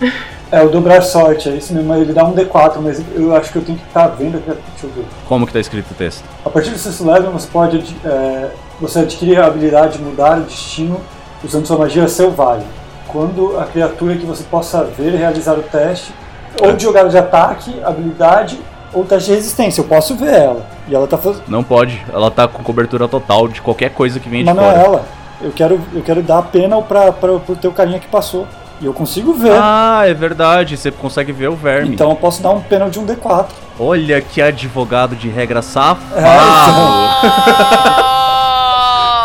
É 0.54 0.62
o 0.62 0.68
dobrar 0.68 1.02
sorte, 1.02 1.48
é 1.48 1.52
isso 1.52 1.74
mesmo. 1.74 1.92
Ele 1.94 2.12
dá 2.12 2.24
um 2.24 2.32
D4, 2.32 2.74
mas 2.80 3.02
eu 3.14 3.34
acho 3.34 3.50
que 3.50 3.58
eu 3.58 3.64
tenho 3.64 3.76
que 3.76 3.84
estar 3.86 4.06
vendo 4.06 4.36
aqui. 4.36 4.46
Deixa 4.46 4.86
eu 4.86 4.90
ver. 4.90 5.04
Como 5.26 5.44
que 5.46 5.52
tá 5.52 5.58
escrito 5.58 5.90
o 5.90 5.94
texto? 5.94 6.22
A 6.44 6.48
partir 6.48 6.70
do 6.70 6.78
sexto 6.78 7.04
level, 7.04 7.32
você 7.32 7.48
pode 7.48 7.96
é, 8.04 8.50
você 8.80 9.00
adquirir 9.00 9.40
a 9.40 9.46
habilidade 9.46 9.98
de 9.98 10.04
mudar 10.04 10.38
o 10.38 10.42
destino 10.42 11.00
usando 11.42 11.66
sua 11.66 11.76
magia 11.76 12.06
selvagem. 12.06 12.66
Quando 13.08 13.58
a 13.58 13.64
criatura 13.64 14.14
que 14.14 14.24
você 14.24 14.44
possa 14.44 14.84
ver 14.84 15.16
realizar 15.16 15.54
o 15.54 15.62
teste, 15.62 16.14
ou 16.62 16.72
de 16.72 16.84
jogada 16.84 17.08
de 17.08 17.18
ataque, 17.18 17.74
habilidade, 17.82 18.56
ou 18.92 19.04
teste 19.04 19.30
de 19.30 19.34
resistência. 19.34 19.80
Eu 19.80 19.86
posso 19.86 20.14
ver 20.14 20.34
ela. 20.34 20.64
E 20.86 20.94
ela 20.94 21.08
tá 21.08 21.18
fazendo. 21.18 21.42
Não 21.48 21.64
pode. 21.64 22.00
Ela 22.12 22.30
tá 22.30 22.46
com 22.46 22.62
cobertura 22.62 23.08
total 23.08 23.48
de 23.48 23.60
qualquer 23.60 23.90
coisa 23.90 24.20
que 24.20 24.28
venha 24.28 24.44
de 24.44 24.52
Mas 24.52 24.56
não 24.56 24.70
é 24.70 24.74
fora. 24.74 24.86
ela. 24.86 25.04
Eu 25.42 25.50
quero, 25.50 25.80
eu 25.92 26.02
quero 26.02 26.22
dar 26.22 26.38
a 26.38 26.42
pena 26.42 26.80
pra, 26.80 27.10
pra, 27.12 27.40
pro 27.40 27.56
teu 27.56 27.72
carinha 27.72 27.98
que 27.98 28.06
passou. 28.06 28.46
E 28.80 28.86
eu 28.86 28.92
consigo 28.92 29.32
ver. 29.32 29.52
Ah, 29.60 30.02
é 30.04 30.12
verdade. 30.14 30.76
Você 30.76 30.90
consegue 30.90 31.32
ver 31.32 31.48
o 31.48 31.54
verme. 31.56 31.94
então 31.94 32.10
eu 32.10 32.16
posso 32.16 32.42
dar 32.42 32.50
um 32.50 32.60
pênalti 32.60 32.94
de 32.94 32.98
um 33.00 33.06
D4. 33.06 33.46
Olha 33.78 34.20
que 34.20 34.40
advogado 34.42 35.16
de 35.16 35.28
regra 35.28 35.62
safado. 35.62 36.04
Nossa! 38.04 38.04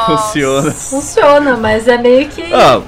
Funciona. 0.06 0.72
Funciona, 0.72 1.58
mas 1.58 1.88
é 1.88 1.98
meio 1.98 2.28
que. 2.30 2.44
Ah, 2.54 2.82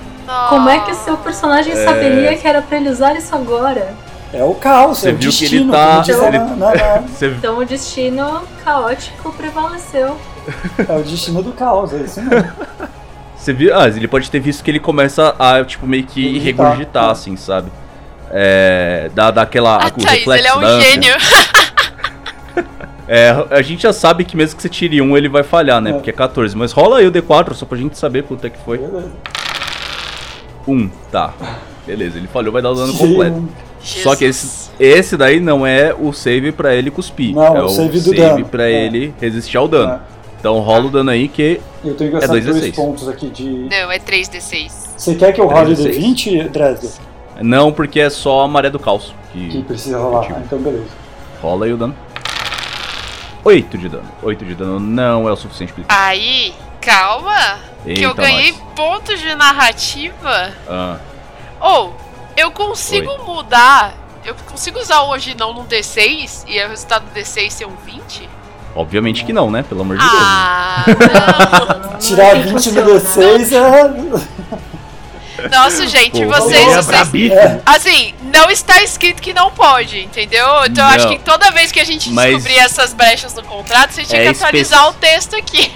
Como 0.50 0.70
é 0.70 0.80
que 0.80 0.92
o 0.92 0.96
seu 0.96 1.18
personagem 1.18 1.74
É. 1.74 1.84
saberia 1.86 2.36
que 2.38 2.48
era 2.48 2.62
pra 2.62 2.78
ele 2.78 2.90
usar 2.90 3.16
isso 3.16 3.36
agora? 3.36 3.94
É 4.34 4.42
o 4.44 4.54
caos, 4.56 5.00
Você 5.00 5.10
é 5.10 5.14
o 5.14 5.18
viu 5.18 5.30
que 5.30 5.40
destino. 5.40 5.64
ele 5.64 5.72
tá- 5.72 6.00
diz 6.00 6.18
ele- 6.18 6.40
na- 6.40 6.56
na- 6.56 7.02
você 7.02 7.28
Então 7.28 7.58
o 7.58 7.66
destino 7.66 8.42
caótico 8.64 9.32
prevaleceu. 9.34 10.16
é 10.88 10.94
o 10.98 11.04
destino 11.04 11.44
do 11.44 11.52
caos, 11.52 11.94
é 11.94 11.98
isso 11.98 12.22
mesmo. 12.22 12.50
Você 13.42 13.54
viu? 13.54 13.76
Ah, 13.76 13.88
ele 13.88 14.08
pode 14.08 14.30
ter 14.30 14.40
visto 14.40 14.64
que 14.64 14.70
ele 14.70 14.80
começa 14.80 15.36
a, 15.40 15.66
tipo, 15.66 15.88
meio 15.88 16.04
que 16.04 16.38
Regurgitar. 16.38 17.10
assim, 17.10 17.36
sabe? 17.36 17.72
É. 18.30 19.10
Dá, 19.16 19.32
dá 19.32 19.42
aquela. 19.42 19.78
Ah, 19.84 19.88
o 19.88 19.92
Thaís, 19.92 20.20
reflexo 20.20 20.32
ele 20.42 20.48
é 20.48 20.56
um 20.56 20.62
da 20.62 20.68
ânsia. 20.68 20.92
gênio. 20.92 21.14
É, 23.14 23.36
a 23.50 23.62
gente 23.62 23.84
já 23.84 23.92
sabe 23.92 24.24
que 24.24 24.38
mesmo 24.38 24.56
que 24.56 24.62
você 24.62 24.70
tire 24.70 25.02
um, 25.02 25.18
ele 25.18 25.28
vai 25.28 25.44
falhar, 25.44 25.82
né? 25.82 25.90
É. 25.90 25.94
Porque 25.94 26.12
é 26.12 26.14
14. 26.14 26.56
Mas 26.56 26.72
rola 26.72 27.00
aí 27.00 27.06
o 27.08 27.12
D4 27.12 27.54
só 27.56 27.66
pra 27.66 27.78
gente 27.78 27.98
saber 27.98 28.24
quanto 28.24 28.48
é 28.48 28.50
que 28.50 28.58
foi. 28.64 28.78
Beleza. 28.78 29.12
Um, 30.66 30.90
tá. 31.12 31.34
Beleza, 31.86 32.18
ele 32.18 32.28
falhou, 32.28 32.54
vai 32.54 32.62
dar 32.62 32.70
o 32.72 32.76
dano 32.76 32.94
completo. 32.94 33.50
Só 33.82 34.16
que 34.16 34.24
esse, 34.24 34.70
esse 34.80 35.18
daí 35.18 35.42
não 35.42 35.68
é 35.68 35.94
o 35.94 36.14
save 36.14 36.54
pra 36.54 36.74
ele 36.74 36.90
cuspir. 36.90 37.36
Não, 37.36 37.58
é 37.58 37.62
o 37.64 37.68
save 37.68 38.00
do 38.00 38.14
dano. 38.14 38.46
pra 38.46 38.70
É. 38.70 38.86
ele 38.86 39.14
resistir 39.20 39.58
ao 39.58 39.68
dano. 39.68 39.94
É. 39.94 40.00
Então 40.42 40.60
rola 40.60 40.86
o 40.86 40.90
dano 40.90 41.12
aí 41.12 41.28
que. 41.28 41.62
Eu 41.86 41.94
tenho 41.96 42.10
que 42.10 42.18
É 42.18 42.20
gastar 42.20 42.28
dois 42.34 42.46
dois 42.46 42.62
D6. 42.64 42.76
pontos 42.76 43.08
aqui 43.08 43.30
de. 43.30 43.44
Não, 43.70 43.92
é 43.92 44.00
3d6. 44.00 44.72
Você 44.98 45.14
quer 45.16 45.32
que 45.34 45.40
eu 45.40 45.48
role 45.48 45.76
3D6. 45.76 45.96
D20, 46.00 46.50
Dresden? 46.50 46.90
Não, 47.44 47.72
porque 47.72 48.00
é 48.00 48.10
só 48.10 48.42
a 48.42 48.48
maré 48.48 48.70
do 48.72 48.80
caos. 48.80 49.14
Que, 49.32 49.48
Que 49.50 49.62
precisa 49.62 50.00
rolar. 50.00 50.26
Ah, 50.36 50.42
então 50.44 50.58
beleza. 50.60 50.88
rola 51.42 51.66
aí 51.68 51.74
o 51.74 51.78
dano. 51.78 51.96
8 53.44 53.78
de 53.78 53.88
dano. 53.90 54.06
8 54.24 54.44
de 54.46 54.56
dano 54.56 54.80
não 54.80 55.30
é 55.30 55.32
o 55.32 55.36
suficiente 55.36 55.74
pra 55.74 55.84
Aí, 55.88 56.54
calma, 56.82 57.60
que 57.84 58.02
eu 58.02 58.10
Eita, 58.10 58.22
ganhei 58.22 58.52
nós. 58.52 58.62
pontos 58.76 59.20
de 59.20 59.36
narrativa. 59.36 60.52
Ah, 60.68 60.98
Ou, 61.60 61.96
eu 62.36 62.50
consigo 62.52 63.16
mudar. 63.26 63.94
Eu 64.26 64.36
consigo 64.50 64.80
usar 64.80 65.04
hoje 65.04 65.36
não 65.38 65.54
num 65.54 65.66
D6 65.66 66.46
e 66.48 66.64
o 66.64 66.68
resultado 66.70 67.06
do 67.06 67.12
D6 67.20 67.50
ser 67.52 67.66
um 67.66 67.76
20? 67.86 68.28
Obviamente 68.76 69.24
que 69.26 69.34
não, 69.34 69.50
né? 69.52 69.64
Pelo 69.68 69.82
amor 69.82 69.98
de 69.98 70.04
Deus. 70.04 70.16
Ah, 70.16 70.84
não. 71.92 72.00
Tirar 72.00 72.36
Não 72.36 72.44
20 72.44 72.72
no 72.72 73.00
funciona. 73.00 73.38
D6 73.40 73.52
é. 73.54 74.52
Nossa, 75.50 75.88
gente, 75.88 76.24
Pô, 76.24 76.28
vocês, 76.28 76.86
vocês. 76.86 77.32
É, 77.32 77.62
Assim, 77.66 78.14
não 78.32 78.50
está 78.52 78.82
escrito 78.84 79.22
que 79.22 79.34
não 79.34 79.50
pode, 79.52 80.00
entendeu? 80.02 80.46
Então 80.66 80.88
eu 80.88 80.96
acho 80.96 81.08
Não. 81.08 81.14
que 81.18 81.24
toda 81.24 81.50
vez 81.52 81.72
que 81.72 81.80
a 81.80 81.84
gente 81.84 82.12
Mas- 82.12 82.28
descobrir 82.36 82.60
essas 82.60 82.94
brechas 82.94 83.34
no 83.34 83.42
contrato, 83.44 83.92
você 83.92 84.04
tinha 84.04 84.22
É 84.22 84.24
que 84.26 84.30
atualizar 84.30 84.90
o 84.90 84.94
texto 84.94 85.36
aqui. 85.36 85.72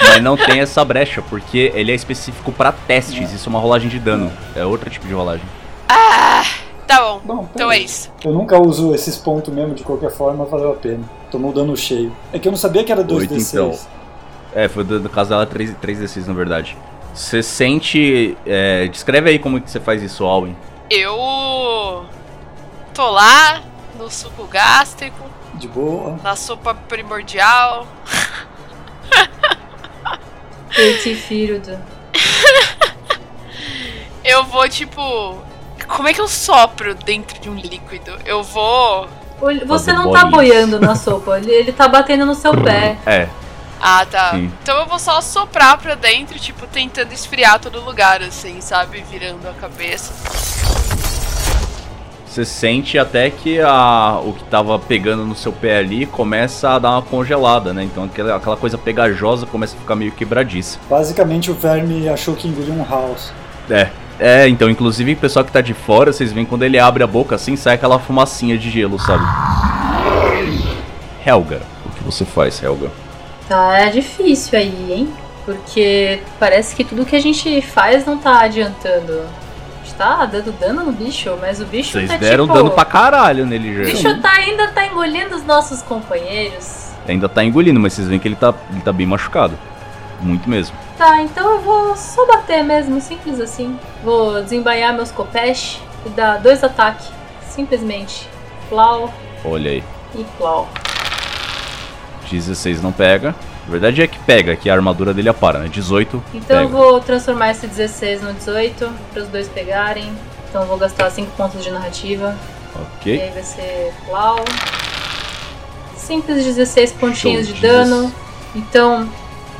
Mas 0.00 0.22
não 0.22 0.36
tem 0.36 0.60
essa 0.60 0.82
brecha, 0.84 1.22
porque 1.22 1.70
ele 1.74 1.92
é 1.92 1.94
específico 1.94 2.50
pra 2.50 2.72
testes. 2.72 3.30
Isso 3.30 3.48
é 3.48 3.50
uma 3.50 3.60
rolagem 3.60 3.88
de 3.90 3.98
dano. 3.98 4.32
É 4.56 4.64
outro 4.64 4.88
tipo 4.90 5.06
de 5.06 5.12
rolagem. 5.12 5.44
Ah, 5.88 6.42
tá 6.86 7.00
bom. 7.00 7.20
Bom, 7.24 7.48
Então 7.54 7.70
é 7.70 7.74
beleza. 7.76 7.92
isso. 7.92 8.12
Eu 8.24 8.32
nunca 8.32 8.58
uso 8.60 8.94
esses 8.94 9.16
pontos 9.16 9.52
mesmo, 9.52 9.74
de 9.74 9.82
qualquer 9.82 10.10
forma, 10.10 10.44
valeu 10.44 10.72
a 10.72 10.76
pena. 10.76 11.02
Tomou 11.30 11.52
dano 11.52 11.76
cheio. 11.76 12.12
É 12.32 12.38
que 12.38 12.46
eu 12.48 12.52
não 12.52 12.58
sabia 12.58 12.84
que 12.84 12.92
era 12.92 13.00
Oito, 13.00 13.34
2D6. 13.34 13.52
então. 13.52 13.78
É, 14.54 14.68
foi 14.68 14.84
do, 14.84 15.00
no 15.00 15.08
caso 15.08 15.30
dela 15.30 15.46
3, 15.46 15.74
3d6 15.82 16.26
na 16.26 16.34
verdade. 16.34 16.76
Você 17.14 17.42
sente. 17.42 18.36
é, 18.46 18.86
descreve 18.88 19.30
aí 19.30 19.38
como 19.38 19.60
que 19.60 19.70
você 19.70 19.80
faz 19.80 20.02
isso, 20.02 20.24
Alwyn. 20.24 20.54
Eu 20.90 22.04
tô 22.92 23.10
lá 23.10 23.62
no 23.98 24.10
suco 24.10 24.44
gástrico, 24.46 25.24
De 25.54 25.66
boa. 25.68 26.18
na 26.22 26.36
sopa 26.36 26.74
primordial. 26.74 27.86
Perfiro. 30.74 31.60
Eu 34.24 34.44
vou 34.44 34.68
tipo. 34.68 35.38
Como 35.86 36.08
é 36.08 36.12
que 36.14 36.20
eu 36.20 36.28
sopro 36.28 36.94
dentro 36.94 37.38
de 37.40 37.48
um 37.48 37.54
líquido? 37.54 38.16
Eu 38.24 38.42
vou. 38.42 39.08
Você 39.66 39.92
não 39.92 40.10
tá 40.10 40.24
boiando 40.24 40.80
na 40.80 40.94
sopa, 40.94 41.38
ele, 41.38 41.50
ele 41.50 41.72
tá 41.72 41.86
batendo 41.88 42.24
no 42.24 42.34
seu 42.34 42.56
pé. 42.56 42.96
É, 43.04 43.28
Ah, 43.80 44.06
tá. 44.10 44.30
Sim. 44.30 44.50
Então 44.62 44.78
eu 44.78 44.86
vou 44.86 44.98
só 44.98 45.20
soprar 45.20 45.76
pra 45.76 45.94
dentro, 45.94 46.38
tipo, 46.38 46.66
tentando 46.66 47.12
esfriar 47.12 47.58
todo 47.58 47.80
lugar, 47.80 48.22
assim, 48.22 48.60
sabe? 48.60 49.04
Virando 49.10 49.46
a 49.46 49.52
cabeça. 49.52 50.14
você 52.26 52.44
sente 52.44 52.98
até 52.98 53.30
que 53.30 53.60
a, 53.60 54.18
o 54.24 54.32
que 54.32 54.42
tava 54.44 54.78
pegando 54.78 55.24
no 55.24 55.36
seu 55.36 55.52
pé 55.52 55.78
ali 55.78 56.04
começa 56.06 56.70
a 56.70 56.78
dar 56.78 56.90
uma 56.92 57.02
congelada, 57.02 57.72
né? 57.74 57.84
Então 57.84 58.04
aquela, 58.04 58.36
aquela 58.36 58.56
coisa 58.56 58.78
pegajosa 58.78 59.46
começa 59.46 59.76
a 59.76 59.78
ficar 59.78 59.94
meio 59.94 60.10
quebradiça. 60.12 60.78
Basicamente 60.88 61.50
o 61.50 61.54
verme 61.54 62.08
achou 62.08 62.34
que 62.34 62.48
engoliu 62.48 62.74
um 62.74 62.84
house. 62.88 63.32
É. 63.70 63.90
É, 64.18 64.48
então, 64.48 64.70
inclusive 64.70 65.12
o 65.12 65.16
pessoal 65.16 65.44
que 65.44 65.50
tá 65.50 65.60
de 65.60 65.74
fora, 65.74 66.12
vocês 66.12 66.32
veem 66.32 66.46
quando 66.46 66.62
ele 66.62 66.78
abre 66.78 67.02
a 67.02 67.06
boca 67.06 67.34
assim, 67.34 67.56
sai 67.56 67.74
aquela 67.74 67.98
fumacinha 67.98 68.56
de 68.56 68.70
gelo, 68.70 68.98
sabe? 68.98 69.24
Helga, 71.26 71.62
o 71.84 71.90
que 71.90 72.04
você 72.04 72.24
faz, 72.24 72.62
Helga? 72.62 72.90
Tá 73.48 73.86
difícil 73.90 74.58
aí, 74.58 74.92
hein? 74.92 75.08
Porque 75.44 76.20
parece 76.38 76.74
que 76.74 76.84
tudo 76.84 77.04
que 77.04 77.16
a 77.16 77.20
gente 77.20 77.60
faz 77.60 78.06
não 78.06 78.16
tá 78.16 78.40
adiantando. 78.40 79.12
A 79.12 79.84
gente 79.84 79.94
tá 79.96 80.24
dando 80.24 80.52
dano 80.58 80.84
no 80.84 80.92
bicho, 80.92 81.36
mas 81.40 81.60
o 81.60 81.66
bicho 81.66 81.92
Vocês 81.92 82.08
tá 82.08 82.16
deram 82.16 82.44
tipo... 82.46 82.56
dano 82.56 82.70
pra 82.70 82.84
caralho 82.84 83.44
nele 83.44 83.70
O 83.70 83.84
já. 83.84 83.92
bicho 83.92 84.20
tá, 84.22 84.32
ainda 84.32 84.68
tá 84.68 84.86
engolindo 84.86 85.34
os 85.34 85.44
nossos 85.44 85.82
companheiros. 85.82 86.92
Ainda 87.06 87.28
tá 87.28 87.44
engolindo, 87.44 87.78
mas 87.78 87.92
vocês 87.92 88.08
veem 88.08 88.18
que 88.18 88.26
ele 88.26 88.36
tá, 88.36 88.54
ele 88.70 88.80
tá 88.80 88.92
bem 88.92 89.06
machucado. 89.06 89.58
Muito 90.24 90.48
mesmo. 90.48 90.74
Tá, 90.96 91.20
então 91.20 91.50
eu 91.52 91.60
vou 91.60 91.94
só 91.96 92.26
bater 92.26 92.64
mesmo, 92.64 92.98
simples 93.00 93.38
assim. 93.40 93.78
Vou 94.02 94.42
desembainhar 94.42 94.94
meus 94.94 95.10
copesh 95.12 95.80
e 96.06 96.08
dar 96.08 96.38
dois 96.38 96.64
ataques. 96.64 97.06
Simplesmente. 97.50 98.26
Plau 98.70 99.12
Olha 99.44 99.70
aí. 99.70 99.84
e 100.14 100.24
plau. 100.38 100.66
16 102.30 102.82
não 102.82 102.90
pega. 102.90 103.34
A 103.66 103.70
verdade 103.70 104.02
é 104.02 104.06
que 104.06 104.18
pega, 104.20 104.56
que 104.56 104.68
a 104.68 104.74
armadura 104.74 105.12
dele 105.14 105.28
apara, 105.28 105.58
né? 105.58 105.68
18 105.68 106.22
Então 106.34 106.60
eu 106.62 106.68
pega. 106.68 106.78
vou 106.80 107.00
transformar 107.00 107.50
esse 107.50 107.66
16 107.66 108.22
no 108.22 108.32
18 108.32 108.90
para 109.12 109.22
os 109.22 109.28
dois 109.28 109.46
pegarem. 109.48 110.10
Então 110.48 110.62
eu 110.62 110.68
vou 110.68 110.78
gastar 110.78 111.10
5 111.10 111.30
pontos 111.36 111.62
de 111.62 111.70
narrativa. 111.70 112.34
E 112.74 112.78
Ok. 113.00 113.20
aí 113.22 113.30
vai 113.30 113.42
ser 113.42 113.92
plau. 114.06 114.42
Simples 115.96 116.44
16 116.44 116.92
pontinhos 116.92 117.46
Show, 117.46 117.54
de 117.54 117.60
dano. 117.62 118.12
Então 118.54 119.08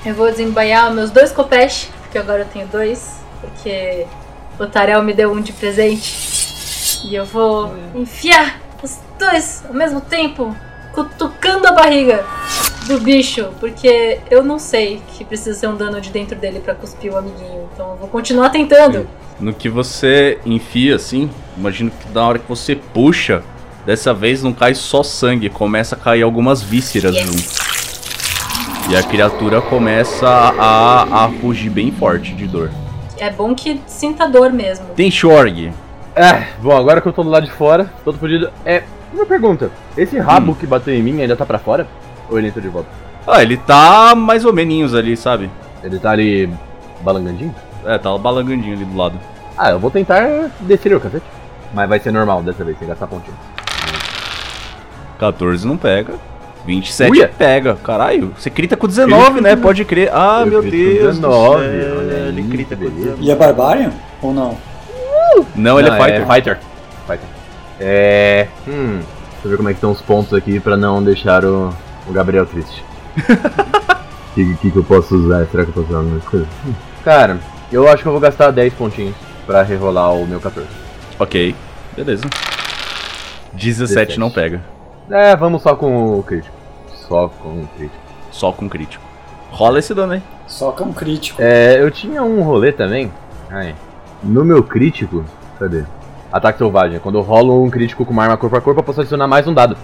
eu 0.05 0.15
vou 0.15 0.31
desembainhar 0.31 0.89
os 0.89 0.95
meus 0.95 1.11
dois 1.11 1.33
copesh, 1.33 1.89
porque 2.03 2.19
agora 2.19 2.43
eu 2.43 2.47
tenho 2.47 2.67
dois. 2.67 3.15
Porque 3.41 4.07
o 4.59 4.67
Tarel 4.67 5.03
me 5.03 5.13
deu 5.13 5.33
um 5.33 5.41
de 5.41 5.53
presente. 5.53 7.05
E 7.05 7.15
eu 7.15 7.25
vou 7.25 7.75
enfiar 7.95 8.61
os 8.83 8.99
dois 9.19 9.63
ao 9.69 9.75
mesmo 9.75 10.01
tempo, 10.01 10.55
cutucando 10.93 11.67
a 11.69 11.73
barriga 11.73 12.25
do 12.87 12.99
bicho, 13.01 13.49
porque 13.61 14.19
eu 14.31 14.43
não 14.43 14.59
sei 14.59 15.03
que 15.17 15.25
precisa 15.25 15.59
ser 15.59 15.67
um 15.69 15.77
dano 15.77 16.01
de 16.01 16.11
dentro 16.11 16.37
dele 16.37 16.61
pra 16.61 16.75
cuspir 16.75 17.13
o 17.13 17.17
amiguinho. 17.17 17.69
Então 17.73 17.91
eu 17.93 17.97
vou 17.97 18.09
continuar 18.09 18.51
tentando. 18.51 19.07
No 19.41 19.53
que 19.53 19.69
você 19.69 20.39
enfia 20.47 20.97
assim, 20.97 21.29
imagino 21.57 21.91
que 21.91 22.09
na 22.13 22.27
hora 22.27 22.39
que 22.39 22.49
você 22.49 22.77
puxa, 22.77 23.43
dessa 23.85 24.15
vez 24.15 24.43
não 24.43 24.53
cai 24.53 24.75
só 24.75 25.03
sangue, 25.03 25.51
começa 25.51 25.95
a 25.95 25.99
cair 25.99 26.23
algumas 26.23 26.63
vísceras 26.63 27.15
Yes. 27.15 27.27
junto. 27.27 27.74
E 28.89 28.95
a 28.95 29.03
criatura 29.03 29.63
começa 29.63 30.29
a, 30.29 31.25
a 31.25 31.31
fugir 31.41 31.71
bem 31.71 31.91
forte 31.91 32.35
de 32.35 32.47
dor. 32.47 32.71
É 33.19 33.31
bom 33.31 33.55
que 33.55 33.81
sinta 33.87 34.29
dor 34.29 34.53
mesmo. 34.53 34.87
Tem 34.95 35.11
Shorg. 35.11 35.73
É, 36.15 36.49
bom, 36.61 36.77
agora 36.77 37.01
que 37.01 37.09
eu 37.09 37.13
tô 37.13 37.23
do 37.23 37.31
lado 37.31 37.47
de 37.47 37.53
fora, 37.53 37.91
todo 38.05 38.19
fodido. 38.19 38.51
É, 38.65 38.83
uma 39.13 39.25
pergunta. 39.25 39.71
Esse 39.97 40.19
rabo 40.19 40.55
que 40.55 40.67
bateu 40.67 40.95
em 40.95 41.03
mim 41.03 41.21
ainda 41.21 41.35
tá 41.35 41.47
pra 41.47 41.59
fora? 41.59 41.87
Ou 42.29 42.39
ele 42.39 42.49
entrou 42.49 42.63
de 42.63 42.69
volta? 42.69 42.89
Ah, 43.27 43.43
ele 43.43 43.57
tá 43.57 44.15
mais 44.15 44.45
ou 44.45 44.53
menos 44.53 44.95
ali, 44.95 45.17
sabe? 45.17 45.51
Ele 45.83 45.99
tá 45.99 46.11
ali 46.11 46.53
balangandinho? 47.01 47.55
É, 47.87 47.97
tá 47.97 48.17
balangandinho 48.19 48.75
ali 48.75 48.85
do 48.85 48.97
lado. 48.97 49.19
Ah, 49.57 49.71
eu 49.71 49.79
vou 49.79 49.91
tentar 49.91 50.51
descer 50.61 50.95
o 50.95 51.01
cacete. 51.01 51.25
Mas 51.73 51.89
vai 51.89 51.99
ser 51.99 52.13
normal 52.13 52.43
dessa 52.43 52.63
vez, 52.63 52.79
sem 52.79 52.87
gastar 52.87 53.07
pontinho. 53.07 53.37
14 55.19 55.67
não 55.67 55.77
pega. 55.77 56.15
27 56.67 57.11
Uia! 57.11 57.29
pega. 57.37 57.77
Caralho, 57.77 58.33
você 58.39 58.49
crita 58.51 58.77
com 58.77 58.87
19, 58.87 59.25
Crita 59.25 59.41
né? 59.41 59.57
Pode 59.57 59.85
crer. 59.85 60.11
Ah, 60.13 60.41
Eu 60.41 60.47
meu 60.47 60.63
Deus. 60.63 61.17
19, 61.19 61.19
do 61.19 61.21
céu, 61.21 61.99
olha 61.99 62.15
aí, 62.17 62.29
ele 62.29 62.43
crita 62.45 62.75
com 62.77 62.83
beleza. 62.83 63.17
19. 63.17 63.23
E 63.25 63.31
é 63.31 63.35
Barbarian? 63.37 63.93
Ou 64.23 64.33
não? 64.33 64.57
Não, 65.55 65.79
ele 65.79 65.89
é 65.89 65.93
fighter. 65.97 66.27
Fighter. 66.27 66.59
Fighter. 67.07 67.29
É. 67.81 68.47
Hum. 68.69 69.01
Deixa 69.01 69.47
eu 69.47 69.51
ver 69.51 69.57
como 69.57 69.69
é 69.69 69.73
que 69.73 69.77
estão 69.79 69.91
os 69.91 70.01
pontos 70.01 70.33
aqui 70.33 70.59
pra 70.61 70.77
não 70.77 71.03
deixar 71.03 71.45
o, 71.45 71.71
o 72.09 72.13
Gabriel 72.13 72.47
triste. 72.47 72.85
O 73.17 74.35
que, 74.35 74.55
que, 74.57 74.71
que 74.71 74.77
eu 74.77 74.85
posso 74.85 75.15
usar? 75.17 75.47
Será 75.51 75.65
que 75.65 75.71
eu 75.71 75.75
posso 75.75 75.89
usar 75.89 75.99
alguma 75.99 76.21
coisa? 76.21 76.47
Cara, 77.05 77.39
eu 77.71 77.87
acho 77.89 78.03
que 78.03 78.09
eu 78.09 78.13
vou 78.13 78.21
gastar 78.21 78.51
10 78.51 78.73
pontinhos 78.75 79.15
pra 79.47 79.63
rerolar 79.63 80.15
o 80.15 80.27
meu 80.27 80.41
14. 80.41 80.67
Ok, 81.19 81.55
beleza. 81.97 82.25
17 83.53 83.89
17. 84.17 84.19
não 84.21 84.31
pega. 84.31 84.63
É, 85.11 85.37
vamos 85.37 85.63
só 85.63 85.75
com 85.77 86.19
o 86.19 86.23
crítico. 86.23 86.55
Só 87.09 87.29
com 87.29 87.49
o 87.49 87.69
crítico. 87.77 88.03
Só 88.31 88.53
com 88.53 88.69
crítico. 88.69 89.05
Rola 89.51 89.79
esse 89.79 89.95
dano 89.95 90.15
aí. 90.15 90.23
Só 90.47 90.75
é 90.79 90.83
um 90.83 90.93
crítico. 90.93 91.41
É, 91.43 91.81
eu 91.81 91.91
tinha 91.91 92.23
um 92.23 92.43
rolê 92.43 92.73
também. 92.73 93.13
Ai. 93.51 93.75
No 94.23 94.45
meu 94.45 94.63
crítico. 94.63 95.25
Cadê? 95.59 95.85
Ataque 96.33 96.59
selvagem. 96.59 96.99
Quando 96.99 97.19
eu 97.19 97.23
rolo 97.23 97.63
um 97.63 97.71
crítico 97.71 98.05
com 98.05 98.13
uma 98.13 98.25
arma 98.25 98.37
corpo 98.37 98.57
a 98.57 98.61
corpo, 98.61 98.81
eu 98.81 98.85
posso 98.85 99.01
adicionar 99.01 99.29
mais 99.29 99.47
um 99.47 99.55
dado. 99.55 99.77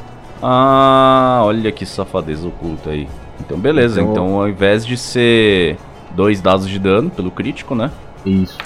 Ah, 0.42 1.42
olha 1.44 1.70
que 1.70 1.84
safadeza 1.86 2.48
oculta 2.48 2.90
aí. 2.90 3.08
Então, 3.38 3.58
beleza. 3.58 4.00
Então- 4.00 4.12
Então, 4.12 4.40
ao 4.40 4.48
invés 4.48 4.84
de 4.84 4.96
ser 4.96 5.76
dois 6.12 6.40
dados 6.40 6.68
de 6.68 6.78
dano 6.78 7.10
pelo 7.10 7.30
crítico, 7.30 7.74
né? 7.74 7.90
Isso. 8.24 8.58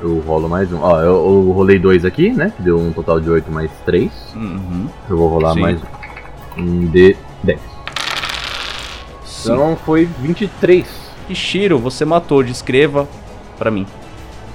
Eu 0.00 0.18
rolo 0.20 0.48
mais 0.48 0.72
um. 0.72 0.80
Ó, 0.80 0.98
eu, 1.00 1.14
eu 1.14 1.52
rolei 1.52 1.78
dois 1.78 2.04
aqui, 2.04 2.30
né? 2.30 2.52
Que 2.56 2.62
deu 2.62 2.78
um 2.78 2.92
total 2.92 3.20
de 3.20 3.28
8 3.30 3.50
mais 3.52 3.70
3. 3.84 4.10
Uhum. 4.34 4.88
Eu 5.08 5.16
vou 5.16 5.28
rolar 5.28 5.52
Sim. 5.54 5.60
mais 5.60 5.80
um 6.56 6.86
de 6.86 7.16
10. 7.42 7.58
Sim. 9.24 9.52
Então 9.52 9.76
foi 9.84 10.06
23. 10.06 10.86
Ishiro, 11.28 11.78
você 11.78 12.04
matou. 12.04 12.42
Descreva 12.42 13.06
pra 13.58 13.70
mim. 13.70 13.86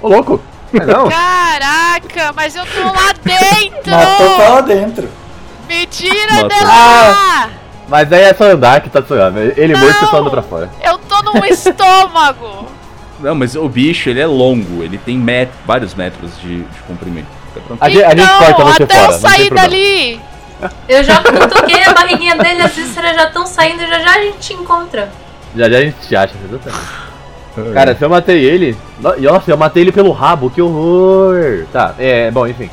Ô 0.02 0.10
louco! 0.10 0.42
É, 0.74 0.86
não? 0.86 1.08
Caraca, 1.10 2.34
mas 2.36 2.56
eu 2.56 2.66
tô 2.66 2.82
lá 2.84 3.14
dentro! 3.24 3.92
Matou 3.92 4.36
pra 4.36 4.50
lá 4.50 4.62
dentro. 4.62 5.10
Me 5.70 5.86
tira 5.86 6.34
Matou. 6.34 6.50
de 6.50 6.64
lá! 6.66 7.50
Mas 7.88 8.12
aí 8.12 8.24
é 8.24 8.34
só 8.34 8.46
andar 8.46 8.82
que 8.82 8.90
tá 8.90 9.02
sonhando. 9.04 9.40
Ele 9.40 9.74
Não. 9.74 9.80
morto 9.80 10.04
e 10.04 10.08
só 10.08 10.18
anda 10.18 10.30
pra 10.32 10.42
fora. 10.42 10.70
Eu 10.84 10.98
tô 10.98 11.22
num 11.22 11.46
estômago! 11.46 12.66
Não, 13.20 13.34
mas 13.36 13.56
o 13.56 13.68
bicho, 13.70 14.10
ele 14.10 14.20
é 14.20 14.26
longo, 14.28 14.84
ele 14.84 14.98
tem 14.98 15.18
met 15.18 15.50
vários 15.66 15.94
metros 15.96 16.32
de, 16.42 16.58
de 16.64 16.80
comprimento. 16.88 17.28
A 17.80 17.90
gente- 17.90 18.04
a 18.04 18.10
gente 18.10 18.22
então, 18.24 18.38
corta 18.40 18.64
você 18.66 18.84
até 18.84 18.96
fora, 18.96 19.14
eu 19.14 19.20
sair 19.20 19.50
dali! 19.50 20.20
Eu 20.90 21.04
já 21.04 21.22
toquei 21.22 21.84
a 21.84 21.94
barriguinha 21.94 22.36
dele, 22.36 22.62
as 22.62 22.74
vísceras 22.74 23.16
já 23.16 23.26
estão 23.28 23.46
saindo, 23.46 23.80
já 23.88 24.00
já 24.00 24.16
a 24.16 24.22
gente 24.22 24.38
te 24.40 24.54
encontra. 24.54 25.10
Já 25.56 25.70
já 25.70 25.78
a 25.78 25.82
gente 25.82 25.96
te 26.08 26.16
acha, 26.16 26.34
exatamente. 26.44 27.74
Cara, 27.74 27.96
se 27.96 28.04
eu 28.04 28.10
matei 28.10 28.44
ele. 28.44 28.76
no- 29.00 29.16
Nossa, 29.22 29.50
eu 29.52 29.58
matei 29.58 29.84
ele 29.84 29.92
pelo 29.94 30.12
rabo, 30.12 30.50
que 30.50 30.62
horror! 30.62 31.66
Tá, 31.72 31.96
é, 31.98 32.30
bom, 32.32 32.46
enfim. 32.48 32.70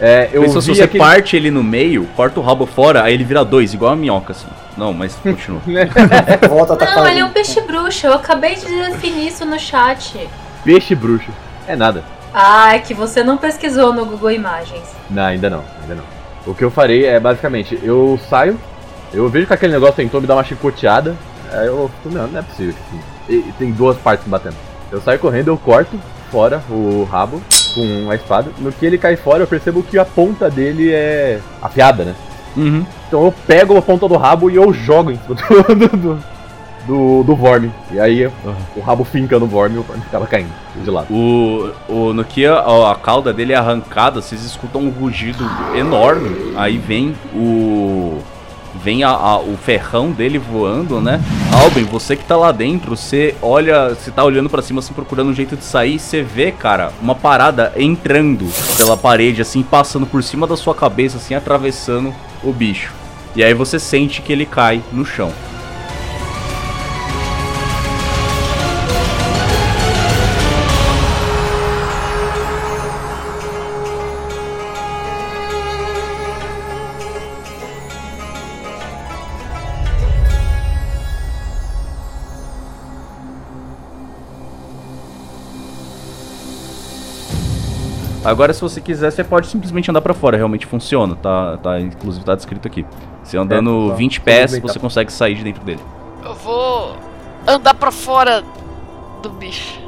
É, 0.00 0.30
eu 0.32 0.42
Pensa 0.42 0.60
se 0.62 0.74
você 0.74 0.82
aquele... 0.84 0.98
parte 1.02 1.36
ele 1.36 1.50
no 1.50 1.62
meio, 1.62 2.06
corta 2.16 2.40
o 2.40 2.42
rabo 2.42 2.66
fora, 2.66 3.02
aí 3.02 3.12
ele 3.14 3.24
vira 3.24 3.44
dois, 3.44 3.72
igual 3.74 3.92
a 3.92 3.96
minhoca, 3.96 4.32
assim. 4.32 4.46
Não, 4.76 4.92
mas 4.92 5.14
continua. 5.22 5.60
Volta 6.48 6.84
a. 6.84 6.96
Não, 6.96 7.08
ele 7.08 7.20
é 7.20 7.24
um 7.24 7.30
peixe 7.30 7.60
bruxo, 7.60 8.06
eu 8.06 8.14
acabei 8.14 8.54
de 8.56 8.66
definir 8.66 9.28
isso 9.28 9.44
no 9.44 9.58
chat. 9.58 10.28
Peixe 10.64 10.94
bruxo. 10.94 11.30
É 11.66 11.76
nada. 11.76 12.04
Ah, 12.32 12.74
é 12.74 12.80
que 12.80 12.92
você 12.92 13.22
não 13.22 13.36
pesquisou 13.36 13.92
no 13.92 14.04
Google 14.04 14.32
Imagens. 14.32 14.84
Não, 15.08 15.22
ainda 15.22 15.48
não, 15.48 15.64
ainda 15.80 15.94
não. 15.94 16.04
O 16.46 16.54
que 16.54 16.64
eu 16.64 16.70
farei 16.70 17.06
é 17.06 17.18
basicamente, 17.20 17.78
eu 17.82 18.18
saio, 18.28 18.58
eu 19.12 19.28
vejo 19.28 19.46
que 19.46 19.54
aquele 19.54 19.72
negócio 19.72 19.94
tentou 19.94 20.20
me 20.20 20.26
dar 20.26 20.34
uma 20.34 20.44
chicoteada, 20.44 21.16
aí 21.52 21.68
eu 21.68 21.90
fico, 22.02 22.14
não, 22.14 22.26
não 22.26 22.40
é 22.40 22.42
possível. 22.42 22.74
E, 23.28 23.34
e 23.34 23.54
tem 23.58 23.70
duas 23.70 23.96
partes 23.96 24.26
batendo. 24.26 24.56
Eu 24.90 25.00
saio 25.00 25.18
correndo, 25.18 25.48
eu 25.48 25.56
corto 25.56 25.98
fora 26.30 26.60
o 26.68 27.04
rabo 27.04 27.40
com 27.74 28.10
a 28.10 28.14
espada. 28.16 28.50
No 28.58 28.72
que 28.72 28.84
ele 28.84 28.98
cai 28.98 29.16
fora, 29.16 29.44
eu 29.44 29.46
percebo 29.46 29.82
que 29.82 29.96
a 29.98 30.04
ponta 30.04 30.50
dele 30.50 30.92
é 30.92 31.40
afiada, 31.62 32.04
né? 32.04 32.14
Uhum. 32.56 32.84
Então 33.08 33.24
eu 33.24 33.34
pego 33.46 33.76
a 33.76 33.82
ponta 33.82 34.06
do 34.08 34.16
rabo 34.16 34.50
e 34.50 34.56
eu 34.56 34.72
jogo 34.72 35.10
em 35.10 35.16
cima 35.18 35.34
do, 35.64 35.74
do, 35.74 35.96
do, 35.96 36.18
do, 36.86 37.22
do 37.24 37.36
Vorme. 37.36 37.70
E 37.90 37.98
aí 37.98 38.26
o 38.76 38.80
rabo 38.80 39.04
finca 39.04 39.38
no 39.38 39.46
Vorme 39.46 39.76
e 39.76 39.78
o 39.78 39.82
Vorme 39.82 40.02
ficava 40.02 40.26
caindo 40.26 40.50
de 40.82 40.90
lado. 40.90 41.06
O, 41.12 41.70
o, 41.88 42.12
no 42.12 42.24
que 42.24 42.44
a, 42.46 42.58
a 42.90 42.94
cauda 42.94 43.32
dele 43.32 43.52
é 43.52 43.56
arrancada, 43.56 44.20
vocês 44.20 44.44
escutam 44.44 44.82
um 44.82 44.90
rugido 44.90 45.44
enorme. 45.74 46.52
Aí 46.56 46.78
vem 46.78 47.14
o. 47.34 48.18
Vem 48.82 49.04
a, 49.04 49.10
a- 49.10 49.38
o 49.38 49.56
ferrão 49.56 50.10
dele 50.10 50.36
voando, 50.36 51.00
né? 51.00 51.20
Alben, 51.62 51.84
você 51.84 52.16
que 52.16 52.24
tá 52.24 52.36
lá 52.36 52.50
dentro, 52.50 52.96
você 52.96 53.32
olha, 53.40 53.90
você 53.90 54.10
tá 54.10 54.24
olhando 54.24 54.50
pra 54.50 54.60
cima, 54.60 54.80
assim, 54.80 54.92
procurando 54.92 55.30
um 55.30 55.34
jeito 55.34 55.54
de 55.56 55.62
sair, 55.62 55.96
você 55.96 56.22
vê, 56.22 56.50
cara, 56.50 56.90
uma 57.00 57.14
parada 57.14 57.72
entrando 57.76 58.44
pela 58.76 58.96
parede, 58.96 59.40
assim, 59.40 59.62
passando 59.62 60.04
por 60.06 60.24
cima 60.24 60.44
da 60.44 60.56
sua 60.56 60.74
cabeça, 60.74 61.18
assim, 61.18 61.34
atravessando 61.36 62.12
o 62.44 62.52
bicho. 62.52 62.92
E 63.34 63.42
aí 63.42 63.52
você 63.54 63.78
sente 63.78 64.22
que 64.22 64.32
ele 64.32 64.46
cai 64.46 64.82
no 64.92 65.04
chão. 65.04 65.32
Agora, 88.24 88.52
se 88.52 88.60
você 88.60 88.80
quiser, 88.80 89.10
você 89.10 89.22
pode 89.22 89.46
simplesmente 89.48 89.90
andar 89.90 90.00
pra 90.00 90.14
fora. 90.14 90.36
Realmente 90.36 90.66
funciona, 90.66 91.14
tá? 91.14 91.58
tá 91.58 91.80
inclusive 91.80 92.24
tá 92.24 92.34
descrito 92.34 92.66
aqui. 92.66 92.86
Você 93.22 93.36
andando 93.36 93.90
tá. 93.90 93.94
20 93.94 94.20
pés, 94.20 94.58
você 94.58 94.78
consegue 94.78 95.12
sair 95.12 95.34
de 95.34 95.44
dentro 95.44 95.62
dele. 95.62 95.80
Eu 96.24 96.34
vou 96.34 96.96
andar 97.46 97.74
pra 97.74 97.90
fora 97.90 98.42
do 99.22 99.28
bicho. 99.30 99.84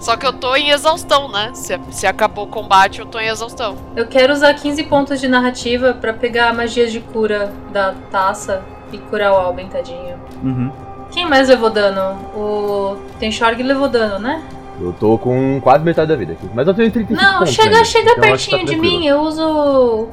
Só 0.00 0.16
que 0.16 0.26
eu 0.26 0.32
tô 0.32 0.54
em 0.54 0.70
exaustão, 0.70 1.28
né? 1.28 1.50
Se, 1.54 1.78
se 1.90 2.06
acabou 2.06 2.44
o 2.44 2.48
combate, 2.48 3.00
eu 3.00 3.06
tô 3.06 3.18
em 3.18 3.28
exaustão. 3.28 3.76
Eu 3.94 4.06
quero 4.06 4.32
usar 4.32 4.52
15 4.54 4.84
pontos 4.84 5.20
de 5.20 5.28
narrativa 5.28 5.94
pra 5.94 6.12
pegar 6.12 6.52
magias 6.54 6.92
de 6.92 7.00
cura 7.00 7.52
da 7.72 7.94
taça 8.10 8.62
e 8.92 8.98
curar 8.98 9.32
o 9.32 9.36
Alben, 9.36 9.68
tadinho. 9.68 10.16
Uhum. 10.42 10.70
Quem 11.10 11.26
mais 11.26 11.48
levou 11.48 11.70
dano? 11.70 12.18
O 12.34 12.96
Tenshorg 13.18 13.62
levou 13.62 13.88
dano, 13.88 14.18
né? 14.18 14.42
Eu 14.80 14.92
tô 14.92 15.16
com 15.18 15.60
quase 15.60 15.84
metade 15.84 16.08
da 16.08 16.16
vida 16.16 16.32
aqui. 16.32 16.48
Mas 16.54 16.66
eu 16.66 16.74
tenho 16.74 16.90
35 16.90 17.22
Não, 17.22 17.38
pontos 17.38 17.54
chega, 17.54 17.68
ainda, 17.68 17.84
chega 17.84 18.10
então 18.10 18.14
que 18.14 18.20
tá 18.20 18.26
pertinho 18.26 18.66
de 18.66 18.76
mim. 18.76 19.06
Eu 19.06 19.20
uso. 19.20 20.08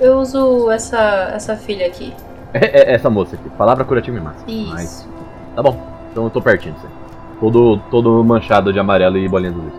Eu 0.00 0.18
uso 0.18 0.70
essa, 0.70 1.32
essa 1.34 1.56
filha 1.56 1.86
aqui. 1.86 2.12
É, 2.52 2.92
é 2.92 2.94
essa 2.94 3.10
moça 3.10 3.36
aqui. 3.36 3.48
Palavra 3.50 3.84
curativa 3.84 4.16
e 4.16 4.20
massa. 4.20 4.44
Isso. 4.46 4.70
Mas, 4.72 5.08
tá 5.54 5.62
bom. 5.62 5.80
Então 6.10 6.24
eu 6.24 6.30
tô 6.30 6.40
pertinho 6.40 6.74
disso 6.74 6.86
aí. 6.86 6.92
Todo, 7.40 7.78
todo 7.90 8.24
manchado 8.24 8.72
de 8.72 8.78
amarelo 8.78 9.18
e 9.18 9.28
bolinha 9.28 9.52
de 9.52 9.58
luz. 9.58 9.72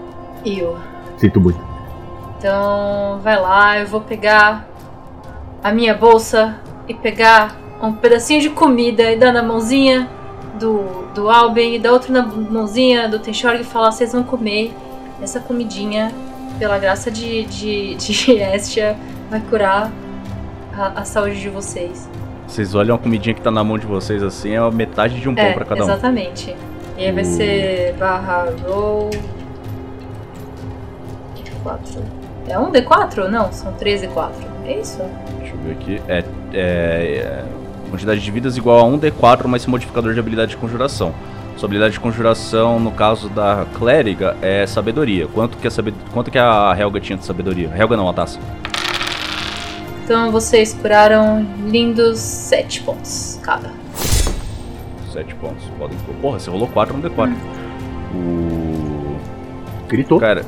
Eu. 0.46 0.78
Sinto 1.18 1.42
muito. 1.42 1.60
Então, 2.38 3.20
vai 3.22 3.38
lá, 3.38 3.80
eu 3.80 3.86
vou 3.86 4.00
pegar 4.00 4.66
a 5.62 5.74
minha 5.74 5.94
bolsa 5.94 6.56
e 6.88 6.94
pegar 6.94 7.58
um 7.82 7.92
pedacinho 7.92 8.40
de 8.40 8.50
comida 8.50 9.12
e 9.12 9.18
dar 9.18 9.34
na 9.34 9.44
mãozinha 9.44 10.10
do, 10.58 11.09
do 11.20 11.30
Alben 11.30 11.76
e 11.76 11.80
dar 11.80 11.92
outro 11.92 12.14
na 12.14 12.26
mãozinha 12.26 13.10
do 13.10 13.20
Tenshorg 13.20 13.60
e 13.60 13.64
falar: 13.64 13.92
vocês 13.92 14.14
vão 14.14 14.24
comer 14.24 14.74
essa 15.22 15.40
comidinha, 15.40 16.12
pela 16.58 16.78
graça 16.80 17.12
de, 17.12 17.44
de, 17.46 17.96
de 17.96 18.32
Estia, 18.40 18.96
vai 19.30 19.42
curar 19.42 19.92
a, 20.74 21.02
a 21.02 21.06
saúde 21.06 21.40
de 21.42 21.50
vocês. 21.50 22.10
Vocês 22.48 22.74
olham 22.74 22.96
a 22.96 22.98
comidinha 22.98 23.36
que 23.36 23.42
tá 23.42 23.52
na 23.52 23.64
mão 23.64 23.78
de 23.78 23.86
vocês 23.86 24.24
assim, 24.24 24.56
é 24.56 24.72
metade 24.72 25.20
de 25.20 25.28
um 25.30 25.36
pão 25.36 25.44
é, 25.44 25.54
pra 25.54 25.66
cada 25.66 25.82
um. 25.82 25.84
exatamente. 25.84 26.56
E 26.98 27.06
aí 27.06 27.12
vai 27.12 27.24
Uh. 27.24 27.28
ser 27.28 27.94
barra 28.00 28.48
roll. 28.66 29.10
4. 31.64 32.02
É 32.48 32.58
um 32.58 32.72
D4? 32.72 33.28
Não, 33.28 33.52
são 33.52 33.74
3 33.74 34.04
D4. 34.04 34.32
É 34.66 34.80
isso? 34.80 35.02
Deixa 35.40 35.54
eu 35.54 35.60
ver 35.60 35.72
aqui. 35.74 36.02
É, 36.08 36.18
é, 36.18 36.24
é, 36.54 37.44
quantidade 37.90 38.22
de 38.22 38.32
vidas 38.32 38.58
igual 38.58 38.80
a 38.80 38.98
1d4 38.98 39.48
mais 39.48 39.64
seu 39.64 39.72
modificador 39.72 40.14
de 40.14 40.20
habilidade 40.20 40.52
de 40.52 40.58
conjuração. 40.58 41.14
Sua 41.58 41.68
habilidade 41.68 41.94
de 41.94 42.00
conjuração, 42.00 42.80
no 42.80 42.92
caso 42.92 43.28
da 43.28 43.66
clériga, 43.78 44.38
é 44.42 44.66
sabedoria. 44.66 45.28
Quanto 45.28 45.58
que 45.58 45.68
a, 45.68 45.72
sabed... 45.72 45.94
Quanto 46.14 46.32
que 46.32 46.40
a 46.40 46.74
Helga 46.78 47.02
tinha 47.02 47.18
de 47.18 47.26
sabedoria? 47.26 47.70
Helga 47.76 47.98
não, 47.98 48.08
a 48.08 48.14
taça. 48.14 48.40
Então 50.06 50.32
vocês 50.32 50.74
curaram 50.74 51.46
lindos 51.68 52.18
7 52.20 52.82
pontos 52.84 53.40
cada. 53.44 53.72
7 55.12 55.36
pontos. 55.36 55.64
Podem... 55.78 55.98
Porra, 56.22 56.40
você 56.40 56.50
rolou 56.50 56.68
4 56.70 56.98
no 56.98 57.10
D4. 57.10 57.34
O. 58.16 59.18
Gritou. 59.88 60.20
Cara, 60.20 60.46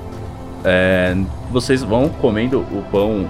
é, 0.64 1.16
vocês 1.52 1.84
vão 1.84 2.08
comendo 2.10 2.60
o 2.60 2.84
pão, 2.92 3.28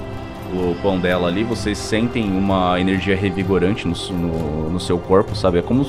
o 0.54 0.76
pão 0.82 0.98
dela 1.00 1.28
ali, 1.28 1.44
vocês 1.44 1.78
sentem 1.78 2.30
uma 2.32 2.80
energia 2.80 3.16
revigorante 3.16 3.88
no, 3.88 3.96
no, 4.12 4.70
no 4.72 4.80
seu 4.80 4.98
corpo, 4.98 5.36
sabe? 5.36 5.60
É 5.60 5.62
como. 5.62 5.86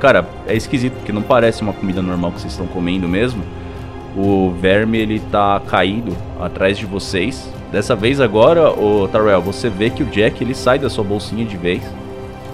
Cara, 0.00 0.26
é 0.46 0.54
esquisito, 0.54 0.94
porque 0.94 1.12
não 1.12 1.22
parece 1.22 1.62
uma 1.62 1.72
comida 1.72 2.02
normal 2.02 2.32
que 2.32 2.40
vocês 2.40 2.52
estão 2.52 2.66
comendo 2.66 3.08
mesmo. 3.08 3.42
O 4.16 4.52
verme 4.60 4.98
ele 4.98 5.20
tá 5.30 5.60
caído 5.66 6.16
atrás 6.40 6.76
de 6.78 6.86
vocês. 6.86 7.50
Dessa 7.72 7.96
vez 7.96 8.20
agora, 8.20 8.70
o 8.70 9.08
Tarell, 9.08 9.40
você 9.42 9.68
vê 9.68 9.90
que 9.90 10.02
o 10.02 10.06
Jack 10.06 10.42
ele 10.44 10.54
sai 10.54 10.78
da 10.78 10.88
sua 10.88 11.02
bolsinha 11.02 11.44
de 11.44 11.56
vez. 11.56 11.82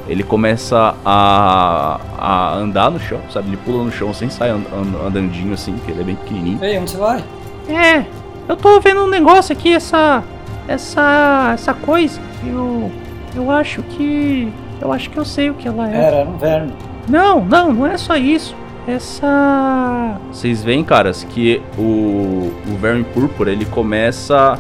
Ele 0.09 0.23
começa 0.23 0.95
a, 1.05 2.01
a 2.19 2.55
andar 2.57 2.91
no 2.91 2.99
chão, 2.99 3.21
sabe? 3.31 3.49
Ele 3.49 3.57
pula 3.59 3.85
no 3.85 3.93
chão 3.93 4.13
sem 4.15 4.31
sair 4.31 4.51
and, 4.51 4.63
and- 4.73 5.07
andandinho 5.07 5.53
assim, 5.53 5.73
porque 5.75 5.91
ele 5.93 6.01
é 6.01 6.05
bem 6.05 6.15
pequenininho. 6.17 6.59
Ei, 6.65 6.79
onde 6.79 6.91
você 6.91 6.97
vai? 6.97 7.23
É, 7.69 8.05
eu 8.49 8.57
tô 8.57 8.81
vendo 8.81 9.03
um 9.05 9.09
negócio 9.09 9.53
aqui, 9.53 9.73
essa. 9.75 10.25
Essa. 10.69 11.51
Essa 11.55 11.75
coisa. 11.75 12.21
Eu. 12.45 12.91
Eu 13.35 13.51
acho 13.51 13.83
que. 13.83 14.53
Eu 14.81 14.93
acho 14.93 15.11
que 15.11 15.19
eu 15.19 15.25
sei 15.25 15.51
o 15.51 15.55
que 15.55 15.69
ela 15.69 15.91
é. 15.91 15.97
Era, 15.97 16.17
era 16.17 16.31
um 16.31 16.39
verme. 16.39 16.73
Não, 17.09 17.45
não, 17.45 17.73
não 17.73 17.87
é 17.87 17.97
só 17.97 18.17
isso. 18.17 18.55
Essa. 18.87 20.19
Vocês 20.33 20.63
veem, 20.63 20.83
caras, 20.83 21.25
que 21.25 21.61
o, 21.79 22.51
o 22.67 22.77
verme 22.81 23.05
púrpura 23.05 23.51
ele 23.51 23.67
começa. 23.67 24.59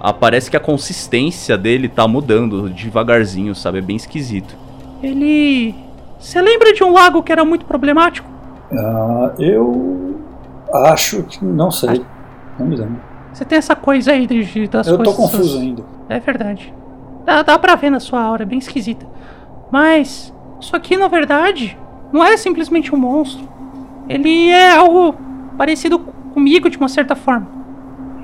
A, 0.00 0.12
parece 0.12 0.50
que 0.50 0.56
a 0.56 0.60
consistência 0.60 1.56
dele 1.58 1.88
tá 1.88 2.06
mudando 2.06 2.68
devagarzinho, 2.68 3.54
sabe? 3.54 3.78
É 3.78 3.82
bem 3.82 3.96
esquisito. 3.96 4.54
Ele. 5.02 5.74
Você 6.18 6.40
lembra 6.40 6.72
de 6.72 6.82
um 6.82 6.92
lago 6.92 7.22
que 7.22 7.32
era 7.32 7.44
muito 7.44 7.64
problemático? 7.66 8.28
Ah, 8.72 9.32
eu 9.38 10.20
acho 10.72 11.22
que. 11.24 11.44
Não 11.44 11.70
sei. 11.70 12.04
Não 12.58 12.66
me 12.66 12.76
lembro. 12.76 13.00
Você 13.36 13.44
tem 13.44 13.58
essa 13.58 13.76
coisa 13.76 14.12
aí 14.12 14.26
de, 14.26 14.66
das 14.66 14.86
Eu 14.86 14.96
tô 14.96 15.12
coisas. 15.12 15.16
confuso 15.16 15.58
ainda. 15.58 15.84
É 16.08 16.18
verdade. 16.18 16.72
Dá, 17.26 17.42
dá 17.42 17.58
pra 17.58 17.74
ver 17.74 17.90
na 17.90 18.00
sua 18.00 18.22
aura, 18.22 18.44
é 18.44 18.46
bem 18.46 18.58
esquisita. 18.58 19.06
Mas. 19.70 20.34
Isso 20.58 20.74
aqui, 20.74 20.96
na 20.96 21.06
verdade, 21.06 21.78
não 22.10 22.24
é 22.24 22.34
simplesmente 22.38 22.94
um 22.94 22.98
monstro. 22.98 23.46
Ele 24.08 24.48
é 24.48 24.74
algo 24.74 25.14
parecido 25.58 25.98
comigo 26.32 26.70
de 26.70 26.78
uma 26.78 26.88
certa 26.88 27.14
forma. 27.14 27.46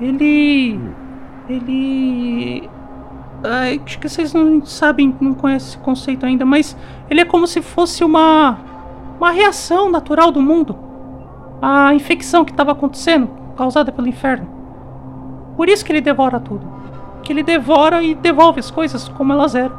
Ele. 0.01 0.79
Ele. 1.47 2.67
Ai, 3.43 3.79
acho 3.85 3.99
que 3.99 4.09
vocês 4.09 4.33
não 4.33 4.65
sabem, 4.65 5.15
não 5.21 5.35
conhecem 5.35 5.67
esse 5.69 5.77
conceito 5.77 6.25
ainda, 6.25 6.43
mas 6.43 6.75
ele 7.07 7.21
é 7.21 7.25
como 7.25 7.45
se 7.45 7.61
fosse 7.61 8.03
uma. 8.03 8.57
uma 9.19 9.29
reação 9.29 9.91
natural 9.91 10.31
do 10.31 10.41
mundo. 10.41 10.75
A 11.61 11.93
infecção 11.93 12.43
que 12.43 12.49
estava 12.49 12.71
acontecendo, 12.71 13.29
causada 13.55 13.91
pelo 13.91 14.07
inferno. 14.07 14.62
Por 15.55 15.69
isso 15.69 15.83
que 15.85 15.91
ele 15.91 16.01
devora 16.01 16.39
tudo. 16.39 16.65
Que 17.23 17.31
ele 17.31 17.43
devora 17.43 18.03
e 18.03 18.13
devolve 18.15 18.59
as 18.59 18.69
coisas 18.69 19.07
como 19.07 19.33
elas 19.33 19.55
eram. 19.55 19.75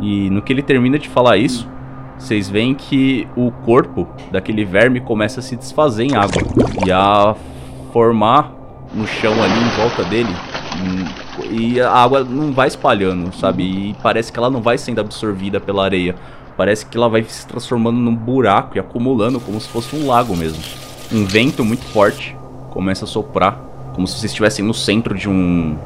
E 0.00 0.30
no 0.30 0.40
que 0.40 0.52
ele 0.52 0.62
termina 0.62 0.98
de 0.98 1.08
falar 1.08 1.36
isso, 1.36 1.68
vocês 2.18 2.48
veem 2.48 2.74
que 2.74 3.26
o 3.36 3.50
corpo 3.50 4.08
daquele 4.30 4.64
verme 4.64 5.00
começa 5.00 5.40
a 5.40 5.42
se 5.42 5.56
desfazer 5.56 6.04
em 6.04 6.16
água 6.16 6.42
e 6.86 6.90
a 6.90 7.34
formar 7.92 8.52
no 8.94 9.06
chão 9.06 9.32
ali 9.42 9.60
em 9.60 9.76
volta 9.76 10.04
dele. 10.04 10.34
Hum, 10.76 11.28
E 11.50 11.80
a 11.80 11.90
água 11.92 12.24
não 12.24 12.52
vai 12.52 12.68
espalhando, 12.68 13.34
sabe? 13.36 13.62
E 13.62 13.96
parece 14.02 14.32
que 14.32 14.38
ela 14.38 14.50
não 14.50 14.60
vai 14.60 14.76
sendo 14.78 15.00
absorvida 15.00 15.60
pela 15.60 15.84
areia. 15.84 16.14
Parece 16.56 16.84
que 16.84 16.96
ela 16.96 17.08
vai 17.08 17.22
se 17.22 17.46
transformando 17.46 17.98
num 17.98 18.14
buraco 18.14 18.76
e 18.76 18.80
acumulando 18.80 19.38
como 19.38 19.60
se 19.60 19.68
fosse 19.68 19.94
um 19.94 20.06
lago 20.08 20.36
mesmo. 20.36 20.62
Um 21.12 21.24
vento 21.24 21.64
muito 21.64 21.84
forte 21.84 22.36
começa 22.70 23.04
a 23.04 23.08
soprar, 23.08 23.58
como 23.98 24.06
se 24.06 24.12
vocês 24.14 24.30
estivessem 24.30 24.64
no 24.64 24.72
centro 24.72 25.12
de 25.18 25.28
um 25.28 25.76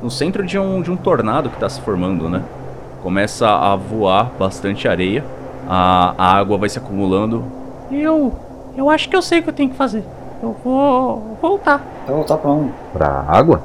no 0.00 0.08
centro 0.08 0.46
de 0.46 0.56
um 0.56 0.80
de 0.80 0.88
um 0.88 0.96
tornado 0.96 1.48
que 1.48 1.56
está 1.56 1.68
se 1.68 1.80
formando, 1.80 2.28
né? 2.28 2.42
Começa 3.02 3.48
a 3.48 3.74
voar 3.74 4.30
bastante 4.38 4.86
areia. 4.86 5.24
A, 5.68 6.14
a 6.16 6.36
água 6.38 6.56
vai 6.56 6.68
se 6.68 6.78
acumulando. 6.78 7.42
Eu. 7.90 8.32
Eu 8.76 8.88
acho 8.88 9.08
que 9.08 9.16
eu 9.16 9.20
sei 9.22 9.40
o 9.40 9.42
que 9.42 9.48
eu 9.48 9.52
tenho 9.52 9.68
que 9.70 9.74
fazer. 9.74 10.04
Eu 10.40 10.54
vou 10.62 11.36
voltar. 11.42 11.84
Vai 12.06 12.14
voltar 12.14 12.36
pra 12.36 12.50
onde? 12.52 12.70
Pra 12.92 13.24
água? 13.26 13.64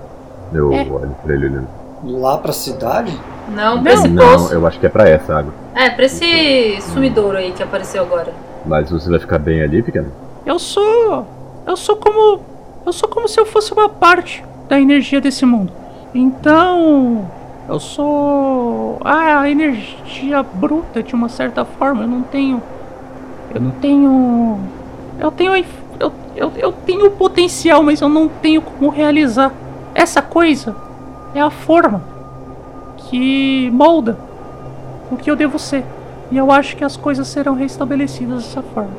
Eu 0.51 0.73
É. 0.73 0.81
olho 0.81 1.15
pra 1.23 1.35
ele 1.35 1.45
olhando. 1.45 1.67
Lá 2.05 2.39
pra 2.39 2.51
cidade? 2.53 3.15
Não, 3.53 3.83
pra 3.83 3.93
esse 3.93 4.07
Não, 4.07 4.27
poço. 4.31 4.51
eu 4.53 4.65
acho 4.65 4.79
que 4.79 4.87
é 4.87 4.89
pra 4.89 5.07
essa 5.07 5.37
água. 5.37 5.53
É, 5.75 5.91
pra 5.91 6.05
esse 6.05 6.81
sumidouro 6.91 7.37
aí 7.37 7.51
que 7.51 7.61
apareceu 7.61 8.01
agora. 8.01 8.33
Mas 8.65 8.89
você 8.89 9.07
vai 9.11 9.19
ficar 9.19 9.37
bem 9.37 9.61
ali, 9.61 9.83
pequeno? 9.83 10.11
Eu 10.43 10.57
sou. 10.57 11.27
Eu 11.67 11.77
sou 11.77 11.97
como. 11.97 12.54
Eu 12.85 12.93
sou 12.93 13.09
como 13.09 13.27
se 13.27 13.39
eu 13.39 13.45
fosse 13.45 13.73
uma 13.73 13.89
parte 13.89 14.43
da 14.69 14.79
energia 14.79 15.19
desse 15.19 15.45
mundo. 15.45 15.71
Então. 16.13 17.29
Eu 17.67 17.79
sou. 17.79 18.99
A 19.03 19.49
energia 19.49 20.43
bruta 20.43 21.01
de 21.01 21.15
uma 21.15 21.27
certa 21.27 21.65
forma. 21.65 22.03
Eu 22.03 22.07
não 22.07 22.21
tenho. 22.21 22.61
Eu 23.53 23.61
não 23.61 23.71
tenho. 23.71 24.59
Eu 25.19 25.31
tenho. 25.31 25.65
Eu, 25.99 26.11
eu, 26.35 26.51
eu 26.57 26.71
tenho 26.71 27.09
potencial, 27.11 27.81
mas 27.81 28.01
eu 28.01 28.09
não 28.09 28.27
tenho 28.27 28.61
como 28.61 28.89
realizar. 28.89 29.51
Essa 29.95 30.21
coisa 30.21 30.75
é 31.33 31.41
a 31.41 31.49
forma 31.49 32.03
que 32.97 33.69
molda 33.71 34.17
o 35.09 35.17
que 35.17 35.31
eu 35.31 35.35
devo 35.35 35.57
ser. 35.57 35.83
E 36.31 36.37
eu 36.37 36.51
acho 36.51 36.75
que 36.75 36.83
as 36.83 36.97
coisas 36.97 37.27
serão 37.27 37.55
restabelecidas 37.55 38.43
dessa 38.43 38.61
forma. 38.61 38.91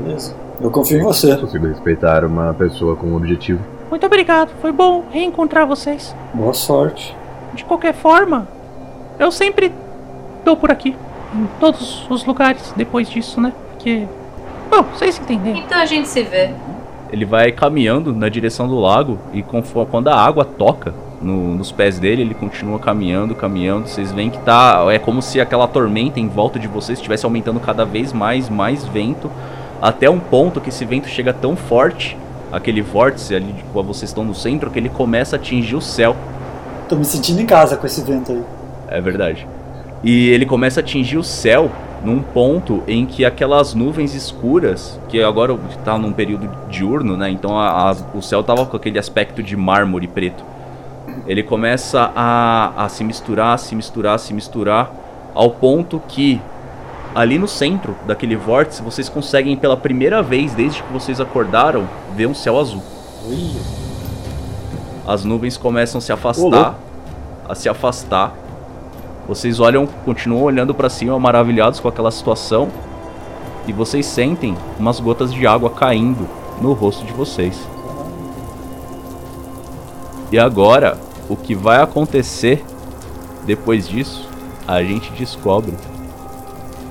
Beleza. 0.00 0.43
Eu 0.60 0.70
confio 0.70 0.98
em 0.98 1.02
você. 1.02 1.36
Consigo 1.36 1.66
respeitar 1.66 2.24
uma 2.24 2.54
pessoa 2.54 2.96
com 2.96 3.08
um 3.08 3.16
objetivo. 3.16 3.60
Muito 3.90 4.06
obrigado, 4.06 4.50
foi 4.60 4.72
bom 4.72 5.04
reencontrar 5.10 5.66
vocês. 5.66 6.14
Boa 6.32 6.52
sorte. 6.54 7.14
De 7.54 7.64
qualquer 7.64 7.94
forma, 7.94 8.48
eu 9.18 9.30
sempre 9.30 9.72
tô 10.44 10.56
por 10.56 10.70
aqui. 10.70 10.96
Em 11.34 11.46
todos 11.58 12.06
os 12.08 12.24
lugares 12.24 12.72
depois 12.76 13.08
disso, 13.08 13.40
né? 13.40 13.52
Porque. 13.72 14.06
Bom, 14.70 14.82
vocês 14.94 15.18
entenderam. 15.18 15.58
Então 15.58 15.78
a 15.78 15.86
gente 15.86 16.08
se 16.08 16.22
vê. 16.22 16.50
Ele 17.12 17.24
vai 17.24 17.52
caminhando 17.52 18.12
na 18.14 18.28
direção 18.28 18.66
do 18.66 18.78
lago 18.78 19.18
e 19.32 19.42
conforme, 19.42 19.90
quando 19.90 20.08
a 20.08 20.16
água 20.16 20.44
toca 20.44 20.94
no- 21.20 21.54
nos 21.54 21.70
pés 21.70 21.98
dele, 21.98 22.22
ele 22.22 22.34
continua 22.34 22.78
caminhando, 22.78 23.34
caminhando. 23.34 23.86
Vocês 23.88 24.10
veem 24.12 24.30
que 24.30 24.38
tá. 24.38 24.84
É 24.90 24.98
como 24.98 25.20
se 25.22 25.40
aquela 25.40 25.68
tormenta 25.68 26.18
em 26.18 26.28
volta 26.28 26.58
de 26.58 26.66
vocês 26.66 26.98
estivesse 26.98 27.24
aumentando 27.24 27.60
cada 27.60 27.84
vez 27.84 28.12
mais, 28.12 28.48
mais 28.48 28.84
vento. 28.84 29.30
Até 29.84 30.08
um 30.08 30.18
ponto 30.18 30.62
que 30.62 30.70
esse 30.70 30.82
vento 30.86 31.08
chega 31.08 31.30
tão 31.30 31.54
forte, 31.54 32.16
aquele 32.50 32.80
vórtice 32.80 33.34
ali 33.34 33.54
qual 33.70 33.84
vocês 33.84 34.08
estão 34.08 34.24
no 34.24 34.34
centro, 34.34 34.70
que 34.70 34.78
ele 34.78 34.88
começa 34.88 35.36
a 35.36 35.38
atingir 35.38 35.76
o 35.76 35.80
céu. 35.82 36.16
Tô 36.88 36.96
me 36.96 37.04
sentindo 37.04 37.42
em 37.42 37.44
casa 37.44 37.76
com 37.76 37.86
esse 37.86 38.00
vento 38.00 38.32
aí. 38.32 38.42
É 38.88 38.98
verdade. 38.98 39.46
E 40.02 40.30
ele 40.30 40.46
começa 40.46 40.80
a 40.80 40.82
atingir 40.82 41.18
o 41.18 41.22
céu 41.22 41.70
num 42.02 42.22
ponto 42.22 42.82
em 42.88 43.04
que 43.04 43.26
aquelas 43.26 43.74
nuvens 43.74 44.14
escuras, 44.14 44.98
que 45.10 45.22
agora 45.22 45.54
tá 45.84 45.98
num 45.98 46.14
período 46.14 46.48
diurno, 46.70 47.14
né? 47.14 47.28
Então 47.28 47.58
a- 47.58 47.90
a- 47.90 47.96
o 48.16 48.22
céu 48.22 48.42
tava 48.42 48.64
com 48.64 48.78
aquele 48.78 48.98
aspecto 48.98 49.42
de 49.42 49.54
mármore 49.54 50.06
preto. 50.06 50.42
Ele 51.26 51.42
começa 51.42 52.10
a, 52.16 52.84
a 52.84 52.88
se 52.88 53.04
misturar, 53.04 53.58
se 53.58 53.76
misturar, 53.76 54.18
se 54.18 54.32
misturar, 54.32 54.90
ao 55.34 55.50
ponto 55.50 56.00
que 56.08 56.40
ali 57.14 57.38
no 57.38 57.46
centro 57.46 57.94
daquele 58.06 58.36
vórtice 58.36 58.82
vocês 58.82 59.08
conseguem 59.08 59.56
pela 59.56 59.76
primeira 59.76 60.22
vez 60.22 60.52
desde 60.52 60.82
que 60.82 60.92
vocês 60.92 61.20
acordaram 61.20 61.86
ver 62.16 62.26
um 62.26 62.34
céu 62.34 62.58
azul. 62.58 62.82
As 65.06 65.24
nuvens 65.24 65.56
começam 65.56 65.98
a 65.98 66.02
se 66.02 66.12
afastar, 66.12 66.78
a 67.48 67.54
se 67.54 67.68
afastar. 67.68 68.34
Vocês 69.28 69.60
olham, 69.60 69.86
continuam 69.86 70.42
olhando 70.42 70.74
pra 70.74 70.90
cima, 70.90 71.18
maravilhados 71.18 71.80
com 71.80 71.88
aquela 71.88 72.10
situação, 72.10 72.68
e 73.66 73.72
vocês 73.72 74.04
sentem 74.04 74.56
umas 74.78 75.00
gotas 75.00 75.32
de 75.32 75.46
água 75.46 75.70
caindo 75.70 76.28
no 76.60 76.72
rosto 76.72 77.04
de 77.06 77.12
vocês. 77.12 77.58
E 80.30 80.38
agora, 80.38 80.98
o 81.28 81.36
que 81.36 81.54
vai 81.54 81.80
acontecer 81.80 82.62
depois 83.46 83.88
disso, 83.88 84.28
a 84.66 84.82
gente 84.82 85.10
descobre 85.12 85.74